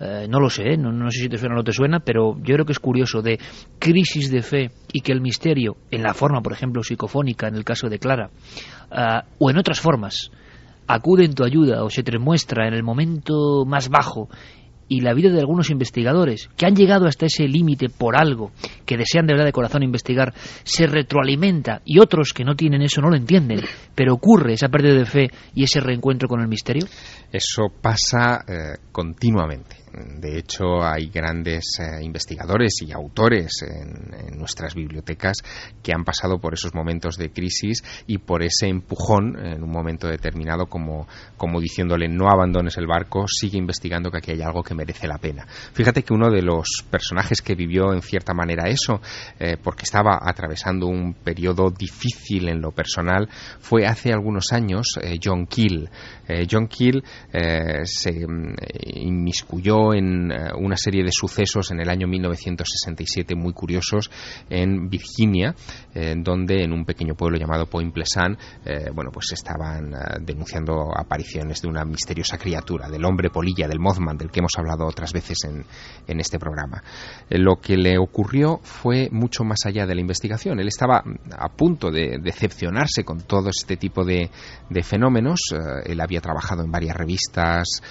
eh, 0.00 0.26
no 0.28 0.38
lo 0.38 0.50
sé, 0.50 0.76
no, 0.76 0.92
no 0.92 1.10
sé 1.10 1.22
si 1.22 1.28
te 1.28 1.38
suena 1.38 1.54
o 1.54 1.58
no 1.58 1.64
te 1.64 1.72
suena, 1.72 2.00
pero 2.00 2.36
yo 2.36 2.54
creo 2.54 2.64
que 2.64 2.72
es 2.72 2.78
curioso, 2.78 3.22
de 3.22 3.38
crisis 3.78 4.30
de 4.30 4.42
fe 4.42 4.70
y 4.92 5.00
que 5.00 5.12
el 5.12 5.20
misterio, 5.20 5.43
en 5.52 6.02
la 6.02 6.14
forma, 6.14 6.40
por 6.40 6.52
ejemplo, 6.52 6.82
psicofónica, 6.82 7.48
en 7.48 7.56
el 7.56 7.64
caso 7.64 7.88
de 7.88 7.98
Clara, 7.98 8.30
ah, 8.90 9.24
o 9.38 9.50
en 9.50 9.58
otras 9.58 9.80
formas, 9.80 10.30
acude 10.86 11.24
en 11.24 11.34
tu 11.34 11.44
ayuda 11.44 11.84
o 11.84 11.90
se 11.90 12.02
te 12.02 12.18
muestra 12.18 12.68
en 12.68 12.74
el 12.74 12.82
momento 12.82 13.64
más 13.66 13.88
bajo 13.88 14.28
y 14.88 15.00
la 15.00 15.14
vida 15.14 15.30
de 15.30 15.40
algunos 15.40 15.70
investigadores 15.70 16.50
que 16.56 16.66
han 16.66 16.76
llegado 16.76 17.06
hasta 17.06 17.26
ese 17.26 17.48
límite 17.48 17.88
por 17.88 18.16
algo, 18.16 18.52
que 18.84 18.96
desean 18.96 19.26
de 19.26 19.32
verdad 19.32 19.46
de 19.46 19.52
corazón 19.52 19.82
investigar, 19.82 20.34
se 20.62 20.86
retroalimenta 20.86 21.80
y 21.84 22.00
otros 22.00 22.32
que 22.34 22.44
no 22.44 22.54
tienen 22.54 22.82
eso 22.82 23.00
no 23.00 23.08
lo 23.08 23.16
entienden, 23.16 23.60
pero 23.94 24.14
ocurre 24.14 24.54
esa 24.54 24.68
pérdida 24.68 24.94
de 24.94 25.06
fe 25.06 25.30
y 25.54 25.64
ese 25.64 25.80
reencuentro 25.80 26.28
con 26.28 26.40
el 26.40 26.48
misterio? 26.48 26.86
Eso 27.32 27.68
pasa 27.80 28.44
eh, 28.46 28.78
continuamente. 28.92 29.83
De 29.94 30.38
hecho, 30.38 30.82
hay 30.82 31.08
grandes 31.08 31.78
eh, 31.78 32.02
investigadores 32.02 32.82
y 32.82 32.92
autores 32.92 33.62
en, 33.62 34.38
nuestras 34.38 34.74
bibliotecas 34.74 35.38
que 35.82 35.92
han 35.92 36.04
pasado 36.04 36.38
por 36.38 36.54
esos 36.54 36.74
momentos 36.74 37.16
de 37.16 37.30
crisis 37.30 37.82
y 38.06 38.18
por 38.18 38.42
ese 38.42 38.66
empujón 38.66 39.38
en 39.38 39.62
un 39.62 39.70
momento 39.70 40.08
determinado, 40.08 40.66
como, 40.66 41.06
como 41.36 41.60
diciéndole 41.60 42.08
no 42.08 42.28
abandones 42.28 42.76
el 42.76 42.86
barco, 42.86 43.26
sigue 43.28 43.58
investigando 43.58 44.10
que 44.10 44.18
aquí 44.18 44.32
hay 44.32 44.42
algo 44.42 44.62
que 44.62 44.74
merece 44.74 45.06
la 45.06 45.18
pena. 45.18 45.46
Fíjate 45.72 46.02
que 46.02 46.12
uno 46.12 46.30
de 46.30 46.42
los 46.42 46.84
personajes 46.90 47.40
que 47.40 47.54
vivió 47.54 47.92
en 47.92 48.02
cierta 48.02 48.34
manera 48.34 48.68
eso, 48.68 49.00
eh, 49.38 49.56
porque 49.62 49.84
estaba 49.84 50.18
atravesando 50.20 50.86
un 50.86 51.14
periodo 51.14 51.70
difícil 51.70 52.48
en 52.48 52.60
lo 52.60 52.72
personal, 52.72 53.28
fue 53.60 53.86
hace 53.86 54.12
algunos 54.12 54.52
años 54.52 54.98
eh, 55.00 55.18
John 55.22 55.46
Keel. 55.46 55.88
John 56.50 56.68
Keel 56.68 57.04
se 57.84 58.26
mm, 58.26 58.54
en 59.92 60.30
eh, 60.30 60.50
una 60.56 60.76
serie 60.76 61.02
de 61.02 61.10
sucesos 61.12 61.70
en 61.70 61.80
el 61.80 61.90
año 61.90 62.06
1967 62.06 63.34
muy 63.34 63.52
curiosos 63.52 64.10
en 64.48 64.88
Virginia, 64.88 65.54
eh, 65.94 66.14
donde 66.16 66.64
en 66.64 66.72
un 66.72 66.84
pequeño 66.84 67.14
pueblo 67.14 67.38
llamado 67.38 67.66
Point 67.66 67.92
Pleasant, 67.92 68.38
eh, 68.64 68.90
bueno, 68.94 69.10
pues 69.12 69.32
estaban 69.32 69.92
eh, 69.92 69.96
denunciando 70.20 70.90
apariciones 70.96 71.60
de 71.62 71.68
una 71.68 71.84
misteriosa 71.84 72.38
criatura, 72.38 72.88
del 72.88 73.04
hombre 73.04 73.30
polilla, 73.30 73.68
del 73.68 73.80
Mothman, 73.80 74.16
del 74.16 74.30
que 74.30 74.40
hemos 74.40 74.52
hablado 74.56 74.86
otras 74.86 75.12
veces 75.12 75.38
en, 75.44 75.64
en 76.06 76.20
este 76.20 76.38
programa. 76.38 76.82
Lo 77.30 77.56
que 77.56 77.76
le 77.76 77.98
ocurrió 77.98 78.60
fue 78.62 79.08
mucho 79.10 79.44
más 79.44 79.66
allá 79.66 79.86
de 79.86 79.94
la 79.94 80.00
investigación. 80.00 80.60
Él 80.60 80.68
estaba 80.68 81.02
a 81.36 81.48
punto 81.48 81.90
de 81.90 82.18
decepcionarse 82.22 83.04
con 83.04 83.22
todo 83.22 83.48
este 83.48 83.76
tipo 83.76 84.04
de, 84.04 84.30
de 84.70 84.82
fenómenos. 84.82 85.40
Él 85.84 86.00
había 86.00 86.20
trabajado 86.20 86.62
en 86.64 86.70
varias 86.70 86.96
revistas, 86.96 87.82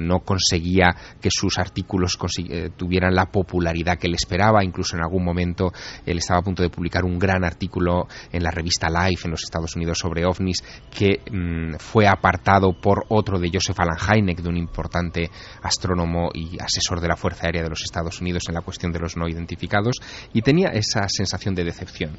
no 0.00 0.20
conseguía 0.20 0.94
que 1.20 1.27
sus 1.30 1.58
artículos 1.58 2.18
eh, 2.48 2.70
tuvieran 2.76 3.14
la 3.14 3.26
popularidad 3.26 3.98
que 3.98 4.06
él 4.06 4.14
esperaba. 4.14 4.64
Incluso 4.64 4.96
en 4.96 5.02
algún 5.02 5.24
momento 5.24 5.72
él 6.04 6.18
estaba 6.18 6.40
a 6.40 6.42
punto 6.42 6.62
de 6.62 6.70
publicar 6.70 7.04
un 7.04 7.18
gran 7.18 7.44
artículo 7.44 8.06
en 8.32 8.42
la 8.42 8.50
revista 8.50 8.88
Life 8.88 9.22
en 9.24 9.32
los 9.32 9.42
Estados 9.42 9.76
Unidos 9.76 9.98
sobre 9.98 10.24
ovnis 10.24 10.62
que 10.90 11.20
mm, 11.30 11.76
fue 11.78 12.06
apartado 12.06 12.72
por 12.80 13.04
otro 13.08 13.38
de 13.38 13.50
Joseph 13.52 13.78
Alan 13.80 13.98
Hynek, 13.98 14.40
de 14.40 14.48
un 14.48 14.56
importante 14.56 15.30
astrónomo 15.62 16.30
y 16.34 16.58
asesor 16.60 17.00
de 17.00 17.08
la 17.08 17.16
Fuerza 17.16 17.46
Aérea 17.46 17.62
de 17.62 17.70
los 17.70 17.82
Estados 17.82 18.20
Unidos 18.20 18.44
en 18.48 18.54
la 18.54 18.62
cuestión 18.62 18.92
de 18.92 18.98
los 18.98 19.16
no 19.16 19.28
identificados, 19.28 19.96
y 20.32 20.42
tenía 20.42 20.68
esa 20.68 21.08
sensación 21.08 21.54
de 21.54 21.64
decepción. 21.64 22.18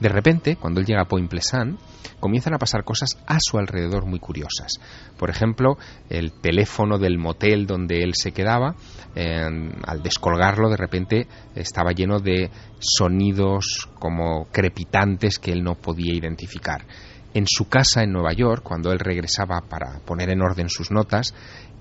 De 0.00 0.08
repente, 0.08 0.56
cuando 0.56 0.80
él 0.80 0.86
llega 0.86 1.02
a 1.02 1.08
Point 1.08 1.28
Pleasant, 1.28 1.78
comienzan 2.18 2.54
a 2.54 2.58
pasar 2.58 2.84
cosas 2.84 3.18
a 3.26 3.38
su 3.38 3.58
alrededor 3.58 4.06
muy 4.06 4.18
curiosas. 4.18 4.80
Por 5.18 5.30
ejemplo, 5.30 5.76
el 6.08 6.32
teléfono 6.32 6.98
del 6.98 7.18
motel 7.18 7.66
donde 7.66 8.02
él 8.02 8.12
se 8.14 8.32
quedaba, 8.32 8.74
eh, 9.14 9.46
al 9.86 10.02
descolgarlo, 10.02 10.70
de 10.70 10.76
repente 10.76 11.26
estaba 11.54 11.92
lleno 11.92 12.18
de 12.18 12.50
sonidos 12.78 13.88
como 13.98 14.46
crepitantes 14.50 15.38
que 15.38 15.52
él 15.52 15.62
no 15.62 15.74
podía 15.74 16.14
identificar. 16.14 16.86
En 17.32 17.46
su 17.46 17.68
casa 17.68 18.02
en 18.02 18.12
Nueva 18.12 18.32
York, 18.32 18.62
cuando 18.64 18.90
él 18.90 18.98
regresaba 18.98 19.60
para 19.60 20.00
poner 20.04 20.30
en 20.30 20.42
orden 20.42 20.68
sus 20.68 20.90
notas, 20.90 21.34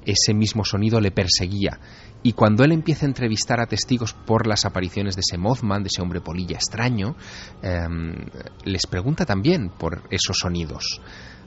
ese 0.06 0.34
mismo 0.34 0.64
sonido 0.64 1.00
le 1.02 1.12
perseguía. 1.12 1.80
Y 2.22 2.34
cuando 2.34 2.64
él 2.64 2.74
empieza 2.74 3.06
a 3.06 3.10
entrevistar 3.10 3.62
a 3.62 3.66
testigos 3.66 4.14
por 4.14 4.46
las 4.46 4.66
apariciones 4.66 5.16
de 5.16 5.22
ese 5.22 5.38
Mothman, 5.38 5.84
de 5.84 5.88
ese 5.88 6.02
hombre 6.02 6.22
polilla 6.22 6.58
extraño, 6.58 7.16
eh, 7.62 7.88
les 8.66 8.88
pregunta 8.88 9.26
también 9.26 9.70
por 9.70 10.04
esos 10.10 10.38
sonidos. 10.38 11.02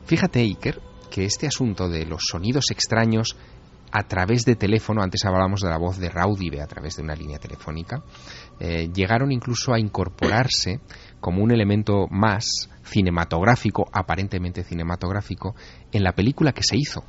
Fíjate, 0.05 0.41
Iker, 0.41 0.81
que 1.11 1.25
este 1.25 1.47
asunto 1.47 1.89
de 1.89 2.07
los 2.07 2.23
sonidos 2.25 2.71
extraños 2.71 3.37
a 3.93 4.05
través 4.05 4.47
de 4.47 4.57
teléfono, 4.57 5.03
antes 5.03 5.25
hablábamos 5.27 5.61
de 5.61 5.69
la 5.69 5.77
voz 5.77 5.99
de 5.99 6.09
Raudive 6.09 6.63
a 6.63 6.67
través 6.67 6.97
de 6.97 7.03
una 7.03 7.15
línea 7.15 7.39
telefónica, 7.39 8.03
eh, 8.59 8.91
llegaron 8.93 9.31
incluso 9.31 9.75
a 9.75 9.79
incorporarse 9.79 10.81
como 11.21 11.43
un 11.43 11.53
elemento 11.53 12.07
más 12.11 12.71
cinematográfico, 12.83 13.85
aparentemente 13.93 14.65
cinematográfico, 14.65 15.55
en 15.93 16.03
la 16.03 16.13
película 16.13 16.53
que 16.53 16.63
se 16.63 16.77
hizo 16.79 17.05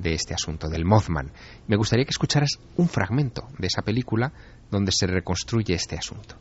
de 0.00 0.14
este 0.14 0.34
asunto, 0.34 0.68
del 0.68 0.84
Mothman. 0.84 1.32
Me 1.66 1.76
gustaría 1.76 2.04
que 2.04 2.10
escucharas 2.10 2.58
un 2.76 2.88
fragmento 2.88 3.48
de 3.58 3.66
esa 3.66 3.82
película 3.82 4.32
donde 4.70 4.92
se 4.92 5.06
reconstruye 5.06 5.74
este 5.74 5.96
asunto. 5.96 6.36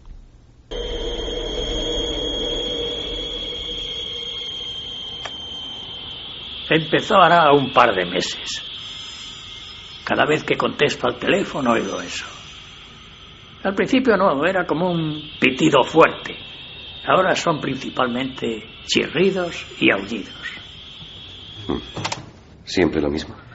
Empezó 6.70 7.16
hará 7.16 7.54
un 7.54 7.72
par 7.72 7.96
de 7.96 8.06
meses. 8.06 8.62
Cada 10.04 10.26
vez 10.26 10.44
que 10.44 10.56
contesto 10.56 11.08
al 11.08 11.18
teléfono 11.18 11.72
oigo 11.72 12.02
eso. 12.02 12.26
Al 13.64 13.74
principio 13.74 14.16
no, 14.18 14.46
era 14.46 14.66
como 14.66 14.92
un 14.92 15.32
pitido 15.40 15.84
fuerte. 15.84 16.36
Ahora 17.06 17.36
son 17.36 17.60
principalmente 17.62 18.64
chirridos 18.86 19.66
y 19.80 19.92
aullidos. 19.92 20.36
¿Siempre 22.64 23.02
lo 23.02 23.10
mismo? 23.10 23.47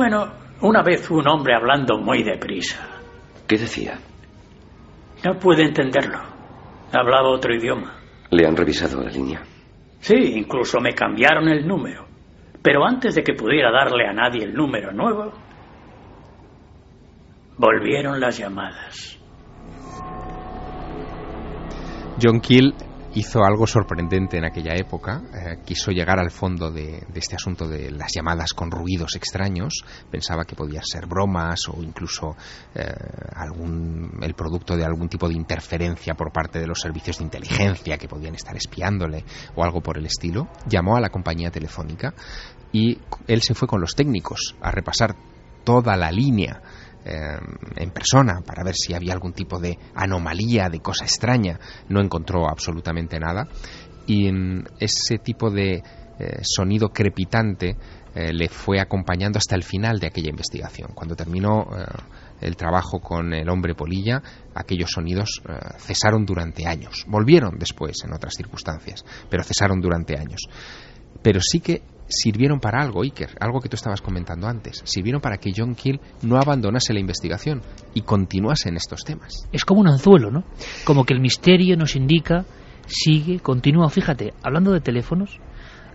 Bueno, 0.00 0.32
una 0.62 0.82
vez 0.82 1.10
un 1.10 1.28
hombre 1.28 1.54
hablando 1.54 1.98
muy 1.98 2.22
deprisa. 2.22 2.88
¿Qué 3.46 3.58
decía? 3.58 3.98
No 5.22 5.38
pude 5.38 5.62
entenderlo. 5.62 6.18
Hablaba 6.90 7.28
otro 7.28 7.54
idioma. 7.54 7.98
¿Le 8.30 8.46
han 8.46 8.56
revisado 8.56 9.02
la 9.02 9.10
línea? 9.10 9.42
Sí, 9.98 10.14
incluso 10.14 10.80
me 10.80 10.94
cambiaron 10.94 11.50
el 11.50 11.68
número. 11.68 12.06
Pero 12.62 12.82
antes 12.82 13.14
de 13.14 13.22
que 13.22 13.34
pudiera 13.34 13.70
darle 13.70 14.06
a 14.06 14.14
nadie 14.14 14.44
el 14.44 14.54
número 14.54 14.90
nuevo, 14.90 15.34
volvieron 17.58 18.18
las 18.18 18.38
llamadas. 18.38 19.18
John 22.18 22.40
Keel 22.40 22.72
hizo 23.14 23.42
algo 23.44 23.66
sorprendente 23.66 24.38
en 24.38 24.44
aquella 24.44 24.74
época. 24.74 25.22
Eh, 25.34 25.58
quiso 25.64 25.90
llegar 25.90 26.18
al 26.18 26.30
fondo 26.30 26.70
de, 26.70 27.06
este 27.14 27.36
asunto 27.36 27.66
de 27.66 27.90
las 27.90 28.12
llamadas 28.14 28.52
con 28.52 28.70
ruidos 28.70 29.16
extraños. 29.16 29.84
Pensaba 30.10 30.44
que 30.44 30.54
podían 30.54 30.84
ser 30.84 31.06
bromas 31.06 31.68
o 31.68 31.82
incluso 31.82 32.36
eh, 32.74 32.92
algún, 33.34 34.18
el 34.22 34.34
producto 34.34 34.76
de 34.76 34.84
algún 34.84 35.08
tipo 35.08 35.28
de 35.28 35.34
interferencia 35.34 36.14
por 36.14 36.32
parte 36.32 36.58
de 36.58 36.66
los 36.66 36.80
servicios 36.80 37.18
de 37.18 37.24
inteligencia 37.24 37.98
que 37.98 38.08
podían 38.08 38.34
estar 38.34 38.56
espiándole 38.56 39.24
o 39.54 39.64
algo 39.64 39.80
por 39.80 39.98
el 39.98 40.06
estilo. 40.06 40.48
Llamó 40.66 40.96
a 40.96 41.00
la 41.00 41.10
compañía 41.10 41.50
telefónica 41.50 42.14
y 42.72 42.98
él 43.26 43.42
se 43.42 43.54
fue 43.54 43.66
con 43.66 43.80
los 43.80 43.94
técnicos 43.94 44.54
a 44.60 44.70
repasar 44.70 45.16
toda 45.64 45.96
la 45.96 46.10
línea 46.10 46.62
eh, 47.04 47.38
en 47.76 47.90
persona 47.92 48.42
para 48.44 48.62
ver 48.62 48.74
si 48.74 48.92
había 48.92 49.14
algún 49.14 49.32
tipo 49.32 49.58
de 49.58 49.78
anomalía, 49.94 50.68
de 50.68 50.80
cosa 50.80 51.04
extraña. 51.04 51.58
No 51.88 52.00
encontró 52.00 52.48
absolutamente 52.48 53.18
nada. 53.18 53.48
Y 54.06 54.30
mm, 54.30 54.64
ese 54.78 55.18
tipo 55.18 55.50
de 55.50 55.76
eh, 55.76 55.82
sonido 56.42 56.90
crepitante 56.90 57.76
eh, 58.14 58.32
le 58.32 58.48
fue 58.48 58.80
acompañando 58.80 59.38
hasta 59.38 59.54
el 59.54 59.62
final 59.62 59.98
de 59.98 60.08
aquella 60.08 60.28
investigación. 60.28 60.90
Cuando 60.94 61.16
terminó 61.16 61.68
el 62.40 62.56
trabajo 62.56 63.00
con 63.00 63.32
el 63.32 63.48
hombre 63.48 63.74
polilla, 63.74 64.22
aquellos 64.54 64.90
sonidos 64.90 65.42
cesaron 65.78 66.24
durante 66.26 66.66
años. 66.66 67.04
Volvieron 67.06 67.58
después 67.58 67.98
en 68.04 68.12
otras 68.12 68.34
circunstancias, 68.34 69.04
pero 69.28 69.44
cesaron 69.44 69.80
durante 69.80 70.18
años. 70.18 70.40
Pero 71.22 71.40
sí 71.40 71.60
que 71.60 71.82
sirvieron 72.10 72.60
para 72.60 72.82
algo, 72.82 73.02
Iker, 73.02 73.30
algo 73.40 73.60
que 73.60 73.68
tú 73.68 73.76
estabas 73.76 74.02
comentando 74.02 74.46
antes. 74.46 74.82
Sirvieron 74.84 75.20
para 75.20 75.38
que 75.38 75.52
John 75.56 75.74
Keel 75.74 76.00
no 76.22 76.36
abandonase 76.36 76.92
la 76.92 77.00
investigación 77.00 77.62
y 77.94 78.02
continuase 78.02 78.68
en 78.68 78.76
estos 78.76 79.04
temas. 79.04 79.46
Es 79.52 79.64
como 79.64 79.80
un 79.80 79.88
anzuelo, 79.88 80.30
¿no? 80.30 80.44
Como 80.84 81.04
que 81.04 81.14
el 81.14 81.20
misterio 81.20 81.76
nos 81.76 81.96
indica, 81.96 82.44
sigue, 82.86 83.40
continúa. 83.40 83.88
Fíjate, 83.88 84.34
hablando 84.42 84.72
de 84.72 84.80
teléfonos, 84.80 85.38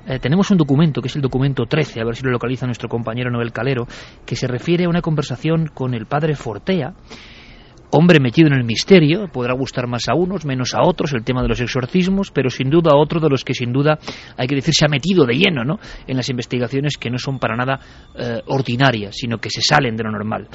eh, 0.08 0.20
tenemos 0.20 0.50
un 0.52 0.58
documento, 0.58 1.02
que 1.02 1.08
es 1.08 1.16
el 1.16 1.22
documento 1.22 1.66
13, 1.66 2.00
a 2.00 2.06
ver 2.06 2.16
si 2.16 2.24
lo 2.24 2.32
localiza 2.32 2.66
nuestro 2.66 2.90
compañero 2.90 3.32
Noel 3.32 3.52
Calero, 3.52 3.88
que 4.26 4.36
se 4.36 4.48
refiere 4.48 4.86
a 4.86 4.90
una 4.90 5.02
conversación 5.02 5.68
con 5.74 5.94
el 5.94 6.06
padre 6.06 6.36
Fortea, 6.36 6.94
hombre 7.98 8.20
metido 8.20 8.48
en 8.48 8.54
el 8.54 8.64
misterio, 8.64 9.28
podrá 9.32 9.54
gustar 9.54 9.88
más 9.88 10.08
a 10.10 10.16
unos, 10.16 10.46
menos 10.46 10.74
a 10.74 10.82
otros, 10.82 11.14
el 11.14 11.24
tema 11.24 11.42
de 11.42 11.48
los 11.48 11.62
exorcismos, 11.62 12.32
pero 12.32 12.50
sin 12.50 12.70
duda 12.70 12.96
otro 12.96 13.20
de 13.20 13.30
los 13.30 13.44
que 13.44 13.54
sin 13.54 13.72
duda, 13.72 13.98
hay 14.38 14.48
que 14.48 14.56
decir, 14.56 14.74
se 14.74 14.86
ha 14.86 14.90
metido 14.90 15.26
de 15.26 15.36
lleno 15.36 15.64
¿no? 15.64 15.80
en 16.06 16.18
las 16.18 16.30
investigaciones 16.30 16.98
que 16.98 17.10
no 17.10 17.18
son 17.18 17.40
para 17.40 17.56
nada 17.56 17.80
eh, 18.18 18.42
ordinarias, 18.48 19.16
sino 19.16 19.38
que 19.38 19.50
se 19.50 19.62
salen 19.62 19.96
de 19.96 20.04
lo 20.04 20.12
normal. 20.12 20.48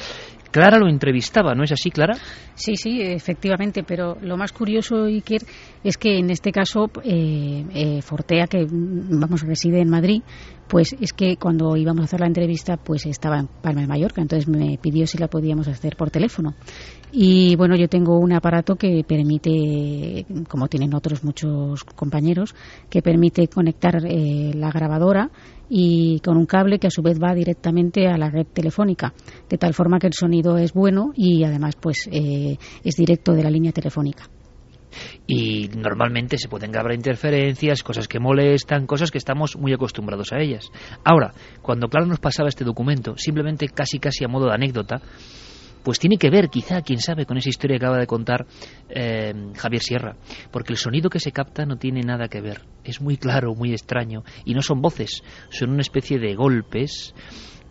Clara 0.50 0.78
lo 0.78 0.88
entrevistaba, 0.88 1.54
¿no 1.54 1.62
es 1.62 1.70
así, 1.72 1.90
Clara? 1.90 2.14
Sí, 2.54 2.74
sí, 2.74 3.00
efectivamente, 3.00 3.84
pero 3.84 4.16
lo 4.20 4.36
más 4.36 4.52
curioso, 4.52 5.04
Iker, 5.04 5.42
es 5.84 5.96
que 5.96 6.18
en 6.18 6.30
este 6.30 6.50
caso 6.50 6.90
eh, 7.04 7.64
eh, 7.72 8.02
Fortea, 8.02 8.46
que 8.46 8.66
vamos 8.68 9.42
reside 9.42 9.80
en 9.80 9.88
Madrid, 9.88 10.22
pues 10.70 10.94
es 11.00 11.12
que 11.12 11.36
cuando 11.36 11.76
íbamos 11.76 12.02
a 12.02 12.04
hacer 12.04 12.20
la 12.20 12.28
entrevista, 12.28 12.76
pues 12.76 13.04
estaba 13.04 13.40
en 13.40 13.48
Palma 13.48 13.80
de 13.80 13.88
Mallorca, 13.88 14.22
entonces 14.22 14.48
me 14.48 14.78
pidió 14.80 15.04
si 15.04 15.18
la 15.18 15.26
podíamos 15.26 15.66
hacer 15.66 15.96
por 15.96 16.10
teléfono. 16.10 16.54
Y 17.10 17.56
bueno, 17.56 17.74
yo 17.74 17.88
tengo 17.88 18.16
un 18.20 18.32
aparato 18.32 18.76
que 18.76 19.02
permite, 19.06 20.24
como 20.48 20.68
tienen 20.68 20.94
otros 20.94 21.24
muchos 21.24 21.82
compañeros, 21.82 22.54
que 22.88 23.02
permite 23.02 23.48
conectar 23.48 23.96
eh, 24.06 24.52
la 24.54 24.70
grabadora 24.70 25.28
y 25.68 26.20
con 26.20 26.36
un 26.36 26.46
cable 26.46 26.78
que 26.78 26.86
a 26.86 26.90
su 26.90 27.02
vez 27.02 27.18
va 27.20 27.34
directamente 27.34 28.06
a 28.06 28.16
la 28.16 28.30
red 28.30 28.46
telefónica, 28.46 29.12
de 29.48 29.58
tal 29.58 29.74
forma 29.74 29.98
que 29.98 30.06
el 30.06 30.14
sonido 30.14 30.56
es 30.56 30.72
bueno 30.72 31.10
y 31.16 31.42
además 31.42 31.74
pues 31.80 32.08
eh, 32.12 32.56
es 32.84 32.94
directo 32.94 33.32
de 33.32 33.42
la 33.42 33.50
línea 33.50 33.72
telefónica 33.72 34.30
y 35.26 35.68
normalmente 35.76 36.38
se 36.38 36.48
pueden 36.48 36.72
grabar 36.72 36.92
interferencias, 36.92 37.82
cosas 37.82 38.08
que 38.08 38.20
molestan, 38.20 38.86
cosas 38.86 39.10
que 39.10 39.18
estamos 39.18 39.56
muy 39.56 39.72
acostumbrados 39.72 40.32
a 40.32 40.40
ellas. 40.40 40.70
Ahora, 41.04 41.32
cuando 41.62 41.88
Claro 41.88 42.06
nos 42.06 42.20
pasaba 42.20 42.48
este 42.48 42.64
documento, 42.64 43.16
simplemente 43.16 43.68
casi 43.68 43.98
casi 43.98 44.24
a 44.24 44.28
modo 44.28 44.46
de 44.46 44.54
anécdota, 44.54 45.00
pues 45.82 45.98
tiene 45.98 46.18
que 46.18 46.30
ver, 46.30 46.48
quizá, 46.48 46.82
quién 46.82 47.00
sabe, 47.00 47.26
con 47.26 47.36
esa 47.38 47.48
historia 47.48 47.78
que 47.78 47.84
acaba 47.84 47.98
de 47.98 48.06
contar 48.06 48.46
eh, 48.88 49.32
Javier 49.56 49.82
Sierra, 49.82 50.16
porque 50.50 50.72
el 50.72 50.78
sonido 50.78 51.08
que 51.08 51.20
se 51.20 51.32
capta 51.32 51.64
no 51.64 51.76
tiene 51.76 52.02
nada 52.02 52.28
que 52.28 52.40
ver, 52.40 52.62
es 52.84 53.00
muy 53.00 53.16
claro, 53.16 53.54
muy 53.54 53.72
extraño, 53.72 54.22
y 54.44 54.54
no 54.54 54.62
son 54.62 54.82
voces, 54.82 55.22
son 55.50 55.70
una 55.70 55.80
especie 55.80 56.18
de 56.18 56.34
golpes 56.34 57.14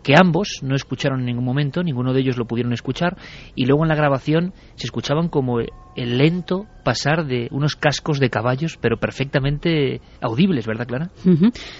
que 0.02 0.14
ambos 0.16 0.60
no 0.62 0.74
escucharon 0.74 1.20
en 1.20 1.26
ningún 1.26 1.44
momento, 1.44 1.82
ninguno 1.82 2.12
de 2.12 2.20
ellos 2.20 2.38
lo 2.38 2.46
pudieron 2.46 2.72
escuchar, 2.72 3.16
y 3.54 3.66
luego 3.66 3.84
en 3.84 3.88
la 3.88 3.94
grabación 3.94 4.52
se 4.74 4.86
escuchaban 4.86 5.28
como 5.28 5.60
el 5.96 6.18
lento 6.18 6.66
pasar 6.84 7.26
de 7.26 7.48
unos 7.50 7.76
cascos 7.76 8.18
de 8.20 8.30
caballos, 8.30 8.78
pero 8.80 8.96
perfectamente 8.96 10.00
audibles, 10.20 10.66
¿verdad, 10.66 10.86
Clara? 10.86 11.10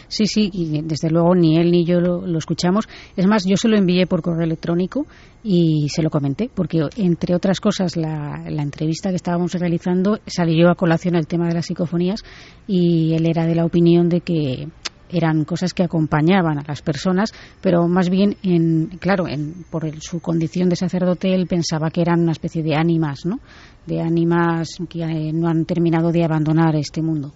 Sí, 0.09 0.27
sí, 0.27 0.51
y 0.53 0.83
desde 0.83 1.11
luego 1.11 1.35
ni 1.35 1.57
él 1.57 1.71
ni 1.71 1.85
yo 1.85 2.01
lo, 2.01 2.27
lo, 2.27 2.39
escuchamos. 2.39 2.89
Es 3.17 3.27
más, 3.27 3.45
yo 3.47 3.57
se 3.57 3.69
lo 3.69 3.77
envié 3.77 4.07
por 4.07 4.21
correo 4.21 4.45
electrónico 4.45 5.07
y 5.43 5.89
se 5.89 6.03
lo 6.03 6.11
comenté, 6.11 6.51
porque 6.55 6.81
entre 6.97 7.35
otras 7.35 7.61
cosas 7.61 7.97
la, 7.97 8.45
la 8.49 8.63
entrevista 8.63 9.11
que 9.11 9.17
estábamos 9.17 9.55
realizando 9.55 10.19
salió 10.27 10.71
a 10.71 10.75
colación 10.75 11.15
el 11.15 11.27
tema 11.27 11.49
de 11.49 11.55
las 11.55 11.67
psicofonías 11.67 12.23
y 12.67 13.15
él 13.15 13.27
era 13.27 13.47
de 13.47 13.55
la 13.55 13.65
opinión 13.65 14.09
de 14.09 14.21
que 14.21 14.69
eran 15.13 15.45
cosas 15.45 15.75
que 15.75 15.83
acompañaban 15.83 16.59
a 16.59 16.65
las 16.67 16.83
personas, 16.83 17.33
pero 17.61 17.89
más 17.89 18.09
bien, 18.09 18.37
en, 18.43 18.87
claro, 18.99 19.29
en, 19.29 19.65
por 19.71 19.85
el, 19.85 20.01
su 20.01 20.21
condición 20.21 20.69
de 20.69 20.77
sacerdote, 20.77 21.35
él 21.35 21.47
pensaba 21.47 21.91
que 21.91 22.03
eran 22.03 22.21
una 22.21 22.33
especie 22.33 22.63
de 22.63 22.75
ánimas, 22.75 23.27
¿no? 23.27 23.41
De 23.87 24.01
ánimas 24.01 24.69
que 24.89 25.03
eh, 25.03 25.33
no 25.33 25.49
han 25.49 25.65
terminado 25.65 26.13
de 26.13 26.25
abandonar 26.25 26.77
este 26.77 27.03
mundo. 27.03 27.33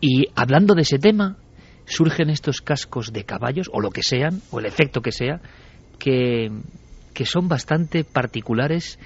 Y 0.00 0.26
hablando 0.34 0.74
de 0.74 0.82
ese 0.82 0.98
tema, 0.98 1.36
surgen 1.86 2.30
estos 2.30 2.60
cascos 2.60 3.12
de 3.12 3.24
caballos, 3.24 3.70
o 3.72 3.80
lo 3.80 3.90
que 3.90 4.02
sean, 4.02 4.40
o 4.50 4.58
el 4.58 4.66
efecto 4.66 5.00
que 5.00 5.12
sea, 5.12 5.40
que, 5.98 6.50
que 7.12 7.26
son 7.26 7.48
bastante 7.48 8.04
particulares 8.04 8.98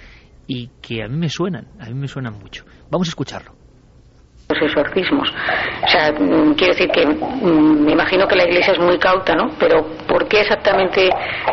y 0.46 0.68
que 0.80 1.02
a 1.02 1.08
mí 1.08 1.16
me 1.16 1.28
suenan, 1.28 1.68
a 1.78 1.86
mí 1.86 1.94
me 1.94 2.08
suenan 2.08 2.38
mucho. 2.38 2.64
Vamos 2.90 3.08
a 3.08 3.10
escucharlo 3.10 3.57
los 4.48 4.62
exorcismos. 4.62 5.28
O 5.84 5.88
sea, 5.88 6.12
quiero 6.12 6.74
decir 6.74 6.88
que 6.88 7.06
me 7.06 7.92
imagino 7.92 8.26
que 8.26 8.36
la 8.36 8.44
Iglesia 8.44 8.72
es 8.72 8.78
muy 8.78 8.98
cauta, 8.98 9.34
¿no? 9.34 9.50
Pero 9.58 9.86
¿por 10.06 10.26
qué 10.26 10.40
exactamente 10.40 11.08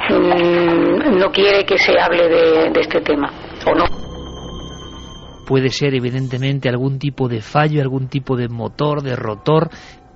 mmm, 0.10 1.18
no 1.18 1.32
quiere 1.32 1.66
que 1.66 1.78
se 1.78 2.00
hable 2.00 2.28
de, 2.28 2.72
de 2.72 2.80
este 2.80 3.02
tema? 3.02 3.30
¿O 3.66 3.76
no? 3.76 3.84
Puede 5.46 5.70
ser 5.70 5.94
evidentemente 5.94 6.70
algún 6.70 6.98
tipo 6.98 7.28
de 7.28 7.42
fallo, 7.42 7.82
algún 7.82 8.08
tipo 8.08 8.36
de 8.36 8.48
motor, 8.48 9.04
de 9.04 9.16
rotor, 9.16 9.70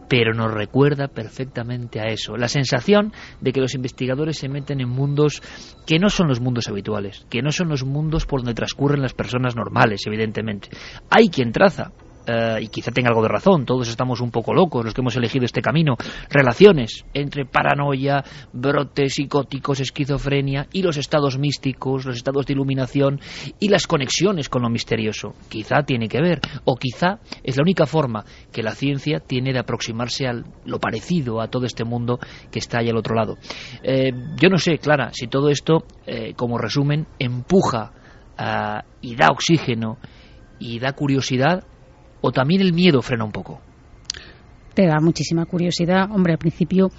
pero 0.10 0.34
nos 0.34 0.52
recuerda 0.52 1.08
perfectamente 1.08 2.00
a 2.00 2.06
eso. 2.06 2.36
La 2.36 2.48
sensación 2.48 3.14
de 3.42 3.52
que 3.52 3.62
los 3.62 3.76
investigadores 3.76 4.38
se 4.38 4.50
meten 4.50 4.82
en 4.82 4.90
mundos 4.90 5.44
que 5.86 6.00
no 6.00 6.10
son 6.10 6.30
los 6.30 6.40
mundos 6.40 6.68
habituales, 6.68 7.28
que 7.30 7.42
no 7.42 7.52
son 7.52 7.70
los 7.70 7.84
mundos 7.84 8.26
por 8.26 8.40
donde 8.40 8.56
transcurren 8.56 9.02
las 9.02 9.14
personas 9.14 9.56
normales, 9.56 10.02
evidentemente. 10.08 10.70
Hay 11.12 11.30
quien 11.30 11.52
traza 11.52 11.92
Uh, 12.28 12.60
y 12.60 12.68
quizá 12.68 12.92
tenga 12.92 13.10
algo 13.10 13.24
de 13.24 13.30
razón, 13.30 13.66
todos 13.66 13.88
estamos 13.90 14.22
un 14.22 14.30
poco 14.30 14.54
locos 14.54 14.86
los 14.86 14.94
que 14.94 15.02
hemos 15.02 15.16
elegido 15.16 15.46
este 15.46 15.62
camino, 15.62 15.96
relaciones 16.30 17.04
entre 17.14 17.46
paranoia, 17.46 18.24
brotes 18.54 19.16
psicóticos, 19.16 19.80
esquizofrenia 19.80 20.68
y 20.72 20.84
los 20.84 20.98
estados 20.98 21.40
místicos, 21.40 22.06
los 22.06 22.18
estados 22.18 22.46
de 22.46 22.54
iluminación 22.54 23.20
y 23.60 23.70
las 23.70 23.88
conexiones 23.88 24.48
con 24.48 24.62
lo 24.62 24.70
misterioso. 24.70 25.34
Quizá 25.50 25.82
tiene 25.84 26.08
que 26.08 26.22
ver, 26.22 26.40
o 26.66 26.76
quizá 26.76 27.20
es 27.42 27.58
la 27.58 27.64
única 27.64 27.88
forma 27.88 28.26
que 28.52 28.62
la 28.62 28.76
ciencia 28.76 29.20
tiene 29.20 29.52
de 29.52 29.60
aproximarse 29.60 30.28
a 30.28 30.34
lo 30.66 30.80
parecido 30.80 31.42
a 31.42 31.48
todo 31.48 31.66
este 31.66 31.84
mundo 31.84 32.20
que 32.52 32.60
está 32.60 32.80
ahí 32.80 32.90
al 32.90 32.98
otro 32.98 33.16
lado. 33.16 33.38
Eh, 33.82 34.12
yo 34.40 34.50
no 34.50 34.58
sé, 34.58 34.78
Clara, 34.78 35.10
si 35.14 35.28
todo 35.28 35.50
esto, 35.50 35.86
eh, 36.06 36.34
como 36.36 36.58
resumen, 36.58 37.08
empuja 37.18 37.92
ah, 38.38 38.84
y 39.02 39.16
da 39.16 39.30
oxígeno 39.32 39.98
y 40.60 40.80
da 40.80 40.94
curiosidad, 40.94 41.64
o 42.22 42.32
también 42.32 42.62
el 42.62 42.74
miedo 42.74 43.02
frena 43.02 43.26
un 43.26 43.32
poco. 43.32 43.60
Te 44.74 44.86
da 44.86 45.00
muchísima 45.02 45.46
curiosidad. 45.46 46.10
Hombre, 46.12 46.34
al 46.34 46.40
principio 46.40 46.90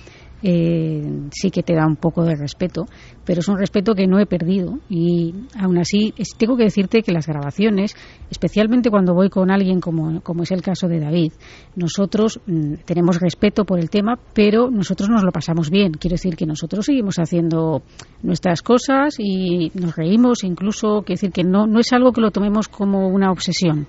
eh, 0.42 1.28
sí 1.32 1.50
que 1.50 1.62
te 1.62 1.74
da 1.74 1.86
un 1.86 1.96
poco 1.96 2.24
de 2.24 2.34
respeto, 2.34 2.86
pero 3.26 3.40
es 3.40 3.48
un 3.48 3.58
respeto 3.58 3.94
que 3.94 4.06
no 4.06 4.18
he 4.18 4.26
perdido 4.26 4.78
y 4.88 5.34
aún 5.58 5.78
así 5.78 6.14
tengo 6.38 6.56
que 6.56 6.64
decirte 6.64 7.02
que 7.02 7.12
las 7.12 7.26
grabaciones, 7.26 7.94
especialmente 8.30 8.90
cuando 8.90 9.12
voy 9.12 9.28
con 9.28 9.50
alguien 9.50 9.80
como, 9.80 10.22
como 10.22 10.42
es 10.44 10.50
el 10.50 10.62
caso 10.62 10.88
de 10.88 11.00
David, 11.00 11.32
nosotros 11.76 12.40
mm, 12.46 12.74
tenemos 12.86 13.20
respeto 13.20 13.64
por 13.64 13.78
el 13.78 13.90
tema, 13.90 14.18
pero 14.32 14.70
nosotros 14.70 15.10
nos 15.10 15.24
lo 15.24 15.30
pasamos 15.30 15.70
bien. 15.70 15.92
Quiero 15.92 16.14
decir 16.14 16.36
que 16.36 16.46
nosotros 16.46 16.86
seguimos 16.86 17.16
haciendo 17.18 17.82
nuestras 18.22 18.62
cosas 18.62 19.16
y 19.18 19.70
nos 19.74 19.94
reímos, 19.96 20.42
incluso, 20.44 21.02
quiero 21.02 21.20
decir 21.20 21.32
que 21.32 21.44
no, 21.44 21.66
no 21.66 21.80
es 21.80 21.92
algo 21.92 22.12
que 22.12 22.22
lo 22.22 22.30
tomemos 22.30 22.68
como 22.68 23.08
una 23.08 23.30
obsesión. 23.30 23.86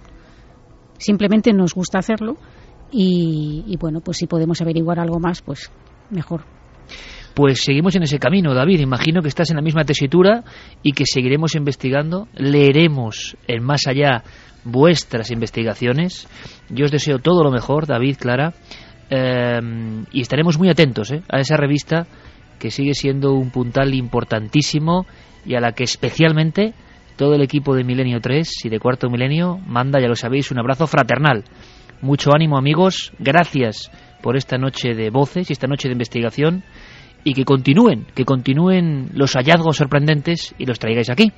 Simplemente 1.01 1.51
nos 1.51 1.73
gusta 1.73 1.97
hacerlo 1.97 2.37
y, 2.91 3.75
bueno, 3.79 4.01
pues 4.01 4.17
si 4.17 4.27
podemos 4.27 4.61
averiguar 4.61 4.99
algo 4.99 5.19
más, 5.19 5.41
pues 5.41 5.71
mejor. 6.11 6.43
Pues 7.33 7.63
seguimos 7.63 7.95
en 7.95 8.03
ese 8.03 8.19
camino, 8.19 8.53
David. 8.53 8.81
Imagino 8.81 9.23
que 9.23 9.29
estás 9.29 9.49
en 9.49 9.55
la 9.55 9.63
misma 9.63 9.83
tesitura 9.83 10.43
y 10.83 10.91
que 10.91 11.05
seguiremos 11.07 11.55
investigando. 11.55 12.27
Leeremos 12.35 13.35
en 13.47 13.63
más 13.63 13.87
allá 13.87 14.23
vuestras 14.63 15.31
investigaciones. 15.31 16.27
Yo 16.69 16.85
os 16.85 16.91
deseo 16.91 17.17
todo 17.17 17.43
lo 17.43 17.49
mejor, 17.49 17.87
David, 17.87 18.17
Clara. 18.19 18.53
Eh, 19.09 19.59
y 20.11 20.21
estaremos 20.21 20.59
muy 20.59 20.69
atentos 20.69 21.11
eh, 21.11 21.23
a 21.29 21.39
esa 21.39 21.57
revista 21.57 22.05
que 22.59 22.69
sigue 22.69 22.93
siendo 22.93 23.33
un 23.33 23.49
puntal 23.49 23.95
importantísimo 23.95 25.07
y 25.45 25.55
a 25.55 25.61
la 25.61 25.71
que 25.71 25.83
especialmente 25.83 26.75
todo 27.21 27.35
el 27.35 27.43
equipo 27.43 27.75
de 27.75 27.83
Milenio 27.83 28.19
3 28.19 28.65
y 28.65 28.69
de 28.69 28.79
Cuarto 28.79 29.07
Milenio 29.07 29.59
manda, 29.67 30.01
ya 30.01 30.07
lo 30.07 30.15
sabéis, 30.15 30.49
un 30.49 30.57
abrazo 30.57 30.87
fraternal. 30.87 31.43
Mucho 32.01 32.31
ánimo, 32.33 32.57
amigos. 32.57 33.13
Gracias 33.19 33.91
por 34.23 34.35
esta 34.35 34.57
noche 34.57 34.95
de 34.95 35.11
voces 35.11 35.47
y 35.47 35.53
esta 35.53 35.67
noche 35.67 35.87
de 35.87 35.91
investigación 35.91 36.63
y 37.23 37.35
que 37.35 37.45
continúen, 37.45 38.07
que 38.15 38.25
continúen 38.25 39.11
los 39.13 39.33
hallazgos 39.33 39.77
sorprendentes 39.77 40.55
y 40.57 40.65
los 40.65 40.79
traigáis 40.79 41.11
aquí. 41.11 41.31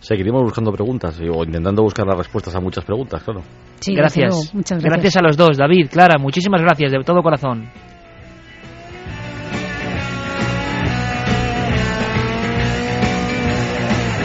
Seguiremos 0.00 0.42
buscando 0.42 0.70
preguntas 0.70 1.18
o 1.18 1.44
intentando 1.44 1.82
buscar 1.82 2.06
las 2.06 2.18
respuestas 2.18 2.54
a 2.54 2.60
muchas 2.60 2.84
preguntas, 2.84 3.22
claro. 3.22 3.40
Sí, 3.80 3.94
gracias. 3.94 4.54
Muchas 4.54 4.84
gracias. 4.84 5.16
a 5.16 5.22
los 5.22 5.38
dos, 5.38 5.56
David, 5.56 5.88
Clara, 5.90 6.18
muchísimas 6.18 6.60
gracias 6.60 6.92
de 6.92 6.98
todo 6.98 7.22
corazón. 7.22 7.70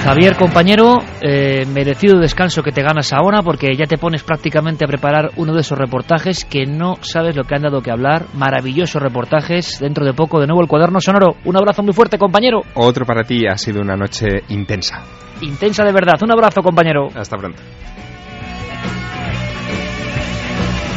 Javier, 0.04 0.36
compañero, 0.36 0.98
eh, 1.22 1.64
merecido 1.68 2.18
descanso 2.18 2.64
que 2.64 2.72
te 2.72 2.82
ganas 2.82 3.14
ahora 3.14 3.44
porque 3.44 3.76
ya 3.78 3.86
te 3.86 4.00
pones 4.00 4.24
prácticamente 4.24 4.84
a 4.84 4.88
preparar 4.88 5.30
uno 5.36 5.54
de 5.54 5.62
esos 5.62 5.78
reportajes 5.78 6.44
que 6.44 6.66
no 6.66 6.96
sabes 7.02 7.36
lo 7.36 7.44
que 7.44 7.54
han 7.54 7.62
dado 7.62 7.82
que 7.82 7.92
hablar. 7.92 8.26
Maravillosos 8.34 9.00
reportajes. 9.00 9.80
Dentro 9.80 10.04
de 10.04 10.14
poco, 10.14 10.40
de 10.40 10.48
nuevo, 10.48 10.64
el 10.64 10.68
cuaderno 10.68 11.00
sonoro. 11.00 11.36
Un 11.46 11.56
abrazo 11.56 11.84
muy 11.84 11.94
fuerte, 11.94 12.18
compañero. 12.18 12.62
Otro 12.74 13.06
para 13.06 13.24
ti 13.24 13.46
ha 13.48 13.58
sido 13.58 13.80
una 13.80 13.96
noche 13.96 14.42
intensa. 14.50 15.04
Intensa 15.42 15.84
de 15.84 15.94
verdad. 15.94 16.16
Un 16.24 16.32
abrazo, 16.32 16.64
compañero. 16.64 17.08
Hasta 17.16 17.38
pronto. 17.38 17.62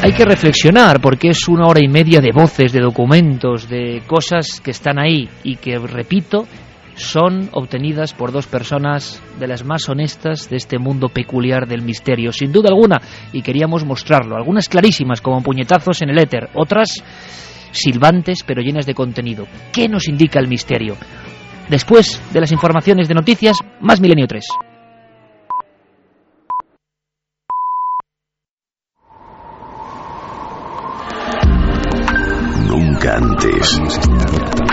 Hay 0.02 0.12
que 0.12 0.24
reflexionar 0.24 1.00
porque 1.00 1.28
es 1.28 1.48
una 1.48 1.66
hora 1.66 1.80
y 1.82 1.88
media 1.88 2.20
de 2.20 2.30
voces, 2.30 2.72
de 2.72 2.80
documentos, 2.80 3.68
de 3.68 4.02
cosas 4.06 4.60
que 4.62 4.70
están 4.70 4.98
ahí 4.98 5.28
y 5.42 5.56
que, 5.56 5.78
repito, 5.78 6.46
son 6.96 7.48
obtenidas 7.52 8.14
por 8.14 8.32
dos 8.32 8.46
personas 8.46 9.22
de 9.38 9.46
las 9.46 9.64
más 9.64 9.88
honestas 9.88 10.48
de 10.48 10.56
este 10.56 10.78
mundo 10.78 11.08
peculiar 11.08 11.66
del 11.66 11.82
misterio, 11.82 12.32
sin 12.32 12.52
duda 12.52 12.68
alguna, 12.70 13.00
y 13.32 13.42
queríamos 13.42 13.84
mostrarlo. 13.84 14.36
Algunas 14.36 14.68
clarísimas 14.68 15.20
como 15.20 15.42
puñetazos 15.42 16.02
en 16.02 16.10
el 16.10 16.18
éter, 16.18 16.50
otras 16.54 17.02
silbantes 17.72 18.44
pero 18.46 18.62
llenas 18.62 18.86
de 18.86 18.94
contenido. 18.94 19.46
¿Qué 19.72 19.88
nos 19.88 20.08
indica 20.08 20.38
el 20.38 20.48
misterio? 20.48 20.96
Después 21.68 22.20
de 22.32 22.40
las 22.40 22.52
informaciones 22.52 23.08
de 23.08 23.14
noticias, 23.14 23.58
más 23.80 24.00
Milenio 24.00 24.26
3. 24.26 24.44
Nunca 32.68 33.16
antes 33.16 33.80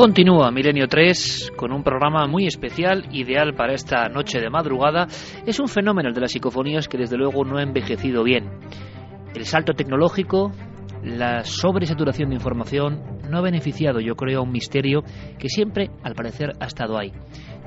Continúa 0.00 0.50
Milenio 0.50 0.88
3 0.88 1.52
con 1.54 1.72
un 1.72 1.82
programa 1.82 2.26
muy 2.26 2.46
especial, 2.46 3.04
ideal 3.12 3.52
para 3.52 3.74
esta 3.74 4.08
noche 4.08 4.40
de 4.40 4.48
madrugada. 4.48 5.06
Es 5.44 5.60
un 5.60 5.68
fenómeno 5.68 6.10
de 6.10 6.22
las 6.22 6.32
psicofonías 6.32 6.88
que 6.88 6.96
desde 6.96 7.18
luego 7.18 7.44
no 7.44 7.58
ha 7.58 7.62
envejecido 7.62 8.24
bien. 8.24 8.48
El 9.34 9.44
salto 9.44 9.74
tecnológico, 9.74 10.52
la 11.04 11.44
sobresaturación 11.44 12.30
de 12.30 12.36
información 12.36 13.20
no 13.28 13.36
ha 13.36 13.42
beneficiado, 13.42 14.00
yo 14.00 14.14
creo, 14.14 14.38
a 14.38 14.42
un 14.42 14.52
misterio 14.52 15.02
que 15.38 15.50
siempre, 15.50 15.90
al 16.02 16.14
parecer, 16.14 16.52
ha 16.60 16.64
estado 16.64 16.98
ahí. 16.98 17.12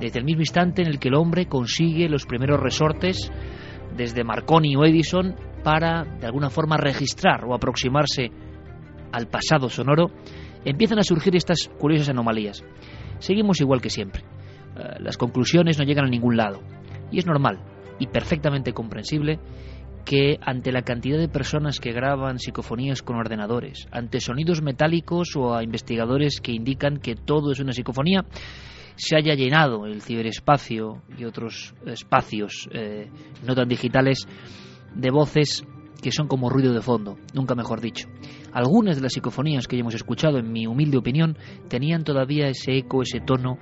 Desde 0.00 0.18
el 0.18 0.24
mismo 0.24 0.42
instante 0.42 0.82
en 0.82 0.88
el 0.88 0.98
que 0.98 1.10
el 1.10 1.14
hombre 1.14 1.46
consigue 1.46 2.08
los 2.08 2.26
primeros 2.26 2.58
resortes, 2.58 3.30
desde 3.96 4.24
Marconi 4.24 4.74
o 4.74 4.84
Edison, 4.84 5.36
para 5.62 6.02
de 6.02 6.26
alguna 6.26 6.50
forma 6.50 6.78
registrar 6.78 7.44
o 7.44 7.54
aproximarse 7.54 8.32
al 9.12 9.28
pasado 9.28 9.68
sonoro, 9.68 10.10
empiezan 10.64 10.98
a 10.98 11.04
surgir 11.04 11.36
estas 11.36 11.70
curiosas 11.78 12.08
anomalías. 12.08 12.64
Seguimos 13.18 13.60
igual 13.60 13.80
que 13.80 13.90
siempre. 13.90 14.22
Eh, 14.76 14.96
las 15.00 15.16
conclusiones 15.16 15.78
no 15.78 15.84
llegan 15.84 16.06
a 16.06 16.10
ningún 16.10 16.36
lado. 16.36 16.60
Y 17.10 17.18
es 17.18 17.26
normal 17.26 17.60
y 17.98 18.06
perfectamente 18.06 18.72
comprensible 18.72 19.38
que 20.04 20.38
ante 20.42 20.72
la 20.72 20.82
cantidad 20.82 21.18
de 21.18 21.28
personas 21.28 21.80
que 21.80 21.92
graban 21.92 22.38
psicofonías 22.38 23.02
con 23.02 23.16
ordenadores, 23.16 23.86
ante 23.90 24.20
sonidos 24.20 24.62
metálicos 24.62 25.34
o 25.36 25.54
a 25.54 25.62
investigadores 25.62 26.40
que 26.42 26.52
indican 26.52 26.98
que 26.98 27.14
todo 27.14 27.52
es 27.52 27.60
una 27.60 27.72
psicofonía, 27.72 28.24
se 28.96 29.16
haya 29.16 29.34
llenado 29.34 29.86
el 29.86 30.02
ciberespacio 30.02 31.02
y 31.18 31.24
otros 31.24 31.74
espacios 31.86 32.68
eh, 32.72 33.08
no 33.44 33.54
tan 33.54 33.68
digitales 33.68 34.28
de 34.94 35.10
voces 35.10 35.64
que 36.02 36.12
son 36.12 36.28
como 36.28 36.50
ruido 36.50 36.72
de 36.74 36.82
fondo, 36.82 37.16
nunca 37.32 37.54
mejor 37.54 37.80
dicho. 37.80 38.08
Algunas 38.54 38.96
de 38.96 39.02
las 39.02 39.12
psicofonías 39.12 39.66
que 39.66 39.76
ya 39.76 39.80
hemos 39.80 39.96
escuchado, 39.96 40.38
en 40.38 40.52
mi 40.52 40.68
humilde 40.68 40.96
opinión, 40.96 41.36
tenían 41.68 42.04
todavía 42.04 42.46
ese 42.46 42.78
eco, 42.78 43.02
ese 43.02 43.20
tono 43.20 43.58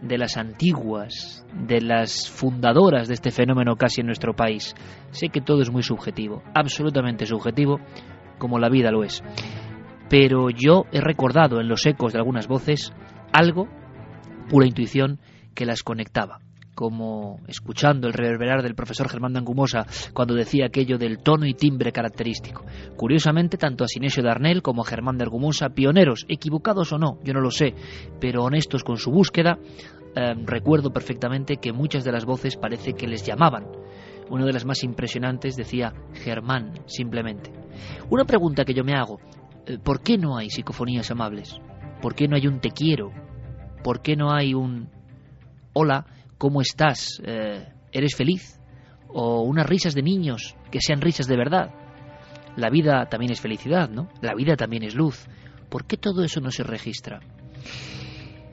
de 0.00 0.16
las 0.16 0.38
antiguas, 0.38 1.46
de 1.54 1.82
las 1.82 2.30
fundadoras 2.30 3.08
de 3.08 3.14
este 3.14 3.30
fenómeno 3.30 3.76
casi 3.76 4.00
en 4.00 4.06
nuestro 4.06 4.34
país. 4.34 4.74
Sé 5.10 5.28
que 5.28 5.42
todo 5.42 5.60
es 5.60 5.70
muy 5.70 5.82
subjetivo, 5.82 6.42
absolutamente 6.54 7.26
subjetivo, 7.26 7.78
como 8.38 8.58
la 8.58 8.70
vida 8.70 8.90
lo 8.90 9.04
es. 9.04 9.22
Pero 10.08 10.48
yo 10.48 10.86
he 10.92 11.02
recordado 11.02 11.60
en 11.60 11.68
los 11.68 11.84
ecos 11.84 12.14
de 12.14 12.18
algunas 12.18 12.48
voces 12.48 12.92
algo, 13.32 13.68
pura 14.48 14.66
intuición, 14.66 15.20
que 15.54 15.66
las 15.66 15.82
conectaba 15.82 16.40
como 16.74 17.40
escuchando 17.48 18.06
el 18.08 18.14
reverberar 18.14 18.62
del 18.62 18.74
profesor 18.74 19.08
Germán 19.08 19.32
Dangumosa 19.32 19.86
cuando 20.14 20.34
decía 20.34 20.66
aquello 20.66 20.98
del 20.98 21.18
tono 21.18 21.46
y 21.46 21.54
timbre 21.54 21.92
característico. 21.92 22.64
Curiosamente, 22.96 23.58
tanto 23.58 23.84
a 23.84 23.88
Sinesio 23.88 24.22
Darnell 24.22 24.62
como 24.62 24.82
a 24.82 24.86
Germán 24.86 25.18
de 25.18 25.24
Argumosa, 25.24 25.70
pioneros, 25.70 26.24
equivocados 26.28 26.92
o 26.92 26.98
no, 26.98 27.18
yo 27.24 27.32
no 27.34 27.40
lo 27.40 27.50
sé, 27.50 27.74
pero 28.20 28.44
honestos 28.44 28.84
con 28.84 28.96
su 28.96 29.10
búsqueda, 29.10 29.58
eh, 30.14 30.34
recuerdo 30.44 30.92
perfectamente 30.92 31.56
que 31.56 31.72
muchas 31.72 32.04
de 32.04 32.12
las 32.12 32.24
voces 32.24 32.56
parece 32.56 32.92
que 32.92 33.06
les 33.06 33.24
llamaban. 33.24 33.66
Una 34.30 34.46
de 34.46 34.52
las 34.52 34.64
más 34.64 34.82
impresionantes 34.82 35.56
decía 35.56 35.92
Germán, 36.14 36.72
simplemente. 36.86 37.52
Una 38.10 38.24
pregunta 38.24 38.64
que 38.64 38.74
yo 38.74 38.84
me 38.84 38.94
hago, 38.94 39.20
eh, 39.66 39.78
¿por 39.82 40.02
qué 40.02 40.18
no 40.18 40.36
hay 40.36 40.50
psicofonías 40.50 41.10
amables? 41.10 41.60
¿Por 42.00 42.14
qué 42.14 42.28
no 42.28 42.36
hay 42.36 42.46
un 42.46 42.60
te 42.60 42.70
quiero? 42.70 43.10
¿Por 43.82 44.00
qué 44.00 44.16
no 44.16 44.32
hay 44.32 44.54
un 44.54 44.88
hola? 45.72 46.06
¿Cómo 46.42 46.60
estás? 46.60 47.22
Eh, 47.24 47.64
¿Eres 47.92 48.16
feliz? 48.16 48.58
O 49.06 49.42
unas 49.42 49.64
risas 49.64 49.94
de 49.94 50.02
niños 50.02 50.56
que 50.72 50.80
sean 50.80 51.00
risas 51.00 51.28
de 51.28 51.36
verdad. 51.36 51.70
La 52.56 52.68
vida 52.68 53.06
también 53.08 53.30
es 53.30 53.40
felicidad, 53.40 53.88
¿no? 53.88 54.08
La 54.20 54.34
vida 54.34 54.56
también 54.56 54.82
es 54.82 54.96
luz. 54.96 55.28
¿Por 55.68 55.86
qué 55.86 55.96
todo 55.96 56.24
eso 56.24 56.40
no 56.40 56.50
se 56.50 56.64
registra? 56.64 57.20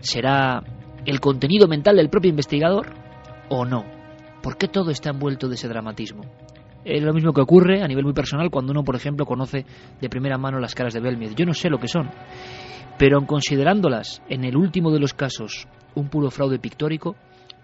¿Será 0.02 0.64
el 1.04 1.20
contenido 1.20 1.68
mental 1.68 1.96
del 1.96 2.12
propio 2.12 2.30
investigador 2.30 2.94
o 3.50 3.66
no? 3.66 3.84
¿Por 4.44 4.56
qué 4.58 4.68
todo 4.68 4.92
está 4.92 5.10
envuelto 5.10 5.48
de 5.48 5.56
ese 5.56 5.68
dramatismo? 5.68 6.22
Es 6.86 7.02
lo 7.02 7.12
mismo 7.12 7.34
que 7.34 7.42
ocurre 7.42 7.82
a 7.82 7.88
nivel 7.88 8.06
muy 8.06 8.14
personal 8.14 8.52
cuando 8.52 8.72
uno, 8.72 8.84
por 8.84 8.98
ejemplo, 8.98 9.26
conoce 9.26 9.66
de 10.00 10.10
primera 10.10 10.38
mano 10.38 10.60
las 10.60 10.76
caras 10.76 10.94
de 10.94 11.00
Belmez. 11.00 11.34
Yo 11.34 11.48
no 11.48 11.56
sé 11.56 11.72
lo 11.72 11.80
que 11.80 11.88
son, 11.88 12.08
pero 13.00 13.26
considerándolas, 13.26 14.22
en 14.30 14.44
el 14.44 14.58
último 14.58 14.92
de 14.92 15.00
los 15.00 15.16
casos, 15.16 15.68
un 15.96 16.10
puro 16.10 16.30
fraude 16.30 16.60
pictórico, 16.60 17.16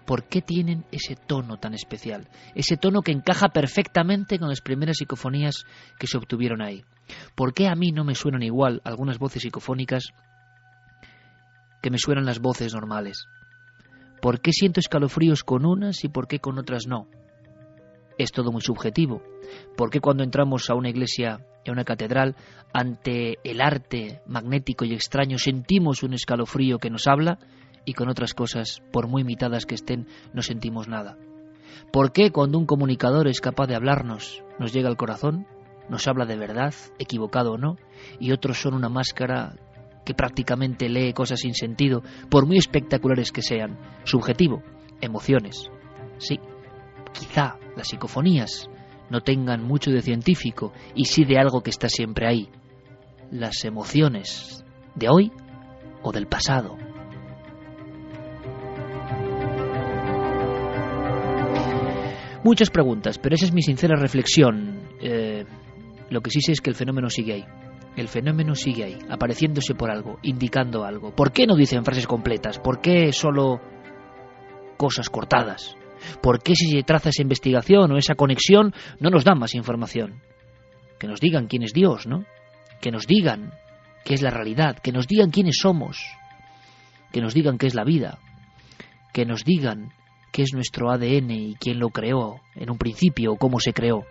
¿por 0.06 0.24
qué 0.24 0.40
tienen 0.40 0.84
ese 0.92 1.16
tono 1.16 1.58
tan 1.58 1.74
especial? 1.74 2.28
Ese 2.54 2.76
tono 2.76 3.02
que 3.02 3.12
encaja 3.12 3.48
perfectamente 3.48 4.38
con 4.38 4.48
las 4.48 4.60
primeras 4.60 4.98
psicofonías 4.98 5.64
que 5.98 6.06
se 6.06 6.16
obtuvieron 6.16 6.62
ahí. 6.62 6.84
¿Por 7.34 7.52
qué 7.52 7.68
a 7.68 7.74
mí 7.74 7.90
no 7.92 8.04
me 8.04 8.14
suenan 8.14 8.42
igual 8.42 8.80
algunas 8.84 9.18
voces 9.18 9.42
psicofónicas 9.42 10.12
que 11.82 11.90
me 11.90 11.98
suenan 11.98 12.24
las 12.24 12.40
voces 12.40 12.72
normales? 12.72 13.28
¿Por 14.22 14.40
qué 14.40 14.52
siento 14.52 14.80
escalofríos 14.80 15.44
con 15.44 15.66
unas 15.66 16.02
y 16.04 16.08
por 16.08 16.26
qué 16.26 16.38
con 16.38 16.58
otras 16.58 16.86
no? 16.86 17.08
Es 18.18 18.32
todo 18.32 18.50
muy 18.50 18.62
subjetivo. 18.62 19.22
¿Por 19.76 19.90
qué 19.90 20.00
cuando 20.00 20.24
entramos 20.24 20.70
a 20.70 20.74
una 20.74 20.88
iglesia, 20.88 21.40
a 21.66 21.70
una 21.70 21.84
catedral, 21.84 22.34
ante 22.72 23.38
el 23.44 23.60
arte 23.60 24.22
magnético 24.26 24.84
y 24.84 24.94
extraño 24.94 25.38
sentimos 25.38 26.02
un 26.02 26.14
escalofrío 26.14 26.78
que 26.78 26.90
nos 26.90 27.06
habla 27.06 27.38
y 27.86 27.94
con 27.94 28.10
otras 28.10 28.34
cosas, 28.34 28.82
por 28.92 29.08
muy 29.08 29.22
imitadas 29.22 29.64
que 29.64 29.74
estén, 29.74 30.06
no 30.34 30.42
sentimos 30.42 30.88
nada? 30.88 31.16
¿Por 31.92 32.12
qué 32.12 32.30
cuando 32.30 32.58
un 32.58 32.66
comunicador 32.66 33.28
es 33.28 33.40
capaz 33.40 33.66
de 33.66 33.76
hablarnos, 33.76 34.42
nos 34.58 34.72
llega 34.74 34.88
al 34.88 34.96
corazón, 34.98 35.46
nos 35.88 36.06
habla 36.08 36.26
de 36.26 36.36
verdad, 36.36 36.74
equivocado 36.98 37.52
o 37.52 37.58
no, 37.58 37.76
y 38.18 38.32
otros 38.32 38.60
son 38.60 38.74
una 38.74 38.88
máscara 38.88 39.54
que 40.04 40.14
prácticamente 40.14 40.88
lee 40.88 41.12
cosas 41.12 41.40
sin 41.40 41.54
sentido, 41.54 42.02
por 42.28 42.46
muy 42.46 42.58
espectaculares 42.58 43.32
que 43.32 43.42
sean. 43.42 43.78
Subjetivo, 44.04 44.62
emociones. 45.00 45.70
Sí, 46.18 46.38
quizá 47.12 47.56
las 47.76 47.88
psicofonías 47.88 48.68
no 49.10 49.20
tengan 49.20 49.62
mucho 49.62 49.90
de 49.90 50.02
científico 50.02 50.72
y 50.94 51.04
sí 51.04 51.24
de 51.24 51.38
algo 51.38 51.62
que 51.62 51.70
está 51.70 51.88
siempre 51.88 52.26
ahí. 52.26 52.48
Las 53.30 53.64
emociones 53.64 54.64
de 54.94 55.08
hoy 55.08 55.32
o 56.02 56.12
del 56.12 56.26
pasado. 56.26 56.76
Muchas 62.46 62.70
preguntas, 62.70 63.18
pero 63.18 63.34
esa 63.34 63.46
es 63.46 63.52
mi 63.52 63.60
sincera 63.60 63.96
reflexión. 63.96 64.78
Eh, 65.00 65.44
lo 66.10 66.20
que 66.20 66.30
sí 66.30 66.40
sé 66.40 66.52
es 66.52 66.60
que 66.60 66.70
el 66.70 66.76
fenómeno 66.76 67.10
sigue 67.10 67.32
ahí. 67.32 67.44
El 67.96 68.06
fenómeno 68.06 68.54
sigue 68.54 68.84
ahí, 68.84 68.98
apareciéndose 69.10 69.74
por 69.74 69.90
algo, 69.90 70.20
indicando 70.22 70.84
algo. 70.84 71.12
¿Por 71.12 71.32
qué 71.32 71.44
no 71.44 71.56
dicen 71.56 71.84
frases 71.84 72.06
completas? 72.06 72.60
¿Por 72.60 72.80
qué 72.80 73.12
solo 73.12 73.60
cosas 74.76 75.10
cortadas? 75.10 75.76
¿Por 76.22 76.40
qué 76.40 76.54
si 76.54 76.70
se 76.70 76.84
traza 76.84 77.08
esa 77.08 77.22
investigación 77.22 77.90
o 77.90 77.98
esa 77.98 78.14
conexión 78.14 78.72
no 79.00 79.10
nos 79.10 79.24
dan 79.24 79.40
más 79.40 79.56
información? 79.56 80.22
Que 81.00 81.08
nos 81.08 81.18
digan 81.18 81.48
quién 81.48 81.64
es 81.64 81.72
Dios, 81.72 82.06
¿no? 82.06 82.26
Que 82.80 82.92
nos 82.92 83.08
digan 83.08 83.54
qué 84.04 84.14
es 84.14 84.22
la 84.22 84.30
realidad, 84.30 84.78
que 84.78 84.92
nos 84.92 85.08
digan 85.08 85.32
quiénes 85.32 85.58
somos, 85.60 85.98
que 87.10 87.20
nos 87.20 87.34
digan 87.34 87.58
qué 87.58 87.66
es 87.66 87.74
la 87.74 87.82
vida, 87.82 88.20
que 89.12 89.26
nos 89.26 89.42
digan 89.42 89.90
qué 90.36 90.42
es 90.42 90.52
nuestro 90.52 90.90
ADN 90.90 91.30
y 91.30 91.54
quién 91.54 91.78
lo 91.78 91.88
creó 91.88 92.42
en 92.56 92.70
un 92.70 92.76
principio 92.76 93.32
o 93.32 93.36
cómo 93.38 93.58
se 93.58 93.72
creó 93.72 94.04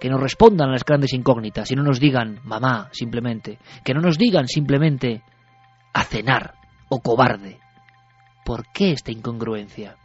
que 0.00 0.08
nos 0.08 0.18
respondan 0.18 0.70
a 0.70 0.72
las 0.72 0.86
grandes 0.86 1.12
incógnitas 1.12 1.70
y 1.70 1.74
no 1.74 1.82
nos 1.82 2.00
digan 2.00 2.40
mamá 2.44 2.88
simplemente, 2.92 3.58
que 3.84 3.92
no 3.92 4.00
nos 4.00 4.16
digan 4.16 4.48
simplemente 4.48 5.22
a 5.92 6.04
cenar 6.04 6.54
o 6.88 7.00
cobarde. 7.00 7.58
¿Por 8.42 8.72
qué 8.72 8.92
esta 8.92 9.12
incongruencia? 9.12 9.96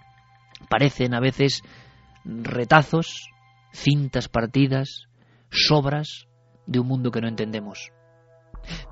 Parecen 0.68 1.14
a 1.14 1.22
veces 1.22 1.64
retazos, 2.26 3.30
cintas 3.72 4.28
partidas, 4.28 5.08
sobras 5.52 6.28
de 6.66 6.82
un 6.82 6.88
mundo 6.88 7.12
que 7.12 7.22
no 7.22 7.30
entendemos. 7.30 7.94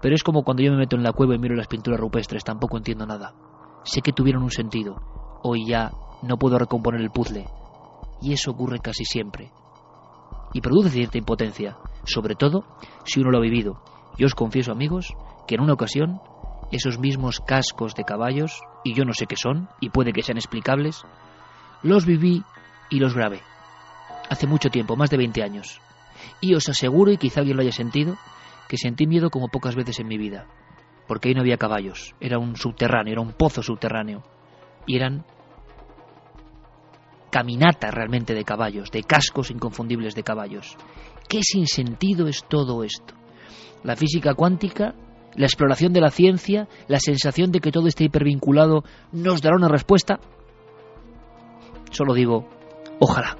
Pero 0.01 0.15
es 0.15 0.23
como 0.23 0.43
cuando 0.43 0.63
yo 0.63 0.71
me 0.71 0.77
meto 0.77 0.95
en 0.95 1.03
la 1.03 1.11
cueva 1.11 1.35
y 1.35 1.39
miro 1.39 1.55
las 1.55 1.67
pinturas 1.67 1.99
rupestres, 1.99 2.45
tampoco 2.45 2.77
entiendo 2.77 3.05
nada. 3.05 3.35
Sé 3.83 3.99
que 3.99 4.13
tuvieron 4.13 4.43
un 4.43 4.51
sentido. 4.51 4.95
Hoy 5.43 5.67
ya 5.67 5.91
no 6.23 6.37
puedo 6.37 6.57
recomponer 6.57 7.01
el 7.01 7.11
puzzle. 7.11 7.47
Y 8.21 8.33
eso 8.33 8.51
ocurre 8.51 8.79
casi 8.79 9.05
siempre 9.05 9.51
y 10.53 10.61
produce 10.61 10.91
cierta 10.91 11.17
impotencia, 11.17 11.77
sobre 12.05 12.35
todo 12.35 12.63
si 13.05 13.19
uno 13.19 13.31
lo 13.31 13.39
ha 13.39 13.41
vivido. 13.41 13.81
Yo 14.17 14.27
os 14.27 14.35
confieso, 14.35 14.71
amigos, 14.71 15.13
que 15.47 15.55
en 15.55 15.61
una 15.61 15.73
ocasión 15.73 16.21
esos 16.71 16.99
mismos 16.99 17.39
cascos 17.39 17.95
de 17.95 18.03
caballos, 18.03 18.61
y 18.83 18.93
yo 18.93 19.03
no 19.03 19.13
sé 19.13 19.25
qué 19.25 19.35
son, 19.35 19.67
y 19.79 19.89
puede 19.89 20.13
que 20.13 20.21
sean 20.21 20.37
explicables, 20.37 21.03
los 21.81 22.05
viví 22.05 22.43
y 22.89 22.99
los 22.99 23.13
grabé. 23.13 23.41
Hace 24.29 24.47
mucho 24.47 24.69
tiempo, 24.69 24.95
más 24.95 25.09
de 25.09 25.17
20 25.17 25.43
años. 25.43 25.81
Y 26.39 26.55
os 26.55 26.69
aseguro, 26.69 27.11
y 27.11 27.17
quizá 27.17 27.41
alguien 27.41 27.57
lo 27.57 27.63
haya 27.63 27.71
sentido, 27.71 28.17
que 28.67 28.77
sentí 28.77 29.07
miedo 29.07 29.29
como 29.29 29.49
pocas 29.49 29.75
veces 29.75 29.99
en 29.99 30.07
mi 30.07 30.17
vida. 30.17 30.47
Porque 31.07 31.29
ahí 31.29 31.35
no 31.35 31.41
había 31.41 31.57
caballos, 31.57 32.15
era 32.19 32.39
un 32.39 32.55
subterráneo, 32.55 33.13
era 33.13 33.21
un 33.21 33.33
pozo 33.33 33.61
subterráneo. 33.61 34.23
Y 34.87 34.95
eran 34.95 35.25
caminata 37.33 37.89
realmente 37.89 38.35
de 38.35 38.45
caballos, 38.45 38.91
de 38.91 39.01
cascos 39.01 39.49
inconfundibles 39.49 40.13
de 40.13 40.21
caballos. 40.21 40.77
¿Qué 41.27 41.39
sinsentido 41.41 42.27
es 42.27 42.45
todo 42.47 42.83
esto? 42.83 43.15
La 43.83 43.95
física 43.95 44.35
cuántica, 44.35 44.93
la 45.33 45.47
exploración 45.47 45.93
de 45.93 46.01
la 46.01 46.11
ciencia, 46.11 46.67
la 46.87 46.99
sensación 46.99 47.51
de 47.51 47.59
que 47.59 47.71
todo 47.71 47.87
está 47.87 48.03
hipervinculado, 48.03 48.83
¿nos 49.11 49.41
dará 49.41 49.55
una 49.55 49.67
respuesta? 49.67 50.19
Solo 51.89 52.13
digo, 52.13 52.47
ojalá. 52.99 53.35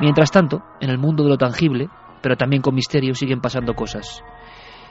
Mientras 0.00 0.30
tanto, 0.30 0.62
en 0.80 0.90
el 0.90 0.98
mundo 0.98 1.24
de 1.24 1.30
lo 1.30 1.38
tangible, 1.38 1.88
pero 2.22 2.36
también 2.36 2.62
con 2.62 2.76
misterio, 2.76 3.16
siguen 3.16 3.40
pasando 3.40 3.74
cosas. 3.74 4.22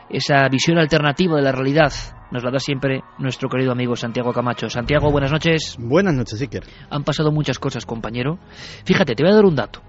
Esa 0.10 0.48
visión 0.48 0.78
alternativa 0.78 1.36
de 1.36 1.42
la 1.42 1.52
realidad 1.52 1.92
nos 2.32 2.44
la 2.44 2.52
da 2.52 2.60
siempre 2.60 3.02
nuestro 3.20 3.50
querido 3.50 3.74
amigo 3.74 3.96
Santiago 3.96 4.32
Camacho. 4.32 4.70
Santiago, 4.70 5.12
buenas 5.12 5.32
noches. 5.32 5.76
Buenas 5.78 6.14
noches, 6.14 6.42
Iker. 6.42 6.64
Han 6.90 7.04
pasado 7.04 7.32
muchas 7.32 7.60
cosas, 7.60 7.86
compañero. 7.86 8.40
Fíjate, 8.86 9.16
te 9.16 9.24
voy 9.24 9.34
a 9.34 9.36
dar 9.36 9.46
un 9.46 9.56
dato. 9.56 9.82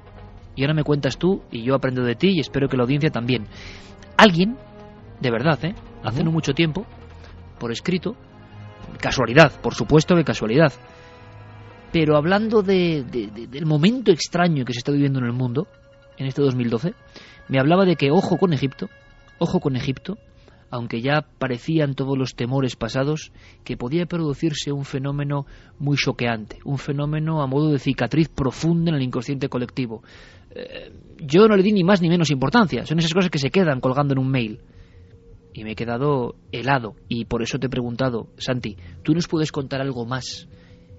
Y 0.57 0.62
ahora 0.62 0.74
me 0.74 0.82
cuentas 0.82 1.19
tú 1.19 1.43
y 1.53 1.62
yo 1.62 1.77
aprendo 1.77 2.03
de 2.03 2.16
ti 2.16 2.31
y 2.35 2.40
espero 2.40 2.69
que 2.69 2.77
la 2.77 2.82
audiencia 2.82 3.11
también. 3.11 3.47
Alguien, 4.16 4.57
de 5.20 5.31
verdad, 5.31 5.65
¿eh? 5.65 5.74
hace 6.03 6.24
no 6.24 6.32
mucho 6.32 6.53
tiempo, 6.53 6.85
por 7.61 7.70
escrito, 7.70 8.16
casualidad, 9.01 9.53
por 9.61 9.74
supuesto 9.74 10.16
que 10.16 10.24
casualidad, 10.24 10.73
pero 11.93 12.16
hablando 12.16 12.62
de, 12.62 13.05
de, 13.05 13.28
de, 13.28 13.47
del 13.47 13.66
momento 13.66 14.11
extraño 14.11 14.65
que 14.65 14.73
se 14.73 14.81
está 14.81 14.90
viviendo 14.90 15.20
en 15.20 15.27
el 15.27 15.32
mundo, 15.32 15.69
en 16.16 16.27
este 16.27 16.43
2012, 16.43 16.95
me 17.49 17.61
hablaba 17.61 17.85
de 17.85 17.95
que 17.95 18.11
ojo 18.11 18.36
con 18.36 18.53
Egipto, 18.53 18.89
ojo 19.39 19.60
con 19.60 19.77
Egipto, 19.77 20.19
aunque 20.70 21.01
ya 21.01 21.27
parecían 21.39 21.94
todos 21.94 22.16
los 22.16 22.35
temores 22.35 22.77
pasados, 22.77 23.32
que 23.65 23.77
podía 23.77 24.06
producirse 24.06 24.73
un 24.73 24.85
fenómeno 24.85 25.47
muy 25.78 25.97
choqueante, 25.97 26.59
un 26.65 26.78
fenómeno 26.78 27.43
a 27.43 27.47
modo 27.47 27.70
de 27.70 27.78
cicatriz 27.78 28.28
profunda 28.28 28.90
en 28.90 28.97
el 28.97 29.02
inconsciente 29.02 29.48
colectivo. 29.48 30.02
Eh, 30.51 30.93
yo 31.19 31.48
no 31.48 31.56
le 31.56 31.62
di 31.62 31.73
ni 31.73 31.85
más 31.85 32.02
ni 32.02 32.09
menos 32.09 32.31
importancia, 32.31 32.85
son 32.85 32.98
esas 32.98 33.15
cosas 33.15 33.31
que 33.31 33.39
se 33.39 33.51
quedan 33.51 33.81
colgando 33.81 34.12
en 34.12 34.19
un 34.19 34.31
mail. 34.31 34.60
Y 35.55 35.65
me 35.65 35.73
he 35.73 35.74
quedado 35.74 36.36
helado, 36.52 36.94
y 37.09 37.24
por 37.24 37.43
eso 37.43 37.59
te 37.59 37.66
he 37.66 37.70
preguntado, 37.70 38.28
Santi, 38.36 38.77
¿tú 39.02 39.15
nos 39.15 39.27
puedes 39.27 39.51
contar 39.51 39.81
algo 39.81 40.05
más? 40.05 40.48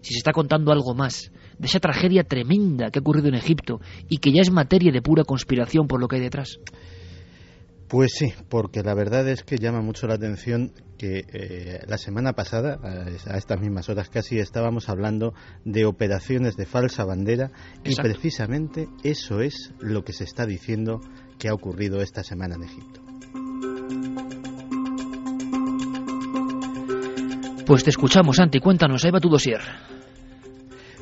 Si 0.01 0.13
se 0.13 0.17
está 0.17 0.31
contando 0.31 0.71
algo 0.71 0.95
más 0.95 1.31
de 1.59 1.67
esa 1.67 1.79
tragedia 1.79 2.23
tremenda 2.23 2.89
que 2.89 2.99
ha 2.99 3.01
ocurrido 3.01 3.27
en 3.27 3.35
Egipto 3.35 3.79
y 4.07 4.17
que 4.17 4.31
ya 4.31 4.41
es 4.41 4.49
materia 4.49 4.91
de 4.91 5.01
pura 5.01 5.25
conspiración 5.25 5.87
por 5.87 5.99
lo 5.99 6.07
que 6.07 6.15
hay 6.15 6.21
detrás. 6.21 6.59
Pues 7.89 8.11
sí, 8.13 8.33
porque 8.49 8.83
la 8.83 8.93
verdad 8.93 9.27
es 9.27 9.41
que 9.41 9.57
llama 9.57 9.81
mucho 9.81 10.05
la 10.05 10.13
atención 10.13 10.71
que 10.99 11.25
eh, 11.33 11.79
la 11.87 11.97
semana 11.97 12.33
pasada, 12.33 12.79
a 12.83 13.37
estas 13.37 13.59
mismas 13.59 13.89
horas 13.89 14.09
casi, 14.09 14.37
estábamos 14.37 14.89
hablando 14.89 15.33
de 15.65 15.85
operaciones 15.85 16.55
de 16.55 16.67
falsa 16.67 17.03
bandera 17.03 17.51
Exacto. 17.83 17.89
y 17.89 17.95
precisamente 17.95 18.87
eso 19.03 19.41
es 19.41 19.73
lo 19.79 20.03
que 20.03 20.13
se 20.13 20.23
está 20.23 20.45
diciendo 20.45 21.01
que 21.39 21.49
ha 21.49 21.53
ocurrido 21.53 22.01
esta 22.01 22.23
semana 22.23 22.55
en 22.55 22.63
Egipto. 22.63 23.01
Pues 27.65 27.83
te 27.83 27.89
escuchamos, 27.89 28.35
Santi, 28.35 28.59
cuéntanos, 28.59 29.03
ahí 29.03 29.11
va 29.11 29.19
tu 29.19 29.29
dossier. 29.29 29.61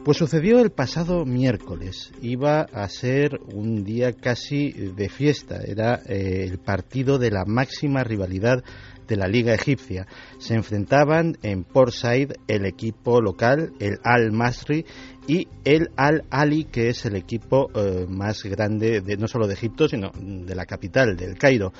Pues 0.07 0.19
sucedió 0.19 0.61
el 0.61 0.69
pasado 0.69 1.25
miércoles. 1.25 2.13
Iba 2.21 2.61
a 2.61 2.87
ser 2.87 3.41
un 3.53 3.83
día 3.83 4.13
casi 4.13 4.71
de 4.71 5.09
fiesta. 5.09 5.59
Era 5.67 5.99
eh, 6.05 6.45
el 6.49 6.59
partido 6.59 7.19
de 7.19 7.29
la 7.29 7.43
máxima 7.45 8.05
rivalidad 8.05 8.63
de 9.05 9.17
la 9.17 9.27
Liga 9.27 9.53
Egipcia. 9.53 10.07
Se 10.39 10.53
enfrentaban 10.53 11.37
en 11.43 11.65
Port 11.65 11.91
Said 11.91 12.35
el 12.47 12.65
equipo 12.65 13.19
local, 13.19 13.73
el 13.81 13.99
Al 14.01 14.31
Masri, 14.31 14.85
y 15.27 15.49
el 15.65 15.89
Al 15.97 16.23
Ali, 16.29 16.63
que 16.63 16.87
es 16.87 17.05
el 17.05 17.17
equipo 17.17 17.69
eh, 17.75 18.05
más 18.07 18.43
grande 18.43 19.01
de, 19.01 19.17
no 19.17 19.27
solo 19.27 19.45
de 19.45 19.55
Egipto, 19.55 19.89
sino 19.89 20.13
de 20.15 20.55
la 20.55 20.65
capital, 20.65 21.17
del 21.17 21.37
Cairo. 21.37 21.73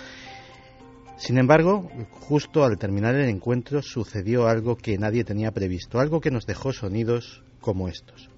Sin 1.16 1.38
embargo, 1.38 1.90
justo 2.12 2.66
al 2.66 2.78
terminar 2.78 3.16
el 3.16 3.30
encuentro 3.30 3.82
sucedió 3.82 4.48
algo 4.48 4.76
que 4.76 4.98
nadie 4.98 5.24
tenía 5.24 5.54
previsto, 5.54 6.02
algo 6.02 6.20
que 6.20 6.30
nos 6.30 6.46
dejó 6.46 6.74
sonidos 6.74 7.47
como 7.60 7.88
estos. 7.88 8.30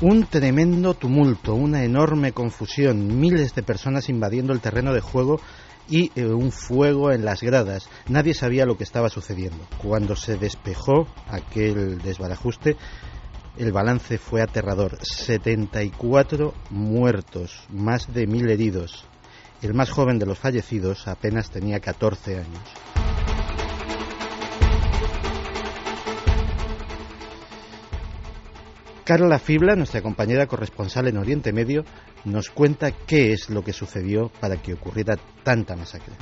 Un 0.00 0.26
tremendo 0.26 0.92
tumulto, 0.92 1.54
una 1.54 1.82
enorme 1.82 2.32
confusión, 2.32 3.18
miles 3.20 3.54
de 3.54 3.62
personas 3.62 4.10
invadiendo 4.10 4.52
el 4.52 4.60
terreno 4.60 4.92
de 4.92 5.00
juego 5.00 5.40
y 5.88 6.12
eh, 6.14 6.26
un 6.26 6.52
fuego 6.52 7.10
en 7.10 7.24
las 7.24 7.42
gradas. 7.42 7.88
Nadie 8.06 8.34
sabía 8.34 8.66
lo 8.66 8.76
que 8.76 8.84
estaba 8.84 9.08
sucediendo. 9.08 9.66
Cuando 9.78 10.14
se 10.14 10.36
despejó 10.36 11.06
aquel 11.26 12.02
desbarajuste, 12.02 12.76
el 13.56 13.72
balance 13.72 14.18
fue 14.18 14.42
aterrador. 14.42 14.98
74 15.02 16.54
muertos, 16.70 17.66
más 17.70 18.12
de 18.12 18.26
mil 18.26 18.50
heridos. 18.50 19.06
El 19.62 19.74
más 19.74 19.90
joven 19.90 20.18
de 20.18 20.26
los 20.26 20.38
fallecidos 20.38 21.08
apenas 21.08 21.50
tenía 21.50 21.80
14 21.80 22.38
años. 22.38 22.84
Carla 29.04 29.38
Fibla, 29.38 29.76
nuestra 29.76 30.00
compañera 30.00 30.46
corresponsal 30.46 31.08
en 31.08 31.18
Oriente 31.18 31.52
Medio, 31.52 31.84
nos 32.24 32.48
cuenta 32.48 32.90
qué 32.90 33.32
es 33.32 33.50
lo 33.50 33.62
que 33.62 33.74
sucedió 33.74 34.30
para 34.40 34.56
que 34.56 34.72
ocurriera 34.72 35.18
tanta 35.42 35.76
masacre. 35.76 36.14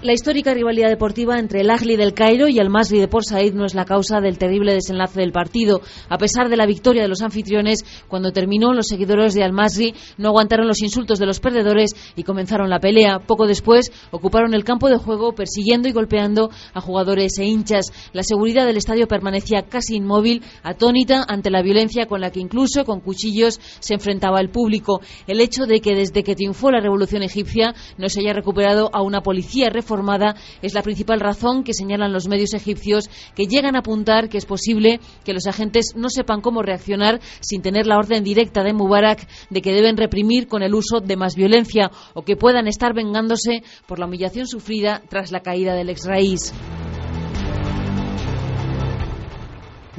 La 0.00 0.12
histórica 0.12 0.54
rivalidad 0.54 0.90
deportiva 0.90 1.40
entre 1.40 1.62
el 1.62 1.70
Ahly 1.70 1.96
del 1.96 2.14
Cairo 2.14 2.46
y 2.46 2.60
el 2.60 2.70
Masri 2.70 3.00
de 3.00 3.08
Port 3.08 3.24
Said 3.24 3.52
no 3.54 3.64
es 3.64 3.74
la 3.74 3.84
causa 3.84 4.20
del 4.20 4.38
terrible 4.38 4.72
desenlace 4.72 5.20
del 5.20 5.32
partido. 5.32 5.80
A 6.08 6.18
pesar 6.18 6.48
de 6.48 6.56
la 6.56 6.66
victoria 6.66 7.02
de 7.02 7.08
los 7.08 7.20
anfitriones, 7.20 7.84
cuando 8.06 8.30
terminó, 8.30 8.72
los 8.72 8.86
seguidores 8.86 9.34
de 9.34 9.42
Al 9.42 9.52
Masri 9.52 9.96
no 10.16 10.28
aguantaron 10.28 10.68
los 10.68 10.82
insultos 10.82 11.18
de 11.18 11.26
los 11.26 11.40
perdedores 11.40 11.96
y 12.14 12.22
comenzaron 12.22 12.70
la 12.70 12.78
pelea. 12.78 13.18
Poco 13.18 13.48
después, 13.48 13.90
ocuparon 14.12 14.54
el 14.54 14.62
campo 14.62 14.88
de 14.88 14.98
juego 14.98 15.32
persiguiendo 15.32 15.88
y 15.88 15.92
golpeando 15.92 16.48
a 16.74 16.80
jugadores 16.80 17.36
e 17.40 17.46
hinchas. 17.46 17.86
La 18.12 18.22
seguridad 18.22 18.66
del 18.66 18.76
estadio 18.76 19.08
permanecía 19.08 19.62
casi 19.62 19.96
inmóvil, 19.96 20.44
atónita 20.62 21.24
ante 21.26 21.50
la 21.50 21.60
violencia 21.60 22.06
con 22.06 22.20
la 22.20 22.30
que 22.30 22.38
incluso 22.38 22.84
con 22.84 23.00
cuchillos 23.00 23.58
se 23.80 23.94
enfrentaba 23.94 24.38
el 24.38 24.50
público. 24.50 25.00
El 25.26 25.40
hecho 25.40 25.66
de 25.66 25.80
que 25.80 25.96
desde 25.96 26.22
que 26.22 26.36
triunfó 26.36 26.70
la 26.70 26.78
revolución 26.78 27.24
egipcia 27.24 27.74
no 27.96 28.08
se 28.08 28.20
haya 28.20 28.32
recuperado 28.32 28.90
a 28.92 29.02
una 29.02 29.22
policía 29.22 29.70
formada 29.88 30.36
es 30.62 30.74
la 30.74 30.82
principal 30.82 31.18
razón 31.18 31.64
que 31.64 31.74
señalan 31.74 32.12
los 32.12 32.28
medios 32.28 32.54
egipcios 32.54 33.10
que 33.34 33.46
llegan 33.46 33.74
a 33.74 33.80
apuntar 33.80 34.28
que 34.28 34.38
es 34.38 34.46
posible 34.46 35.00
que 35.24 35.32
los 35.32 35.46
agentes 35.46 35.94
no 35.96 36.10
sepan 36.10 36.40
cómo 36.40 36.62
reaccionar 36.62 37.20
sin 37.40 37.62
tener 37.62 37.86
la 37.86 37.98
orden 37.98 38.22
directa 38.22 38.62
de 38.62 38.72
Mubarak 38.72 39.26
de 39.50 39.62
que 39.62 39.72
deben 39.72 39.96
reprimir 39.96 40.46
con 40.46 40.62
el 40.62 40.74
uso 40.74 41.00
de 41.00 41.16
más 41.16 41.34
violencia 41.34 41.90
o 42.14 42.22
que 42.22 42.36
puedan 42.36 42.68
estar 42.68 42.94
vengándose 42.94 43.62
por 43.86 43.98
la 43.98 44.06
humillación 44.06 44.46
sufrida 44.46 45.02
tras 45.08 45.32
la 45.32 45.40
caída 45.40 45.74
del 45.74 45.90
ex 45.90 46.06
raíz. 46.06 46.52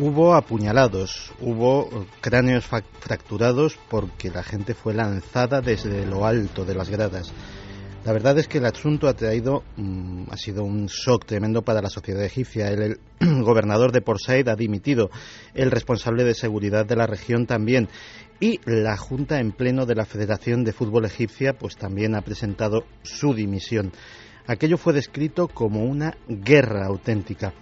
Hubo 0.02 0.34
apuñalados, 0.34 1.34
hubo 1.41 1.90
cráneos 2.22 2.66
fracturados 2.66 3.78
porque 3.90 4.30
la 4.30 4.44
gente 4.44 4.74
fue 4.74 4.94
lanzada 4.94 5.60
desde 5.60 6.06
lo 6.06 6.26
alto 6.26 6.64
de 6.64 6.74
las 6.74 6.90
gradas. 6.90 7.34
La 8.10 8.14
verdad 8.14 8.40
es 8.40 8.48
que 8.48 8.57
el 8.57 8.65
asunto 8.65 9.07
ha 9.07 9.14
traído, 9.14 9.61
mm, 9.76 10.31
ha 10.31 10.36
sido 10.36 10.64
un 10.64 10.88
shock 10.88 11.26
tremendo 11.27 11.61
para 11.61 11.80
la 11.80 11.91
sociedad 11.91 12.23
egipcia. 12.23 12.68
El, 12.72 12.99
gobernador 13.44 13.91
de 13.91 14.02
Port 14.02 14.19
Said 14.19 14.48
ha 14.48 14.56
dimitido, 14.56 15.11
el 15.53 15.69
responsable 15.69 16.23
de 16.23 16.34
seguridad 16.34 16.88
de 16.88 16.95
la 16.95 17.06
región 17.06 17.45
también, 17.45 17.88
y 18.40 18.61
la 18.65 18.98
Junta 18.98 19.40
en 19.40 19.52
pleno 19.52 19.86
de 19.86 19.94
la 19.94 20.06
Federación 20.06 20.64
de 20.64 20.73
Fútbol 20.73 21.06
Egipcia, 21.06 21.53
pues 21.53 21.77
también 21.77 22.15
ha 22.15 22.23
presentado 22.23 22.84
su 23.03 23.36
dimisión. 23.36 23.91
Aquello 24.48 24.80
fue 24.80 24.94
descrito 24.94 25.48
como 25.48 25.84
una 25.84 26.18
guerra 26.27 26.88
auténtica. 26.88 27.53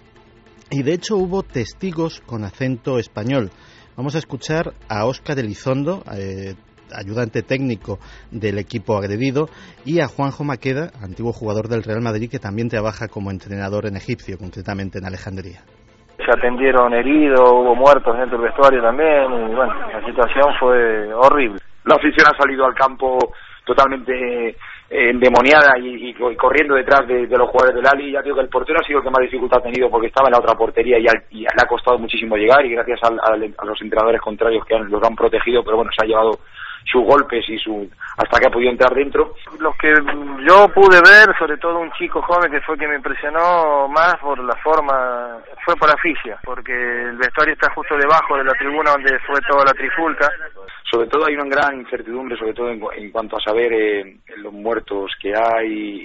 Y 0.70 0.82
de 0.82 0.94
hecho 0.94 1.18
hubo 1.18 1.42
testigos 1.42 2.22
con 2.24 2.44
acento 2.44 2.98
español. 2.98 3.50
Vamos 3.98 4.14
a 4.14 4.18
escuchar 4.18 4.72
a 4.88 5.04
Óscar 5.04 5.40
Elizondo, 5.40 6.02
eh, 6.16 6.54
ayudante 6.94 7.42
técnico 7.42 7.98
del 8.30 8.58
equipo 8.58 8.96
agredido, 8.96 9.48
y 9.84 10.00
a 10.00 10.08
Juanjo 10.08 10.44
Maqueda, 10.44 10.90
antiguo 11.02 11.32
jugador 11.32 11.68
del 11.68 11.82
Real 11.82 12.00
Madrid, 12.02 12.30
que 12.30 12.38
también 12.38 12.68
trabaja 12.68 13.08
como 13.08 13.30
entrenador 13.30 13.86
en 13.86 13.96
Egipcio, 13.96 14.38
concretamente 14.38 14.98
en 14.98 15.06
Alejandría. 15.06 15.60
Se 16.16 16.30
atendieron 16.30 16.92
heridos, 16.94 17.40
hubo 17.40 17.74
muertos 17.74 18.16
dentro 18.18 18.38
del 18.38 18.48
vestuario 18.48 18.82
también, 18.82 19.24
y 19.24 19.54
bueno, 19.54 19.72
la 19.92 20.04
situación 20.04 20.52
fue 20.58 21.12
horrible. 21.14 21.60
La 21.84 21.94
afición 21.94 22.26
ha 22.26 22.36
salido 22.36 22.66
al 22.66 22.74
campo 22.74 23.18
totalmente 23.64 24.56
eh, 24.90 25.10
endemoniada 25.10 25.78
y, 25.78 26.08
y, 26.08 26.14
corriendo 26.14 26.74
detrás 26.74 27.06
de, 27.06 27.26
de, 27.26 27.36
los 27.36 27.50
jugadores 27.50 27.76
del 27.76 27.86
Ali. 27.86 28.12
Ya 28.12 28.22
digo 28.22 28.36
que 28.36 28.42
el 28.42 28.48
portero 28.48 28.80
ha 28.80 28.86
sido 28.86 29.00
el 29.00 29.04
que 29.04 29.10
más 29.10 29.20
dificultad 29.20 29.58
ha 29.58 29.62
tenido 29.62 29.90
porque 29.90 30.06
estaba 30.06 30.28
en 30.28 30.32
la 30.32 30.38
otra 30.38 30.56
portería 30.56 30.98
y, 30.98 31.06
al, 31.06 31.22
y 31.30 31.40
le 31.40 31.62
ha 31.62 31.68
costado 31.68 31.98
muchísimo 31.98 32.36
llegar 32.36 32.64
y 32.64 32.70
gracias 32.70 32.98
al, 33.02 33.20
al, 33.22 33.54
a 33.58 33.64
los 33.66 33.80
entrenadores 33.82 34.20
contrarios 34.22 34.64
que 34.64 34.74
han, 34.74 34.90
los 34.90 35.02
han 35.02 35.14
protegido, 35.14 35.62
pero 35.62 35.76
bueno, 35.76 35.90
se 35.94 36.02
ha 36.02 36.08
llevado 36.08 36.38
sus 36.84 37.04
golpes 37.04 37.48
y 37.48 37.58
su 37.58 37.88
hasta 38.16 38.40
que 38.40 38.46
ha 38.46 38.50
podido 38.50 38.70
entrar 38.70 38.92
dentro. 38.94 39.34
Los 39.58 39.76
que 39.76 39.92
yo 40.46 40.68
pude 40.74 41.00
ver, 41.00 41.34
sobre 41.38 41.56
todo 41.58 41.78
un 41.78 41.92
chico 41.92 42.20
joven 42.22 42.50
que 42.50 42.60
fue 42.62 42.76
que 42.76 42.88
me 42.88 42.96
impresionó 42.96 43.86
más 43.88 44.16
por 44.16 44.42
la 44.42 44.56
forma, 44.56 45.38
fue 45.64 45.76
por 45.76 45.88
asfixia, 45.88 46.38
porque 46.44 46.72
el 46.72 47.16
vestuario 47.16 47.54
está 47.54 47.72
justo 47.74 47.96
debajo 47.96 48.36
de 48.36 48.44
la 48.44 48.52
tribuna 48.54 48.90
donde 48.90 49.18
fue 49.20 49.40
toda 49.48 49.64
la 49.64 49.72
trifulca. 49.72 50.28
Sobre 50.90 51.06
todo 51.08 51.26
hay 51.26 51.34
una 51.34 51.44
gran 51.44 51.80
incertidumbre, 51.80 52.36
sobre 52.36 52.54
todo 52.54 52.70
en, 52.70 52.82
en 52.96 53.10
cuanto 53.10 53.36
a 53.36 53.40
saber 53.40 53.72
eh, 53.72 54.16
los 54.38 54.52
muertos 54.52 55.12
que 55.20 55.34
hay 55.36 55.68
y, 55.68 56.00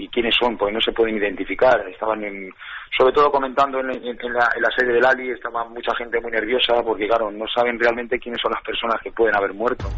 y, 0.00 0.04
y, 0.04 0.08
quiénes 0.08 0.34
son, 0.36 0.56
porque 0.56 0.72
no 0.72 0.80
se 0.80 0.92
pueden 0.92 1.16
identificar. 1.16 1.86
Estaban 1.88 2.22
en, 2.22 2.54
sobre 2.96 3.12
todo 3.12 3.30
comentando 3.30 3.80
en, 3.80 3.90
en, 3.90 4.16
en, 4.20 4.32
la, 4.32 4.48
en 4.54 4.62
la 4.62 4.70
sede 4.76 4.92
del 4.92 5.04
Ali, 5.04 5.30
estaba 5.30 5.64
mucha 5.64 5.94
gente 5.96 6.20
muy 6.20 6.30
nerviosa 6.30 6.82
porque, 6.84 7.08
claro, 7.08 7.30
no 7.30 7.46
saben 7.48 7.78
realmente 7.78 8.18
quiénes 8.18 8.40
son 8.40 8.52
las 8.52 8.62
personas 8.62 9.02
que 9.02 9.10
pueden 9.10 9.36
haber 9.36 9.52
muerto. 9.52 9.88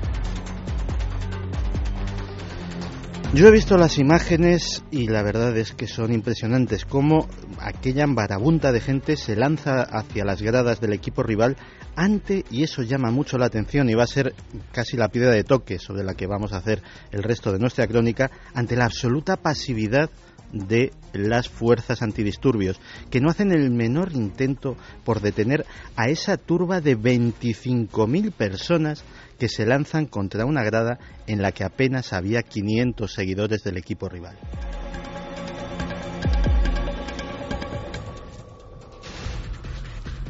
Yo 3.33 3.47
he 3.47 3.53
visto 3.53 3.77
las 3.77 3.99
imágenes 3.99 4.83
y 4.91 5.07
la 5.07 5.23
verdad 5.23 5.57
es 5.57 5.71
que 5.71 5.87
son 5.87 6.13
impresionantes, 6.13 6.85
cómo 6.85 7.29
aquella 7.61 8.09
marabunta 8.09 8.73
de 8.73 8.81
gente 8.81 9.17
se 9.17 9.37
lanza 9.37 9.83
hacia 9.83 10.25
las 10.25 10.43
gradas 10.43 10.81
del 10.81 10.95
equipo 10.95 11.23
rival 11.23 11.57
ante, 11.95 12.45
y 12.51 12.65
eso 12.65 12.83
llama 12.83 13.13
mucho 13.13 13.39
la 13.39 13.47
atención 13.47 13.89
y 13.89 13.95
va 13.95 14.03
a 14.03 14.09
ser 14.09 14.35
casi 14.73 14.97
la 14.97 15.11
piedra 15.11 15.31
de 15.31 15.45
toque 15.45 15.79
sobre 15.79 16.03
la 16.03 16.15
que 16.15 16.27
vamos 16.27 16.53
a 16.53 16.57
hacer 16.57 16.83
el 17.13 17.23
resto 17.23 17.53
de 17.53 17.61
nuestra 17.61 17.87
crónica, 17.87 18.33
ante 18.53 18.75
la 18.75 18.87
absoluta 18.87 19.37
pasividad 19.37 20.11
de 20.53 20.91
las 21.13 21.49
fuerzas 21.49 22.03
antidisturbios, 22.03 22.81
que 23.11 23.21
no 23.21 23.31
hacen 23.31 23.53
el 23.53 23.71
menor 23.71 24.11
intento 24.13 24.77
por 25.05 25.21
detener 25.21 25.65
a 25.95 26.09
esa 26.09 26.37
turba 26.37 26.81
de 26.81 26.99
25.000 26.99 28.33
personas 28.33 29.05
que 29.41 29.49
se 29.49 29.65
lanzan 29.65 30.05
contra 30.05 30.45
una 30.45 30.63
grada 30.63 30.99
en 31.27 31.41
la 31.41 31.51
que 31.51 31.65
apenas 31.65 32.13
había 32.13 32.43
500 32.43 33.11
seguidores 33.11 33.65
del 33.65 33.79
equipo 33.79 34.07
rival. 34.07 34.37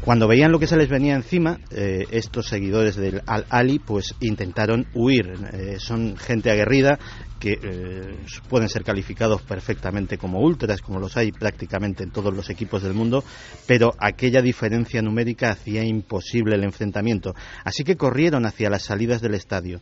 Cuando 0.04 0.26
veían 0.26 0.50
lo 0.50 0.58
que 0.58 0.66
se 0.66 0.78
les 0.78 0.88
venía 0.88 1.14
encima, 1.14 1.58
eh, 1.70 2.06
estos 2.10 2.48
seguidores 2.48 2.96
del 2.96 3.20
Al-Ali 3.26 3.78
pues 3.78 4.14
intentaron 4.20 4.86
huir. 4.94 5.34
Eh, 5.52 5.76
son 5.78 6.16
gente 6.16 6.50
aguerrida 6.50 6.98
que 7.38 7.52
eh, 7.62 8.16
pueden 8.48 8.70
ser 8.70 8.82
calificados 8.82 9.42
perfectamente 9.42 10.16
como 10.16 10.40
ultras, 10.40 10.80
como 10.80 11.00
los 11.00 11.18
hay 11.18 11.32
prácticamente 11.32 12.02
en 12.02 12.12
todos 12.12 12.34
los 12.34 12.48
equipos 12.48 12.82
del 12.82 12.94
mundo, 12.94 13.22
pero 13.66 13.92
aquella 13.98 14.40
diferencia 14.40 15.02
numérica 15.02 15.50
hacía 15.50 15.84
imposible 15.84 16.56
el 16.56 16.64
enfrentamiento. 16.64 17.34
Así 17.62 17.84
que 17.84 17.96
corrieron 17.96 18.46
hacia 18.46 18.70
las 18.70 18.84
salidas 18.84 19.20
del 19.20 19.34
estadio 19.34 19.80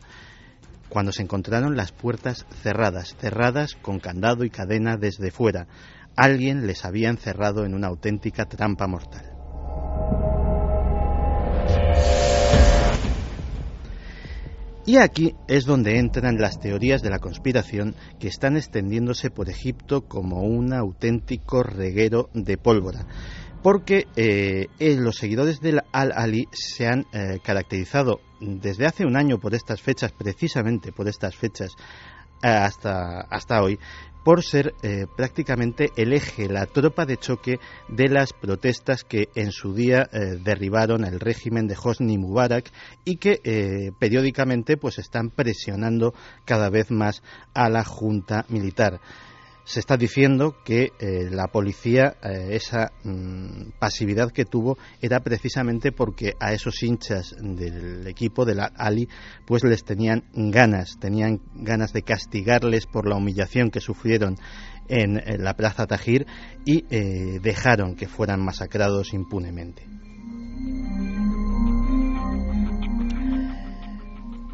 cuando 0.89 1.13
se 1.13 1.21
encontraron 1.21 1.77
las 1.77 1.93
puertas 1.93 2.45
cerradas, 2.61 3.15
cerradas 3.21 3.75
con 3.81 3.99
candado 3.99 4.43
y 4.43 4.49
cadena 4.49 4.97
desde 4.97 5.31
fuera. 5.31 5.67
Alguien 6.17 6.67
les 6.67 6.83
había 6.83 7.09
encerrado 7.09 7.63
en 7.63 7.73
una 7.73 7.87
auténtica 7.87 8.45
trampa 8.45 8.85
mortal. 8.87 9.38
Y 14.89 14.97
aquí 14.97 15.35
es 15.47 15.65
donde 15.65 15.99
entran 15.99 16.39
las 16.39 16.59
teorías 16.59 17.03
de 17.03 17.11
la 17.11 17.19
conspiración 17.19 17.93
que 18.19 18.27
están 18.27 18.57
extendiéndose 18.57 19.29
por 19.29 19.47
Egipto 19.47 20.07
como 20.07 20.41
un 20.41 20.73
auténtico 20.73 21.61
reguero 21.61 22.31
de 22.33 22.57
pólvora. 22.57 23.05
Porque 23.61 24.07
eh, 24.15 24.65
los 24.79 25.17
seguidores 25.17 25.59
del 25.59 25.81
Al-Ali 25.91 26.47
se 26.51 26.87
han 26.87 27.05
eh, 27.13 27.37
caracterizado 27.43 28.19
desde 28.39 28.87
hace 28.87 29.05
un 29.05 29.15
año 29.15 29.37
por 29.37 29.53
estas 29.53 29.79
fechas, 29.79 30.11
precisamente 30.11 30.91
por 30.91 31.07
estas 31.07 31.35
fechas, 31.35 31.75
hasta, 32.41 33.21
hasta 33.21 33.61
hoy, 33.61 33.77
por 34.23 34.43
ser 34.43 34.73
eh, 34.81 35.05
prácticamente 35.15 35.91
el 35.95 36.13
eje, 36.13 36.47
la 36.47 36.65
tropa 36.65 37.05
de 37.05 37.17
choque 37.17 37.59
de 37.87 38.09
las 38.09 38.33
protestas 38.33 39.03
que 39.03 39.29
en 39.35 39.51
su 39.51 39.73
día 39.73 40.09
eh, 40.11 40.37
derribaron 40.43 41.05
el 41.05 41.19
régimen 41.19 41.67
de 41.67 41.77
Hosni 41.81 42.17
Mubarak 42.17 42.71
y 43.05 43.17
que 43.17 43.41
eh, 43.43 43.91
periódicamente 43.97 44.77
pues 44.77 44.99
están 44.99 45.29
presionando 45.29 46.13
cada 46.45 46.69
vez 46.69 46.91
más 46.91 47.23
a 47.53 47.69
la 47.69 47.83
junta 47.83 48.45
militar. 48.49 48.99
Se 49.69 49.79
está 49.79 49.97
diciendo 49.97 50.55
que 50.65 50.93
eh, 50.99 51.29
la 51.29 51.45
policía, 51.47 52.15
eh, 52.23 52.55
esa 52.55 52.91
mm, 53.03 53.77
pasividad 53.77 54.31
que 54.31 54.43
tuvo, 54.43 54.79
era 54.99 55.19
precisamente 55.19 55.91
porque 55.91 56.33
a 56.39 56.53
esos 56.53 56.81
hinchas 56.81 57.35
del 57.39 58.07
equipo, 58.07 58.45
de 58.45 58.55
la 58.55 58.65
Ali, 58.75 59.07
pues 59.45 59.63
les 59.63 59.83
tenían 59.83 60.23
ganas, 60.33 60.97
tenían 60.99 61.41
ganas 61.53 61.93
de 61.93 62.01
castigarles 62.01 62.87
por 62.87 63.07
la 63.07 63.15
humillación 63.15 63.69
que 63.69 63.79
sufrieron 63.79 64.37
en, 64.87 65.21
la 65.43 65.53
Plaza 65.53 65.85
Tajir 65.85 66.25
y 66.65 66.85
eh, 66.89 67.39
dejaron 67.39 67.95
que 67.95 68.07
fueran 68.07 68.43
masacrados 68.43 69.13
impunemente. 69.13 69.85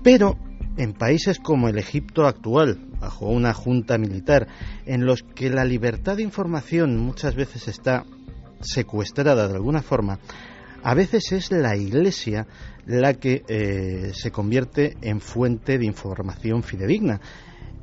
Pero 0.03 0.35
en 0.77 0.93
países 0.93 1.39
como 1.39 1.67
el 1.69 1.77
Egipto 1.77 2.25
actual, 2.25 2.79
bajo 2.99 3.27
una 3.27 3.53
junta 3.53 3.97
militar, 3.97 4.47
en 4.85 5.05
los 5.05 5.23
que 5.23 5.49
la 5.49 5.65
libertad 5.65 6.17
de 6.17 6.23
información 6.23 6.97
muchas 6.97 7.35
veces 7.35 7.67
está 7.67 8.05
secuestrada 8.61 9.47
de 9.47 9.53
alguna 9.53 9.81
forma, 9.81 10.19
a 10.83 10.93
veces 10.93 11.31
es 11.31 11.51
la 11.51 11.75
Iglesia 11.75 12.45
la 12.85 13.15
que 13.15 13.43
eh, 13.47 14.11
se 14.13 14.31
convierte 14.31 14.95
en 15.01 15.19
fuente 15.19 15.77
de 15.79 15.85
información 15.85 16.61
fidedigna. 16.61 17.19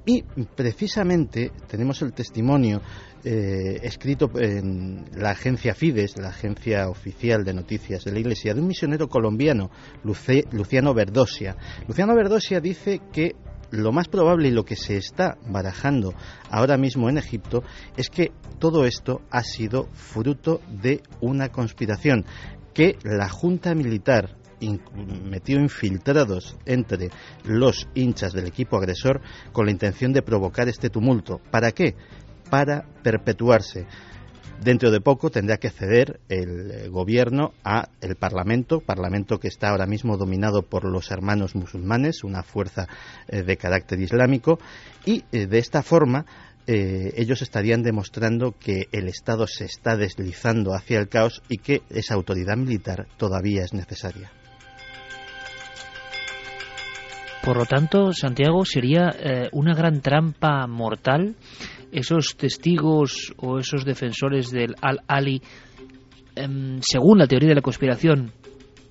Y 0.04 0.22
precisamente 0.56 1.50
tenemos 1.68 2.02
el 2.02 2.12
testimonio 2.12 2.80
eh, 3.24 3.78
escrito 3.82 4.30
en 4.36 5.04
la 5.14 5.30
agencia 5.30 5.74
Fides, 5.74 6.16
la 6.18 6.28
agencia 6.28 6.88
oficial 6.88 7.44
de 7.44 7.54
noticias 7.54 8.04
de 8.04 8.12
la 8.12 8.18
Iglesia, 8.18 8.54
de 8.54 8.60
un 8.60 8.66
misionero 8.66 9.08
colombiano, 9.08 9.70
Luciano 10.02 10.94
Verdosia. 10.94 11.56
Luciano 11.86 12.14
Verdosia 12.14 12.60
dice 12.60 13.00
que 13.12 13.36
lo 13.70 13.90
más 13.92 14.08
probable 14.08 14.48
y 14.48 14.52
lo 14.52 14.64
que 14.64 14.76
se 14.76 14.96
está 14.96 15.38
barajando 15.46 16.14
ahora 16.50 16.76
mismo 16.76 17.08
en 17.08 17.18
Egipto 17.18 17.62
es 17.96 18.10
que 18.10 18.32
todo 18.58 18.84
esto 18.84 19.22
ha 19.30 19.42
sido 19.42 19.88
fruto 19.92 20.60
de 20.68 21.02
una 21.20 21.48
conspiración, 21.48 22.24
que 22.74 22.96
la 23.02 23.28
Junta 23.28 23.74
Militar 23.74 24.36
metió 25.24 25.58
infiltrados 25.58 26.56
entre 26.66 27.10
los 27.44 27.88
hinchas 27.94 28.32
del 28.32 28.46
equipo 28.46 28.76
agresor 28.76 29.20
con 29.52 29.66
la 29.66 29.72
intención 29.72 30.12
de 30.12 30.22
provocar 30.22 30.68
este 30.68 30.90
tumulto. 30.90 31.40
¿Para 31.50 31.72
qué? 31.72 31.96
Para 32.52 32.84
perpetuarse. 33.02 33.86
Dentro 34.62 34.90
de 34.90 35.00
poco 35.00 35.30
tendrá 35.30 35.56
que 35.56 35.70
ceder 35.70 36.20
el 36.28 36.70
eh, 36.70 36.88
gobierno 36.88 37.54
a 37.64 37.88
el 38.02 38.14
Parlamento, 38.16 38.80
Parlamento 38.80 39.40
que 39.40 39.48
está 39.48 39.70
ahora 39.70 39.86
mismo 39.86 40.18
dominado 40.18 40.60
por 40.60 40.84
los 40.84 41.10
hermanos 41.10 41.54
musulmanes, 41.54 42.22
una 42.24 42.42
fuerza 42.42 42.88
eh, 43.26 43.42
de 43.42 43.56
carácter 43.56 43.98
islámico, 44.00 44.58
y 45.06 45.24
eh, 45.32 45.46
de 45.46 45.58
esta 45.58 45.82
forma 45.82 46.26
ellos 46.64 47.42
estarían 47.42 47.82
demostrando 47.82 48.54
que 48.56 48.86
el 48.92 49.08
Estado 49.08 49.48
se 49.48 49.64
está 49.64 49.96
deslizando 49.96 50.74
hacia 50.74 51.00
el 51.00 51.08
caos 51.08 51.42
y 51.48 51.56
que 51.56 51.82
esa 51.88 52.14
autoridad 52.14 52.56
militar 52.56 53.08
todavía 53.16 53.64
es 53.64 53.72
necesaria. 53.72 54.30
Por 57.42 57.56
lo 57.56 57.66
tanto, 57.66 58.12
Santiago 58.12 58.64
sería 58.64 59.10
una 59.50 59.74
gran 59.74 60.02
trampa 60.02 60.68
mortal 60.68 61.34
esos 61.92 62.36
testigos 62.36 63.32
o 63.36 63.58
esos 63.58 63.84
defensores 63.84 64.50
del 64.50 64.74
Al-Ali, 64.80 65.42
em, 66.34 66.80
según 66.80 67.18
la 67.18 67.26
teoría 67.26 67.50
de 67.50 67.54
la 67.54 67.60
conspiración, 67.60 68.32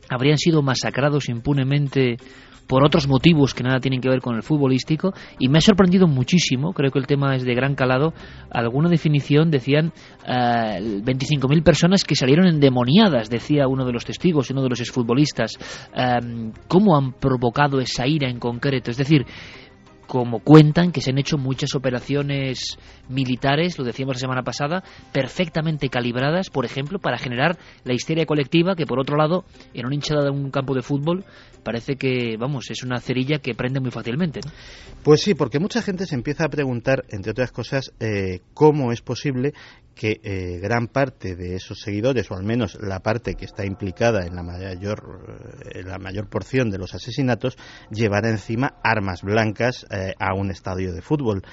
habrían 0.10 0.38
sido 0.38 0.61
masacrados 0.61 1.28
impunemente 1.30 2.18
por 2.68 2.86
otros 2.86 3.06
motivos 3.06 3.53
que 3.53 3.64
nada 3.64 3.82
tienen 3.82 3.99
que 3.99 4.07
ver 4.07 4.22
con 4.22 4.36
el 4.36 4.44
futbolístico 4.44 5.14
y 5.40 5.49
me 5.49 5.57
ha 5.57 5.61
sorprendido 5.61 6.07
muchísimo, 6.07 6.72
creo 6.72 6.90
que 6.90 6.99
el 6.99 7.06
tema 7.06 7.36
es 7.36 7.44
de 7.44 7.53
gran 7.53 7.76
calado, 7.76 8.14
alguna 8.49 8.88
definición 8.88 9.52
decían 9.52 9.91
eh, 10.26 10.80
25.000 10.80 11.64
personas 11.64 12.06
que 12.06 12.15
salieron 12.15 12.48
endemoniadas, 12.48 13.30
decía 13.30 13.68
uno 13.68 13.84
de 13.84 13.91
los 13.91 14.06
testigos, 14.06 14.52
uno 14.52 14.64
de 14.64 14.69
los 14.69 14.80
exfutbolistas, 14.80 15.52
eh, 15.94 16.52
¿cómo 16.69 16.95
han 16.95 17.11
provocado 17.11 17.82
esa 17.82 18.07
ira 18.07 18.30
en 18.30 18.40
concreto? 18.40 18.90
Es 18.91 18.98
decir, 18.98 19.26
como 20.07 20.40
cuentan 20.40 20.91
que 20.91 21.02
se 21.02 21.11
han 21.11 21.18
hecho 21.18 21.38
muchas 21.38 21.76
operaciones 21.76 22.78
militares, 23.10 23.78
lo 23.78 23.86
decíamos 23.86 24.15
la 24.15 24.19
semana 24.19 24.44
pasada, 24.44 24.84
perfectamente 25.11 25.90
calibradas, 25.90 26.49
por 26.49 26.65
ejemplo, 26.65 26.99
para 26.99 27.18
generar 27.18 27.57
la 27.84 27.94
histeria 27.94 28.26
colectiva 28.26 28.76
que, 28.76 28.86
por 28.86 28.99
otro 28.99 29.18
lado, 29.18 29.45
en 29.73 29.86
una 29.86 29.95
hinchada 29.95 30.23
de 30.23 30.32
un 30.32 30.52
campo 30.52 30.73
de 30.73 30.82
fútbol 30.82 31.26
parece 31.64 31.95
que, 31.95 32.38
vamos, 32.38 32.69
es 32.72 32.84
una 32.84 32.99
cerilla 32.99 33.40
que 33.40 33.53
prende 33.53 33.80
muy 33.80 33.91
fácilmente. 33.91 34.40
Pues 35.03 35.22
sí, 35.22 35.34
porque 35.36 35.60
mucha 35.60 35.82
gente 35.82 36.06
se 36.06 36.15
empieza 36.15 36.45
a 36.45 36.49
preguntar, 36.49 37.06
entre 37.10 37.32
otras 37.32 37.52
cosas, 37.52 37.94
eh, 37.99 38.40
cómo 38.53 38.91
es 38.91 39.02
posible 39.02 39.53
que 40.02 40.19
eh, 40.23 40.57
gran 40.60 40.88
parte 40.88 41.36
de 41.36 41.53
esos 41.53 41.82
seguidores, 41.82 42.32
o 42.32 42.34
al 42.34 42.44
menos 42.44 42.76
la 42.82 43.02
parte 43.02 43.36
que 43.36 43.45
está 43.45 43.68
implicada 43.68 44.26
en 44.26 44.36
la 44.36 44.41
mayor, 44.41 45.60
eh, 45.64 45.82
en 45.82 45.90
la 45.90 45.99
mayor 45.99 46.28
porción 46.28 46.72
de 46.72 46.80
los 46.80 46.95
asesinatos, 46.95 47.56
llevara 47.91 48.32
encima 48.32 48.80
armas 48.84 49.22
blancas 49.22 49.86
eh, 49.91 50.15
a 50.18 50.34
un 50.34 50.49
estadio 50.49 50.91
de 50.91 51.03
fútbol. 51.03 51.44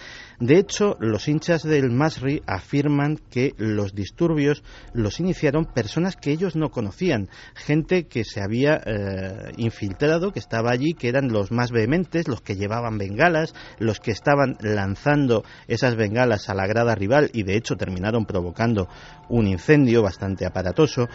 De 0.41 0.57
hecho, 0.57 0.97
los 0.99 1.29
hinchas 1.29 1.63
del 1.63 1.91
Masri 1.91 2.43
afirman 2.47 3.19
que 3.19 3.53
los 3.59 3.93
disturbios 3.95 4.63
los 4.95 5.21
iniciaron 5.21 5.67
personas 5.67 6.17
que 6.17 6.31
ellos 6.31 6.57
no 6.57 6.71
conocían, 6.71 7.29
gente 7.55 8.07
que 8.07 8.25
se 8.25 8.41
había 8.41 8.81
infiltrado, 9.57 10.31
que 10.31 10.39
estaba 10.39 10.71
allí, 10.71 10.95
que 10.95 11.09
eran 11.09 11.33
los 11.33 11.51
más 11.51 11.73
vehementes, 11.73 12.29
los 12.29 12.41
que 12.41 12.55
llevaban 12.55 12.99
bengalas, 12.99 13.53
los 13.81 13.99
que 13.99 14.13
estaban 14.13 14.57
lanzando 14.61 15.45
esas 15.67 15.97
bengalas 15.97 16.49
a 16.49 16.55
la 16.55 16.69
grada 16.69 16.95
rival 16.95 17.31
y 17.33 17.43
de 17.43 17.57
hecho 17.57 17.75
terminaron 17.75 18.25
un 19.29 19.47
incendio 19.47 20.03
bastante 20.03 20.47
aparatoso 20.47 21.09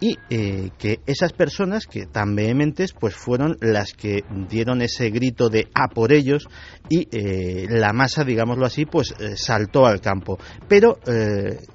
y 0.00 0.18
eh, 0.30 0.70
que 0.78 1.00
esas 1.06 1.32
personas 1.32 1.86
que 1.86 2.06
tan 2.06 2.34
vehementes 2.34 2.92
pues 2.92 3.14
fueron 3.14 3.56
las 3.60 3.92
que 3.92 4.24
dieron 4.48 4.80
ese 4.80 5.10
grito 5.10 5.50
de 5.50 5.68
a 5.74 5.88
por 5.88 6.12
ellos 6.12 6.48
y 6.88 7.06
eh, 7.12 7.66
la 7.68 7.92
masa 7.92 8.24
digámoslo 8.24 8.64
así 8.64 8.86
pues 8.86 9.14
eh, 9.20 9.36
saltó 9.36 9.86
al 9.86 10.00
campo. 10.00 10.38
Pero 10.66 10.98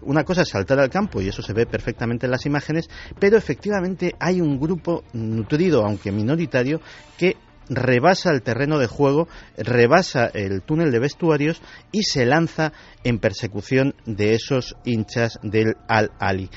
una 0.01 0.23
cosa 0.23 0.41
es 0.41 0.49
saltar 0.49 0.79
al 0.79 0.89
campo 0.89 1.21
y 1.21 1.27
eso 1.27 1.41
se 1.41 1.53
ve 1.53 1.65
perfectamente 1.65 2.25
en 2.25 2.31
las 2.31 2.45
imágenes 2.45 2.89
pero 3.19 3.37
efectivamente 3.37 4.15
hay 4.19 4.41
un 4.41 4.59
grupo 4.59 5.03
nutrido 5.13 5.85
aunque 5.85 6.11
minoritario 6.11 6.81
que 7.17 7.35
rebasa 7.69 8.31
el 8.31 8.41
terreno 8.41 8.79
de 8.79 8.87
juego, 8.87 9.27
rebasa 9.57 10.27
el 10.27 10.61
túnel 10.61 10.91
de 10.91 10.99
vestuarios 10.99 11.61
y 11.91 12.03
se 12.03 12.25
lanza 12.25 12.73
en 13.03 13.19
persecución 13.19 13.95
de 14.05 14.33
esos 14.33 14.75
hinchas 14.83 15.39
del 15.43 15.75
Al-Ali. 15.87 16.49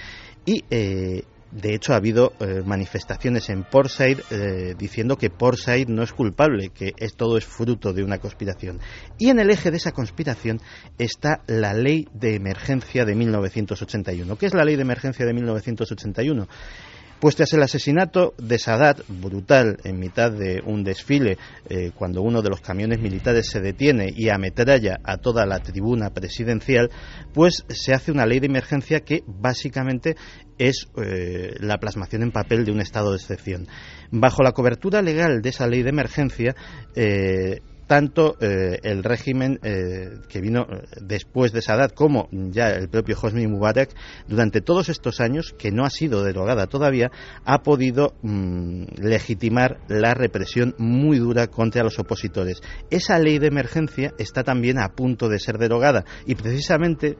Y 0.44 0.64
eh, 0.70 1.24
de 1.50 1.74
hecho, 1.74 1.94
ha 1.94 1.96
habido 1.96 2.34
eh, 2.40 2.62
manifestaciones 2.64 3.48
en 3.48 3.64
Port 3.64 3.88
Said 3.88 4.20
eh, 4.30 4.74
diciendo 4.78 5.16
que 5.16 5.30
Port 5.30 5.56
Said 5.56 5.88
no 5.88 6.02
es 6.02 6.12
culpable, 6.12 6.68
que 6.68 6.92
es, 6.98 7.14
todo 7.16 7.38
es 7.38 7.46
fruto 7.46 7.94
de 7.94 8.04
una 8.04 8.18
conspiración. 8.18 8.80
Y 9.16 9.30
en 9.30 9.38
el 9.38 9.50
eje 9.50 9.70
de 9.70 9.78
esa 9.78 9.92
conspiración 9.92 10.60
está 10.98 11.40
la 11.46 11.72
Ley 11.72 12.06
de 12.12 12.34
Emergencia 12.34 13.06
de 13.06 13.14
1981. 13.14 14.36
¿Qué 14.36 14.46
es 14.46 14.52
la 14.52 14.64
Ley 14.64 14.76
de 14.76 14.82
Emergencia 14.82 15.24
de 15.24 15.32
1981? 15.32 16.48
Pues 17.20 17.34
tras 17.34 17.52
el 17.52 17.62
asesinato 17.64 18.34
de 18.38 18.60
Sadat, 18.60 19.00
brutal, 19.08 19.78
en 19.82 19.98
mitad 19.98 20.30
de 20.30 20.62
un 20.64 20.84
desfile, 20.84 21.36
eh, 21.68 21.90
cuando 21.92 22.22
uno 22.22 22.42
de 22.42 22.50
los 22.50 22.60
camiones 22.60 23.00
militares 23.00 23.48
se 23.50 23.60
detiene 23.60 24.12
y 24.14 24.28
ametralla 24.28 25.00
a 25.02 25.16
toda 25.16 25.44
la 25.44 25.58
tribuna 25.58 26.10
presidencial, 26.10 26.90
pues 27.34 27.64
se 27.68 27.92
hace 27.92 28.12
una 28.12 28.24
ley 28.24 28.38
de 28.38 28.46
emergencia 28.46 29.00
que 29.00 29.24
básicamente 29.26 30.14
es 30.58 30.86
eh, 30.96 31.56
la 31.58 31.78
plasmación 31.78 32.22
en 32.22 32.30
papel 32.30 32.64
de 32.64 32.70
un 32.70 32.80
estado 32.80 33.10
de 33.10 33.16
excepción. 33.16 33.66
Bajo 34.12 34.44
la 34.44 34.52
cobertura 34.52 35.02
legal 35.02 35.42
de 35.42 35.48
esa 35.48 35.66
ley 35.66 35.82
de 35.82 35.90
emergencia, 35.90 36.54
eh, 36.94 37.62
tanto 37.88 38.36
eh, 38.40 38.78
el 38.82 39.02
régimen 39.02 39.58
eh, 39.62 40.20
que 40.28 40.40
vino 40.40 40.66
eh, 40.70 40.82
después 41.00 41.52
de 41.52 41.62
Sadat 41.62 41.94
como 41.94 42.28
ya 42.30 42.70
el 42.70 42.88
propio 42.88 43.16
Hosni 43.20 43.48
Mubarak, 43.48 43.90
durante 44.28 44.60
todos 44.60 44.90
estos 44.90 45.20
años, 45.20 45.54
que 45.58 45.72
no 45.72 45.84
ha 45.84 45.90
sido 45.90 46.22
derogada 46.22 46.66
todavía, 46.66 47.10
ha 47.44 47.62
podido 47.62 48.14
mm, 48.22 48.84
legitimar 49.00 49.80
la 49.88 50.12
represión 50.14 50.74
muy 50.78 51.18
dura 51.18 51.46
contra 51.46 51.82
los 51.82 51.98
opositores. 51.98 52.60
Esa 52.90 53.18
ley 53.18 53.38
de 53.38 53.48
emergencia 53.48 54.12
está 54.18 54.44
también 54.44 54.78
a 54.78 54.90
punto 54.90 55.30
de 55.30 55.38
ser 55.38 55.56
derogada 55.56 56.04
y 56.26 56.34
precisamente 56.34 57.16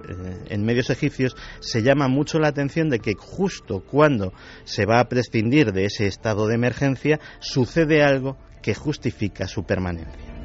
en 0.51 0.65
medios 0.65 0.91
egipcios 0.91 1.35
se 1.61 1.83
llama 1.83 2.09
mucho 2.09 2.39
la 2.39 2.49
atención 2.49 2.91
de 2.91 2.99
que 2.99 3.15
justo 3.15 3.81
cuando 3.81 4.35
se 4.65 4.85
va 4.85 5.01
a 5.01 5.09
prescindir 5.09 5.73
de 5.73 5.87
ese 5.87 6.07
estado 6.07 6.47
de 6.47 6.57
emergencia 6.57 7.21
sucede 7.41 8.03
algo 8.03 8.37
que 8.63 8.75
justifica 8.75 9.49
su 9.49 9.65
permanencia. 9.65 10.38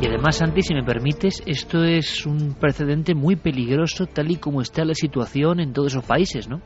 Y 0.00 0.06
además, 0.06 0.36
Santi, 0.36 0.62
si 0.62 0.72
me 0.72 0.82
permites, 0.82 1.42
esto 1.44 1.84
es 1.84 2.24
un 2.24 2.54
precedente 2.54 3.14
muy 3.14 3.36
peligroso 3.36 4.06
tal 4.06 4.30
y 4.30 4.36
como 4.36 4.62
está 4.62 4.82
la 4.82 4.94
situación 4.94 5.60
en 5.60 5.74
todos 5.74 5.92
esos 5.92 6.04
países, 6.04 6.48
¿no? 6.48 6.62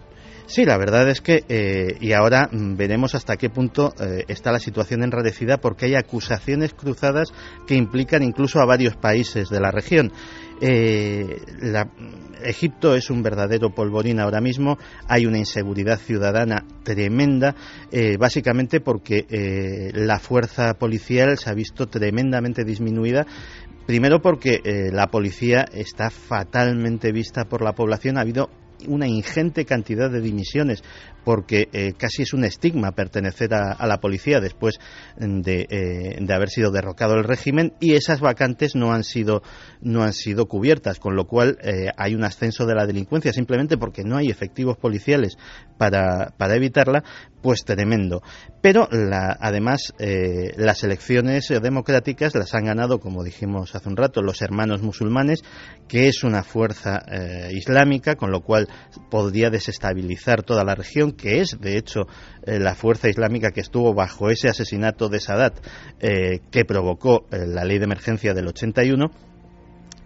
Sí, 0.47 0.65
la 0.65 0.77
verdad 0.77 1.09
es 1.09 1.21
que, 1.21 1.43
eh, 1.49 1.97
y 2.01 2.13
ahora 2.13 2.49
mm, 2.53 2.77
veremos 2.77 3.15
hasta 3.15 3.37
qué 3.37 3.49
punto 3.49 3.93
eh, 3.99 4.25
está 4.29 4.53
la 4.53 4.61
situación 4.61 5.03
enradecida 5.03 5.57
porque 5.57 5.87
hay 5.87 5.95
acusaciones 5.95 6.75
cruzadas 6.75 7.33
que 7.67 7.75
implican 7.75 8.23
incluso 8.23 8.61
a 8.61 8.67
varios 8.67 8.95
países 8.95 9.49
de 9.49 9.61
la 9.61 9.71
región. 9.71 10.13
Eh, 10.61 11.41
la, 11.61 11.91
Egipto 12.45 12.95
es 12.95 13.11
un 13.11 13.23
verdadero 13.23 13.71
polvorín 13.71 14.21
ahora 14.21 14.41
mismo, 14.41 14.79
hay 15.09 15.27
una 15.27 15.39
inseguridad 15.39 15.99
ciudadana 15.99 16.65
tremenda, 16.83 17.55
eh, 17.91 18.17
básicamente 18.19 18.81
porque 18.81 19.27
eh, 19.29 19.91
la 19.95 20.19
fuerza 20.19 20.75
policial 20.75 21.39
se 21.39 21.51
ha 21.51 21.55
visto 21.55 21.87
tremendamente 21.87 22.65
disminuida. 22.65 23.27
Primero 23.87 24.23
porque 24.23 24.63
la 24.65 25.09
policía 25.09 25.67
está 25.71 26.09
fatalmente 26.09 27.13
vista 27.13 27.45
por 27.45 27.63
la 27.63 27.75
población. 27.75 28.17
Ha 28.17 28.23
habido 28.23 28.49
una 28.89 29.07
ingente 29.07 29.67
cantidad 29.67 30.11
de 30.11 30.23
dimisiones 30.23 30.83
porque 31.25 31.69
eh, 31.73 31.95
casi 31.97 32.23
es 32.23 32.35
un 32.35 32.45
estigma 32.45 32.93
pertenecer 32.93 33.55
a, 33.55 33.87
la 33.87 33.99
policía 33.99 34.41
después 34.41 34.79
de, 35.17 35.67
eh, 35.71 36.19
de, 36.21 36.35
haber 36.35 36.51
sido 36.51 36.71
derrocado 36.71 37.15
el 37.15 37.25
régimen 37.25 37.73
y 37.81 37.95
esas 37.95 38.21
vacantes 38.21 38.75
no 38.75 38.93
han 38.93 39.05
sido 39.05 39.43
no 39.81 40.03
han 40.03 40.13
sido 40.13 40.47
cubiertas 40.47 40.99
con 40.99 41.17
lo 41.17 41.27
cual 41.27 41.59
eh, 41.63 41.91
hay 41.97 42.15
un 42.15 42.25
ascenso 42.25 42.67
de 42.67 42.75
la 42.75 42.87
delincuencia 42.87 43.33
simplemente 43.33 43.79
porque 43.79 44.05
no 44.05 44.17
hay 44.17 44.29
efectivos 44.29 44.77
policiales 44.77 45.37
para, 45.79 46.35
para 46.37 46.55
evitarla 46.55 47.03
pues 47.43 47.65
tremendo. 47.65 48.23
Pero 48.63 48.89
la, 48.91 49.37
además 49.39 49.93
las 50.57 50.83
elecciones 50.83 51.49
democráticas 51.49 52.35
las 52.35 52.55
han 52.55 52.65
ganado 52.65 53.01
como 53.01 53.23
dijimos 53.23 53.75
hace 53.75 53.89
un 53.89 53.97
rato 53.97 54.23
los 54.23 54.41
hermanos 54.41 54.81
musulmanes 54.83 55.43
que 55.87 56.09
es 56.09 56.25
una 56.25 56.43
fuerza 56.43 57.03
islámica 57.51 58.15
con 58.17 58.31
lo 58.31 58.41
cual 58.41 58.69
podría 59.11 59.51
desestabilizar 59.51 60.43
toda 60.43 60.65
la 60.65 60.75
región 60.75 61.14
que 61.15 61.41
es, 61.41 61.59
de 61.61 61.77
hecho, 61.77 62.07
eh, 62.47 62.59
la 62.59 62.75
fuerza 62.75 63.09
islámica 63.09 63.51
que 63.51 63.61
estuvo 63.61 63.95
bajo 63.95 64.31
ese 64.31 64.49
asesinato 64.49 65.09
de 65.09 65.21
Sadat 65.21 65.55
eh, 66.01 66.41
que 66.51 66.65
provocó 66.65 67.27
eh, 67.31 67.47
la 67.47 67.65
ley 67.65 67.79
de 67.79 67.85
emergencia 67.85 68.35
del 68.35 68.49
81. 68.49 69.11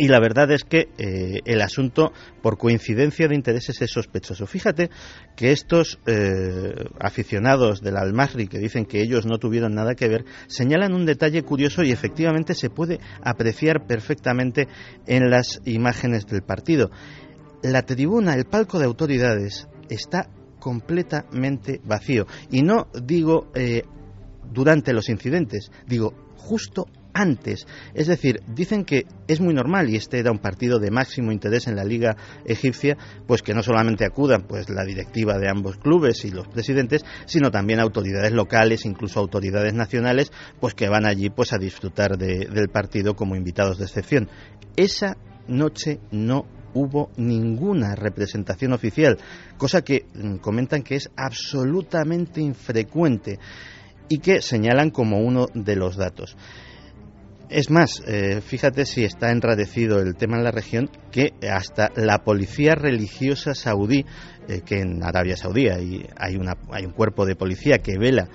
Y 0.01 0.07
la 0.07 0.21
verdad 0.21 0.49
es 0.53 0.63
que 0.63 0.91
el 0.97 1.61
asunto, 1.61 2.13
por 2.41 2.57
coincidencia 2.57 3.27
de 3.27 3.35
intereses, 3.35 3.83
es 3.83 3.91
sospechoso. 3.91 4.47
Fíjate 4.47 4.91
que 5.35 5.51
estos 5.51 5.99
aficionados 7.01 7.81
del 7.81 7.97
Al-Mahri, 7.97 8.47
que 8.47 8.61
dicen 8.61 8.85
que 8.85 9.03
ellos 9.03 9.27
no 9.27 9.39
tuvieron 9.39 9.75
nada 9.75 9.97
que 9.97 10.07
ver, 10.07 10.25
señalan 10.47 10.95
un 10.95 11.05
detalle 11.05 11.43
curioso 11.43 11.83
y 11.83 11.91
efectivamente 11.91 12.55
se 12.55 12.71
puede 12.71 13.01
apreciar 13.25 13.89
perfectamente 13.89 14.69
en 15.09 15.31
las 15.31 15.61
imágenes 15.65 16.27
del 16.27 16.43
partido. 16.43 16.93
La 17.63 17.83
tribuna, 17.83 18.35
el 18.35 18.45
palco 18.45 18.79
de 18.79 18.85
autoridades, 18.85 19.67
está 19.89 20.31
completamente 20.59 21.81
vacío. 21.85 22.27
Y 22.51 22.63
no 22.63 22.89
digo 23.03 23.51
eh, 23.55 23.83
durante 24.53 24.93
los 24.93 25.09
incidentes, 25.09 25.71
digo 25.87 26.15
justo 26.37 26.87
antes. 27.19 27.67
Es 27.95 28.07
decir, 28.07 28.43
dicen 28.47 28.85
que 28.85 29.07
es 29.27 29.41
muy 29.41 29.53
normal, 29.53 29.91
y 29.91 29.97
este 29.97 30.19
era 30.19 30.31
un 30.31 30.39
partido 30.39 30.79
de 30.79 30.91
máximo 30.91 31.33
interés 31.33 31.67
en 31.67 31.77
la 31.77 31.85
Liga 31.85 32.17
Egipcia, 32.45 32.97
pues 33.27 33.43
que 33.43 33.55
no 33.55 33.63
solamente 33.63 34.05
acudan 34.07 34.45
pues 34.47 34.71
la 34.71 34.85
directiva 34.85 35.37
de 35.39 35.49
ambos 35.49 35.79
clubes 35.79 36.25
y 36.25 36.31
los 36.31 36.47
presidentes, 36.49 37.05
sino 37.27 37.51
también 37.51 37.81
autoridades 37.81 38.33
locales, 38.33 38.87
incluso 38.87 39.19
autoridades 39.19 39.75
nacionales, 39.75 40.33
pues 40.61 40.75
que 40.75 40.89
van 40.89 41.07
allí 41.07 41.29
pues 41.31 41.53
a 41.53 41.59
disfrutar 41.59 42.17
de, 42.17 42.47
del 42.47 42.69
partido 42.69 43.15
como 43.15 43.35
invitados 43.35 43.79
de 43.79 43.85
excepción. 43.85 44.29
Esa 44.77 45.17
noche 45.49 45.99
no 46.13 46.47
hubo 46.79 47.11
ninguna 47.17 47.95
representación 47.95 48.73
oficial, 48.73 49.19
cosa 49.57 49.83
que 49.83 50.07
mm, 50.15 50.37
comentan 50.37 50.83
que 50.83 50.97
es 50.97 51.11
absolutamente 51.17 52.41
infrecuente 52.41 53.39
y 54.09 54.19
que 54.19 54.41
señalan 54.41 54.91
como 54.91 55.21
uno 55.21 55.47
de 55.55 55.77
los 55.77 55.97
datos. 55.97 56.37
Es 57.51 57.71
más, 57.71 58.03
eh, 58.07 58.43
fíjate 58.43 58.85
si 58.85 59.05
está 59.05 59.31
enradecido 59.31 60.01
el 60.01 60.17
tema 60.17 60.37
en 60.37 60.45
la 60.45 60.51
región, 60.51 60.91
que 61.11 61.33
hasta 61.51 61.91
la 61.97 62.19
policía 62.19 62.75
religiosa 62.75 63.55
saudí, 63.55 64.05
eh, 64.49 64.61
que 64.65 64.81
en 64.81 65.03
Arabia 65.03 65.37
Saudí 65.37 65.69
hay, 65.69 66.37
una, 66.37 66.57
hay 66.71 66.85
un 66.85 66.93
cuerpo 66.93 67.25
de 67.25 67.37
policía 67.37 67.79
que 67.79 67.99
vela 67.99 68.29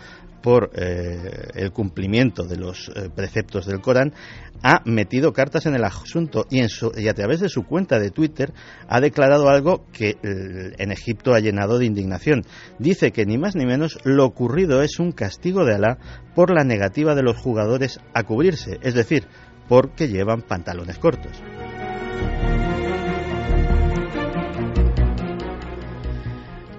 por 0.44 0.72
eh, 0.76 1.48
el 1.56 1.72
cumplimiento 1.72 2.44
de 2.44 2.57
los 2.57 2.90
eh, 2.90 3.10
preceptos 3.15 3.65
del 3.65 3.80
Corán, 3.80 4.14
ha 4.61 4.82
metido 4.86 5.34
cartas 5.34 5.65
en 5.65 5.74
el 5.74 5.84
asunto 5.84 6.45
y, 6.49 6.60
en 6.60 6.70
su, 6.70 6.91
y, 6.95 7.07
a 7.07 7.14
través 7.14 7.40
de 7.40 7.49
su 7.49 7.64
cuenta 7.64 7.98
de 7.98 8.11
Twitter 8.11 8.53
ha 8.88 8.99
declarado 8.99 9.49
algo 9.49 9.86
que 9.91 10.10
eh, 10.10 10.18
en 10.78 10.91
Egipto 10.91 11.34
ha 11.34 11.40
llenado 11.40 11.80
de 11.80 11.86
indignación. 11.86 12.44
Dice 12.78 13.11
que 13.11 13.26
ni 13.26 13.38
más 13.38 13.56
ni 13.56 13.65
menos 13.65 13.98
lo 14.03 14.26
ocurrido 14.26 14.82
es 14.82 14.99
un 14.99 15.14
castigo 15.14 15.65
de 15.65 15.76
Alá 15.76 15.98
por 16.36 16.53
la 16.53 16.65
negativa 16.65 17.15
de 17.15 17.24
los 17.24 17.38
jugadores 17.38 17.99
a 18.14 18.24
cubrirse, 18.24 18.80
es 18.82 18.94
decir, 18.94 19.26
porque 19.70 20.10
llevan 20.10 20.41
pantalones 20.41 20.99
cortos. 20.99 21.41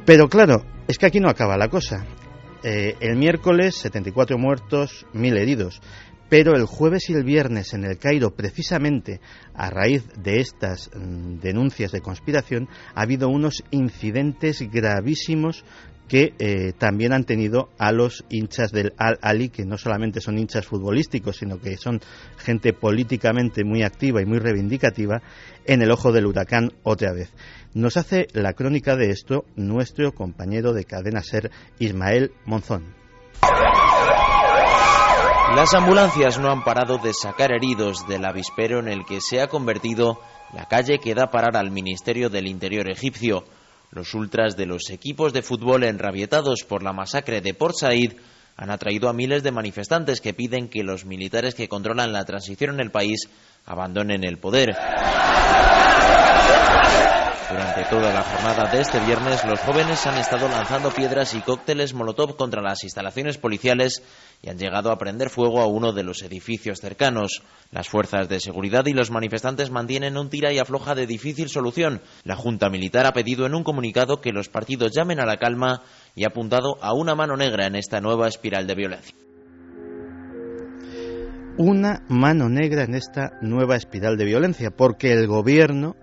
Pero 0.04 0.28
claro, 0.28 0.66
es 0.86 0.98
que 0.98 1.06
aquí 1.06 1.18
no 1.18 1.30
acaba 1.30 1.56
la 1.56 1.68
cosa. 1.68 2.04
Eh, 2.66 2.96
el 3.00 3.16
miércoles 3.16 3.74
74 3.74 4.38
muertos, 4.38 5.06
1000 5.12 5.36
heridos. 5.36 5.82
Pero 6.30 6.56
el 6.56 6.64
jueves 6.64 7.10
y 7.10 7.12
el 7.12 7.22
viernes 7.22 7.74
en 7.74 7.84
el 7.84 7.98
Cairo, 7.98 8.34
precisamente 8.34 9.20
a 9.52 9.68
raíz 9.68 10.08
de 10.16 10.40
estas 10.40 10.90
mm, 10.94 11.40
denuncias 11.40 11.92
de 11.92 12.00
conspiración, 12.00 12.66
ha 12.94 13.02
habido 13.02 13.28
unos 13.28 13.62
incidentes 13.70 14.62
gravísimos 14.72 15.62
que 16.08 16.34
eh, 16.38 16.72
también 16.76 17.12
han 17.12 17.24
tenido 17.24 17.70
a 17.78 17.92
los 17.92 18.24
hinchas 18.28 18.72
del 18.72 18.92
Al-Ali, 18.98 19.48
que 19.48 19.64
no 19.64 19.78
solamente 19.78 20.20
son 20.20 20.38
hinchas 20.38 20.66
futbolísticos, 20.66 21.36
sino 21.36 21.58
que 21.58 21.76
son 21.76 22.00
gente 22.36 22.72
políticamente 22.72 23.64
muy 23.64 23.82
activa 23.82 24.20
y 24.20 24.26
muy 24.26 24.38
reivindicativa, 24.38 25.22
en 25.64 25.82
el 25.82 25.90
ojo 25.90 26.12
del 26.12 26.26
huracán 26.26 26.72
otra 26.82 27.12
vez. 27.12 27.32
Nos 27.72 27.96
hace 27.96 28.28
la 28.32 28.52
crónica 28.52 28.96
de 28.96 29.10
esto 29.10 29.44
nuestro 29.56 30.12
compañero 30.12 30.72
de 30.72 30.84
cadena 30.84 31.22
ser, 31.22 31.50
Ismael 31.78 32.32
Monzón. 32.44 32.94
Las 35.56 35.72
ambulancias 35.72 36.40
no 36.40 36.50
han 36.50 36.64
parado 36.64 36.98
de 36.98 37.14
sacar 37.14 37.52
heridos 37.52 38.08
del 38.08 38.24
avispero 38.24 38.80
en 38.80 38.88
el 38.88 39.04
que 39.04 39.20
se 39.20 39.40
ha 39.40 39.46
convertido 39.46 40.20
la 40.52 40.66
calle 40.66 40.98
que 40.98 41.14
da 41.14 41.30
parar 41.30 41.56
al 41.56 41.70
Ministerio 41.70 42.28
del 42.28 42.48
Interior 42.48 42.90
egipcio. 42.90 43.44
Los 43.94 44.12
ultras 44.14 44.56
de 44.56 44.66
los 44.66 44.90
equipos 44.90 45.32
de 45.32 45.42
fútbol 45.42 45.84
enrabietados 45.84 46.64
por 46.64 46.82
la 46.82 46.92
masacre 46.92 47.40
de 47.40 47.54
Port 47.54 47.76
Said 47.76 48.14
han 48.56 48.70
atraído 48.70 49.08
a 49.08 49.12
miles 49.12 49.44
de 49.44 49.52
manifestantes 49.52 50.20
que 50.20 50.34
piden 50.34 50.68
que 50.68 50.82
los 50.82 51.04
militares 51.04 51.54
que 51.54 51.68
controlan 51.68 52.12
la 52.12 52.24
transición 52.24 52.74
en 52.74 52.80
el 52.80 52.90
país 52.90 53.28
abandonen 53.66 54.24
el 54.24 54.38
poder. 54.38 54.74
Durante 57.50 57.84
toda 57.84 58.10
la 58.10 58.22
jornada 58.22 58.68
de 58.72 58.80
este 58.80 58.98
viernes, 59.00 59.44
los 59.44 59.60
jóvenes 59.60 60.06
han 60.06 60.16
estado 60.16 60.48
lanzando 60.48 60.90
piedras 60.90 61.34
y 61.34 61.42
cócteles 61.42 61.92
molotov 61.92 62.36
contra 62.36 62.62
las 62.62 62.84
instalaciones 62.84 63.36
policiales 63.36 64.02
y 64.42 64.48
han 64.48 64.56
llegado 64.56 64.90
a 64.90 64.96
prender 64.96 65.28
fuego 65.28 65.60
a 65.60 65.66
uno 65.66 65.92
de 65.92 66.04
los 66.04 66.22
edificios 66.22 66.80
cercanos. 66.80 67.42
Las 67.70 67.88
fuerzas 67.88 68.30
de 68.30 68.40
seguridad 68.40 68.86
y 68.86 68.94
los 68.94 69.10
manifestantes 69.10 69.70
mantienen 69.70 70.16
un 70.16 70.30
tira 70.30 70.52
y 70.52 70.58
afloja 70.58 70.94
de 70.94 71.06
difícil 71.06 71.50
solución. 71.50 72.00
La 72.24 72.34
Junta 72.34 72.70
Militar 72.70 73.06
ha 73.06 73.12
pedido 73.12 73.44
en 73.44 73.54
un 73.54 73.62
comunicado 73.62 74.22
que 74.22 74.32
los 74.32 74.48
partidos 74.48 74.92
llamen 74.92 75.20
a 75.20 75.26
la 75.26 75.36
calma 75.36 75.82
y 76.14 76.24
ha 76.24 76.28
apuntado 76.28 76.82
a 76.82 76.94
una 76.94 77.14
mano 77.14 77.36
negra 77.36 77.66
en 77.66 77.76
esta 77.76 78.00
nueva 78.00 78.26
espiral 78.26 78.66
de 78.66 78.74
violencia 78.74 79.14
una 81.56 82.02
mano 82.08 82.48
negra 82.48 82.82
en 82.82 82.96
esta 82.96 83.38
nueva 83.40 83.76
espiral 83.76 84.16
de 84.16 84.24
violencia, 84.24 84.72
porque 84.72 85.12
el 85.12 85.28
gobierno 85.28 85.94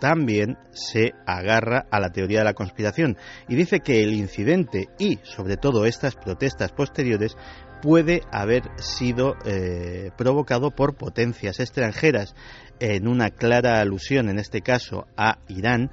también 0.00 0.58
se 0.72 1.12
agarra 1.26 1.86
a 1.90 2.00
la 2.00 2.10
teoría 2.10 2.40
de 2.40 2.46
la 2.46 2.54
conspiración. 2.54 3.16
Y 3.48 3.54
dice 3.54 3.80
que 3.80 4.02
el 4.02 4.14
incidente 4.14 4.88
y 4.98 5.18
sobre 5.22 5.56
todo 5.56 5.84
estas 5.84 6.16
protestas 6.16 6.72
posteriores 6.72 7.36
puede 7.80 8.22
haber 8.30 8.62
sido 8.76 9.34
eh, 9.44 10.10
provocado 10.16 10.70
por 10.70 10.96
potencias 10.96 11.60
extranjeras. 11.60 12.34
En 12.78 13.08
una 13.08 13.28
clara 13.28 13.80
alusión 13.80 14.30
en 14.30 14.38
este 14.38 14.62
caso 14.62 15.06
a 15.16 15.38
Irán 15.48 15.90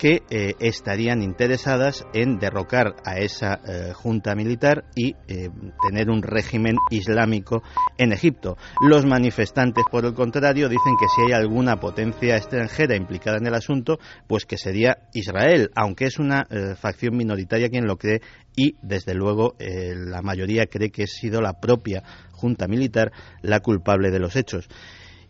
que 0.00 0.22
eh, 0.30 0.54
estarían 0.60 1.20
interesadas 1.20 2.06
en 2.14 2.38
derrocar 2.38 2.96
a 3.04 3.18
esa 3.18 3.60
eh, 3.66 3.92
junta 3.92 4.34
militar 4.34 4.86
y 4.96 5.14
eh, 5.28 5.50
tener 5.86 6.08
un 6.08 6.22
régimen 6.22 6.76
islámico 6.90 7.62
en 7.98 8.14
Egipto. 8.14 8.56
Los 8.80 9.04
manifestantes, 9.04 9.84
por 9.90 10.06
el 10.06 10.14
contrario, 10.14 10.70
dicen 10.70 10.94
que 10.98 11.04
si 11.14 11.30
hay 11.30 11.38
alguna 11.38 11.76
potencia 11.76 12.38
extranjera 12.38 12.96
implicada 12.96 13.36
en 13.36 13.46
el 13.46 13.54
asunto, 13.54 13.98
pues 14.26 14.46
que 14.46 14.56
sería 14.56 14.96
Israel, 15.12 15.70
aunque 15.76 16.06
es 16.06 16.18
una 16.18 16.46
facción 16.80 17.14
minoritaria 17.14 17.68
quien 17.68 17.86
lo 17.86 17.98
cree 17.98 18.22
y, 18.56 18.76
desde 18.82 19.14
luego, 19.14 19.54
la 19.58 20.22
mayoría 20.22 20.66
cree 20.66 20.90
que 20.90 21.02
ha 21.02 21.06
sido 21.06 21.42
la 21.42 21.60
propia 21.60 22.02
junta 22.32 22.66
militar 22.68 23.12
la 23.42 23.60
culpable 23.60 24.10
de 24.10 24.18
los 24.18 24.34
hechos. 24.36 24.68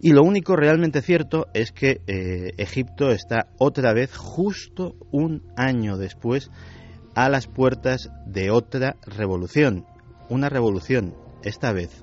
Y 0.02 0.12
lo 0.12 0.22
único 0.22 0.56
realmente 0.56 1.02
cierto 1.02 1.48
es 1.52 1.72
que 1.72 2.00
eh, 2.06 2.52
Egipto 2.56 3.10
está 3.10 3.48
otra 3.58 3.92
vez 3.92 4.16
justo 4.16 4.94
un 5.12 5.42
año 5.56 5.98
después 5.98 6.50
a 7.14 7.28
las 7.28 7.46
puertas 7.46 8.10
de 8.24 8.50
otra 8.50 8.96
revolución, 9.02 9.84
una 10.30 10.48
revolución, 10.48 11.14
esta 11.42 11.72
vez 11.72 12.02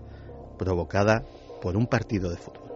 provocada 0.59 1.23
por 1.59 1.75
un 1.75 1.87
partido 1.87 2.29
de 2.29 2.37
fútbol. 2.37 2.67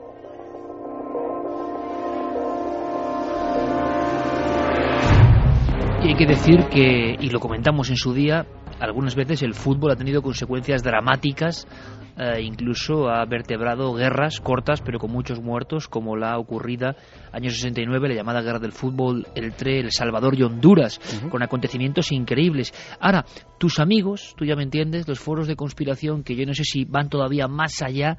Y 6.04 6.08
hay 6.08 6.16
que 6.16 6.26
decir 6.26 6.66
que, 6.72 7.16
y 7.20 7.30
lo 7.30 7.40
comentamos 7.40 7.92
en 7.92 7.96
su 7.96 8.12
día, 8.12 8.48
algunas 8.80 9.14
veces 9.14 9.44
el 9.44 9.54
fútbol 9.54 9.92
ha 9.92 9.96
tenido 9.96 10.24
consecuencias 10.24 10.82
dramáticas, 10.82 11.68
eh, 12.18 12.42
incluso 12.42 13.10
ha 13.10 13.26
vertebrado 13.26 13.94
guerras 13.94 14.40
cortas 14.40 14.82
pero 14.82 15.00
con 15.00 15.12
muchos 15.12 15.42
muertos, 15.42 15.88
como 15.88 16.16
la 16.16 16.38
ocurrida 16.38 16.96
año 17.32 17.50
69, 17.50 18.10
la 18.10 18.16
llamada 18.16 18.42
guerra 18.42 18.60
del 18.60 18.72
fútbol 18.72 19.28
entre 19.36 19.80
El 19.80 19.92
Salvador 19.92 20.38
y 20.38 20.44
Honduras, 20.44 21.00
con 21.30 21.44
acontecimientos 21.44 22.12
increíbles. 22.12 22.74
Ahora, 23.00 23.26
tus 23.58 23.80
amigos, 23.80 24.34
tú 24.38 24.46
ya 24.46 24.56
me 24.56 24.64
entiendes, 24.64 25.08
los 25.08 25.20
foros 25.20 25.48
de 25.48 25.56
conspiración, 25.56 26.24
que 26.24 26.36
yo 26.36 26.46
no 26.46 26.54
sé 26.54 26.64
si 26.64 26.86
van 26.86 27.10
todavía 27.10 27.48
más 27.48 27.82
allá, 27.82 28.18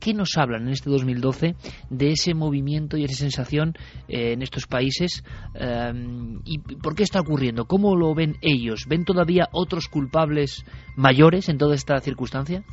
¿Qué 0.00 0.14
nos 0.14 0.38
hablan 0.38 0.62
en 0.62 0.70
este 0.70 0.88
2012 0.88 1.56
de 1.90 2.10
ese 2.10 2.32
movimiento 2.32 2.96
y 2.96 3.04
esa 3.04 3.16
sensación 3.16 3.74
eh, 4.08 4.32
en 4.32 4.40
estos 4.40 4.66
países? 4.66 5.22
Eh, 5.54 5.92
¿Y 6.46 6.58
por 6.58 6.94
qué 6.94 7.02
está 7.02 7.20
ocurriendo? 7.20 7.66
¿Cómo 7.66 7.94
lo 7.94 8.14
ven 8.14 8.36
ellos? 8.40 8.86
¿Ven 8.88 9.04
todavía 9.04 9.48
otros 9.52 9.88
culpables 9.88 10.64
mayores 10.96 11.50
en 11.50 11.58
toda 11.58 11.74
esta 11.74 12.00
circunstancia? 12.00 12.64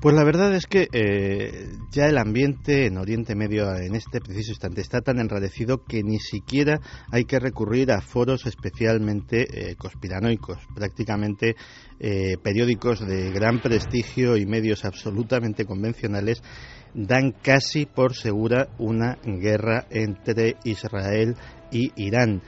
Pues 0.00 0.14
la 0.14 0.24
verdad 0.24 0.54
es 0.54 0.64
que 0.64 0.88
eh, 0.94 1.76
ya 1.90 2.06
el 2.06 2.16
ambiente 2.16 2.86
en 2.86 2.96
Oriente 2.96 3.34
Medio 3.34 3.76
en 3.76 3.94
este 3.94 4.18
preciso 4.22 4.52
instante 4.52 4.80
está 4.80 5.02
tan 5.02 5.18
enrarecido 5.18 5.84
que 5.84 6.02
ni 6.02 6.18
siquiera 6.18 6.80
hay 7.12 7.26
que 7.26 7.38
recurrir 7.38 7.92
a 7.92 8.00
foros 8.00 8.46
especialmente 8.46 9.42
eh, 9.42 9.74
conspiranoicos. 9.74 10.56
Prácticamente 10.74 11.54
eh, 11.98 12.38
periódicos 12.42 13.06
de 13.06 13.30
gran 13.30 13.60
prestigio 13.60 14.38
y 14.38 14.46
medios 14.46 14.86
absolutamente 14.86 15.66
convencionales 15.66 16.42
dan 16.94 17.32
casi 17.32 17.84
por 17.84 18.14
segura 18.14 18.68
una 18.78 19.18
guerra 19.22 19.86
entre 19.90 20.56
Israel 20.64 21.36
y 21.70 21.92
Irán. 21.96 22.40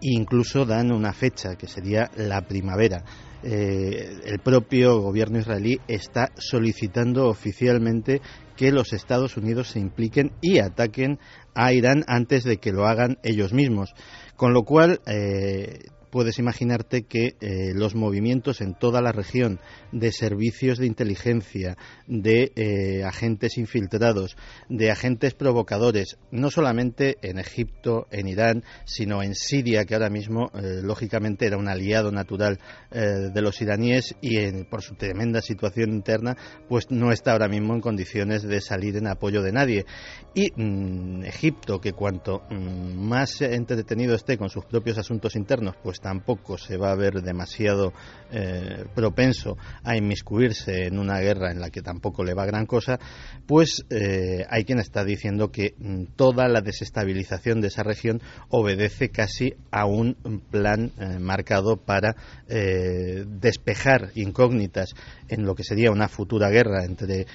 E 0.00 0.12
incluso 0.18 0.64
dan 0.64 0.90
una 0.90 1.12
fecha, 1.12 1.56
que 1.56 1.66
sería 1.66 2.10
la 2.16 2.40
primavera. 2.40 3.04
Eh, 3.46 4.20
el 4.24 4.38
propio 4.38 5.00
gobierno 5.00 5.38
israelí 5.38 5.78
está 5.86 6.30
solicitando 6.36 7.28
oficialmente 7.28 8.22
que 8.56 8.72
los 8.72 8.94
Estados 8.94 9.36
Unidos 9.36 9.68
se 9.68 9.80
impliquen 9.80 10.32
y 10.40 10.60
ataquen 10.60 11.18
a 11.54 11.74
Irán 11.74 12.04
antes 12.06 12.44
de 12.44 12.56
que 12.56 12.72
lo 12.72 12.86
hagan 12.86 13.18
ellos 13.22 13.52
mismos. 13.52 13.92
Con 14.36 14.54
lo 14.54 14.62
cual, 14.62 15.00
eh, 15.06 15.80
puedes 16.14 16.38
imaginarte 16.38 17.02
que 17.02 17.34
eh, 17.40 17.72
los 17.74 17.96
movimientos 17.96 18.60
en 18.60 18.74
toda 18.74 19.02
la 19.02 19.10
región 19.10 19.58
de 19.90 20.12
servicios 20.12 20.78
de 20.78 20.86
inteligencia, 20.86 21.76
de 22.06 22.52
eh, 22.54 23.02
agentes 23.02 23.58
infiltrados, 23.58 24.36
de 24.68 24.92
agentes 24.92 25.34
provocadores, 25.34 26.16
no 26.30 26.52
solamente 26.52 27.16
en 27.22 27.40
Egipto, 27.40 28.06
en 28.12 28.28
Irán, 28.28 28.62
sino 28.84 29.24
en 29.24 29.34
Siria, 29.34 29.86
que 29.86 29.94
ahora 29.94 30.08
mismo, 30.08 30.52
eh, 30.54 30.82
lógicamente, 30.84 31.46
era 31.46 31.58
un 31.58 31.66
aliado 31.66 32.12
natural 32.12 32.60
de 32.92 33.42
los 33.42 33.60
iraníes 33.60 34.14
y 34.20 34.62
por 34.70 34.82
su 34.82 34.94
tremenda 34.94 35.40
situación 35.40 35.90
interna, 35.90 36.36
pues 36.68 36.92
no 36.92 37.10
está 37.10 37.32
ahora 37.32 37.48
mismo 37.48 37.74
en 37.74 37.80
condiciones 37.80 38.44
de 38.44 38.60
salir 38.60 38.96
en 38.96 39.08
apoyo 39.08 39.42
de 39.42 39.50
nadie. 39.50 39.84
Y 40.32 40.52
mm, 40.54 41.24
Egipto, 41.24 41.80
que 41.80 41.92
cuanto 41.92 42.44
mm, 42.50 43.08
más 43.08 43.40
entretenido 43.40 44.14
esté 44.14 44.38
con 44.38 44.48
sus 44.48 44.64
propios 44.64 44.96
asuntos 44.98 45.34
internos, 45.34 45.74
pues 45.82 46.03
tampoco 46.04 46.58
se 46.58 46.76
va 46.76 46.92
a 46.92 46.96
ver 46.96 47.22
demasiado 47.22 47.94
eh, 48.30 48.84
propenso 48.94 49.56
a 49.84 49.96
inmiscuirse 49.96 50.84
en 50.84 50.98
una 50.98 51.18
guerra 51.20 51.50
en 51.50 51.60
la 51.60 51.70
que 51.70 51.80
tampoco 51.80 52.24
le 52.24 52.34
va 52.34 52.44
gran 52.44 52.66
cosa, 52.66 53.00
pues 53.46 53.86
eh, 53.88 54.44
hay 54.50 54.66
quien 54.66 54.80
está 54.80 55.02
diciendo 55.02 55.50
que 55.50 55.74
mm, 55.78 56.14
toda 56.14 56.46
la 56.48 56.60
desestabilización 56.60 57.62
de 57.62 57.68
esa 57.68 57.84
región 57.84 58.20
obedece 58.50 59.08
casi 59.08 59.54
a 59.70 59.86
un 59.86 60.14
plan 60.50 60.92
eh, 61.00 61.18
marcado 61.18 61.78
para 61.78 62.16
despejar 62.46 64.10
incógnitas 64.14 64.90
en 65.28 65.46
lo 65.46 65.54
que 65.54 65.64
sería 65.64 65.90
una 65.90 66.08
futura 66.08 66.50
guerra 66.50 66.84
entre 66.84 67.26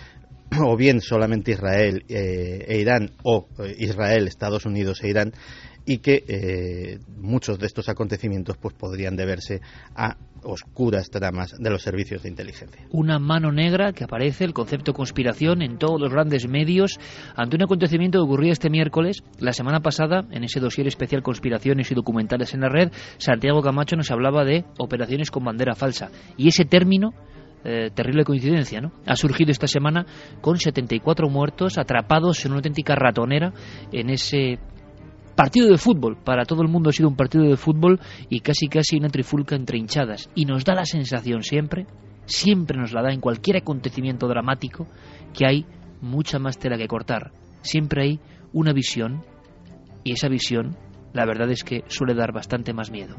o 0.63 0.77
bien 0.77 1.01
solamente 1.01 1.51
Israel 1.51 2.05
e 2.07 2.77
Irán 2.79 3.11
o 3.23 3.47
Israel, 3.77 4.27
Estados 4.27 4.65
Unidos 4.65 5.03
e 5.03 5.09
Irán 5.09 5.33
y 5.89 5.97
que 5.97 6.23
eh, 6.27 6.99
muchos 7.17 7.57
de 7.57 7.65
estos 7.65 7.89
acontecimientos 7.89 8.57
pues 8.57 8.75
podrían 8.75 9.15
deberse 9.15 9.59
a 9.95 10.17
oscuras 10.43 11.09
tramas 11.09 11.55
de 11.57 11.67
los 11.71 11.81
servicios 11.81 12.21
de 12.21 12.29
inteligencia. 12.29 12.85
Una 12.91 13.17
mano 13.17 13.51
negra 13.51 13.91
que 13.91 14.03
aparece, 14.03 14.45
el 14.45 14.53
concepto 14.53 14.93
conspiración 14.93 15.63
en 15.63 15.79
todos 15.79 15.99
los 15.99 16.11
grandes 16.13 16.47
medios, 16.47 16.99
ante 17.35 17.55
un 17.55 17.63
acontecimiento 17.63 18.19
que 18.19 18.23
ocurría 18.23 18.51
este 18.51 18.69
miércoles. 18.69 19.23
La 19.39 19.51
semana 19.51 19.79
pasada, 19.79 20.27
en 20.29 20.43
ese 20.43 20.59
dossier 20.59 20.85
especial 20.85 21.23
Conspiraciones 21.23 21.89
y 21.89 21.95
Documentales 21.95 22.53
en 22.53 22.61
la 22.61 22.69
Red, 22.69 22.91
Santiago 23.17 23.63
Camacho 23.63 23.95
nos 23.95 24.11
hablaba 24.11 24.45
de 24.45 24.65
operaciones 24.77 25.31
con 25.31 25.43
bandera 25.43 25.73
falsa. 25.73 26.11
Y 26.37 26.49
ese 26.49 26.65
término 26.65 27.15
eh, 27.63 27.89
terrible 27.95 28.25
coincidencia, 28.25 28.79
¿no? 28.79 28.91
Ha 29.07 29.15
surgido 29.15 29.49
esta 29.49 29.67
semana 29.67 30.05
con 30.39 30.59
74 30.59 31.29
muertos 31.29 31.79
atrapados 31.79 32.45
en 32.45 32.51
una 32.51 32.59
auténtica 32.59 32.93
ratonera 32.93 33.53
en 33.91 34.11
ese 34.11 34.59
partido 35.39 35.69
de 35.69 35.77
fútbol. 35.77 36.17
Para 36.17 36.43
todo 36.43 36.63
el 36.63 36.67
mundo 36.67 36.89
ha 36.89 36.91
sido 36.91 37.07
un 37.07 37.15
partido 37.15 37.45
de 37.45 37.55
fútbol 37.55 38.01
y 38.27 38.41
casi 38.41 38.67
casi 38.67 38.97
una 38.97 39.07
trifulca 39.07 39.55
entre 39.55 39.77
hinchadas. 39.77 40.29
Y 40.35 40.43
nos 40.43 40.65
da 40.65 40.75
la 40.75 40.83
sensación 40.83 41.43
siempre, 41.43 41.87
siempre 42.25 42.77
nos 42.77 42.91
la 42.91 43.01
da 43.01 43.13
en 43.13 43.21
cualquier 43.21 43.55
acontecimiento 43.55 44.27
dramático, 44.27 44.85
que 45.33 45.45
hay 45.47 45.65
mucha 46.01 46.39
más 46.39 46.59
tela 46.59 46.77
que 46.77 46.89
cortar. 46.89 47.31
Siempre 47.61 48.03
hay 48.03 48.19
una 48.51 48.73
visión 48.73 49.23
y 50.03 50.11
esa 50.11 50.27
visión, 50.27 50.75
la 51.13 51.25
verdad 51.25 51.49
es 51.49 51.63
que 51.63 51.85
suele 51.87 52.15
dar 52.15 52.33
bastante 52.33 52.73
más 52.73 52.91
miedo. 52.91 53.15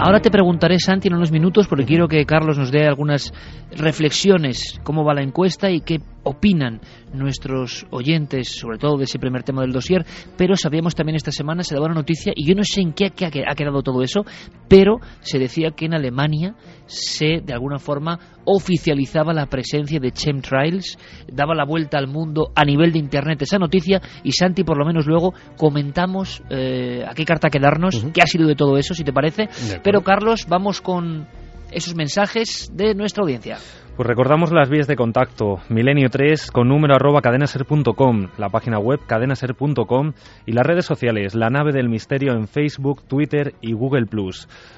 Ahora 0.00 0.20
te 0.20 0.30
preguntaré, 0.30 0.78
Santi, 0.78 1.08
en 1.08 1.14
unos 1.14 1.32
minutos, 1.32 1.66
porque 1.66 1.84
quiero 1.84 2.06
que 2.06 2.24
Carlos 2.24 2.56
nos 2.56 2.70
dé 2.70 2.86
algunas 2.86 3.32
reflexiones, 3.72 4.78
cómo 4.84 5.04
va 5.04 5.12
la 5.12 5.22
encuesta 5.22 5.70
y 5.70 5.80
qué 5.80 5.98
opinan 6.28 6.80
nuestros 7.12 7.86
oyentes, 7.90 8.48
sobre 8.48 8.78
todo 8.78 8.98
de 8.98 9.04
ese 9.04 9.18
primer 9.18 9.42
tema 9.42 9.62
del 9.62 9.72
dossier, 9.72 10.04
pero 10.36 10.56
sabíamos 10.56 10.94
también 10.94 11.16
esta 11.16 11.32
semana, 11.32 11.62
se 11.62 11.74
daba 11.74 11.86
una 11.86 11.94
noticia, 11.94 12.32
y 12.36 12.46
yo 12.46 12.54
no 12.54 12.64
sé 12.64 12.80
en 12.80 12.92
qué 12.92 13.06
ha 13.06 13.54
quedado 13.54 13.82
todo 13.82 14.02
eso, 14.02 14.24
pero 14.68 14.98
se 15.20 15.38
decía 15.38 15.70
que 15.70 15.86
en 15.86 15.94
Alemania 15.94 16.54
se, 16.86 17.40
de 17.42 17.52
alguna 17.52 17.78
forma, 17.78 18.18
oficializaba 18.44 19.32
la 19.32 19.46
presencia 19.46 20.00
de 20.00 20.12
chemtrails, 20.12 20.98
daba 21.32 21.54
la 21.54 21.64
vuelta 21.64 21.98
al 21.98 22.08
mundo 22.08 22.50
a 22.54 22.64
nivel 22.64 22.92
de 22.92 22.98
Internet 22.98 23.42
esa 23.42 23.58
noticia, 23.58 24.00
y 24.22 24.32
Santi, 24.32 24.64
por 24.64 24.78
lo 24.78 24.84
menos 24.84 25.06
luego, 25.06 25.34
comentamos 25.56 26.42
eh, 26.50 27.04
a 27.06 27.14
qué 27.14 27.24
carta 27.24 27.50
quedarnos, 27.50 28.06
qué 28.12 28.22
ha 28.22 28.26
sido 28.26 28.46
de 28.46 28.54
todo 28.54 28.76
eso, 28.76 28.94
si 28.94 29.04
te 29.04 29.12
parece. 29.12 29.48
Pero, 29.82 30.02
Carlos, 30.02 30.46
vamos 30.48 30.80
con 30.80 31.26
esos 31.70 31.94
mensajes 31.94 32.70
de 32.74 32.94
nuestra 32.94 33.22
audiencia. 33.22 33.58
Pues 33.98 34.06
recordamos 34.06 34.52
las 34.52 34.70
vías 34.70 34.86
de 34.86 34.94
contacto, 34.94 35.56
milenio 35.70 36.08
3 36.08 36.52
con 36.52 36.68
número 36.68 36.94
arroba 36.94 37.20
cadenaser.com, 37.20 38.28
la 38.38 38.48
página 38.48 38.78
web 38.78 39.00
cadenaser.com 39.04 40.12
y 40.46 40.52
las 40.52 40.64
redes 40.64 40.84
sociales, 40.84 41.34
la 41.34 41.50
nave 41.50 41.72
del 41.72 41.88
misterio 41.88 42.34
en 42.34 42.46
Facebook, 42.46 43.02
Twitter 43.08 43.54
y 43.60 43.72
Google+. 43.72 44.06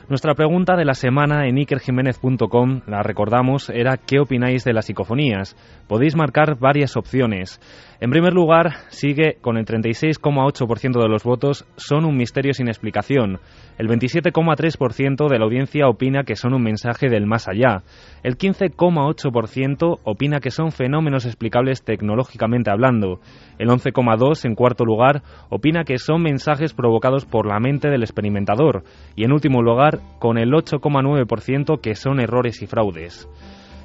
Nuestra 0.09 0.35
pregunta 0.35 0.75
de 0.75 0.87
la 0.87 0.95
semana 0.95 1.47
en 1.47 1.59
ikerjiménez.com, 1.59 2.81
la 2.87 3.03
recordamos, 3.03 3.69
era 3.69 3.99
¿qué 3.99 4.21
opináis 4.21 4.65
de 4.65 4.73
las 4.73 4.87
psicofonías? 4.87 5.55
Podéis 5.87 6.17
marcar 6.17 6.59
varias 6.59 6.97
opciones. 6.97 7.61
En 8.03 8.09
primer 8.09 8.33
lugar, 8.33 8.77
sigue 8.89 9.37
con 9.43 9.59
el 9.59 9.67
36,8% 9.67 11.03
de 11.03 11.09
los 11.09 11.23
votos 11.23 11.67
son 11.77 12.07
un 12.07 12.17
misterio 12.17 12.55
sin 12.55 12.69
explicación. 12.69 13.41
El 13.77 13.89
27,3% 13.89 15.29
de 15.29 15.39
la 15.39 15.45
audiencia 15.45 15.87
opina 15.87 16.25
que 16.25 16.35
son 16.35 16.55
un 16.55 16.63
mensaje 16.63 17.11
del 17.11 17.27
más 17.27 17.47
allá. 17.47 17.83
El 18.23 18.39
15,8% 18.39 19.99
opina 20.03 20.41
que 20.41 20.51
son 20.51 20.73
fenómenos 20.73 21.27
explicables 21.27 21.85
tecnológicamente 21.85 22.71
hablando. 22.71 23.21
El 23.59 23.69
11,2% 23.69 24.47
en 24.47 24.55
cuarto 24.55 24.87
lugar 24.87 25.23
opina 25.51 25.85
que 25.85 25.99
son 25.99 26.23
mensajes 26.23 26.73
provocados 26.73 27.27
por 27.27 27.47
la 27.47 27.61
mente 27.61 27.91
del 27.91 28.03
experimentador. 28.03 28.83
Y 29.15 29.25
en 29.25 29.33
último 29.33 29.61
lugar, 29.61 30.01
con 30.19 30.39
el 30.39 30.53
8,9% 30.53 31.83
que 31.83 31.95
son 31.95 32.19
errores 32.21 32.63
y 32.63 32.67
fraudes. 32.67 33.29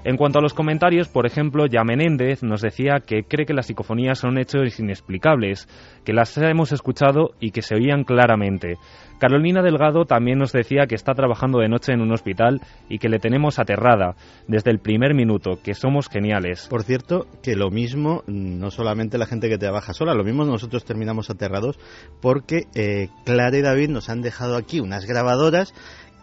En 0.06 0.18
cuanto 0.18 0.38
a 0.38 0.42
los 0.44 0.54
comentarios, 0.54 1.08
por 1.08 1.26
ejemplo, 1.26 1.66
ya 1.66 1.84
Menéndez 1.84 2.44
nos 2.44 2.62
decía 2.62 3.00
que 3.04 3.24
cree 3.24 3.48
que 3.48 3.56
las 3.56 3.66
psicofonías 3.66 4.20
son 4.20 4.38
hechos 4.38 4.80
inexplicables, 4.80 5.68
que 6.06 6.14
las 6.14 6.38
hemos 6.38 6.72
escuchado 6.72 7.32
y 7.40 7.50
que 7.50 7.64
se 7.64 7.74
oían 7.74 8.04
claramente. 8.04 8.78
Carolina 9.18 9.64
Delgado 9.64 10.06
también 10.06 10.38
nos 10.38 10.52
decía 10.52 10.86
que 10.88 10.94
está 10.94 11.14
trabajando 11.14 11.58
de 11.58 11.70
noche 11.70 11.94
en 11.94 12.02
un 12.02 12.12
hospital 12.12 12.62
y 12.88 13.00
que 13.00 13.10
le 13.10 13.18
tenemos 13.18 13.58
aterrada 13.58 14.16
desde 14.48 14.70
el 14.70 14.78
primer 14.78 15.16
minuto, 15.16 15.60
que 15.64 15.74
somos 15.74 16.08
geniales. 16.08 16.68
Por 16.70 16.84
cierto, 16.84 17.26
que 17.42 17.56
lo 17.56 17.72
mismo, 17.72 18.24
no 18.28 18.70
solamente 18.70 19.18
la 19.18 19.26
gente 19.26 19.50
que 19.50 19.58
trabaja 19.58 19.94
sola, 19.94 20.14
lo 20.14 20.24
mismo 20.24 20.46
nosotros 20.46 20.86
terminamos 20.86 21.32
aterrados 21.32 21.80
porque 22.22 22.68
eh, 22.76 23.08
Clara 23.26 23.58
y 23.58 23.62
David 23.62 23.90
nos 23.90 24.10
han 24.10 24.22
dejado 24.22 24.56
aquí 24.56 24.82
unas 24.82 25.08
grabadoras 25.08 25.74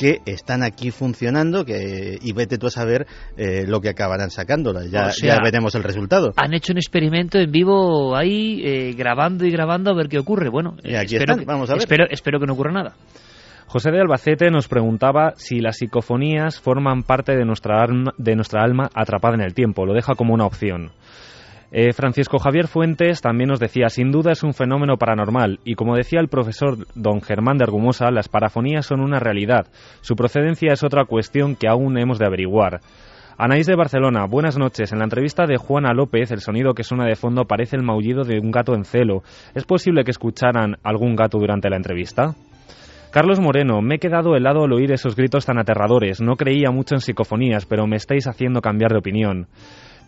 que 0.02 0.20
están 0.26 0.64
aquí 0.64 0.90
funcionando 0.90 1.64
que, 1.64 2.18
y 2.20 2.32
vete 2.32 2.58
tú 2.58 2.66
a 2.66 2.70
saber 2.70 3.06
eh, 3.36 3.64
lo 3.68 3.80
que 3.80 3.88
acabarán 3.88 4.30
sacándolas. 4.30 4.90
Ya, 4.90 5.06
O 5.06 5.12
sea, 5.12 5.36
ya 5.36 5.40
veremos 5.40 5.76
el 5.76 5.84
resultado. 5.84 6.32
Han 6.34 6.54
hecho 6.54 6.72
un 6.72 6.78
experimento 6.78 7.38
en 7.38 7.52
vivo 7.52 8.16
ahí, 8.16 8.62
eh, 8.64 8.94
grabando 8.94 9.46
y 9.46 9.52
grabando 9.52 9.92
a 9.92 9.94
ver 9.94 10.08
qué 10.08 10.18
ocurre. 10.18 10.48
Bueno, 10.48 10.74
Y 10.82 10.96
aquí 10.96 11.14
espero, 11.14 11.34
están, 11.34 11.38
que, 11.38 11.44
vamos 11.44 11.70
a 11.70 11.74
ver. 11.74 11.82
espero, 11.82 12.06
espero 12.10 12.40
que 12.40 12.46
no 12.46 12.54
ocurra 12.54 12.72
nada. 12.72 12.94
José 13.68 13.92
de 13.92 14.00
Albacete 14.00 14.50
nos 14.50 14.66
preguntaba 14.66 15.34
si 15.36 15.60
las 15.60 15.76
psicofonías 15.78 16.60
forman 16.60 17.04
parte 17.04 17.36
de 17.36 17.44
nuestra, 17.44 17.80
alma, 17.80 18.12
de 18.18 18.34
nuestra 18.34 18.64
alma 18.64 18.90
atrapada 18.92 19.36
en 19.36 19.40
el 19.40 19.54
tiempo. 19.54 19.86
Lo 19.86 19.94
deja 19.94 20.14
como 20.16 20.34
una 20.34 20.46
opción. 20.46 20.90
Eh, 21.74 21.94
Francisco 21.94 22.38
Javier 22.38 22.68
Fuentes 22.68 23.22
también 23.22 23.48
nos 23.48 23.58
decía, 23.58 23.88
sin 23.88 24.10
duda 24.10 24.32
es 24.32 24.42
un 24.42 24.52
fenómeno 24.52 24.98
paranormal 24.98 25.58
y 25.64 25.74
como 25.74 25.96
decía 25.96 26.20
el 26.20 26.28
profesor 26.28 26.86
don 26.94 27.22
Germán 27.22 27.56
de 27.56 27.64
Argumosa, 27.64 28.10
las 28.10 28.28
parafonías 28.28 28.84
son 28.84 29.00
una 29.00 29.18
realidad. 29.18 29.68
Su 30.02 30.14
procedencia 30.14 30.74
es 30.74 30.84
otra 30.84 31.06
cuestión 31.06 31.56
que 31.56 31.68
aún 31.68 31.96
hemos 31.96 32.18
de 32.18 32.26
averiguar. 32.26 32.80
Anaís 33.38 33.66
de 33.66 33.74
Barcelona, 33.74 34.26
buenas 34.26 34.58
noches. 34.58 34.92
En 34.92 34.98
la 34.98 35.04
entrevista 35.04 35.46
de 35.46 35.56
Juana 35.56 35.94
López, 35.94 36.30
el 36.30 36.40
sonido 36.40 36.74
que 36.74 36.84
suena 36.84 37.06
de 37.06 37.16
fondo 37.16 37.46
parece 37.46 37.76
el 37.76 37.82
maullido 37.82 38.24
de 38.24 38.38
un 38.38 38.50
gato 38.50 38.74
en 38.74 38.84
celo. 38.84 39.22
¿Es 39.54 39.64
posible 39.64 40.04
que 40.04 40.10
escucharan 40.10 40.76
algún 40.82 41.16
gato 41.16 41.38
durante 41.38 41.70
la 41.70 41.76
entrevista? 41.76 42.34
Carlos 43.10 43.40
Moreno, 43.40 43.80
me 43.80 43.94
he 43.94 43.98
quedado 43.98 44.36
helado 44.36 44.64
al 44.64 44.72
oír 44.74 44.92
esos 44.92 45.16
gritos 45.16 45.46
tan 45.46 45.58
aterradores. 45.58 46.20
No 46.20 46.36
creía 46.36 46.70
mucho 46.70 46.94
en 46.94 47.00
psicofonías, 47.00 47.64
pero 47.64 47.86
me 47.86 47.96
estáis 47.96 48.26
haciendo 48.26 48.60
cambiar 48.60 48.92
de 48.92 48.98
opinión. 48.98 49.48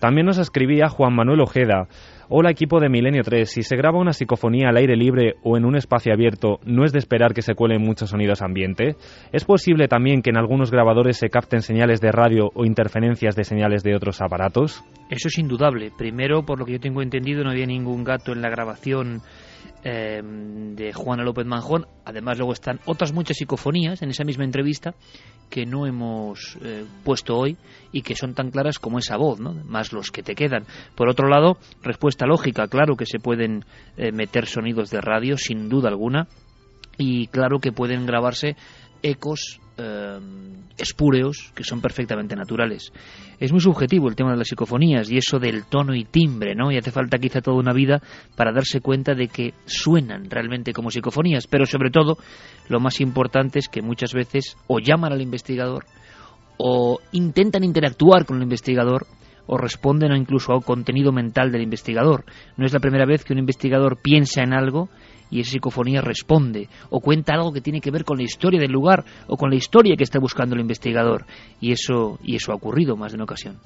También 0.00 0.26
nos 0.26 0.38
escribía 0.38 0.88
Juan 0.88 1.14
Manuel 1.14 1.40
Ojeda. 1.40 1.88
Hola 2.28 2.50
equipo 2.50 2.80
de 2.80 2.88
Milenio 2.88 3.22
3, 3.22 3.50
si 3.50 3.62
se 3.62 3.76
graba 3.76 4.00
una 4.00 4.14
psicofonía 4.14 4.70
al 4.70 4.78
aire 4.78 4.96
libre 4.96 5.34
o 5.42 5.58
en 5.58 5.66
un 5.66 5.76
espacio 5.76 6.12
abierto, 6.12 6.58
¿no 6.64 6.84
es 6.84 6.92
de 6.92 6.98
esperar 6.98 7.34
que 7.34 7.42
se 7.42 7.54
cuelen 7.54 7.82
muchos 7.82 8.10
sonidos 8.10 8.40
ambiente? 8.40 8.96
¿Es 9.30 9.44
posible 9.44 9.88
también 9.88 10.22
que 10.22 10.30
en 10.30 10.38
algunos 10.38 10.70
grabadores 10.70 11.18
se 11.18 11.28
capten 11.28 11.60
señales 11.60 12.00
de 12.00 12.12
radio 12.12 12.50
o 12.54 12.64
interferencias 12.64 13.36
de 13.36 13.44
señales 13.44 13.82
de 13.82 13.94
otros 13.94 14.22
aparatos? 14.22 14.82
Eso 15.10 15.28
es 15.28 15.38
indudable. 15.38 15.92
Primero, 15.96 16.44
por 16.44 16.58
lo 16.58 16.64
que 16.64 16.72
yo 16.72 16.80
tengo 16.80 17.02
entendido, 17.02 17.44
no 17.44 17.50
había 17.50 17.66
ningún 17.66 18.04
gato 18.04 18.32
en 18.32 18.40
la 18.40 18.48
grabación 18.48 19.20
eh, 19.84 20.22
de 20.22 20.92
Juana 20.92 21.22
López 21.22 21.46
Manjón. 21.46 21.86
Además, 22.04 22.38
luego 22.38 22.52
están 22.52 22.80
otras 22.86 23.12
muchas 23.12 23.36
psicofonías 23.36 24.02
en 24.02 24.10
esa 24.10 24.24
misma 24.24 24.44
entrevista 24.44 24.94
que 25.50 25.66
no 25.66 25.86
hemos 25.86 26.58
eh, 26.62 26.84
puesto 27.04 27.36
hoy 27.36 27.56
y 27.92 28.02
que 28.02 28.16
son 28.16 28.34
tan 28.34 28.50
claras 28.50 28.78
como 28.78 28.98
esa 28.98 29.16
voz, 29.16 29.40
¿no? 29.40 29.52
más 29.52 29.92
los 29.92 30.10
que 30.10 30.22
te 30.22 30.34
quedan. 30.34 30.64
Por 30.94 31.08
otro 31.08 31.28
lado, 31.28 31.58
respuesta 31.82 32.26
lógica, 32.26 32.66
claro 32.66 32.96
que 32.96 33.06
se 33.06 33.18
pueden 33.18 33.64
eh, 33.96 34.10
meter 34.10 34.46
sonidos 34.46 34.90
de 34.90 35.00
radio, 35.00 35.36
sin 35.36 35.68
duda 35.68 35.90
alguna, 35.90 36.28
y 36.96 37.26
claro 37.28 37.60
que 37.60 37.72
pueden 37.72 38.06
grabarse 38.06 38.56
ecos 39.02 39.60
eh, 39.76 40.18
espúreos 40.76 41.52
que 41.54 41.64
son 41.64 41.80
perfectamente 41.80 42.36
naturales. 42.36 42.92
Es 43.38 43.52
muy 43.52 43.60
subjetivo 43.60 44.08
el 44.08 44.16
tema 44.16 44.32
de 44.32 44.38
las 44.38 44.48
psicofonías 44.48 45.10
y 45.10 45.18
eso 45.18 45.38
del 45.38 45.64
tono 45.66 45.94
y 45.94 46.04
timbre, 46.04 46.54
¿no? 46.54 46.70
Y 46.70 46.76
hace 46.76 46.90
falta 46.90 47.18
quizá 47.18 47.40
toda 47.40 47.56
una 47.56 47.72
vida 47.72 48.00
para 48.36 48.52
darse 48.52 48.80
cuenta 48.80 49.14
de 49.14 49.28
que 49.28 49.54
suenan 49.66 50.30
realmente 50.30 50.72
como 50.72 50.90
psicofonías, 50.90 51.46
pero 51.46 51.66
sobre 51.66 51.90
todo 51.90 52.18
lo 52.68 52.80
más 52.80 53.00
importante 53.00 53.58
es 53.58 53.68
que 53.68 53.82
muchas 53.82 54.12
veces 54.14 54.56
o 54.66 54.78
llaman 54.78 55.12
al 55.12 55.22
investigador 55.22 55.84
o 56.56 57.00
intentan 57.12 57.64
interactuar 57.64 58.24
con 58.26 58.36
el 58.36 58.44
investigador 58.44 59.06
o 59.46 59.58
responden 59.58 60.16
incluso 60.16 60.52
a 60.52 60.56
un 60.56 60.62
contenido 60.62 61.12
mental 61.12 61.52
del 61.52 61.62
investigador. 61.62 62.24
No 62.56 62.64
es 62.64 62.72
la 62.72 62.80
primera 62.80 63.06
vez 63.06 63.24
que 63.24 63.32
un 63.32 63.38
investigador 63.38 63.98
piensa 64.00 64.42
en 64.42 64.54
algo 64.54 64.88
y 65.30 65.40
esa 65.40 65.52
psicofonía 65.52 66.00
responde 66.00 66.68
o 66.90 67.00
cuenta 67.00 67.34
algo 67.34 67.52
que 67.52 67.60
tiene 67.60 67.80
que 67.80 67.90
ver 67.90 68.04
con 68.04 68.18
la 68.18 68.24
historia 68.24 68.60
del 68.60 68.72
lugar 68.72 69.04
o 69.26 69.36
con 69.36 69.50
la 69.50 69.56
historia 69.56 69.96
que 69.96 70.04
está 70.04 70.18
buscando 70.18 70.54
el 70.54 70.60
investigador 70.60 71.24
y 71.60 71.72
eso 71.72 72.18
y 72.22 72.36
eso 72.36 72.52
ha 72.52 72.56
ocurrido 72.56 72.96
más 72.96 73.12
de 73.12 73.16
una 73.16 73.24
ocasión. 73.24 73.56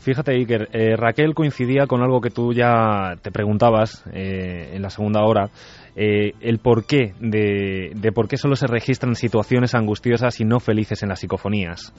Fíjate, 0.00 0.32
Iker, 0.32 0.68
eh, 0.72 0.96
Raquel 0.96 1.34
coincidía 1.34 1.86
con 1.86 2.02
algo 2.02 2.20
que 2.20 2.30
tú 2.30 2.52
ya 2.52 3.16
te 3.20 3.30
preguntabas 3.30 4.04
eh, 4.12 4.70
en 4.74 4.80
la 4.80 4.90
segunda 4.90 5.22
hora, 5.24 5.50
eh, 5.96 6.32
el 6.40 6.58
porqué 6.58 7.12
de, 7.20 7.90
de 7.94 8.12
por 8.12 8.28
qué 8.28 8.36
solo 8.36 8.54
se 8.54 8.68
registran 8.68 9.16
situaciones 9.16 9.74
angustiosas 9.74 10.40
y 10.40 10.44
no 10.44 10.60
felices 10.60 11.02
en 11.02 11.08
las 11.08 11.20
psicofonías. 11.20 11.92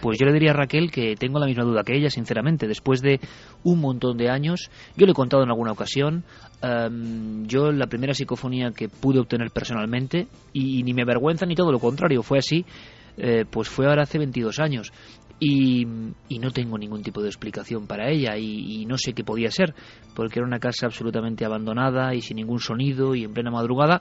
Pues 0.00 0.18
yo 0.18 0.26
le 0.26 0.32
diría 0.32 0.50
a 0.50 0.54
Raquel 0.54 0.90
que 0.90 1.14
tengo 1.16 1.38
la 1.38 1.46
misma 1.46 1.64
duda 1.64 1.82
que 1.82 1.96
ella, 1.96 2.10
sinceramente. 2.10 2.68
Después 2.68 3.00
de 3.00 3.20
un 3.64 3.80
montón 3.80 4.16
de 4.16 4.30
años, 4.30 4.70
yo 4.96 5.06
le 5.06 5.12
he 5.12 5.14
contado 5.14 5.42
en 5.42 5.48
alguna 5.48 5.72
ocasión, 5.72 6.24
um, 6.62 7.46
yo 7.46 7.72
la 7.72 7.86
primera 7.86 8.14
psicofonía 8.14 8.70
que 8.70 8.88
pude 8.88 9.18
obtener 9.18 9.50
personalmente, 9.50 10.28
y, 10.52 10.78
y, 10.78 10.82
ni 10.82 10.94
me 10.94 11.02
avergüenza 11.02 11.46
ni 11.46 11.54
todo 11.54 11.72
lo 11.72 11.78
contrario, 11.78 12.22
fue 12.22 12.38
así, 12.38 12.64
eh, 13.16 13.44
pues 13.50 13.68
fue 13.68 13.86
ahora 13.86 14.02
hace 14.02 14.18
22 14.18 14.60
años. 14.60 14.92
Y, 15.40 15.86
y, 16.28 16.38
no 16.40 16.50
tengo 16.50 16.76
ningún 16.78 17.02
tipo 17.02 17.22
de 17.22 17.28
explicación 17.28 17.86
para 17.86 18.10
ella 18.10 18.36
y, 18.36 18.82
y, 18.82 18.86
no 18.86 18.98
sé 18.98 19.12
qué 19.12 19.22
podía 19.22 19.52
ser, 19.52 19.72
porque 20.14 20.40
era 20.40 20.46
una 20.46 20.58
casa 20.58 20.86
absolutamente 20.86 21.44
abandonada 21.44 22.12
y 22.14 22.22
sin 22.22 22.38
ningún 22.38 22.58
sonido 22.58 23.14
y 23.14 23.22
en 23.22 23.32
plena 23.32 23.52
madrugada, 23.52 24.00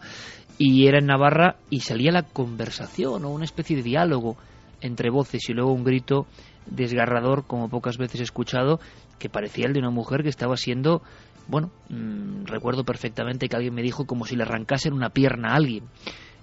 y 0.58 0.88
era 0.88 0.98
en 0.98 1.06
Navarra 1.06 1.58
y 1.70 1.82
salía 1.82 2.12
la 2.12 2.24
conversación 2.24 3.24
o 3.24 3.30
una 3.30 3.46
especie 3.46 3.78
de 3.78 3.84
diálogo 3.84 4.38
entre 4.82 5.10
voces 5.10 5.50
y 5.50 5.54
luego 5.54 5.72
un 5.72 5.84
grito 5.84 6.28
desgarrador 6.66 7.46
como 7.46 7.70
pocas 7.70 7.98
veces 7.98 8.22
he 8.22 8.24
escuchado 8.24 8.80
que 9.20 9.30
parecía 9.30 9.66
el 9.66 9.74
de 9.74 9.80
una 9.80 9.90
mujer 9.90 10.24
que 10.24 10.30
estaba 10.30 10.58
siendo 10.58 11.02
bueno 11.48 11.72
mmm, 11.90 12.46
recuerdo 12.46 12.84
perfectamente 12.84 13.48
que 13.48 13.56
alguien 13.56 13.74
me 13.74 13.82
dijo 13.82 14.06
como 14.06 14.26
si 14.26 14.36
le 14.36 14.44
arrancasen 14.44 14.94
una 14.94 15.10
pierna 15.10 15.50
a 15.50 15.56
alguien. 15.56 15.86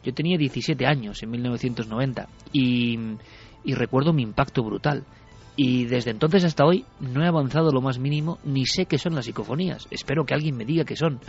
Yo 0.02 0.12
tenía 0.12 0.36
17 0.36 0.86
años 0.86 1.22
en 1.22 1.30
1990 1.30 2.28
y, 2.52 2.98
y 3.64 3.74
recuerdo 3.74 4.12
mi 4.12 4.22
impacto 4.22 4.62
brutal. 4.62 5.04
Y 5.56 5.84
desde 5.84 6.10
entonces 6.10 6.44
hasta 6.44 6.64
hoy 6.64 6.84
no 7.00 7.24
he 7.24 7.28
avanzado 7.28 7.70
lo 7.70 7.80
más 7.80 7.98
mínimo 7.98 8.38
ni 8.44 8.66
sé 8.66 8.86
qué 8.86 8.98
son 8.98 9.14
las 9.14 9.24
psicofonías. 9.24 9.86
Espero 9.90 10.26
que 10.26 10.34
alguien 10.34 10.56
me 10.56 10.64
diga 10.64 10.84
qué 10.84 10.96
son. 10.96 11.20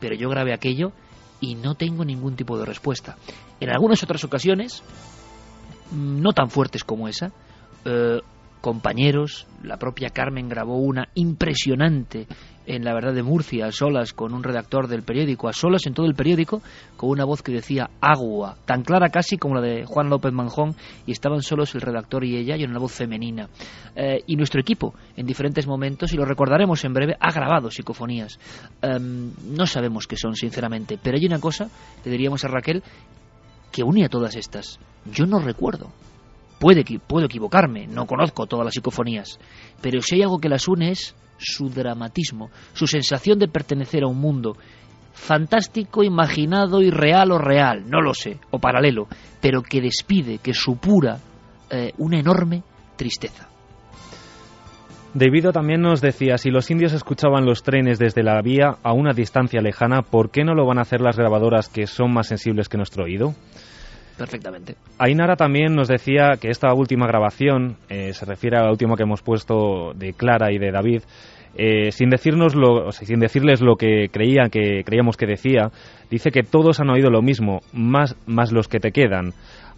Pero 0.00 0.14
yo 0.14 0.30
grabé 0.30 0.54
aquello 0.54 0.92
y 1.40 1.56
no 1.56 1.74
tengo 1.74 2.04
ningún 2.04 2.36
tipo 2.36 2.56
de 2.58 2.64
respuesta. 2.64 3.16
En 3.60 3.70
algunas 3.70 4.02
otras 4.02 4.24
ocasiones 4.24 4.82
no 5.92 6.32
tan 6.32 6.50
fuertes 6.50 6.84
como 6.84 7.08
esa. 7.08 7.32
Eh, 7.84 8.20
compañeros, 8.60 9.46
la 9.62 9.76
propia 9.76 10.10
Carmen 10.10 10.48
grabó 10.48 10.78
una 10.78 11.08
impresionante 11.14 12.26
en 12.64 12.84
la 12.84 12.94
verdad 12.94 13.12
de 13.12 13.22
Murcia, 13.24 13.66
a 13.66 13.72
solas 13.72 14.12
con 14.12 14.32
un 14.32 14.44
redactor 14.44 14.86
del 14.86 15.02
periódico, 15.02 15.48
a 15.48 15.52
solas 15.52 15.84
en 15.86 15.94
todo 15.94 16.06
el 16.06 16.14
periódico, 16.14 16.62
con 16.96 17.10
una 17.10 17.24
voz 17.24 17.42
que 17.42 17.52
decía 17.52 17.90
agua, 18.00 18.56
tan 18.64 18.82
clara 18.82 19.08
casi 19.08 19.36
como 19.36 19.56
la 19.56 19.60
de 19.60 19.84
Juan 19.84 20.08
López 20.08 20.32
Manjón, 20.32 20.76
y 21.04 21.10
estaban 21.10 21.42
solos 21.42 21.74
el 21.74 21.80
redactor 21.80 22.24
y 22.24 22.36
ella, 22.36 22.56
y 22.56 22.64
una 22.64 22.78
voz 22.78 22.92
femenina. 22.92 23.48
Eh, 23.96 24.22
y 24.26 24.36
nuestro 24.36 24.60
equipo, 24.60 24.94
en 25.16 25.26
diferentes 25.26 25.66
momentos, 25.66 26.12
y 26.12 26.16
lo 26.16 26.24
recordaremos 26.24 26.84
en 26.84 26.94
breve, 26.94 27.16
ha 27.18 27.32
grabado 27.32 27.70
psicofonías. 27.70 28.38
Eh, 28.80 28.98
no 29.00 29.66
sabemos 29.66 30.06
qué 30.06 30.16
son, 30.16 30.36
sinceramente, 30.36 30.98
pero 31.02 31.16
hay 31.16 31.26
una 31.26 31.40
cosa, 31.40 31.68
le 32.04 32.10
diríamos 32.10 32.44
a 32.44 32.48
Raquel, 32.48 32.82
que 33.72 33.82
une 33.82 34.04
a 34.04 34.08
todas 34.08 34.36
estas. 34.36 34.78
Yo 35.10 35.26
no 35.26 35.40
recuerdo. 35.40 35.90
Puede, 36.60 36.84
puedo 37.00 37.26
equivocarme, 37.26 37.88
no 37.88 38.06
conozco 38.06 38.46
todas 38.46 38.64
las 38.64 38.74
psicofonías, 38.74 39.40
pero 39.80 40.00
si 40.00 40.14
hay 40.14 40.22
algo 40.22 40.38
que 40.38 40.48
las 40.48 40.68
une 40.68 40.92
es 40.92 41.16
su 41.36 41.68
dramatismo, 41.68 42.50
su 42.72 42.86
sensación 42.86 43.40
de 43.40 43.48
pertenecer 43.48 44.04
a 44.04 44.06
un 44.06 44.20
mundo 44.20 44.56
fantástico, 45.12 46.04
imaginado, 46.04 46.80
irreal 46.80 47.32
o 47.32 47.38
real, 47.38 47.82
no 47.90 48.00
lo 48.00 48.14
sé, 48.14 48.38
o 48.52 48.60
paralelo, 48.60 49.08
pero 49.40 49.62
que 49.62 49.80
despide, 49.80 50.38
que 50.38 50.54
supura 50.54 51.18
eh, 51.68 51.92
una 51.98 52.20
enorme 52.20 52.62
tristeza. 52.96 53.48
David 55.14 55.50
también 55.52 55.82
nos 55.82 56.00
decía, 56.00 56.38
si 56.38 56.50
los 56.50 56.70
indios 56.70 56.94
escuchaban 56.94 57.44
los 57.44 57.62
trenes 57.62 57.98
desde 57.98 58.22
la 58.22 58.40
vía 58.40 58.78
a 58.82 58.94
una 58.94 59.12
distancia 59.12 59.60
lejana, 59.60 60.00
¿por 60.00 60.30
qué 60.30 60.42
no 60.42 60.54
lo 60.54 60.64
van 60.64 60.78
a 60.78 60.82
hacer 60.82 61.02
las 61.02 61.18
grabadoras 61.18 61.68
que 61.68 61.86
son 61.86 62.14
más 62.14 62.28
sensibles 62.28 62.70
que 62.70 62.78
nuestro 62.78 63.04
oído? 63.04 63.34
Perfectamente. 64.16 64.76
Ainara 64.98 65.36
también 65.36 65.74
nos 65.74 65.88
decía 65.88 66.32
que 66.40 66.50
esta 66.50 66.72
última 66.74 67.06
grabación, 67.06 67.76
eh, 67.88 68.12
se 68.12 68.26
refiere 68.26 68.58
a 68.58 68.62
la 68.62 68.70
última 68.70 68.96
que 68.96 69.04
hemos 69.04 69.22
puesto 69.22 69.92
de 69.94 70.12
Clara 70.12 70.52
y 70.52 70.58
de 70.58 70.70
David, 70.70 71.02
Eh, 71.54 71.92
sin 71.92 72.08
decirnos 72.08 72.54
lo, 72.54 72.86
o 72.86 72.92
sea, 72.92 73.06
sin 73.06 73.20
decirles 73.20 73.60
lo 73.60 73.76
que 73.76 74.08
creían 74.10 74.48
que 74.48 74.82
creíamos 74.86 75.18
que 75.18 75.26
decía, 75.26 75.70
dice 76.10 76.30
que 76.30 76.42
todos 76.42 76.80
han 76.80 76.88
oído 76.88 77.10
lo 77.10 77.20
mismo, 77.20 77.60
más, 77.74 78.16
más 78.26 78.52
los 78.52 78.68
que 78.68 78.80
te 78.80 78.90
quedan. 78.90 79.34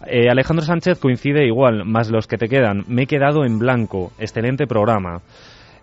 Eh, 0.07 0.29
Alejandro 0.29 0.65
Sánchez 0.65 0.99
coincide 0.99 1.45
igual, 1.45 1.83
más 1.83 2.09
los 2.09 2.27
que 2.27 2.37
te 2.37 2.47
quedan. 2.47 2.85
Me 2.87 3.03
he 3.03 3.07
quedado 3.07 3.43
en 3.43 3.59
blanco. 3.59 4.13
Excelente 4.19 4.67
programa. 4.67 5.21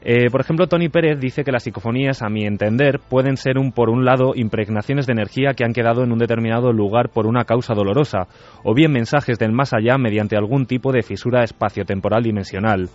Eh, 0.04 0.30
por 0.30 0.40
ejemplo, 0.40 0.66
Tony 0.66 0.88
Pérez 0.88 1.20
dice 1.20 1.44
que 1.44 1.52
las 1.52 1.62
psicofonías, 1.62 2.22
a 2.22 2.28
mi 2.28 2.44
entender, 2.44 2.98
pueden 2.98 3.36
ser, 3.36 3.56
un, 3.56 3.70
por 3.70 3.88
un 3.88 4.04
lado, 4.04 4.32
impregnaciones 4.34 5.06
de 5.06 5.12
energía 5.12 5.54
que 5.54 5.64
han 5.64 5.72
quedado 5.72 6.02
en 6.02 6.10
un 6.10 6.18
determinado 6.18 6.72
lugar 6.72 7.10
por 7.10 7.26
una 7.26 7.44
causa 7.44 7.74
dolorosa, 7.74 8.26
o 8.64 8.74
bien 8.74 8.90
mensajes 8.90 9.38
del 9.38 9.52
más 9.52 9.72
allá 9.72 9.98
mediante 9.98 10.36
algún 10.36 10.66
tipo 10.66 10.90
de 10.90 11.02
fisura 11.02 11.44
espaciotemporal 11.44 12.24
dimensional. 12.24 12.88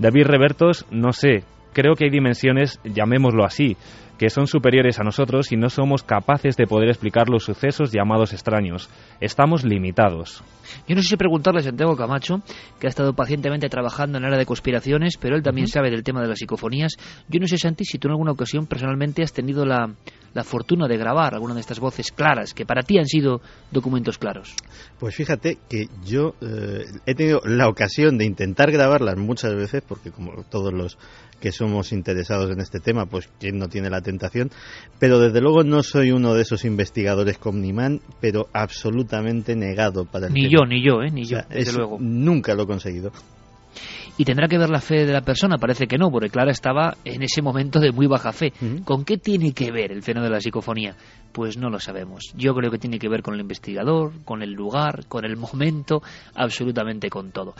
David 0.00 0.26
Revertos, 0.26 0.84
no 0.90 1.12
sé, 1.12 1.44
creo 1.72 1.94
que 1.94 2.06
hay 2.06 2.10
dimensiones, 2.10 2.80
llamémoslo 2.82 3.44
así, 3.44 3.76
que 4.18 4.30
son 4.30 4.48
superiores 4.48 4.98
a 4.98 5.04
nosotros 5.04 5.52
y 5.52 5.56
no 5.56 5.70
somos 5.70 6.02
capaces 6.02 6.56
de 6.56 6.66
poder 6.66 6.88
explicar 6.88 7.28
los 7.28 7.44
sucesos 7.44 7.92
llamados 7.92 8.32
extraños. 8.32 8.90
Estamos 9.20 9.64
limitados. 9.64 10.42
Yo 10.86 10.94
no 10.94 11.02
sé 11.02 11.08
si 11.08 11.16
preguntarle 11.16 11.60
a 11.60 11.64
Santiago 11.64 11.96
Camacho, 11.96 12.42
que 12.78 12.86
ha 12.86 12.90
estado 12.90 13.14
pacientemente 13.14 13.68
trabajando 13.68 14.18
en 14.18 14.24
el 14.24 14.28
área 14.28 14.38
de 14.38 14.46
conspiraciones, 14.46 15.16
pero 15.16 15.36
él 15.36 15.42
también 15.42 15.68
sabe 15.68 15.90
del 15.90 16.02
tema 16.02 16.20
de 16.20 16.28
las 16.28 16.38
psicofonías. 16.38 16.92
Yo 17.28 17.40
no 17.40 17.46
sé, 17.46 17.58
Santi, 17.58 17.84
si 17.84 17.98
tú 17.98 18.08
en 18.08 18.12
alguna 18.12 18.32
ocasión 18.32 18.66
personalmente 18.66 19.22
has 19.22 19.32
tenido 19.32 19.64
la, 19.64 19.94
la 20.34 20.44
fortuna 20.44 20.86
de 20.86 20.96
grabar 20.96 21.34
alguna 21.34 21.54
de 21.54 21.60
estas 21.60 21.80
voces 21.80 22.12
claras, 22.12 22.54
que 22.54 22.66
para 22.66 22.82
ti 22.82 22.98
han 22.98 23.06
sido 23.06 23.40
documentos 23.70 24.18
claros. 24.18 24.54
Pues 24.98 25.14
fíjate 25.14 25.58
que 25.68 25.88
yo 26.04 26.34
eh, 26.40 26.84
he 27.06 27.14
tenido 27.14 27.40
la 27.44 27.68
ocasión 27.68 28.18
de 28.18 28.24
intentar 28.24 28.70
grabarlas 28.70 29.16
muchas 29.16 29.54
veces, 29.54 29.82
porque 29.86 30.10
como 30.10 30.44
todos 30.44 30.72
los 30.72 30.98
que 31.40 31.52
somos 31.52 31.92
interesados 31.92 32.50
en 32.50 32.60
este 32.60 32.80
tema, 32.80 33.06
pues 33.06 33.28
quién 33.38 33.58
no 33.58 33.68
tiene 33.68 33.90
la 33.90 34.00
tentación, 34.00 34.50
pero 34.98 35.18
desde 35.20 35.40
luego 35.40 35.62
no 35.62 35.82
soy 35.82 36.10
uno 36.10 36.34
de 36.34 36.42
esos 36.42 36.64
investigadores 36.64 37.38
con 37.38 37.58
pero 38.20 38.48
absolutamente 38.52 39.54
negado 39.56 40.04
para 40.04 40.26
el 40.28 40.32
Ni 40.32 40.48
tema. 40.48 40.52
yo, 40.60 40.66
ni 40.66 40.82
yo, 40.84 41.02
¿eh? 41.02 41.10
Ni 41.10 41.22
O 41.22 41.24
yo, 41.24 41.38
desde 41.48 41.70
es- 41.70 41.76
luego. 41.76 41.98
Nunca 42.00 42.54
lo 42.54 42.62
he 42.62 42.66
conseguido. 42.66 43.12
Y 44.16 44.24
tendrá 44.24 44.48
que 44.48 44.58
ver 44.58 44.68
la 44.70 44.80
fe 44.80 45.06
de 45.06 45.12
la 45.12 45.20
persona, 45.20 45.58
parece 45.58 45.86
que 45.86 45.96
no, 45.96 46.10
porque 46.10 46.28
Clara 46.28 46.50
estaba 46.50 46.96
en 47.04 47.22
ese 47.22 47.40
momento 47.40 47.78
de 47.78 47.92
muy 47.92 48.08
baja 48.08 48.32
fe. 48.32 48.52
¿Con 48.84 49.04
qué 49.04 49.16
tiene 49.18 49.52
que 49.52 49.70
ver 49.70 49.92
el 49.92 50.02
fenómeno 50.02 50.30
de 50.30 50.36
la 50.36 50.40
psicofonía? 50.40 50.96
Pues 51.32 51.56
no 51.56 51.70
lo 51.70 51.78
sabemos. 51.78 52.32
Yo 52.36 52.54
creo 52.54 52.70
que 52.70 52.78
tiene 52.78 52.98
que 52.98 53.08
ver 53.08 53.22
con 53.22 53.34
el 53.34 53.40
investigador, 53.40 54.12
con 54.24 54.42
el 54.42 54.52
lugar, 54.52 55.06
con 55.06 55.24
el 55.24 55.36
momento, 55.36 56.02
absolutamente 56.34 57.10
con 57.10 57.30
todo. 57.30 57.54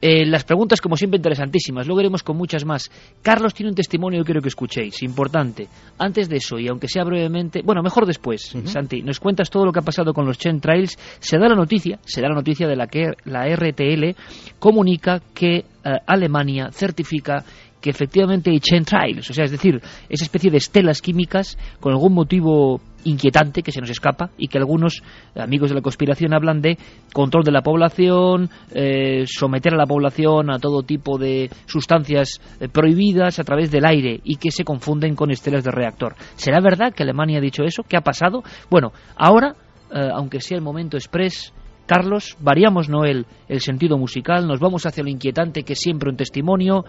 Eh, 0.00 0.26
las 0.26 0.44
preguntas, 0.44 0.80
como 0.80 0.96
siempre, 0.96 1.16
interesantísimas. 1.16 1.86
Luego 1.86 2.00
iremos 2.00 2.22
con 2.22 2.36
muchas 2.36 2.64
más. 2.64 2.90
Carlos 3.22 3.54
tiene 3.54 3.70
un 3.70 3.76
testimonio 3.76 4.20
que 4.20 4.26
quiero 4.26 4.42
que 4.42 4.48
escuchéis, 4.48 5.02
importante. 5.02 5.68
Antes 5.98 6.28
de 6.28 6.36
eso, 6.36 6.58
y 6.58 6.68
aunque 6.68 6.88
sea 6.88 7.04
brevemente, 7.04 7.62
bueno, 7.64 7.82
mejor 7.82 8.06
después, 8.06 8.54
Santi, 8.64 9.02
nos 9.02 9.20
cuentas 9.20 9.50
todo 9.50 9.64
lo 9.64 9.72
que 9.72 9.80
ha 9.80 9.82
pasado 9.82 10.12
con 10.12 10.26
los 10.26 10.38
Chen 10.38 10.60
Trails. 10.60 10.96
Se 11.18 11.38
da 11.38 11.48
la 11.48 11.54
noticia, 11.54 11.98
se 12.04 12.20
da 12.20 12.28
la 12.28 12.34
noticia 12.34 12.68
de 12.68 12.76
la 12.76 12.86
que 12.86 13.12
la 13.24 13.46
RTL 13.46 14.14
comunica 14.58 15.20
que 15.34 15.56
eh, 15.56 15.64
Alemania 16.06 16.70
certifica 16.72 17.44
que 17.86 17.90
efectivamente 17.90 18.50
hay 18.50 18.58
chemtrails, 18.58 19.30
o 19.30 19.32
sea, 19.32 19.44
es 19.44 19.52
decir, 19.52 19.80
esa 20.08 20.24
especie 20.24 20.50
de 20.50 20.56
estelas 20.56 21.00
químicas 21.00 21.56
con 21.78 21.92
algún 21.92 22.14
motivo 22.14 22.80
inquietante 23.04 23.62
que 23.62 23.70
se 23.70 23.80
nos 23.80 23.90
escapa 23.90 24.30
y 24.36 24.48
que 24.48 24.58
algunos 24.58 25.04
amigos 25.36 25.68
de 25.68 25.76
la 25.76 25.82
conspiración 25.82 26.34
hablan 26.34 26.60
de 26.60 26.78
control 27.12 27.44
de 27.44 27.52
la 27.52 27.62
población, 27.62 28.50
eh, 28.74 29.22
someter 29.28 29.74
a 29.74 29.76
la 29.76 29.86
población 29.86 30.50
a 30.50 30.58
todo 30.58 30.82
tipo 30.82 31.16
de 31.16 31.48
sustancias 31.66 32.40
eh, 32.58 32.68
prohibidas 32.68 33.38
a 33.38 33.44
través 33.44 33.70
del 33.70 33.86
aire 33.86 34.18
y 34.24 34.34
que 34.34 34.50
se 34.50 34.64
confunden 34.64 35.14
con 35.14 35.30
estelas 35.30 35.62
de 35.62 35.70
reactor. 35.70 36.16
¿Será 36.34 36.58
verdad 36.60 36.92
que 36.92 37.04
Alemania 37.04 37.38
ha 37.38 37.40
dicho 37.40 37.62
eso? 37.62 37.84
¿Qué 37.84 37.96
ha 37.96 38.00
pasado? 38.00 38.42
Bueno, 38.68 38.90
ahora, 39.14 39.54
eh, 39.94 40.08
aunque 40.12 40.40
sea 40.40 40.56
el 40.56 40.64
momento 40.64 40.96
express, 40.96 41.52
Carlos, 41.86 42.36
variamos 42.40 42.88
no 42.88 43.04
el, 43.04 43.26
el 43.48 43.60
sentido 43.60 43.98
musical, 43.98 44.46
nos 44.46 44.60
vamos 44.60 44.86
hacia 44.86 45.02
lo 45.04 45.10
inquietante 45.10 45.62
que 45.62 45.74
es 45.74 45.78
siempre 45.78 46.10
un 46.10 46.16
testimonio, 46.16 46.84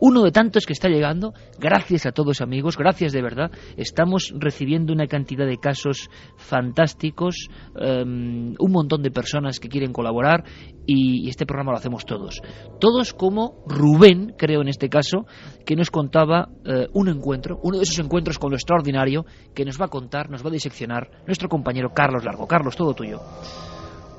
uno 0.00 0.22
de 0.22 0.32
tantos 0.32 0.66
que 0.66 0.72
está 0.72 0.88
llegando, 0.88 1.32
gracias 1.58 2.06
a 2.06 2.12
todos 2.12 2.40
amigos, 2.40 2.76
gracias 2.76 3.12
de 3.12 3.22
verdad, 3.22 3.50
estamos 3.76 4.32
recibiendo 4.36 4.92
una 4.92 5.06
cantidad 5.06 5.46
de 5.46 5.58
casos 5.58 6.10
fantásticos, 6.36 7.48
um, 7.74 8.54
un 8.58 8.72
montón 8.72 9.02
de 9.02 9.10
personas 9.10 9.60
que 9.60 9.68
quieren 9.68 9.92
colaborar 9.92 10.44
y, 10.86 11.26
y 11.26 11.28
este 11.28 11.46
programa 11.46 11.72
lo 11.72 11.78
hacemos 11.78 12.04
todos. 12.04 12.42
Todos 12.80 13.12
como 13.12 13.62
Rubén, 13.66 14.34
creo 14.36 14.62
en 14.62 14.68
este 14.68 14.88
caso, 14.88 15.26
que 15.64 15.76
nos 15.76 15.90
contaba 15.90 16.48
eh, 16.64 16.88
un 16.92 17.08
encuentro, 17.08 17.60
uno 17.62 17.78
de 17.78 17.84
esos 17.84 17.98
encuentros 17.98 18.38
con 18.38 18.50
lo 18.50 18.56
extraordinario 18.56 19.24
que 19.54 19.64
nos 19.64 19.80
va 19.80 19.86
a 19.86 19.88
contar, 19.88 20.30
nos 20.30 20.44
va 20.44 20.48
a 20.48 20.52
diseccionar 20.52 21.10
nuestro 21.26 21.48
compañero 21.48 21.90
Carlos 21.94 22.24
Largo. 22.24 22.46
Carlos, 22.46 22.76
todo 22.76 22.94
tuyo. 22.94 23.20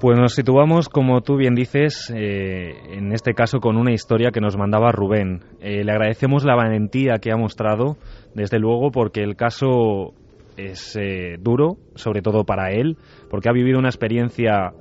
Pues 0.01 0.17
nos 0.17 0.33
situamos, 0.33 0.89
como 0.89 1.21
tú 1.21 1.35
bien 1.35 1.53
dices, 1.53 2.11
eh, 2.11 2.73
en 2.97 3.11
este 3.11 3.35
caso 3.35 3.59
con 3.59 3.77
una 3.77 3.91
historia 3.91 4.31
que 4.31 4.41
nos 4.41 4.57
mandaba 4.57 4.91
Rubén. 4.91 5.41
Eh, 5.61 5.83
le 5.83 5.91
agradecemos 5.91 6.43
la 6.43 6.55
valentía 6.55 7.19
que 7.21 7.31
ha 7.31 7.37
mostrado, 7.37 7.97
desde 8.33 8.57
luego, 8.57 8.89
porque 8.89 9.21
el 9.21 9.35
caso 9.35 10.15
es 10.57 10.97
eh, 10.99 11.35
duro, 11.39 11.77
sobre 11.93 12.23
todo 12.23 12.45
para 12.45 12.71
él, 12.71 12.97
porque 13.29 13.47
ha 13.47 13.53
vivido 13.53 13.77
una 13.77 13.89
experiencia, 13.89 14.73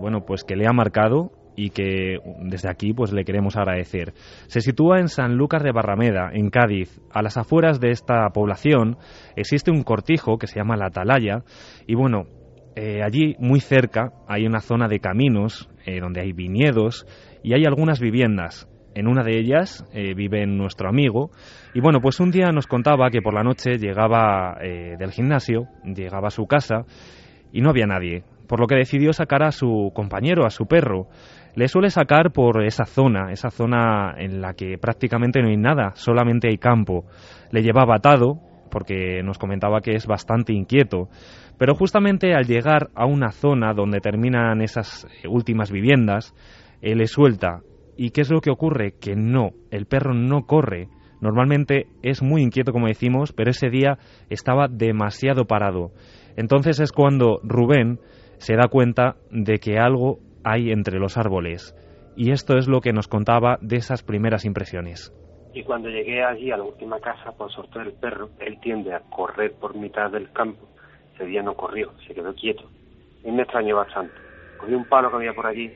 bueno, 0.00 0.24
pues 0.26 0.42
que 0.42 0.56
le 0.56 0.66
ha 0.66 0.72
marcado 0.72 1.30
y 1.54 1.70
que 1.70 2.18
desde 2.40 2.68
aquí 2.68 2.92
pues 2.92 3.12
le 3.12 3.24
queremos 3.24 3.56
agradecer. 3.56 4.12
Se 4.48 4.60
sitúa 4.60 4.98
en 4.98 5.06
San 5.06 5.36
Lucas 5.36 5.62
de 5.62 5.70
Barrameda, 5.70 6.30
en 6.32 6.50
Cádiz. 6.50 7.00
A 7.12 7.22
las 7.22 7.36
afueras 7.36 7.78
de 7.78 7.90
esta 7.90 8.28
población 8.30 8.96
existe 9.36 9.70
un 9.70 9.84
cortijo 9.84 10.36
que 10.36 10.48
se 10.48 10.58
llama 10.58 10.76
La 10.76 10.86
Atalaya 10.86 11.44
y 11.86 11.94
bueno, 11.94 12.24
eh, 12.74 13.02
allí 13.02 13.36
muy 13.38 13.60
cerca 13.60 14.12
hay 14.26 14.46
una 14.46 14.60
zona 14.60 14.88
de 14.88 14.98
caminos 14.98 15.68
eh, 15.84 16.00
donde 16.00 16.22
hay 16.22 16.32
viñedos 16.32 17.06
y 17.42 17.54
hay 17.54 17.64
algunas 17.64 18.00
viviendas. 18.00 18.68
En 18.94 19.08
una 19.08 19.22
de 19.22 19.38
ellas 19.38 19.84
eh, 19.92 20.14
vive 20.14 20.46
nuestro 20.46 20.88
amigo 20.88 21.30
y 21.74 21.80
bueno, 21.80 22.00
pues 22.00 22.20
un 22.20 22.30
día 22.30 22.50
nos 22.52 22.66
contaba 22.66 23.10
que 23.10 23.22
por 23.22 23.34
la 23.34 23.42
noche 23.42 23.78
llegaba 23.78 24.58
del 24.60 25.10
gimnasio, 25.10 25.66
llegaba 25.84 26.28
a 26.28 26.30
su 26.30 26.46
casa 26.46 26.84
y 27.52 27.62
no 27.62 27.70
había 27.70 27.86
nadie, 27.86 28.24
por 28.48 28.60
lo 28.60 28.66
que 28.66 28.76
decidió 28.76 29.12
sacar 29.12 29.42
a 29.42 29.50
su 29.50 29.90
compañero, 29.94 30.44
a 30.44 30.50
su 30.50 30.66
perro. 30.66 31.08
Le 31.54 31.68
suele 31.68 31.90
sacar 31.90 32.32
por 32.32 32.64
esa 32.64 32.84
zona, 32.84 33.32
esa 33.32 33.50
zona 33.50 34.14
en 34.16 34.40
la 34.40 34.54
que 34.54 34.78
prácticamente 34.78 35.42
no 35.42 35.48
hay 35.48 35.56
nada, 35.56 35.92
solamente 35.94 36.48
hay 36.48 36.58
campo. 36.58 37.04
Le 37.50 37.62
llevaba 37.62 37.96
atado, 37.96 38.40
porque 38.72 39.22
nos 39.22 39.38
comentaba 39.38 39.82
que 39.82 39.92
es 39.92 40.06
bastante 40.06 40.54
inquieto. 40.54 41.08
Pero 41.58 41.74
justamente 41.74 42.34
al 42.34 42.46
llegar 42.46 42.88
a 42.94 43.04
una 43.04 43.30
zona 43.30 43.74
donde 43.74 44.00
terminan 44.00 44.62
esas 44.62 45.06
eh, 45.22 45.28
últimas 45.28 45.70
viviendas, 45.70 46.34
eh, 46.80 46.96
le 46.96 47.06
suelta. 47.06 47.60
¿Y 47.96 48.10
qué 48.10 48.22
es 48.22 48.30
lo 48.30 48.40
que 48.40 48.50
ocurre? 48.50 48.94
Que 48.98 49.14
no, 49.14 49.50
el 49.70 49.84
perro 49.86 50.14
no 50.14 50.46
corre. 50.46 50.88
Normalmente 51.20 51.86
es 52.02 52.22
muy 52.22 52.42
inquieto, 52.42 52.72
como 52.72 52.88
decimos, 52.88 53.32
pero 53.32 53.50
ese 53.50 53.68
día 53.68 53.98
estaba 54.30 54.66
demasiado 54.68 55.44
parado. 55.44 55.92
Entonces 56.36 56.80
es 56.80 56.90
cuando 56.90 57.38
Rubén 57.44 58.00
se 58.38 58.56
da 58.56 58.68
cuenta 58.68 59.16
de 59.30 59.58
que 59.58 59.78
algo 59.78 60.18
hay 60.42 60.70
entre 60.70 60.98
los 60.98 61.18
árboles. 61.18 61.76
Y 62.16 62.32
esto 62.32 62.56
es 62.56 62.66
lo 62.66 62.80
que 62.80 62.92
nos 62.92 63.06
contaba 63.06 63.58
de 63.60 63.76
esas 63.76 64.02
primeras 64.02 64.44
impresiones. 64.44 65.12
Y 65.54 65.62
cuando 65.64 65.90
llegué 65.90 66.24
allí 66.24 66.50
a 66.50 66.56
la 66.56 66.64
última 66.64 66.98
casa 67.00 67.32
por 67.32 67.52
soltar 67.52 67.86
el 67.86 67.92
perro, 67.92 68.30
él 68.38 68.58
tiende 68.60 68.94
a 68.94 69.00
correr 69.00 69.52
por 69.52 69.74
mitad 69.74 70.10
del 70.10 70.32
campo. 70.32 70.66
Ese 71.14 71.26
día 71.26 71.42
no 71.42 71.54
corrió, 71.54 71.92
se 72.06 72.14
quedó 72.14 72.34
quieto. 72.34 72.64
Y 73.24 73.30
me 73.30 73.42
extrañó 73.42 73.76
bastante. 73.76 74.14
Cogí 74.58 74.72
un 74.72 74.86
palo 74.86 75.10
que 75.10 75.16
había 75.16 75.34
por 75.34 75.46
allí, 75.46 75.70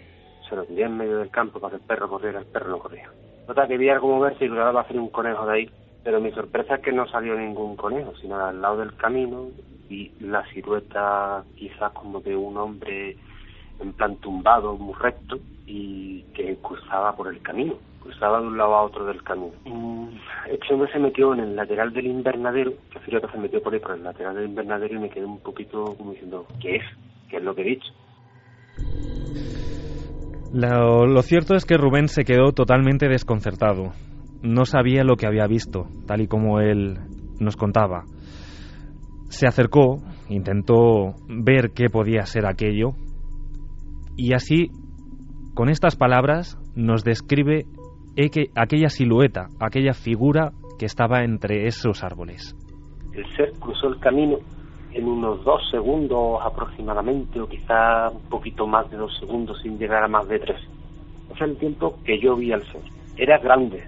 se 0.49 0.57
lo 0.57 0.65
tiré 0.65 0.85
en 0.85 0.97
medio 0.97 1.19
del 1.19 1.31
campo 1.31 1.61
para 1.61 1.73
que 1.73 1.83
el 1.83 1.87
perro 1.87 2.09
corriera, 2.09 2.39
el 2.39 2.47
perro 2.47 2.71
no 2.71 2.79
corría. 2.79 3.11
Nota 3.47 3.69
que 3.69 3.77
vi 3.77 3.89
algo 3.89 4.09
moverse 4.09 4.45
y 4.45 4.49
lograba 4.49 4.81
hacer 4.81 4.99
un 4.99 5.11
conejo 5.11 5.47
de 5.47 5.53
ahí, 5.53 5.71
pero 6.03 6.21
mi 6.21 6.33
sorpresa 6.33 6.77
es 6.77 6.81
que 6.81 6.93
no 6.93 7.07
salió 7.09 7.37
ningún 7.37 7.77
conejo, 7.77 8.15
sino 8.21 8.37
al 8.37 8.61
lado 8.61 8.79
del 8.79 8.97
camino 8.97 9.49
y 9.89 10.11
la 10.21 10.45
silueta 10.51 11.45
quizás 11.57 11.93
como 11.93 12.21
de 12.21 12.35
un 12.35 12.57
hombre 12.57 13.17
en 13.81 13.93
plan 13.93 14.17
tumbado, 14.17 14.75
muy 14.77 14.95
recto, 14.95 15.39
y 15.67 16.23
que 16.35 16.57
cruzaba 16.57 17.15
por 17.15 17.29
el 17.29 17.43
camino, 17.43 17.75
cruzaba 18.07 18.41
de 18.41 18.47
un 18.47 18.57
lado 18.57 18.75
a 18.75 18.85
otro 18.85 19.05
del 19.05 19.23
camino. 19.23 19.53
Este 20.51 20.73
hombre 20.73 20.91
se 20.93 20.99
metió 20.99 21.35
en 21.35 21.41
el 21.41 21.57
lateral 21.57 21.93
del 21.93 22.07
invernadero, 22.07 22.73
que 22.91 22.99
que 22.99 23.29
se 23.29 23.39
metió 23.39 23.63
por 23.63 23.75
ahí 23.75 23.81
por 23.81 23.97
el 23.97 24.03
lateral 24.03 24.37
del 24.37 24.49
invernadero 24.49 24.95
y 24.95 24.99
me 25.01 25.11
quedé 25.11 25.25
un 25.25 25.41
poquito 25.41 25.95
como 25.97 26.13
diciendo, 26.13 26.47
¿qué 26.61 26.77
es? 26.77 26.85
¿Qué 27.29 27.37
es 27.39 27.43
lo 27.43 27.55
que 27.55 27.63
he 27.63 27.65
dicho? 27.65 27.93
Lo, 30.53 31.07
lo 31.07 31.23
cierto 31.23 31.55
es 31.55 31.65
que 31.65 31.77
Rubén 31.77 32.09
se 32.09 32.25
quedó 32.25 32.53
totalmente 32.53 33.09
desconcertado. 33.09 33.93
No 34.43 34.65
sabía 34.65 35.03
lo 35.03 35.17
que 35.17 35.27
había 35.27 35.47
visto, 35.47 35.87
tal 36.07 36.21
y 36.21 36.29
como 36.29 36.61
él 36.61 36.99
nos 37.41 37.57
contaba. 37.57 38.05
Se 39.29 39.47
acercó, 39.47 39.99
intentó 40.29 41.15
ver 41.29 41.73
qué 41.75 41.91
podía 41.91 42.25
ser 42.27 42.47
aquello, 42.47 42.93
y 44.17 44.33
así, 44.33 44.71
con 45.55 45.69
estas 45.69 45.97
palabras, 45.97 46.59
nos 46.75 47.05
describe 47.05 47.67
aquella 48.55 48.89
silueta, 48.89 49.49
aquella 49.61 49.93
figura 49.93 50.53
que 50.79 50.87
estaba 50.87 51.23
entre 51.23 51.67
esos 51.67 52.03
árboles. 52.03 52.55
El 53.13 53.25
ser 53.37 53.53
cruzó 53.59 53.89
el 53.89 53.99
camino 53.99 54.39
en 54.93 55.07
unos 55.07 55.45
dos 55.45 55.63
segundos 55.71 56.41
aproximadamente, 56.43 57.41
o 57.41 57.49
quizá 57.49 58.09
un 58.11 58.29
poquito 58.31 58.67
más 58.67 58.91
de 58.91 58.97
dos 58.97 59.17
segundos 59.19 59.61
sin 59.63 59.79
llegar 59.79 60.03
a 60.03 60.09
más 60.09 60.27
de 60.29 60.39
tres. 60.39 60.59
Ese 61.27 61.45
es 61.45 61.51
el 61.51 61.57
tiempo 61.59 61.99
que 62.05 62.19
yo 62.19 62.37
vi 62.37 62.53
al 62.53 62.63
ser. 62.73 62.81
Era 63.17 63.39
grande, 63.39 63.85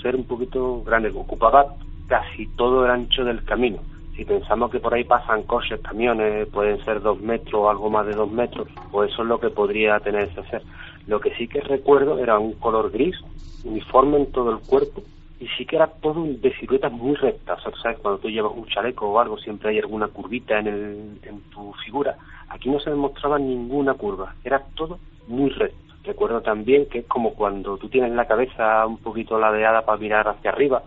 ser 0.00 0.14
un 0.14 0.24
poquito 0.24 0.82
grande, 0.82 1.10
ocupaba 1.10 1.74
casi 2.06 2.46
todo 2.56 2.84
el 2.84 2.90
ancho 2.90 3.24
del 3.24 3.44
camino. 3.44 3.78
Si 4.16 4.24
pensamos 4.24 4.70
que 4.70 4.80
por 4.80 4.94
ahí 4.94 5.04
pasan 5.04 5.44
coches, 5.44 5.80
camiones, 5.80 6.48
pueden 6.48 6.84
ser 6.84 7.00
dos 7.00 7.20
metros 7.20 7.54
o 7.54 7.70
algo 7.70 7.90
más 7.90 8.06
de 8.06 8.14
dos 8.14 8.30
metros, 8.30 8.68
pues 8.90 9.12
eso 9.12 9.22
es 9.22 9.28
lo 9.28 9.38
que 9.38 9.50
podría 9.50 9.98
tener 10.00 10.22
ese 10.24 10.42
ser. 10.50 10.62
Lo 11.08 11.20
que 11.20 11.34
sí 11.36 11.48
que 11.48 11.62
recuerdo 11.62 12.18
era 12.18 12.38
un 12.38 12.52
color 12.52 12.90
gris, 12.90 13.16
uniforme 13.64 14.18
en 14.18 14.30
todo 14.30 14.50
el 14.50 14.58
cuerpo, 14.58 15.02
y 15.40 15.48
sí 15.56 15.64
que 15.64 15.76
era 15.76 15.86
todo 15.86 16.22
de 16.22 16.54
siluetas 16.58 16.92
muy 16.92 17.14
rectas. 17.14 17.58
O 17.60 17.70
sea, 17.70 17.82
¿sabes? 17.82 17.98
Cuando 18.00 18.20
tú 18.20 18.28
llevas 18.28 18.52
un 18.54 18.66
chaleco 18.66 19.08
o 19.08 19.18
algo, 19.18 19.38
siempre 19.38 19.70
hay 19.70 19.78
alguna 19.78 20.08
curvita 20.08 20.58
en, 20.58 20.66
el, 20.66 21.18
en 21.22 21.40
tu 21.50 21.72
figura. 21.84 22.14
Aquí 22.50 22.68
no 22.68 22.78
se 22.78 22.90
demostraba 22.90 23.38
ninguna 23.38 23.94
curva, 23.94 24.34
era 24.44 24.62
todo 24.74 24.98
muy 25.26 25.48
recto. 25.48 25.94
Recuerdo 26.04 26.42
también 26.42 26.86
que 26.86 26.98
es 26.98 27.06
como 27.06 27.32
cuando 27.32 27.78
tú 27.78 27.88
tienes 27.88 28.12
la 28.12 28.26
cabeza 28.26 28.86
un 28.86 28.98
poquito 28.98 29.38
ladeada 29.38 29.86
para 29.86 29.98
mirar 29.98 30.28
hacia 30.28 30.50
arriba, 30.50 30.82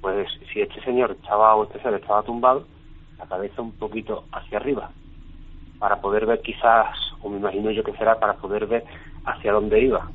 pues 0.00 0.28
si 0.52 0.60
este 0.60 0.80
señor 0.82 1.12
estaba 1.12 1.54
o 1.54 1.64
este 1.64 1.80
ser 1.80 1.94
estaba 1.94 2.24
tumbado, 2.24 2.64
la 3.18 3.26
cabeza 3.26 3.62
un 3.62 3.72
poquito 3.72 4.24
hacia 4.32 4.58
arriba, 4.58 4.90
para 5.78 6.00
poder 6.00 6.26
ver 6.26 6.40
quizás, 6.40 6.88
o 7.22 7.28
me 7.28 7.38
imagino 7.38 7.70
yo 7.70 7.84
que 7.84 7.92
será, 7.92 8.18
para 8.18 8.34
poder 8.34 8.66
ver 8.66 8.84
hacia 9.24 9.52
dónde 9.52 9.84
iba. 9.84 10.10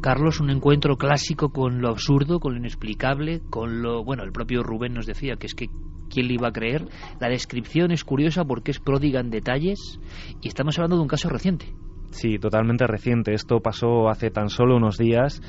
Carlos, 0.00 0.40
un 0.40 0.50
encuentro 0.50 0.96
clásico 0.96 1.50
con 1.50 1.80
lo 1.80 1.88
absurdo, 1.88 2.38
con 2.38 2.52
lo 2.52 2.58
inexplicable, 2.58 3.40
con 3.50 3.82
lo... 3.82 4.04
Bueno, 4.04 4.22
el 4.22 4.30
propio 4.30 4.62
Rubén 4.62 4.94
nos 4.94 5.06
decía 5.06 5.36
que 5.36 5.46
es 5.46 5.54
que 5.54 5.66
¿quién 6.08 6.28
le 6.28 6.34
iba 6.34 6.48
a 6.48 6.52
creer? 6.52 6.86
La 7.20 7.28
descripción 7.28 7.90
es 7.90 8.04
curiosa 8.04 8.44
porque 8.44 8.70
es 8.70 8.78
pródiga 8.78 9.20
en 9.20 9.30
detalles 9.30 10.00
y 10.40 10.48
estamos 10.48 10.78
hablando 10.78 10.96
de 10.96 11.02
un 11.02 11.08
caso 11.08 11.28
reciente. 11.28 11.66
Sí, 12.10 12.38
totalmente 12.38 12.86
reciente. 12.86 13.34
Esto 13.34 13.60
pasó 13.60 14.08
hace 14.08 14.30
tan 14.30 14.48
solo 14.48 14.76
unos 14.76 14.98
días 14.98 15.42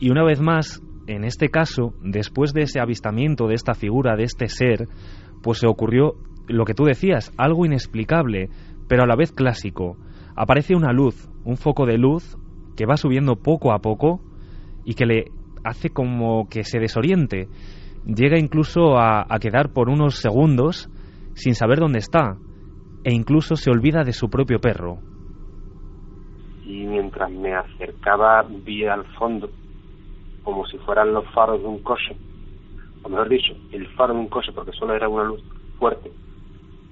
y 0.00 0.10
una 0.10 0.24
vez 0.24 0.40
más, 0.40 0.82
en 1.06 1.24
este 1.24 1.48
caso, 1.48 1.94
después 2.02 2.52
de 2.52 2.62
ese 2.62 2.80
avistamiento 2.80 3.46
de 3.46 3.54
esta 3.54 3.74
figura, 3.74 4.16
de 4.16 4.24
este 4.24 4.48
ser, 4.48 4.88
pues 5.42 5.58
se 5.58 5.66
ocurrió 5.66 6.14
lo 6.48 6.64
que 6.64 6.74
tú 6.74 6.84
decías, 6.84 7.32
algo 7.38 7.64
inexplicable, 7.64 8.50
pero 8.88 9.04
a 9.04 9.06
la 9.06 9.16
vez 9.16 9.32
clásico. 9.32 9.96
Aparece 10.36 10.74
una 10.74 10.92
luz, 10.92 11.28
un 11.44 11.56
foco 11.56 11.86
de 11.86 11.98
luz 11.98 12.36
que 12.76 12.86
va 12.86 12.96
subiendo 12.96 13.36
poco 13.36 13.72
a 13.72 13.78
poco 13.78 14.20
y 14.84 14.94
que 14.94 15.06
le 15.06 15.24
hace 15.64 15.90
como 15.90 16.48
que 16.48 16.64
se 16.64 16.78
desoriente. 16.78 17.48
Llega 18.04 18.38
incluso 18.38 18.98
a, 18.98 19.26
quedar 19.40 19.72
por 19.72 19.88
unos 19.88 20.16
segundos 20.16 20.90
sin 21.34 21.54
saber 21.54 21.78
dónde 21.78 21.98
está 21.98 22.36
e 23.02 23.12
incluso 23.12 23.56
se 23.56 23.70
olvida 23.70 24.04
de 24.04 24.12
su 24.12 24.28
propio 24.28 24.58
perro. 24.60 24.98
Y 26.64 26.84
mientras 26.86 27.30
me 27.30 27.54
acercaba 27.54 28.42
vi 28.64 28.86
al 28.86 29.04
fondo 29.18 29.48
como 30.42 30.66
si 30.66 30.76
fueran 30.78 31.12
los 31.12 31.24
faros 31.32 31.60
de 31.60 31.66
un 31.66 31.82
coche, 31.82 32.14
o 33.02 33.08
mejor 33.08 33.28
dicho, 33.30 33.54
el 33.72 33.86
faro 33.94 34.12
de 34.12 34.20
un 34.20 34.28
coche 34.28 34.52
porque 34.54 34.72
solo 34.72 34.94
era 34.94 35.08
una 35.08 35.24
luz 35.24 35.42
fuerte 35.78 36.10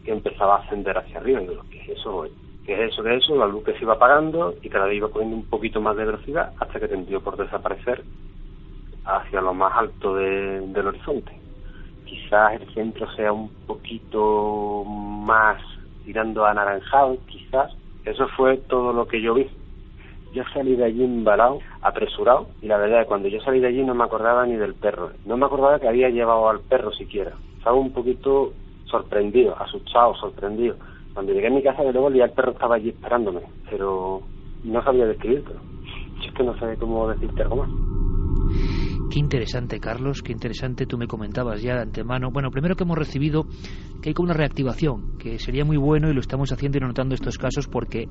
que 0.04 0.12
empezaba 0.12 0.56
a 0.56 0.58
ascender 0.60 0.96
hacia 0.96 1.18
arriba. 1.18 1.42
Y 1.42 1.48
digo, 1.48 1.62
¿qué 1.70 1.80
es 1.82 1.98
eso? 1.98 2.26
¿Qué 2.64 2.74
es 2.74 2.93
eso? 2.93 3.02
¿Qué 3.02 3.16
es 3.16 3.24
eso? 3.24 3.36
La 3.36 3.47
luz 3.47 3.64
que 3.64 3.72
se 3.72 3.82
iba 3.82 3.94
apagando 3.94 4.55
y 4.62 4.68
cada 4.68 4.86
vez 4.86 4.97
iba 4.97 5.10
cogiendo 5.10 5.36
un 5.36 5.47
poquito 5.47 5.80
más 5.80 5.97
de 5.97 6.05
velocidad 6.05 6.52
hasta 6.59 6.78
que 6.78 6.89
tendió 6.89 7.20
por 7.20 7.36
desaparecer 7.36 8.05
hacia 9.05 9.40
lo 9.40 9.52
más 9.52 9.72
alto 9.76 10.14
de, 10.14 10.60
del 10.68 10.86
horizonte. 10.86 11.32
Quizás 12.05 12.60
el 12.60 12.72
centro 12.74 13.10
sea 13.14 13.32
un 13.32 13.51
poquito 13.66 14.84
más 14.84 15.60
tirando 16.05 16.44
a 16.44 16.51
anaranjado, 16.51 17.18
quizás. 17.26 17.72
Eso 18.05 18.28
fue 18.36 18.59
todo 18.59 18.93
lo 18.93 19.06
que 19.06 19.20
yo 19.20 19.34
vi. 19.34 19.48
Yo 20.32 20.44
salí 20.55 20.76
de 20.76 20.84
allí 20.84 21.05
embalado, 21.05 21.60
apresurado, 21.82 22.48
y 22.62 22.66
la 22.66 22.78
verdad 22.78 23.01
es 23.01 23.05
que 23.05 23.09
cuando 23.09 23.28
yo 23.28 23.40
salí 23.40 23.60
de 23.60 23.68
allí 23.68 23.82
no 23.82 23.94
me 23.94 24.05
acordaba 24.05 24.47
ni 24.47 24.56
del 24.56 24.74
perro. 24.74 25.10
No 25.24 25.36
me 25.36 25.47
acordaba 25.47 25.78
que 25.78 25.89
había 25.89 26.09
llevado 26.09 26.48
al 26.48 26.60
perro 26.60 26.93
siquiera. 26.93 27.32
Estaba 27.59 27.76
un 27.76 27.93
poquito 27.93 28.52
sorprendido, 28.86 29.56
asustado, 29.60 30.14
sorprendido. 30.16 30.76
Cuando 31.14 31.32
llegué 31.32 31.48
a 31.48 31.51
mi 31.51 31.62
casa, 31.62 31.82
de 31.82 31.93
luego 31.93 32.09
el 32.09 32.30
perro 32.30 32.52
estaba 32.52 32.76
allí 32.76 32.90
esperándome, 32.90 33.43
pero 33.70 34.22
no 34.64 34.82
sabía 34.82 35.06
describirlo. 35.06 35.55
Yo 36.20 36.28
es 36.28 36.34
que 36.34 36.43
no 36.43 36.59
sé 36.59 36.76
cómo 36.78 37.09
decirte 37.09 37.43
algo 37.43 37.56
más. 37.56 37.70
Qué 39.12 39.18
interesante, 39.18 39.78
Carlos, 39.78 40.22
qué 40.22 40.32
interesante. 40.32 40.86
Tú 40.86 40.97
me 40.97 41.06
comentabas 41.06 41.60
ya 41.60 41.74
de 41.74 41.82
antemano. 41.82 42.30
Bueno, 42.30 42.51
primero 42.51 42.76
que 42.76 42.84
hemos 42.84 42.97
recibido 42.97 43.44
que 44.01 44.09
hay 44.09 44.14
como 44.14 44.26
una 44.26 44.34
reactivación, 44.34 45.18
que 45.18 45.39
sería 45.39 45.66
muy 45.66 45.76
bueno 45.76 46.09
y 46.09 46.14
lo 46.14 46.20
estamos 46.20 46.51
haciendo 46.51 46.78
y 46.78 46.80
notando 46.80 47.14
estos 47.14 47.36
casos 47.36 47.68
porque 47.68 48.09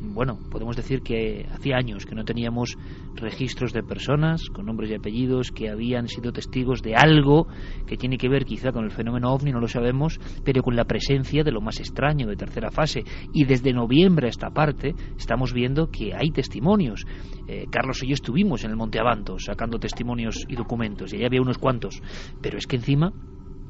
bueno, 0.00 0.38
podemos 0.50 0.76
decir 0.76 1.02
que 1.02 1.46
hacía 1.50 1.76
años 1.76 2.06
que 2.06 2.14
no 2.14 2.24
teníamos 2.24 2.76
registros 3.14 3.72
de 3.72 3.82
personas 3.82 4.48
con 4.48 4.64
nombres 4.64 4.90
y 4.90 4.94
apellidos 4.94 5.50
que 5.50 5.68
habían 5.68 6.08
sido 6.08 6.32
testigos 6.32 6.82
de 6.82 6.94
algo 6.94 7.46
que 7.86 7.96
tiene 7.96 8.16
que 8.16 8.28
ver 8.28 8.44
quizá 8.44 8.72
con 8.72 8.84
el 8.84 8.92
fenómeno 8.92 9.32
ovni, 9.32 9.52
no 9.52 9.60
lo 9.60 9.68
sabemos, 9.68 10.18
pero 10.42 10.62
con 10.62 10.74
la 10.74 10.84
presencia 10.84 11.44
de 11.44 11.52
lo 11.52 11.60
más 11.60 11.80
extraño 11.80 12.26
de 12.26 12.36
tercera 12.36 12.70
fase. 12.70 13.04
Y 13.34 13.44
desde 13.44 13.72
noviembre 13.72 14.28
a 14.28 14.30
esta 14.30 14.50
parte 14.50 14.94
estamos 15.18 15.52
viendo 15.52 15.90
que 15.90 16.14
hay 16.14 16.30
testimonios. 16.30 17.04
Eh, 17.46 17.66
Carlos 17.70 18.02
y 18.02 18.08
yo 18.08 18.14
estuvimos 18.14 18.64
en 18.64 18.70
el 18.70 18.76
Monte 18.76 18.98
Abanto 18.98 19.38
sacando 19.38 19.78
testimonios 19.78 20.46
y 20.48 20.56
documentos, 20.56 21.12
y 21.12 21.16
allá 21.16 21.26
había 21.26 21.42
unos 21.42 21.58
cuantos. 21.58 22.00
Pero 22.40 22.56
es 22.56 22.66
que 22.66 22.76
encima 22.76 23.12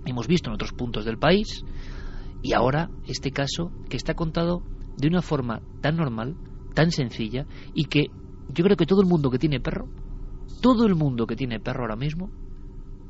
hemos 0.06 0.28
visto 0.28 0.48
en 0.48 0.54
otros 0.54 0.72
puntos 0.72 1.04
del 1.04 1.18
país 1.18 1.64
y 2.42 2.54
ahora 2.54 2.88
este 3.06 3.32
caso 3.32 3.70
que 3.88 3.96
está 3.96 4.14
contado 4.14 4.62
de 5.00 5.08
una 5.08 5.22
forma 5.22 5.62
tan 5.80 5.96
normal, 5.96 6.36
tan 6.74 6.90
sencilla, 6.90 7.46
y 7.74 7.84
que 7.84 8.08
yo 8.48 8.64
creo 8.64 8.76
que 8.76 8.86
todo 8.86 9.00
el 9.00 9.08
mundo 9.08 9.30
que 9.30 9.38
tiene 9.38 9.60
perro, 9.60 9.88
todo 10.60 10.86
el 10.86 10.94
mundo 10.94 11.26
que 11.26 11.36
tiene 11.36 11.60
perro 11.60 11.82
ahora 11.82 11.96
mismo, 11.96 12.30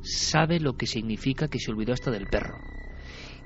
sabe 0.02 0.60
lo 0.60 0.74
que 0.74 0.86
significa 0.86 1.48
que 1.48 1.58
se 1.58 1.70
olvidó 1.70 1.92
hasta 1.92 2.10
del 2.10 2.26
perro. 2.26 2.54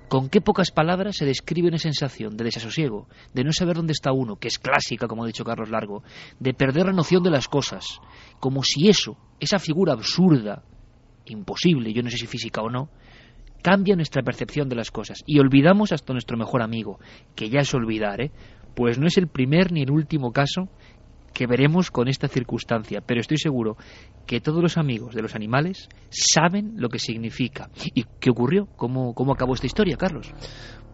Con 0.09 0.29
qué 0.29 0.41
pocas 0.43 0.71
palabras 0.71 1.17
se 1.17 1.25
describe 1.25 1.69
una 1.69 1.79
sensación 1.79 2.37
de 2.37 2.45
desasosiego, 2.45 3.09
de 3.33 3.43
no 3.43 3.53
saber 3.53 3.77
dónde 3.77 3.95
está 3.95 4.13
uno, 4.13 4.37
que 4.37 4.49
es 4.49 4.59
clásica, 4.59 5.09
como 5.09 5.25
ha 5.25 5.27
dicho 5.27 5.45
Carlos 5.45 5.71
Largo, 5.71 6.03
de 6.39 6.53
perder 6.53 6.87
la 6.87 6.93
noción 6.93 7.23
de 7.23 7.31
las 7.31 7.49
cosas, 7.49 8.01
como 8.39 8.63
si 8.63 8.89
eso, 8.89 9.17
esa 9.41 9.59
figura 9.59 9.95
absurda, 9.95 10.65
imposible, 11.25 11.93
yo 11.93 12.03
no 12.03 12.11
sé 12.11 12.19
si 12.19 12.27
física 12.27 12.61
o 12.61 12.69
no, 12.69 12.91
cambia 13.65 13.97
nuestra 13.97 14.23
percepción 14.23 14.69
de 14.69 14.77
las 14.77 14.91
cosas 14.91 15.23
y 15.25 15.39
olvidamos 15.39 15.91
hasta 15.91 16.13
nuestro 16.13 16.37
mejor 16.37 16.61
amigo, 16.61 17.01
que 17.35 17.49
ya 17.49 17.61
es 17.61 17.73
olvidar, 17.73 18.21
¿eh? 18.21 18.31
Pues 18.77 18.99
no 18.99 19.07
es 19.07 19.17
el 19.17 19.27
primer 19.27 19.73
ni 19.73 19.81
el 19.81 19.91
último 19.91 20.33
caso 20.33 20.69
que 21.33 21.47
veremos 21.47 21.91
con 21.91 22.07
esta 22.09 22.29
circunstancia, 22.29 23.01
pero 23.01 23.23
estoy 23.23 23.39
seguro 23.39 23.79
que 24.27 24.41
todos 24.41 24.63
los 24.63 24.77
amigos 24.77 25.15
de 25.15 25.23
los 25.23 25.35
animales 25.35 25.89
saben 26.11 26.75
lo 26.77 26.91
que 26.91 26.99
significa. 26.99 27.71
¿Y 27.95 28.05
qué 28.21 28.29
ocurrió? 28.29 28.69
¿Cómo, 28.77 29.15
cómo 29.15 29.33
acabó 29.33 29.55
esta 29.55 29.67
historia, 29.67 29.97
Carlos? 29.97 30.31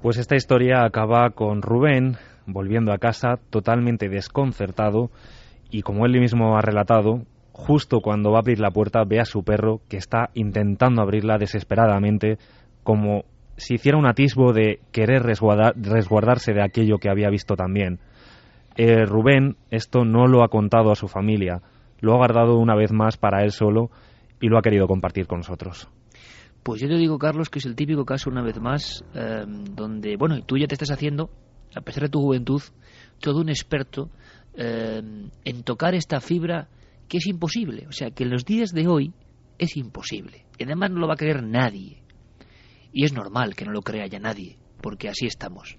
Pues 0.00 0.16
esta 0.16 0.36
historia 0.36 0.84
acaba 0.84 1.30
con 1.30 1.62
Rubén 1.62 2.18
volviendo 2.46 2.92
a 2.92 2.98
casa 2.98 3.40
totalmente 3.50 4.08
desconcertado 4.08 5.10
y 5.72 5.82
como 5.82 6.06
él 6.06 6.20
mismo 6.20 6.56
ha 6.56 6.60
relatado, 6.60 7.24
justo 7.52 8.00
cuando 8.00 8.30
va 8.30 8.38
a 8.38 8.40
abrir 8.40 8.60
la 8.60 8.70
puerta 8.70 9.02
ve 9.04 9.18
a 9.18 9.24
su 9.24 9.42
perro 9.42 9.80
que 9.88 9.96
está 9.96 10.30
intentando 10.34 11.02
abrirla 11.02 11.36
desesperadamente 11.36 12.38
como 12.82 13.24
si 13.56 13.74
hiciera 13.74 13.98
un 13.98 14.06
atisbo 14.06 14.52
de 14.52 14.80
querer 14.92 15.22
resguardar, 15.22 15.74
resguardarse 15.76 16.52
de 16.52 16.62
aquello 16.62 16.98
que 16.98 17.10
había 17.10 17.30
visto 17.30 17.56
también. 17.56 18.00
Eh, 18.76 19.04
Rubén 19.04 19.56
esto 19.70 20.04
no 20.04 20.26
lo 20.26 20.42
ha 20.42 20.48
contado 20.48 20.90
a 20.90 20.94
su 20.94 21.08
familia, 21.08 21.60
lo 22.00 22.12
ha 22.12 22.16
guardado 22.16 22.56
una 22.58 22.74
vez 22.74 22.92
más 22.92 23.16
para 23.16 23.42
él 23.42 23.52
solo 23.52 23.90
y 24.40 24.48
lo 24.48 24.58
ha 24.58 24.62
querido 24.62 24.86
compartir 24.86 25.26
con 25.26 25.40
nosotros. 25.40 25.88
Pues 26.62 26.80
yo 26.80 26.88
te 26.88 26.96
digo, 26.96 27.18
Carlos, 27.18 27.48
que 27.48 27.58
es 27.58 27.66
el 27.66 27.74
típico 27.74 28.04
caso, 28.04 28.30
una 28.30 28.42
vez 28.42 28.60
más, 28.60 29.04
eh, 29.14 29.44
donde, 29.46 30.16
bueno, 30.16 30.42
tú 30.44 30.58
ya 30.58 30.66
te 30.66 30.74
estás 30.74 30.90
haciendo, 30.90 31.30
a 31.74 31.80
pesar 31.80 32.04
de 32.04 32.08
tu 32.10 32.20
juventud, 32.20 32.62
todo 33.18 33.40
un 33.40 33.48
experto 33.48 34.10
eh, 34.54 35.02
en 35.44 35.62
tocar 35.62 35.94
esta 35.94 36.20
fibra 36.20 36.68
que 37.08 37.18
es 37.18 37.26
imposible. 37.26 37.86
O 37.88 37.92
sea, 37.92 38.10
que 38.10 38.24
en 38.24 38.30
los 38.30 38.44
días 38.44 38.72
de 38.72 38.88
hoy 38.88 39.12
es 39.58 39.76
imposible. 39.76 40.44
Y 40.58 40.64
además 40.64 40.90
no 40.90 41.00
lo 41.00 41.08
va 41.08 41.14
a 41.14 41.16
creer 41.16 41.42
nadie. 41.42 42.02
Y 42.92 43.04
es 43.04 43.12
normal 43.12 43.54
que 43.54 43.64
no 43.64 43.72
lo 43.72 43.82
crea 43.82 44.06
ya 44.06 44.18
nadie, 44.18 44.58
porque 44.80 45.08
así 45.08 45.26
estamos. 45.26 45.76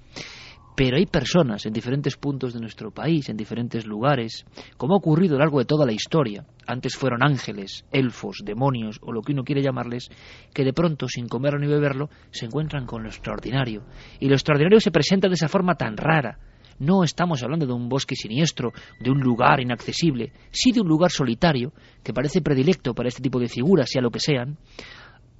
Pero 0.75 0.97
hay 0.97 1.05
personas 1.05 1.65
en 1.65 1.73
diferentes 1.73 2.15
puntos 2.15 2.53
de 2.53 2.61
nuestro 2.61 2.91
país, 2.91 3.27
en 3.27 3.35
diferentes 3.35 3.85
lugares, 3.85 4.45
como 4.77 4.93
ha 4.93 4.97
ocurrido 4.97 5.35
a 5.35 5.37
lo 5.37 5.43
largo 5.43 5.59
de 5.59 5.65
toda 5.65 5.85
la 5.85 5.91
historia. 5.91 6.45
Antes 6.65 6.95
fueron 6.95 7.23
ángeles, 7.23 7.85
elfos, 7.91 8.37
demonios 8.43 8.97
o 9.01 9.11
lo 9.11 9.21
que 9.21 9.33
uno 9.33 9.43
quiere 9.43 9.61
llamarles, 9.61 10.09
que 10.53 10.63
de 10.63 10.73
pronto, 10.73 11.07
sin 11.09 11.27
comerlo 11.27 11.59
ni 11.59 11.67
beberlo, 11.67 12.09
se 12.31 12.45
encuentran 12.45 12.85
con 12.85 13.03
lo 13.03 13.09
extraordinario. 13.09 13.83
Y 14.19 14.27
lo 14.27 14.35
extraordinario 14.35 14.79
se 14.79 14.91
presenta 14.91 15.27
de 15.27 15.35
esa 15.35 15.49
forma 15.49 15.75
tan 15.75 15.97
rara, 15.97 16.39
No 16.79 17.03
estamos 17.03 17.43
hablando 17.43 17.67
de 17.67 17.73
un 17.73 17.87
bosque 17.87 18.15
siniestro, 18.15 18.71
de 18.99 19.11
un 19.11 19.19
lugar 19.19 19.59
inaccesible, 19.59 20.31
sí 20.49 20.71
de 20.71 20.81
un 20.81 20.87
lugar 20.87 21.11
solitario 21.11 21.73
que 22.01 22.11
parece 22.11 22.41
predilecto 22.41 22.95
para 22.95 23.07
este 23.07 23.21
tipo 23.21 23.39
de 23.39 23.49
figuras, 23.49 23.87
sea 23.87 24.01
lo 24.01 24.09
que 24.09 24.19
sean, 24.19 24.57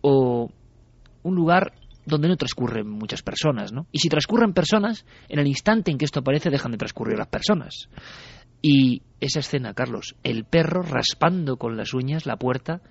o 0.01 0.51
un 1.23 1.35
lugar 1.35 1.73
donde 2.05 2.27
no 2.27 2.35
transcurren 2.35 2.89
muchas 2.89 3.21
personas, 3.21 3.71
¿no? 3.71 3.87
Y 3.91 3.99
si 3.99 4.09
transcurren 4.09 4.53
personas, 4.53 5.05
en 5.29 5.39
el 5.39 5.47
instante 5.47 5.91
en 5.91 5.97
que 5.97 6.05
esto 6.05 6.19
aparece 6.19 6.49
dejan 6.49 6.71
de 6.71 6.77
transcurrir 6.77 7.17
las 7.17 7.27
personas. 7.27 7.89
Y 8.61 9.03
esa 9.19 9.39
escena, 9.39 9.73
Carlos, 9.73 10.15
el 10.23 10.45
perro 10.45 10.81
raspando 10.81 11.57
con 11.57 11.77
las 11.77 11.93
uñas 11.93 12.25
la 12.25 12.37
puerta 12.37 12.81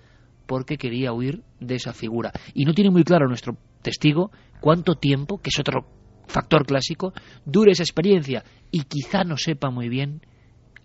porque 0.47 0.79
quería 0.79 1.13
huir 1.13 1.43
de 1.61 1.77
esa 1.77 1.93
figura. 1.93 2.33
Y 2.55 2.65
no 2.65 2.75
tiene 2.75 2.91
muy 2.91 3.05
claro 3.05 3.29
nuestro 3.29 3.57
testigo 3.83 4.31
cuánto 4.61 4.97
tiempo, 4.97 5.39
que 5.39 5.51
es 5.51 5.59
otro 5.61 5.87
factor 6.27 6.67
clásico, 6.67 7.13
dure 7.45 7.73
esa 7.73 7.83
experiencia. 7.83 8.45
Y 8.71 8.83
quizá 8.85 9.25
no 9.25 9.37
sepa 9.37 9.71
muy 9.71 9.89
bien 9.89 10.23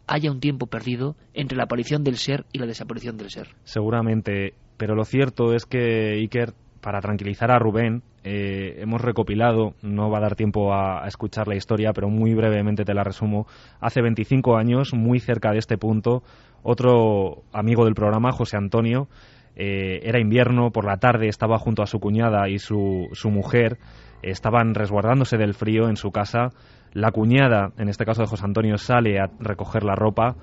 haya 0.07 0.31
un 0.31 0.39
tiempo 0.39 0.67
perdido 0.67 1.15
entre 1.33 1.57
la 1.57 1.63
aparición 1.63 2.03
del 2.03 2.17
ser 2.17 2.45
y 2.51 2.59
la 2.59 2.67
desaparición 2.67 3.17
del 3.17 3.29
ser. 3.29 3.49
Seguramente, 3.63 4.53
pero 4.77 4.95
lo 4.95 5.03
cierto 5.03 5.53
es 5.53 5.65
que 5.65 6.13
Iker, 6.19 6.53
para 6.85 7.01
tranquilizar 7.01 7.49
a 7.49 7.57
Rubén, 7.57 8.03
eh, 8.23 8.75
hemos 8.77 9.01
recopilado, 9.01 9.73
no 9.81 10.11
va 10.11 10.19
a 10.19 10.21
dar 10.21 10.35
tiempo 10.35 10.71
a, 10.71 11.07
escuchar 11.07 11.47
la 11.47 11.55
historia, 11.55 11.93
pero 11.93 12.09
muy 12.09 12.35
brevemente 12.35 12.85
te 12.85 12.93
la 12.93 13.03
resumo. 13.03 13.47
Hace 13.81 14.03
25 14.03 14.55
años, 14.55 14.93
muy 14.93 15.19
cerca 15.19 15.51
de 15.51 15.57
este 15.57 15.79
punto, 15.79 16.21
otro 16.61 17.41
amigo 17.53 17.85
del 17.85 17.95
programa, 17.95 18.31
José 18.31 18.57
Antonio, 18.57 19.07
eh, 19.55 19.99
era 20.03 20.19
invierno, 20.19 20.69
por 20.69 20.85
la 20.85 20.97
tarde 20.97 21.27
estaba 21.27 21.57
junto 21.57 21.81
a 21.81 21.87
su 21.87 21.99
cuñada 21.99 22.49
y 22.49 22.59
su, 22.59 23.07
su 23.13 23.31
mujer, 23.31 23.79
estaban 24.21 24.75
resguardándose 24.75 25.37
del 25.37 25.55
frío 25.55 25.89
en 25.89 25.97
su 25.97 26.11
casa. 26.11 26.49
La 26.93 27.09
cuñada, 27.09 27.71
en 27.79 27.89
este 27.89 28.05
caso 28.05 28.21
de 28.21 28.27
José 28.27 28.45
Antonio, 28.45 28.77
sale 28.77 29.19
a 29.19 29.31
recoger 29.39 29.83
la 29.83 29.95
ropa, 29.95 30.35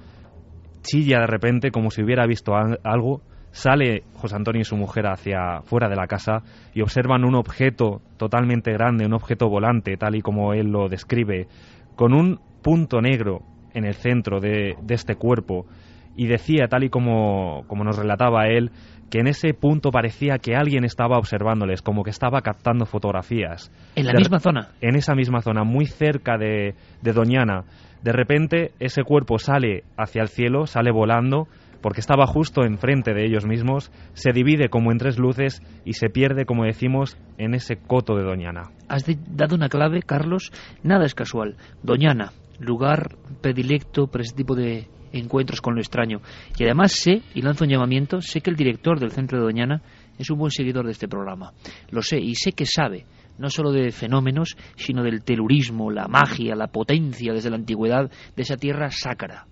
chilla 0.83 1.21
de 1.21 1.29
repente 1.29 1.71
como 1.71 1.93
si 1.93 2.03
hubiera 2.03 2.27
visto 2.27 2.53
algo, 2.57 3.23
sale 3.53 4.03
José 4.15 4.35
Antonio 4.35 4.63
y 4.63 4.65
su 4.65 4.77
mujer 4.77 5.07
hacia 5.07 5.61
fuera 5.63 5.89
de 5.89 5.97
la 5.97 6.07
casa 6.07 6.43
y 6.75 6.83
observan 6.83 7.25
un 7.25 7.35
objeto 7.35 8.01
totalmente 8.17 8.73
grande, 8.73 9.07
un 9.07 9.15
objeto 9.15 9.49
volante, 9.49 9.97
tal 9.97 10.17
y 10.17 10.23
como 10.23 10.55
él 10.55 10.69
lo 10.69 10.89
describe, 10.89 11.47
con 11.95 12.15
un 12.15 12.41
punto 12.63 13.01
negro 13.01 13.43
en 13.75 13.85
el 13.85 13.95
centro 13.95 14.41
de, 14.41 14.77
de 14.83 14.95
este 14.95 15.15
cuerpo. 15.15 15.67
Y 16.15 16.27
decía, 16.27 16.67
tal 16.69 16.85
y 16.85 16.91
como, 16.91 17.65
como 17.69 17.85
nos 17.85 17.97
relataba 17.97 18.47
él, 18.47 18.71
que 19.11 19.21
en 19.21 19.27
ese 19.27 19.53
punto 19.53 19.91
parecía 19.91 20.39
que 20.39 20.57
alguien 20.57 20.85
estaba 20.85 21.19
observándoles, 21.19 21.83
como 21.83 22.03
que 22.03 22.11
estaba 22.11 22.41
captando 22.41 22.87
fotografías. 22.87 23.71
¿En 23.95 24.07
la 24.07 24.13
de, 24.13 24.19
misma 24.19 24.41
zona? 24.41 24.69
En 24.81 24.97
esa 24.97 25.15
misma 25.15 25.43
zona, 25.43 25.65
muy 25.65 25.85
cerca 25.85 26.39
de, 26.39 26.75
de 27.03 27.13
Doñana. 27.13 27.65
De 28.03 28.13
repente 28.13 28.73
ese 28.81 29.05
cuerpo 29.05 29.39
sale 29.39 29.85
hacia 29.97 30.23
el 30.23 30.29
cielo, 30.29 30.67
sale 30.67 30.91
volando, 30.91 31.47
porque 31.83 32.01
estaba 32.01 32.27
justo 32.27 32.65
enfrente 32.65 33.13
de 33.13 33.27
ellos 33.27 33.45
mismos, 33.45 33.91
se 34.15 34.33
divide 34.33 34.69
como 34.69 34.93
en 34.93 34.99
tres 34.99 35.19
luces 35.19 35.61
y 35.85 35.95
se 35.95 36.09
pierde, 36.09 36.47
como 36.47 36.65
decimos, 36.65 37.19
en 37.39 37.55
ese 37.55 37.77
coto 37.77 38.17
de 38.17 38.25
Doñana. 38.25 38.71
Has 38.89 39.05
dado 39.29 39.57
una 39.57 39.69
clave, 39.69 40.03
Carlos, 40.03 40.53
nada 40.83 41.05
es 41.05 41.15
casual. 41.15 41.57
Doñana, 41.83 42.33
lugar 42.59 43.17
predilecto 43.41 44.07
para 44.07 44.23
ese 44.23 44.35
tipo 44.35 44.55
de 44.55 44.89
encuentros 45.13 45.61
con 45.61 45.75
lo 45.75 45.81
extraño. 45.81 46.21
Y 46.59 46.65
además 46.65 46.93
sé, 46.93 47.23
y 47.35 47.43
lanzo 47.43 47.65
un 47.65 47.71
llamamiento, 47.71 48.21
sé 48.21 48.41
que 48.41 48.51
el 48.51 48.57
director 48.57 48.99
del 48.99 49.11
Centro 49.11 49.39
de 49.39 49.45
Doñana 49.45 49.83
es 50.19 50.31
un 50.31 50.39
buen 50.39 50.51
seguidor 50.51 50.87
de 50.87 50.93
este 50.93 51.09
programa. 51.09 51.53
Lo 51.91 52.03
sé, 52.03 52.19
y 52.19 52.35
sé 52.35 52.53
que 52.53 52.65
sabe 52.67 53.05
no 53.39 53.49
solo 53.49 53.73
de 53.73 53.91
fenómenos, 53.91 54.57
sino 54.77 55.03
del 55.03 55.25
telurismo, 55.25 55.91
la 55.91 56.07
magia, 56.07 56.55
la 56.55 56.69
potencia 56.69 57.33
desde 57.33 57.51
la 57.51 57.57
antigüedad 57.57 58.11
de 58.37 58.43
esa 58.43 58.57
tierra 58.57 58.91
sácara. 58.91 59.47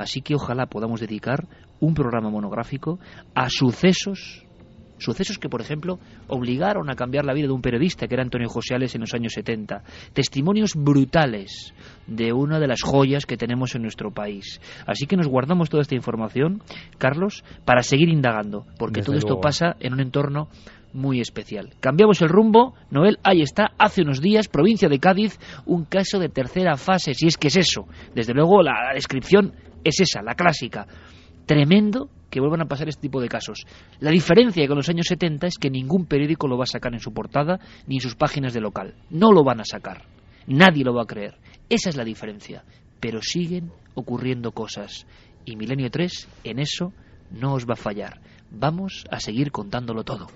Así 0.00 0.20
que 0.22 0.34
ojalá 0.34 0.66
podamos 0.66 1.00
dedicar 1.00 1.46
un 1.80 1.94
programa 1.94 2.30
monográfico 2.30 2.98
a 3.34 3.48
sucesos 3.48 4.44
sucesos 5.00 5.38
que, 5.38 5.48
por 5.48 5.60
ejemplo, 5.60 5.98
obligaron 6.28 6.90
a 6.90 6.94
cambiar 6.94 7.24
la 7.24 7.32
vida 7.32 7.46
de 7.46 7.52
un 7.52 7.62
periodista, 7.62 8.06
que 8.06 8.14
era 8.14 8.22
Antonio 8.22 8.48
José 8.48 8.74
en 8.74 9.00
los 9.00 9.14
años 9.14 9.32
70. 9.32 9.82
Testimonios 10.12 10.74
brutales 10.76 11.74
de 12.06 12.32
una 12.32 12.60
de 12.60 12.68
las 12.68 12.82
joyas 12.82 13.26
que 13.26 13.36
tenemos 13.36 13.74
en 13.74 13.82
nuestro 13.82 14.10
país. 14.10 14.60
Así 14.86 15.06
que 15.06 15.16
nos 15.16 15.26
guardamos 15.26 15.70
toda 15.70 15.82
esta 15.82 15.94
información, 15.94 16.62
Carlos, 16.98 17.44
para 17.64 17.82
seguir 17.82 18.08
indagando, 18.08 18.66
porque 18.78 19.00
Desde 19.00 19.06
todo 19.06 19.16
esto 19.16 19.40
pasa 19.40 19.76
en 19.80 19.94
un 19.94 20.00
entorno 20.00 20.48
muy 20.92 21.20
especial. 21.20 21.70
Cambiamos 21.80 22.20
el 22.20 22.28
rumbo, 22.28 22.74
Noel, 22.90 23.18
ahí 23.22 23.42
está, 23.42 23.68
hace 23.78 24.02
unos 24.02 24.20
días, 24.20 24.48
provincia 24.48 24.88
de 24.88 24.98
Cádiz, 24.98 25.38
un 25.64 25.84
caso 25.84 26.18
de 26.18 26.28
tercera 26.28 26.76
fase, 26.76 27.14
si 27.14 27.26
es 27.26 27.36
que 27.36 27.48
es 27.48 27.56
eso. 27.56 27.86
Desde 28.14 28.34
luego 28.34 28.62
la, 28.62 28.72
la 28.88 28.94
descripción 28.94 29.52
es 29.84 30.00
esa, 30.00 30.22
la 30.22 30.34
clásica. 30.34 30.86
Tremendo 31.46 32.08
que 32.30 32.40
vuelvan 32.40 32.62
a 32.62 32.68
pasar 32.68 32.88
este 32.88 33.02
tipo 33.02 33.20
de 33.20 33.28
casos. 33.28 33.64
La 33.98 34.10
diferencia 34.10 34.66
con 34.68 34.76
los 34.76 34.88
años 34.88 35.06
70 35.08 35.48
es 35.48 35.58
que 35.58 35.70
ningún 35.70 36.06
periódico 36.06 36.46
lo 36.46 36.56
va 36.56 36.64
a 36.64 36.66
sacar 36.66 36.94
en 36.94 37.00
su 37.00 37.12
portada 37.12 37.58
ni 37.86 37.96
en 37.96 38.00
sus 38.00 38.14
páginas 38.14 38.54
de 38.54 38.60
local. 38.60 38.94
No 39.10 39.32
lo 39.32 39.42
van 39.42 39.60
a 39.60 39.64
sacar. 39.64 40.04
Nadie 40.46 40.84
lo 40.84 40.94
va 40.94 41.02
a 41.02 41.06
creer. 41.06 41.36
Esa 41.68 41.90
es 41.90 41.96
la 41.96 42.04
diferencia. 42.04 42.64
Pero 43.00 43.20
siguen 43.22 43.72
ocurriendo 43.94 44.52
cosas. 44.52 45.06
Y 45.44 45.56
Milenio 45.56 45.90
3 45.90 46.28
en 46.44 46.58
eso 46.60 46.92
no 47.30 47.54
os 47.54 47.66
va 47.66 47.74
a 47.74 47.76
fallar. 47.76 48.20
Vamos 48.50 49.04
a 49.10 49.20
seguir 49.20 49.50
contándolo 49.50 50.04
todo. 50.04 50.28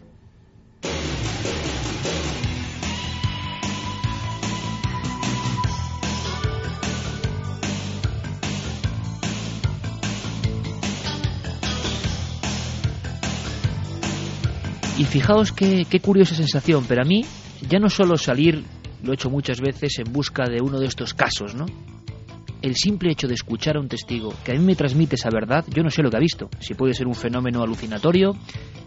Fijaos 15.15 15.53
qué, 15.53 15.86
qué 15.89 16.01
curiosa 16.01 16.35
sensación, 16.35 16.86
pero 16.89 17.03
a 17.03 17.05
mí 17.05 17.24
ya 17.69 17.78
no 17.78 17.89
solo 17.89 18.16
salir, 18.16 18.65
lo 19.05 19.12
he 19.12 19.15
hecho 19.15 19.31
muchas 19.31 19.61
veces, 19.61 20.01
en 20.01 20.12
busca 20.12 20.49
de 20.49 20.61
uno 20.61 20.81
de 20.81 20.89
estos 20.89 21.15
casos, 21.15 21.55
¿no? 21.55 21.66
El 22.65 22.77
simple 22.77 23.12
hecho 23.12 23.28
de 23.28 23.35
escuchar 23.35 23.77
a 23.77 23.81
un 23.81 23.89
testigo 23.89 24.32
que 24.43 24.53
a 24.53 24.55
mí 24.55 24.65
me 24.65 24.74
transmite 24.74 25.16
esa 25.16 25.28
verdad, 25.28 25.66
yo 25.69 25.82
no 25.82 25.91
sé 25.91 26.03
lo 26.03 26.09
que 26.09 26.16
ha 26.16 26.19
visto. 26.19 26.49
Si 26.61 26.73
puede 26.73 26.95
ser 26.95 27.07
un 27.07 27.15
fenómeno 27.15 27.62
alucinatorio, 27.62 28.35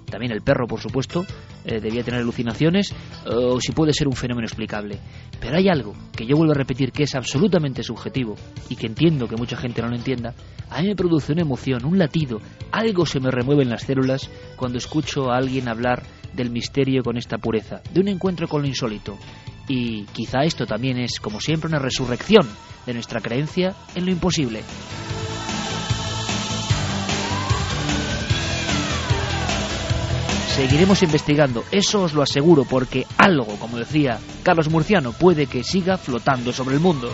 también 0.10 0.32
el 0.32 0.42
perro, 0.42 0.66
por 0.66 0.80
supuesto, 0.80 1.24
eh, 1.64 1.80
debía 1.80 2.04
tener 2.04 2.22
alucinaciones, 2.22 2.92
o 3.28 3.62
si 3.62 3.74
puede 3.74 3.94
ser 3.94 4.08
un 4.08 4.16
fenómeno 4.16 4.48
explicable. 4.48 4.98
Pero 5.40 5.58
hay 5.58 5.70
algo 5.70 5.94
que 6.12 6.26
yo 6.26 6.36
vuelvo 6.36 6.54
a 6.54 6.58
repetir 6.58 6.92
que 6.92 7.04
es 7.04 7.14
absolutamente 7.14 7.84
subjetivo 7.84 8.34
y 8.68 8.78
que 8.78 8.88
entiendo 8.88 9.28
que 9.28 9.36
mucha 9.36 9.58
gente 9.58 9.84
no 9.84 9.90
lo 9.90 9.96
entienda. 9.96 10.34
A 10.72 10.82
mí 10.82 10.88
me 10.88 10.96
produce 10.96 11.34
una 11.34 11.44
emoción, 11.44 11.86
un 11.86 12.00
latido, 12.00 12.42
algo 12.72 13.06
se 13.06 13.20
me 13.20 13.30
remueve 13.30 13.62
en 13.62 13.70
las 13.70 13.84
células 13.84 14.28
cuando 14.56 14.80
escucho 14.80 15.30
a 15.30 15.38
alguien 15.38 15.70
hablar 15.70 16.02
del 16.34 16.50
misterio 16.50 17.04
con 17.04 17.16
esta 17.16 17.38
pureza, 17.38 17.84
de 17.94 18.02
un 18.02 18.08
encuentro 18.08 18.48
con 18.48 18.64
lo 18.64 18.68
insólito. 18.68 19.20
Y 19.68 20.04
quizá 20.06 20.44
esto 20.44 20.66
también 20.66 20.98
es, 20.98 21.20
como 21.20 21.40
siempre, 21.40 21.68
una 21.70 21.80
resurrección 21.80 22.48
de 22.86 22.94
nuestra 22.94 23.20
creencia 23.20 23.76
en 23.96 24.06
lo 24.06 24.12
imposible. 24.12 24.64
Seguiremos 30.58 31.04
investigando, 31.04 31.64
eso 31.72 32.02
os 32.02 32.14
lo 32.14 32.24
aseguro, 32.24 32.64
porque 32.64 33.06
algo, 33.18 33.46
como 33.60 33.78
decía 33.78 34.18
Carlos 34.42 34.70
Murciano, 34.70 35.12
puede 35.12 35.46
que 35.46 35.64
siga 35.64 35.98
flotando 35.98 36.52
sobre 36.52 36.74
el 36.74 36.82
mundo. 36.82 37.14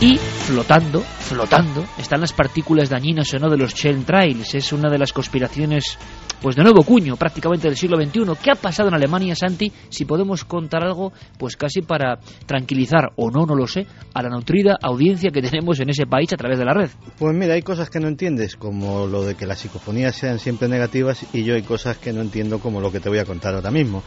Y 0.00 0.16
flotando, 0.16 1.00
flotando, 1.00 1.84
están 1.98 2.20
las 2.20 2.32
partículas 2.32 2.88
dañinas 2.88 3.34
o 3.34 3.38
no 3.40 3.50
de 3.50 3.56
los 3.56 3.74
chemtrails. 3.74 4.54
Es 4.54 4.72
una 4.72 4.88
de 4.88 4.96
las 4.96 5.12
conspiraciones, 5.12 5.98
pues 6.40 6.54
de 6.54 6.62
nuevo 6.62 6.84
cuño, 6.84 7.16
prácticamente 7.16 7.66
del 7.66 7.76
siglo 7.76 7.96
XXI. 7.96 8.20
¿Qué 8.40 8.52
ha 8.52 8.54
pasado 8.54 8.90
en 8.90 8.94
Alemania, 8.94 9.34
Santi? 9.34 9.72
Si 9.88 10.04
podemos 10.04 10.44
contar 10.44 10.84
algo, 10.84 11.12
pues 11.36 11.56
casi 11.56 11.82
para 11.82 12.20
tranquilizar, 12.46 13.10
o 13.16 13.28
no, 13.28 13.44
no 13.44 13.56
lo 13.56 13.66
sé, 13.66 13.88
a 14.14 14.22
la 14.22 14.28
nutrida 14.28 14.78
audiencia 14.80 15.32
que 15.32 15.42
tenemos 15.50 15.80
en 15.80 15.90
ese 15.90 16.06
país 16.06 16.32
a 16.32 16.36
través 16.36 16.60
de 16.60 16.64
la 16.64 16.74
red. 16.74 16.90
Pues 17.18 17.34
mira, 17.34 17.54
hay 17.54 17.62
cosas 17.62 17.90
que 17.90 17.98
no 17.98 18.06
entiendes, 18.06 18.54
como 18.54 19.08
lo 19.08 19.24
de 19.24 19.34
que 19.34 19.46
las 19.46 19.58
psicofonías 19.58 20.14
sean 20.14 20.38
siempre 20.38 20.68
negativas, 20.68 21.26
y 21.32 21.42
yo 21.42 21.56
hay 21.56 21.62
cosas 21.62 21.98
que 21.98 22.12
no 22.12 22.20
entiendo, 22.20 22.60
como 22.60 22.80
lo 22.80 22.92
que 22.92 23.00
te 23.00 23.08
voy 23.08 23.18
a 23.18 23.24
contar 23.24 23.56
ahora 23.56 23.72
mismo. 23.72 24.04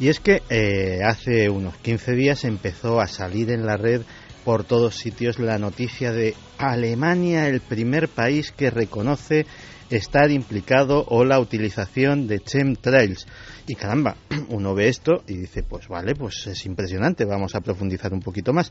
Y 0.00 0.08
es 0.08 0.18
que 0.18 0.42
eh, 0.48 1.00
hace 1.04 1.50
unos 1.50 1.76
15 1.76 2.12
días 2.12 2.44
empezó 2.44 3.00
a 3.00 3.06
salir 3.06 3.50
en 3.50 3.66
la 3.66 3.76
red 3.76 4.00
por 4.46 4.62
todos 4.62 4.94
sitios 4.94 5.40
la 5.40 5.58
noticia 5.58 6.12
de 6.12 6.36
Alemania, 6.56 7.48
el 7.48 7.60
primer 7.60 8.06
país 8.06 8.52
que 8.52 8.70
reconoce 8.70 9.44
estar 9.90 10.30
implicado 10.30 11.04
o 11.08 11.24
la 11.24 11.40
utilización 11.40 12.28
de 12.28 12.38
chemtrails. 12.38 13.26
Y 13.66 13.74
caramba, 13.74 14.14
uno 14.50 14.72
ve 14.72 14.86
esto 14.86 15.24
y 15.26 15.36
dice, 15.36 15.64
pues 15.64 15.88
vale, 15.88 16.14
pues 16.14 16.46
es 16.46 16.64
impresionante, 16.64 17.24
vamos 17.24 17.56
a 17.56 17.60
profundizar 17.60 18.12
un 18.14 18.20
poquito 18.20 18.52
más. 18.52 18.70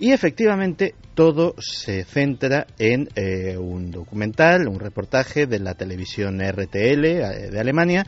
Y 0.00 0.10
efectivamente 0.10 0.96
todo 1.14 1.54
se 1.58 2.02
centra 2.02 2.66
en 2.80 3.08
eh, 3.14 3.56
un 3.56 3.92
documental, 3.92 4.66
un 4.66 4.80
reportaje 4.80 5.46
de 5.46 5.60
la 5.60 5.74
televisión 5.74 6.40
RTL 6.40 7.04
eh, 7.04 7.50
de 7.52 7.60
Alemania, 7.60 8.04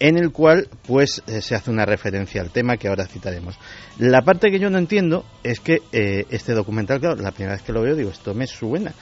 en 0.00 0.16
el 0.16 0.30
cual 0.30 0.68
pues 0.86 1.22
eh, 1.26 1.40
se 1.40 1.54
hace 1.54 1.70
una 1.70 1.84
referencia 1.84 2.40
al 2.40 2.50
tema 2.50 2.76
que 2.76 2.88
ahora 2.88 3.06
citaremos. 3.06 3.56
La 3.98 4.22
parte 4.22 4.50
que 4.50 4.58
yo 4.60 4.70
no 4.70 4.78
entiendo 4.78 5.24
es 5.42 5.60
que 5.60 5.82
eh, 5.92 6.24
este 6.30 6.52
documental, 6.54 7.00
claro, 7.00 7.16
la 7.20 7.32
primera 7.32 7.54
vez 7.54 7.62
que 7.62 7.72
lo 7.72 7.82
veo 7.82 7.96
digo, 7.96 8.10
esto 8.10 8.34
me 8.34 8.46
suena. 8.46 8.92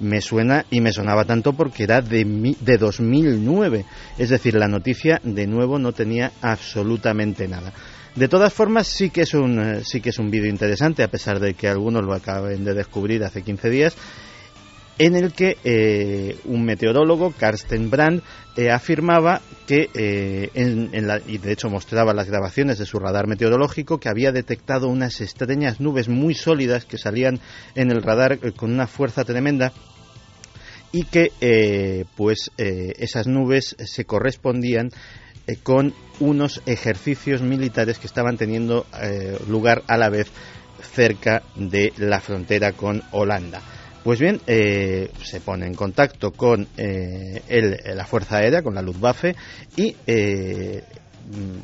Me 0.00 0.20
suena 0.20 0.64
y 0.70 0.80
me 0.80 0.92
sonaba 0.92 1.24
tanto 1.24 1.54
porque 1.54 1.82
era 1.82 2.00
de, 2.00 2.24
mi- 2.24 2.56
de 2.60 2.78
2009. 2.78 3.84
Es 4.16 4.28
decir, 4.30 4.54
la 4.54 4.68
noticia 4.68 5.20
de 5.24 5.46
nuevo 5.48 5.78
no 5.78 5.92
tenía 5.92 6.30
absolutamente 6.40 7.48
nada. 7.48 7.72
De 8.14 8.28
todas 8.28 8.52
formas, 8.52 8.86
sí 8.86 9.10
que 9.10 9.22
es 9.22 9.34
un, 9.34 9.58
eh, 9.60 9.80
sí 9.84 10.00
que 10.00 10.10
es 10.10 10.18
un 10.20 10.30
vídeo 10.30 10.48
interesante, 10.48 11.02
a 11.02 11.08
pesar 11.08 11.40
de 11.40 11.54
que 11.54 11.68
algunos 11.68 12.04
lo 12.04 12.14
acaben 12.14 12.64
de 12.64 12.74
descubrir 12.74 13.24
hace 13.24 13.42
15 13.42 13.70
días 13.70 13.96
en 14.98 15.14
el 15.16 15.32
que 15.32 15.56
eh, 15.64 16.36
un 16.44 16.64
meteorólogo, 16.64 17.32
Karsten 17.38 17.88
Brand, 17.90 18.22
eh, 18.56 18.70
afirmaba 18.70 19.40
que, 19.66 19.88
eh, 19.94 20.50
en, 20.54 21.06
la- 21.06 21.20
y 21.26 21.38
de 21.38 21.52
hecho 21.52 21.68
mostraba 21.70 22.12
las 22.14 22.28
grabaciones 22.28 22.78
de 22.78 22.86
su 22.86 22.98
radar 22.98 23.26
meteorológico, 23.28 23.98
que 23.98 24.08
había 24.08 24.32
detectado 24.32 24.88
unas 24.88 25.20
extrañas 25.20 25.80
nubes 25.80 26.08
muy 26.08 26.34
sólidas 26.34 26.84
que 26.84 26.98
salían 26.98 27.38
en 27.76 27.90
el 27.92 28.02
radar 28.02 28.38
con 28.54 28.72
una 28.72 28.86
fuerza 28.88 29.24
tremenda 29.24 29.72
y 30.90 31.04
que 31.04 32.06
pues 32.16 32.50
esas 32.56 33.26
nubes 33.26 33.76
se 33.78 34.04
correspondían 34.06 34.90
con 35.62 35.92
unos 36.18 36.62
ejercicios 36.66 37.42
militares 37.42 37.98
que 37.98 38.06
estaban 38.06 38.38
teniendo 38.38 38.86
lugar 39.48 39.82
a 39.86 39.98
la 39.98 40.08
vez 40.08 40.28
cerca 40.94 41.42
de 41.56 41.92
la 41.98 42.20
frontera 42.20 42.72
con 42.72 43.02
Holanda. 43.12 43.60
Pues 44.08 44.20
bien, 44.20 44.40
eh, 44.46 45.10
se 45.22 45.38
pone 45.38 45.66
en 45.66 45.74
contacto 45.74 46.30
con 46.30 46.66
eh, 46.78 47.42
el- 47.46 47.76
la 47.94 48.06
Fuerza 48.06 48.38
Aérea, 48.38 48.62
con 48.62 48.74
la 48.74 48.80
Luftwaffe, 48.80 49.36
y 49.76 49.94
eh, 50.06 50.82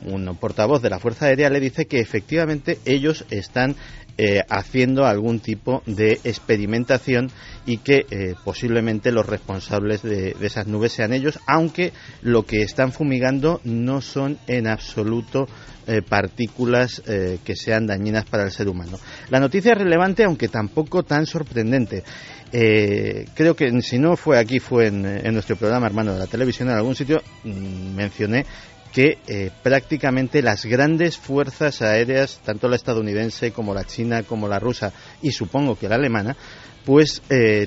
un 0.04 0.36
portavoz 0.38 0.82
de 0.82 0.90
la 0.90 0.98
Fuerza 0.98 1.24
Aérea 1.24 1.48
le 1.48 1.58
dice 1.58 1.86
que 1.86 2.00
efectivamente 2.00 2.80
ellos 2.84 3.24
están 3.30 3.76
eh, 4.18 4.42
haciendo 4.50 5.06
algún 5.06 5.40
tipo 5.40 5.82
de 5.86 6.20
experimentación 6.22 7.30
y 7.64 7.78
que 7.78 8.04
eh, 8.10 8.34
posiblemente 8.44 9.10
los 9.10 9.24
responsables 9.24 10.02
de, 10.02 10.34
de 10.34 10.46
esas 10.46 10.66
nubes 10.66 10.92
sean 10.92 11.14
ellos, 11.14 11.38
aunque 11.46 11.94
lo 12.20 12.42
que 12.42 12.60
están 12.60 12.92
fumigando 12.92 13.62
no 13.64 14.02
son 14.02 14.36
en 14.48 14.66
absoluto 14.66 15.48
eh, 15.86 16.00
partículas 16.00 17.02
eh, 17.06 17.40
que 17.44 17.54
sean 17.54 17.86
dañinas 17.86 18.24
para 18.24 18.44
el 18.44 18.50
ser 18.50 18.68
humano. 18.68 18.98
La 19.28 19.38
noticia 19.38 19.72
es 19.72 19.78
relevante, 19.78 20.24
aunque 20.24 20.48
tampoco 20.48 21.02
tan 21.02 21.26
sorprendente. 21.26 22.02
Eh, 22.50 23.26
creo 23.34 23.54
que 23.54 23.82
si 23.82 23.98
no 23.98 24.16
fue 24.16 24.38
aquí, 24.38 24.60
fue 24.60 24.86
en, 24.86 25.34
nuestro 25.34 25.56
programa 25.56 25.86
hermano 25.86 26.14
de 26.14 26.20
la 26.20 26.26
televisión, 26.26 26.70
en 26.70 26.76
algún 26.76 26.94
sitio 26.94 27.20
mm, 27.42 27.94
mencioné 27.94 28.46
que 28.94 29.18
prácticamente 29.64 30.40
las 30.40 30.64
grandes 30.64 31.18
fuerzas 31.18 31.82
aéreas, 31.82 32.40
tanto 32.44 32.68
la 32.68 32.76
estadounidense 32.76 33.50
como 33.50 33.74
la 33.74 33.82
china, 33.82 34.22
como 34.22 34.46
la 34.46 34.60
rusa 34.60 34.92
y 35.20 35.32
supongo 35.32 35.76
que 35.76 35.88
la 35.88 35.96
alemana, 35.96 36.36
pues 36.84 37.20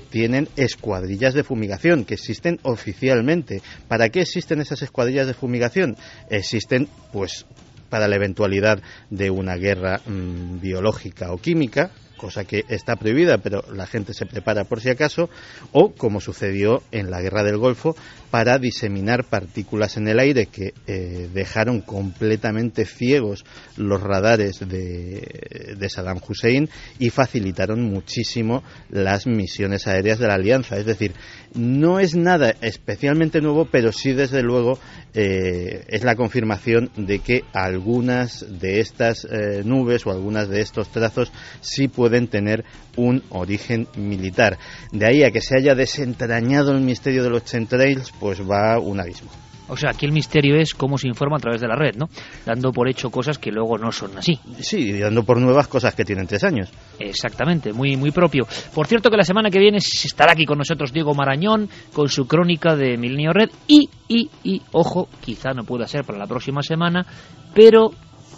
tienen 0.09 0.47
escuadrillas 0.55 1.33
de 1.33 1.43
fumigación 1.43 2.05
que 2.05 2.13
existen 2.13 2.61
oficialmente. 2.63 3.61
¿Para 3.89 4.07
qué 4.07 4.21
existen 4.21 4.61
esas 4.61 4.81
escuadrillas 4.83 5.27
de 5.27 5.33
fumigación? 5.33 5.97
Existen, 6.29 6.87
pues, 7.11 7.45
para 7.89 8.07
la 8.07 8.15
eventualidad 8.15 8.81
de 9.09 9.29
una 9.29 9.55
guerra 9.55 10.01
mm, 10.05 10.59
biológica 10.59 11.31
o 11.31 11.37
química, 11.37 11.91
cosa 12.17 12.43
que 12.45 12.65
está 12.67 12.95
prohibida, 12.95 13.37
pero 13.37 13.63
la 13.73 13.85
gente 13.85 14.13
se 14.13 14.25
prepara 14.25 14.65
por 14.65 14.81
si 14.81 14.89
acaso, 14.89 15.29
o 15.71 15.91
como 15.91 16.19
sucedió 16.19 16.83
en 16.91 17.09
la 17.11 17.21
guerra 17.21 17.43
del 17.43 17.57
Golfo, 17.57 17.95
para 18.29 18.57
diseminar 18.57 19.23
partículas 19.23 19.97
en 19.97 20.07
el 20.07 20.19
aire 20.19 20.47
que 20.47 20.73
eh, 20.85 21.29
dejaron 21.33 21.81
completamente 21.81 22.85
ciegos 22.85 23.45
los 23.77 24.01
radares 24.01 24.59
de, 24.59 25.75
de 25.77 25.89
Saddam 25.89 26.19
Hussein 26.27 26.69
y 26.99 27.09
facilitaron 27.09 27.81
muchísimo 27.83 28.63
las 28.89 29.27
misiones 29.27 29.87
aéreas 29.87 30.19
de 30.19 30.27
la 30.27 30.35
Alianza. 30.35 30.77
Es 30.77 30.85
decir, 30.85 31.13
no 31.53 31.99
es 31.99 32.15
nada 32.15 32.53
especialmente 32.61 33.41
nuevo, 33.41 33.65
pero 33.71 33.91
sí 33.91 34.13
desde 34.13 34.43
luego 34.43 34.79
eh, 35.13 35.85
es 35.87 36.03
la 36.03 36.15
confirmación 36.15 36.91
de 36.95 37.19
que 37.19 37.43
algunas 37.53 38.45
de 38.59 38.79
estas 38.79 39.25
eh, 39.25 39.63
nubes 39.63 40.05
o 40.05 40.11
algunas 40.11 40.49
de 40.49 40.61
estos 40.61 40.91
trazos 40.91 41.31
sí 41.61 41.87
pueden 41.87 42.27
tener 42.27 42.63
un 42.95 43.23
origen 43.29 43.87
militar. 43.95 44.57
De 44.91 45.05
ahí 45.05 45.23
a 45.23 45.31
que 45.31 45.41
se 45.41 45.57
haya 45.57 45.75
desentrañado 45.75 46.71
el 46.71 46.81
misterio 46.81 47.23
de 47.23 47.29
los 47.29 47.45
chemtrails, 47.45 48.11
pues 48.19 48.41
va 48.41 48.79
un 48.79 48.99
abismo. 48.99 49.29
O 49.69 49.75
sea, 49.75 49.91
aquí 49.91 50.05
el 50.05 50.11
misterio 50.11 50.55
es 50.55 50.73
cómo 50.73 50.97
se 50.97 51.07
informa 51.07 51.37
a 51.37 51.39
través 51.39 51.59
de 51.59 51.67
la 51.67 51.75
red, 51.75 51.95
¿no? 51.95 52.07
Dando 52.45 52.71
por 52.71 52.87
hecho 52.87 53.09
cosas 53.09 53.37
que 53.37 53.51
luego 53.51 53.77
no 53.77 53.91
son 53.91 54.17
así. 54.17 54.39
Sí, 54.59 54.77
y 54.77 54.99
dando 54.99 55.23
por 55.23 55.39
nuevas 55.39 55.67
cosas 55.67 55.93
que 55.93 56.05
tienen 56.05 56.25
tres 56.25 56.43
años. 56.43 56.69
Exactamente, 56.99 57.73
muy, 57.73 57.97
muy 57.97 58.11
propio. 58.11 58.47
Por 58.73 58.87
cierto 58.87 59.09
que 59.09 59.17
la 59.17 59.23
semana 59.23 59.49
que 59.49 59.59
viene 59.59 59.77
estará 59.77 60.31
aquí 60.31 60.45
con 60.45 60.57
nosotros 60.57 60.93
Diego 60.93 61.13
Marañón 61.13 61.69
con 61.91 62.07
su 62.07 62.27
crónica 62.27 62.75
de 62.75 62.97
Milenio 62.97 63.33
Red 63.33 63.49
y, 63.67 63.89
y, 64.07 64.29
y, 64.43 64.61
ojo, 64.71 65.09
quizá 65.21 65.51
no 65.51 65.63
pueda 65.63 65.85
ser 65.85 66.05
para 66.05 66.17
la 66.17 66.27
próxima 66.27 66.61
semana, 66.61 67.05
pero 67.53 67.91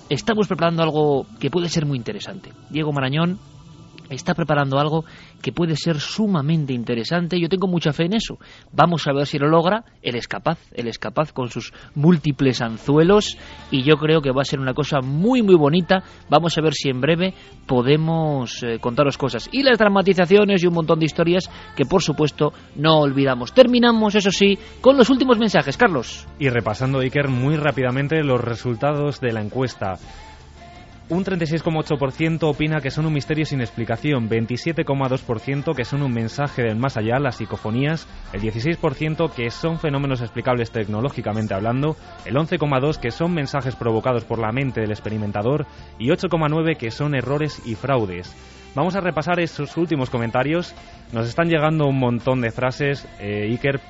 estamos 0.09 0.47
preparando 0.47 0.81
algo 0.81 1.27
que 1.39 1.51
puede 1.51 1.69
ser 1.69 1.85
muy 1.85 1.97
interesante. 1.97 2.51
Diego 2.71 2.91
Marañón 2.91 3.37
está 4.09 4.33
preparando 4.33 4.79
algo 4.79 5.05
que 5.41 5.51
puede 5.51 5.75
ser 5.75 5.99
sumamente 5.99 6.73
interesante. 6.73 7.39
Yo 7.39 7.49
tengo 7.49 7.67
mucha 7.67 7.93
fe 7.93 8.05
en 8.05 8.13
eso. 8.13 8.37
Vamos 8.71 9.07
a 9.07 9.13
ver 9.13 9.27
si 9.27 9.37
lo 9.37 9.47
logra. 9.47 9.83
Él 10.01 10.15
es 10.15 10.27
capaz, 10.27 10.59
él 10.73 10.87
es 10.87 10.99
capaz 10.99 11.31
con 11.31 11.49
sus 11.49 11.73
múltiples 11.95 12.61
anzuelos 12.61 13.37
y 13.71 13.83
yo 13.83 13.97
creo 13.97 14.21
que 14.21 14.31
va 14.31 14.41
a 14.41 14.45
ser 14.45 14.59
una 14.59 14.73
cosa 14.73 14.99
muy 15.01 15.41
muy 15.41 15.55
bonita. 15.55 16.03
Vamos 16.29 16.57
a 16.57 16.61
ver 16.61 16.73
si 16.73 16.89
en 16.89 17.01
breve 17.01 17.33
podemos 17.67 18.63
eh, 18.63 18.79
contaros 18.79 19.17
cosas 19.17 19.49
y 19.51 19.63
las 19.63 19.77
dramatizaciones 19.77 20.63
y 20.63 20.67
un 20.67 20.73
montón 20.73 20.99
de 20.99 21.05
historias 21.05 21.49
que 21.75 21.85
por 21.85 22.01
supuesto 22.01 22.53
no 22.75 22.99
olvidamos. 22.99 23.53
Terminamos, 23.53 24.15
eso 24.15 24.31
sí, 24.31 24.57
con 24.81 24.97
los 24.97 25.09
últimos 25.09 25.37
mensajes, 25.37 25.77
Carlos. 25.77 26.27
Y 26.39 26.49
repasando, 26.49 26.99
Iker, 26.99 27.27
muy 27.27 27.55
rápidamente 27.57 28.23
los 28.23 28.41
resultados 28.41 29.19
de 29.19 29.33
la 29.33 29.41
encuesta. 29.41 29.97
Un 31.09 31.25
36,8% 31.25 32.43
opina 32.43 32.81
que 32.81 32.91
son 32.91 33.07
un 33.07 33.13
misterio 33.13 33.43
sin 33.43 33.61
explicación, 33.61 34.29
27,2% 34.29 35.75
que 35.75 35.83
son 35.83 36.03
un 36.03 36.13
mensaje 36.13 36.61
del 36.61 36.77
más 36.77 36.97
allá, 36.97 37.17
las 37.17 37.37
psicofonías, 37.37 38.07
el 38.31 38.41
16% 38.41 39.31
que 39.31 39.49
son 39.49 39.79
fenómenos 39.79 40.21
explicables 40.21 40.69
tecnológicamente 40.69 41.55
hablando, 41.55 41.95
el 42.25 42.35
11,2% 42.35 42.99
que 42.99 43.09
son 43.09 43.33
mensajes 43.33 43.75
provocados 43.75 44.23
por 44.23 44.37
la 44.37 44.51
mente 44.51 44.81
del 44.81 44.91
experimentador 44.91 45.65
y 45.97 46.09
8,9% 46.09 46.77
que 46.77 46.91
son 46.91 47.15
errores 47.15 47.59
y 47.65 47.73
fraudes. 47.73 48.35
Vamos 48.75 48.95
a 48.95 49.01
repasar 49.01 49.39
esos 49.39 49.75
últimos 49.77 50.11
comentarios. 50.11 50.75
Nos 51.11 51.27
están 51.27 51.49
llegando 51.49 51.87
un 51.87 51.97
montón 51.97 52.39
de 52.41 52.51
frases. 52.51 53.07
Eh, 53.19 53.47
Iker, 53.49 53.81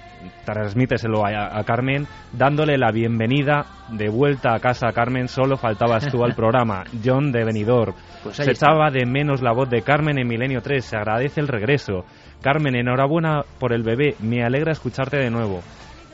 transmíteselo 0.46 1.26
a, 1.26 1.58
a, 1.58 1.64
Carmen, 1.64 2.08
dándole 2.34 2.78
la 2.78 2.92
bienvenida 2.92 3.66
de 3.90 4.10
vuelta 4.10 4.54
a 4.54 4.60
casa 4.60 4.88
a 4.90 4.94
Carmen. 4.94 5.28
Solo 5.28 5.58
faltabas 5.58 6.08
tú 6.10 6.24
al 6.24 6.36
programa. 6.36 6.84
John 7.04 7.32
de 7.32 7.44
Benidorm. 7.44 7.94
Pues 8.24 8.38
Se 8.38 8.52
echaba 8.52 8.92
de 8.92 9.06
menos 9.06 9.42
la 9.42 9.54
voz 9.54 9.70
de 9.70 9.82
Carmen 9.82 10.18
en 10.18 10.28
Milenio 10.28 10.62
3. 10.62 10.84
Se 10.84 10.98
agradece 10.98 11.42
el 11.42 11.48
regreso. 11.48 12.06
Carmen, 12.42 12.76
enhorabuena 12.76 13.42
por 13.60 13.74
el 13.74 13.84
bebé. 13.84 14.16
Me 14.20 14.44
alegra 14.44 14.72
escucharte 14.72 15.18
de 15.18 15.30
nuevo. 15.30 15.62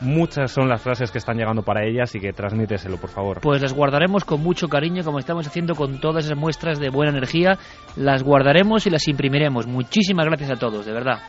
Muchas 0.01 0.51
son 0.51 0.67
las 0.67 0.81
frases 0.81 1.09
que 1.11 1.17
están 1.17 1.37
llegando 1.37 1.63
para 1.63 1.85
ella, 1.85 2.03
así 2.03 2.19
que 2.19 2.33
transmíteselo, 2.33 2.97
por 2.97 3.09
favor. 3.09 3.39
Pues 3.41 3.61
las 3.61 3.73
guardaremos 3.73 4.25
con 4.25 4.41
mucho 4.41 4.67
cariño, 4.67 5.03
como 5.03 5.19
estamos 5.19 5.47
haciendo 5.47 5.73
con 5.73 5.99
todas 5.99 6.25
esas 6.25 6.37
muestras 6.37 6.79
de 6.79 6.89
buena 6.89 7.11
energía. 7.11 7.57
Las 7.95 8.23
guardaremos 8.23 8.85
y 8.87 8.89
las 8.89 9.07
imprimiremos. 9.07 9.67
Muchísimas 9.67 10.25
gracias 10.25 10.51
a 10.51 10.55
todos, 10.55 10.85
de 10.85 10.91
verdad. 10.91 11.19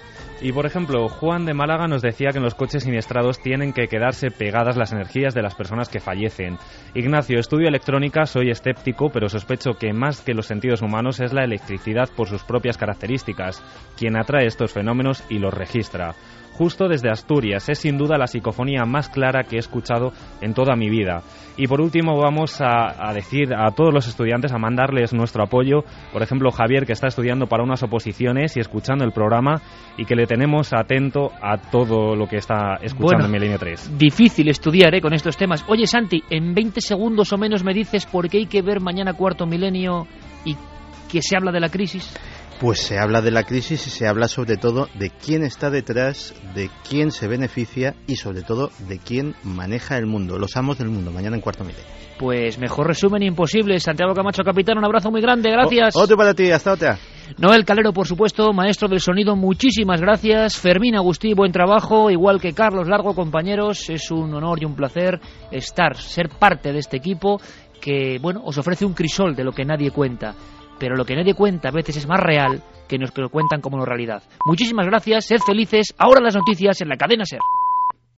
Y 0.42 0.52
por 0.52 0.66
ejemplo, 0.66 1.08
Juan 1.08 1.46
de 1.46 1.54
Málaga 1.54 1.86
nos 1.86 2.02
decía 2.02 2.30
que 2.30 2.38
en 2.38 2.44
los 2.44 2.54
coches 2.54 2.82
siniestrados 2.82 3.40
tienen 3.40 3.72
que 3.72 3.88
quedarse 3.88 4.30
pegadas 4.30 4.76
las 4.76 4.92
energías 4.92 5.34
de 5.34 5.42
las 5.42 5.54
personas 5.54 5.88
que 5.88 6.00
fallecen. 6.00 6.58
Ignacio, 6.94 7.38
estudio 7.38 7.68
electrónica, 7.68 8.26
soy 8.26 8.50
escéptico, 8.50 9.08
pero 9.10 9.30
sospecho 9.30 9.74
que 9.78 9.94
más 9.94 10.20
que 10.20 10.34
los 10.34 10.46
sentidos 10.46 10.82
humanos 10.82 11.20
es 11.20 11.32
la 11.32 11.44
electricidad 11.44 12.10
por 12.14 12.28
sus 12.28 12.44
propias 12.44 12.76
características, 12.76 13.62
quien 13.96 14.16
atrae 14.16 14.46
estos 14.46 14.72
fenómenos 14.72 15.24
y 15.30 15.38
los 15.38 15.54
registra 15.54 16.14
justo 16.56 16.88
desde 16.88 17.10
Asturias. 17.10 17.68
Es 17.68 17.78
sin 17.78 17.98
duda 17.98 18.18
la 18.18 18.26
psicofonía 18.26 18.84
más 18.84 19.08
clara 19.08 19.44
que 19.44 19.56
he 19.56 19.58
escuchado 19.58 20.12
en 20.40 20.54
toda 20.54 20.74
mi 20.74 20.88
vida. 20.88 21.22
Y 21.56 21.66
por 21.68 21.80
último 21.80 22.18
vamos 22.18 22.60
a, 22.60 23.08
a, 23.08 23.14
decir 23.14 23.54
a 23.54 23.70
todos 23.70 23.92
los 23.92 24.06
estudiantes, 24.08 24.52
a 24.52 24.58
mandarles 24.58 25.14
nuestro 25.14 25.42
apoyo. 25.42 25.84
Por 26.12 26.22
ejemplo, 26.22 26.50
Javier, 26.50 26.84
que 26.84 26.92
está 26.92 27.08
estudiando 27.08 27.46
para 27.46 27.62
unas 27.62 27.82
oposiciones 27.82 28.56
y 28.56 28.60
escuchando 28.60 29.04
el 29.04 29.12
programa 29.12 29.60
y 29.96 30.04
que 30.04 30.14
le 30.14 30.26
tenemos 30.26 30.72
atento 30.74 31.30
a 31.40 31.58
todo 31.58 32.14
lo 32.14 32.26
que 32.26 32.36
está 32.36 32.76
escuchando 32.82 33.24
bueno, 33.24 33.24
en 33.26 33.32
Milenio 33.32 33.58
3. 33.58 33.98
Difícil 33.98 34.48
estudiar 34.48 34.94
¿eh? 34.94 35.00
con 35.00 35.14
estos 35.14 35.36
temas. 35.36 35.64
Oye, 35.68 35.86
Santi, 35.86 36.22
en 36.30 36.54
20 36.54 36.80
segundos 36.80 37.32
o 37.32 37.38
menos 37.38 37.64
me 37.64 37.72
dices 37.72 38.06
por 38.06 38.28
qué 38.28 38.38
hay 38.38 38.46
que 38.46 38.62
ver 38.62 38.80
mañana 38.80 39.14
cuarto 39.14 39.46
milenio 39.46 40.06
y 40.44 40.56
que 41.10 41.22
se 41.22 41.36
habla 41.36 41.52
de 41.52 41.60
la 41.60 41.68
crisis. 41.68 42.14
Pues 42.60 42.80
se 42.80 42.98
habla 42.98 43.20
de 43.20 43.30
la 43.30 43.42
crisis 43.42 43.86
y 43.86 43.90
se 43.90 44.06
habla 44.08 44.28
sobre 44.28 44.56
todo 44.56 44.88
de 44.94 45.10
quién 45.10 45.42
está 45.44 45.68
detrás, 45.68 46.34
de 46.54 46.70
quién 46.88 47.10
se 47.10 47.28
beneficia 47.28 47.94
y 48.06 48.16
sobre 48.16 48.40
todo 48.42 48.70
de 48.88 48.98
quién 48.98 49.34
maneja 49.44 49.98
el 49.98 50.06
mundo, 50.06 50.38
los 50.38 50.56
amos 50.56 50.78
del 50.78 50.88
mundo, 50.88 51.10
mañana 51.10 51.36
en 51.36 51.42
cuarto 51.42 51.64
milenio. 51.64 51.84
Pues 52.18 52.58
mejor 52.58 52.86
resumen 52.86 53.22
imposible. 53.22 53.78
Santiago 53.78 54.14
Camacho, 54.14 54.42
capitán, 54.42 54.78
un 54.78 54.86
abrazo 54.86 55.10
muy 55.10 55.20
grande, 55.20 55.50
gracias. 55.50 55.94
O- 55.96 56.00
otro 56.00 56.16
para 56.16 56.32
ti, 56.32 56.50
hasta 56.50 56.72
otra. 56.72 56.98
Noel 57.36 57.66
Calero, 57.66 57.92
por 57.92 58.06
supuesto, 58.06 58.50
maestro 58.54 58.88
del 58.88 59.00
sonido, 59.00 59.36
muchísimas 59.36 60.00
gracias. 60.00 60.56
Fermín 60.56 60.94
Agustí, 60.96 61.34
buen 61.34 61.52
trabajo, 61.52 62.10
igual 62.10 62.40
que 62.40 62.54
Carlos 62.54 62.88
Largo, 62.88 63.14
compañeros. 63.14 63.90
Es 63.90 64.10
un 64.10 64.32
honor 64.32 64.62
y 64.62 64.64
un 64.64 64.74
placer 64.74 65.20
estar, 65.50 65.94
ser 65.98 66.30
parte 66.30 66.72
de 66.72 66.78
este 66.78 66.96
equipo 66.96 67.38
que, 67.82 68.16
bueno, 68.22 68.40
os 68.44 68.56
ofrece 68.56 68.86
un 68.86 68.94
crisol 68.94 69.36
de 69.36 69.44
lo 69.44 69.52
que 69.52 69.66
nadie 69.66 69.90
cuenta. 69.90 70.34
Pero 70.78 70.96
lo 70.96 71.04
que 71.04 71.16
nadie 71.16 71.34
cuenta 71.34 71.68
a 71.68 71.72
veces 71.72 71.96
es 71.96 72.06
más 72.06 72.20
real 72.20 72.62
que 72.88 72.98
los 72.98 73.10
que 73.10 73.22
lo 73.22 73.30
cuentan 73.30 73.60
como 73.60 73.84
realidad. 73.84 74.22
Muchísimas 74.46 74.86
gracias, 74.86 75.26
sed 75.26 75.38
felices. 75.44 75.94
Ahora 75.98 76.20
las 76.20 76.36
noticias 76.36 76.80
en 76.80 76.88
la 76.88 76.96
cadena 76.96 77.24
SER. 77.24 77.40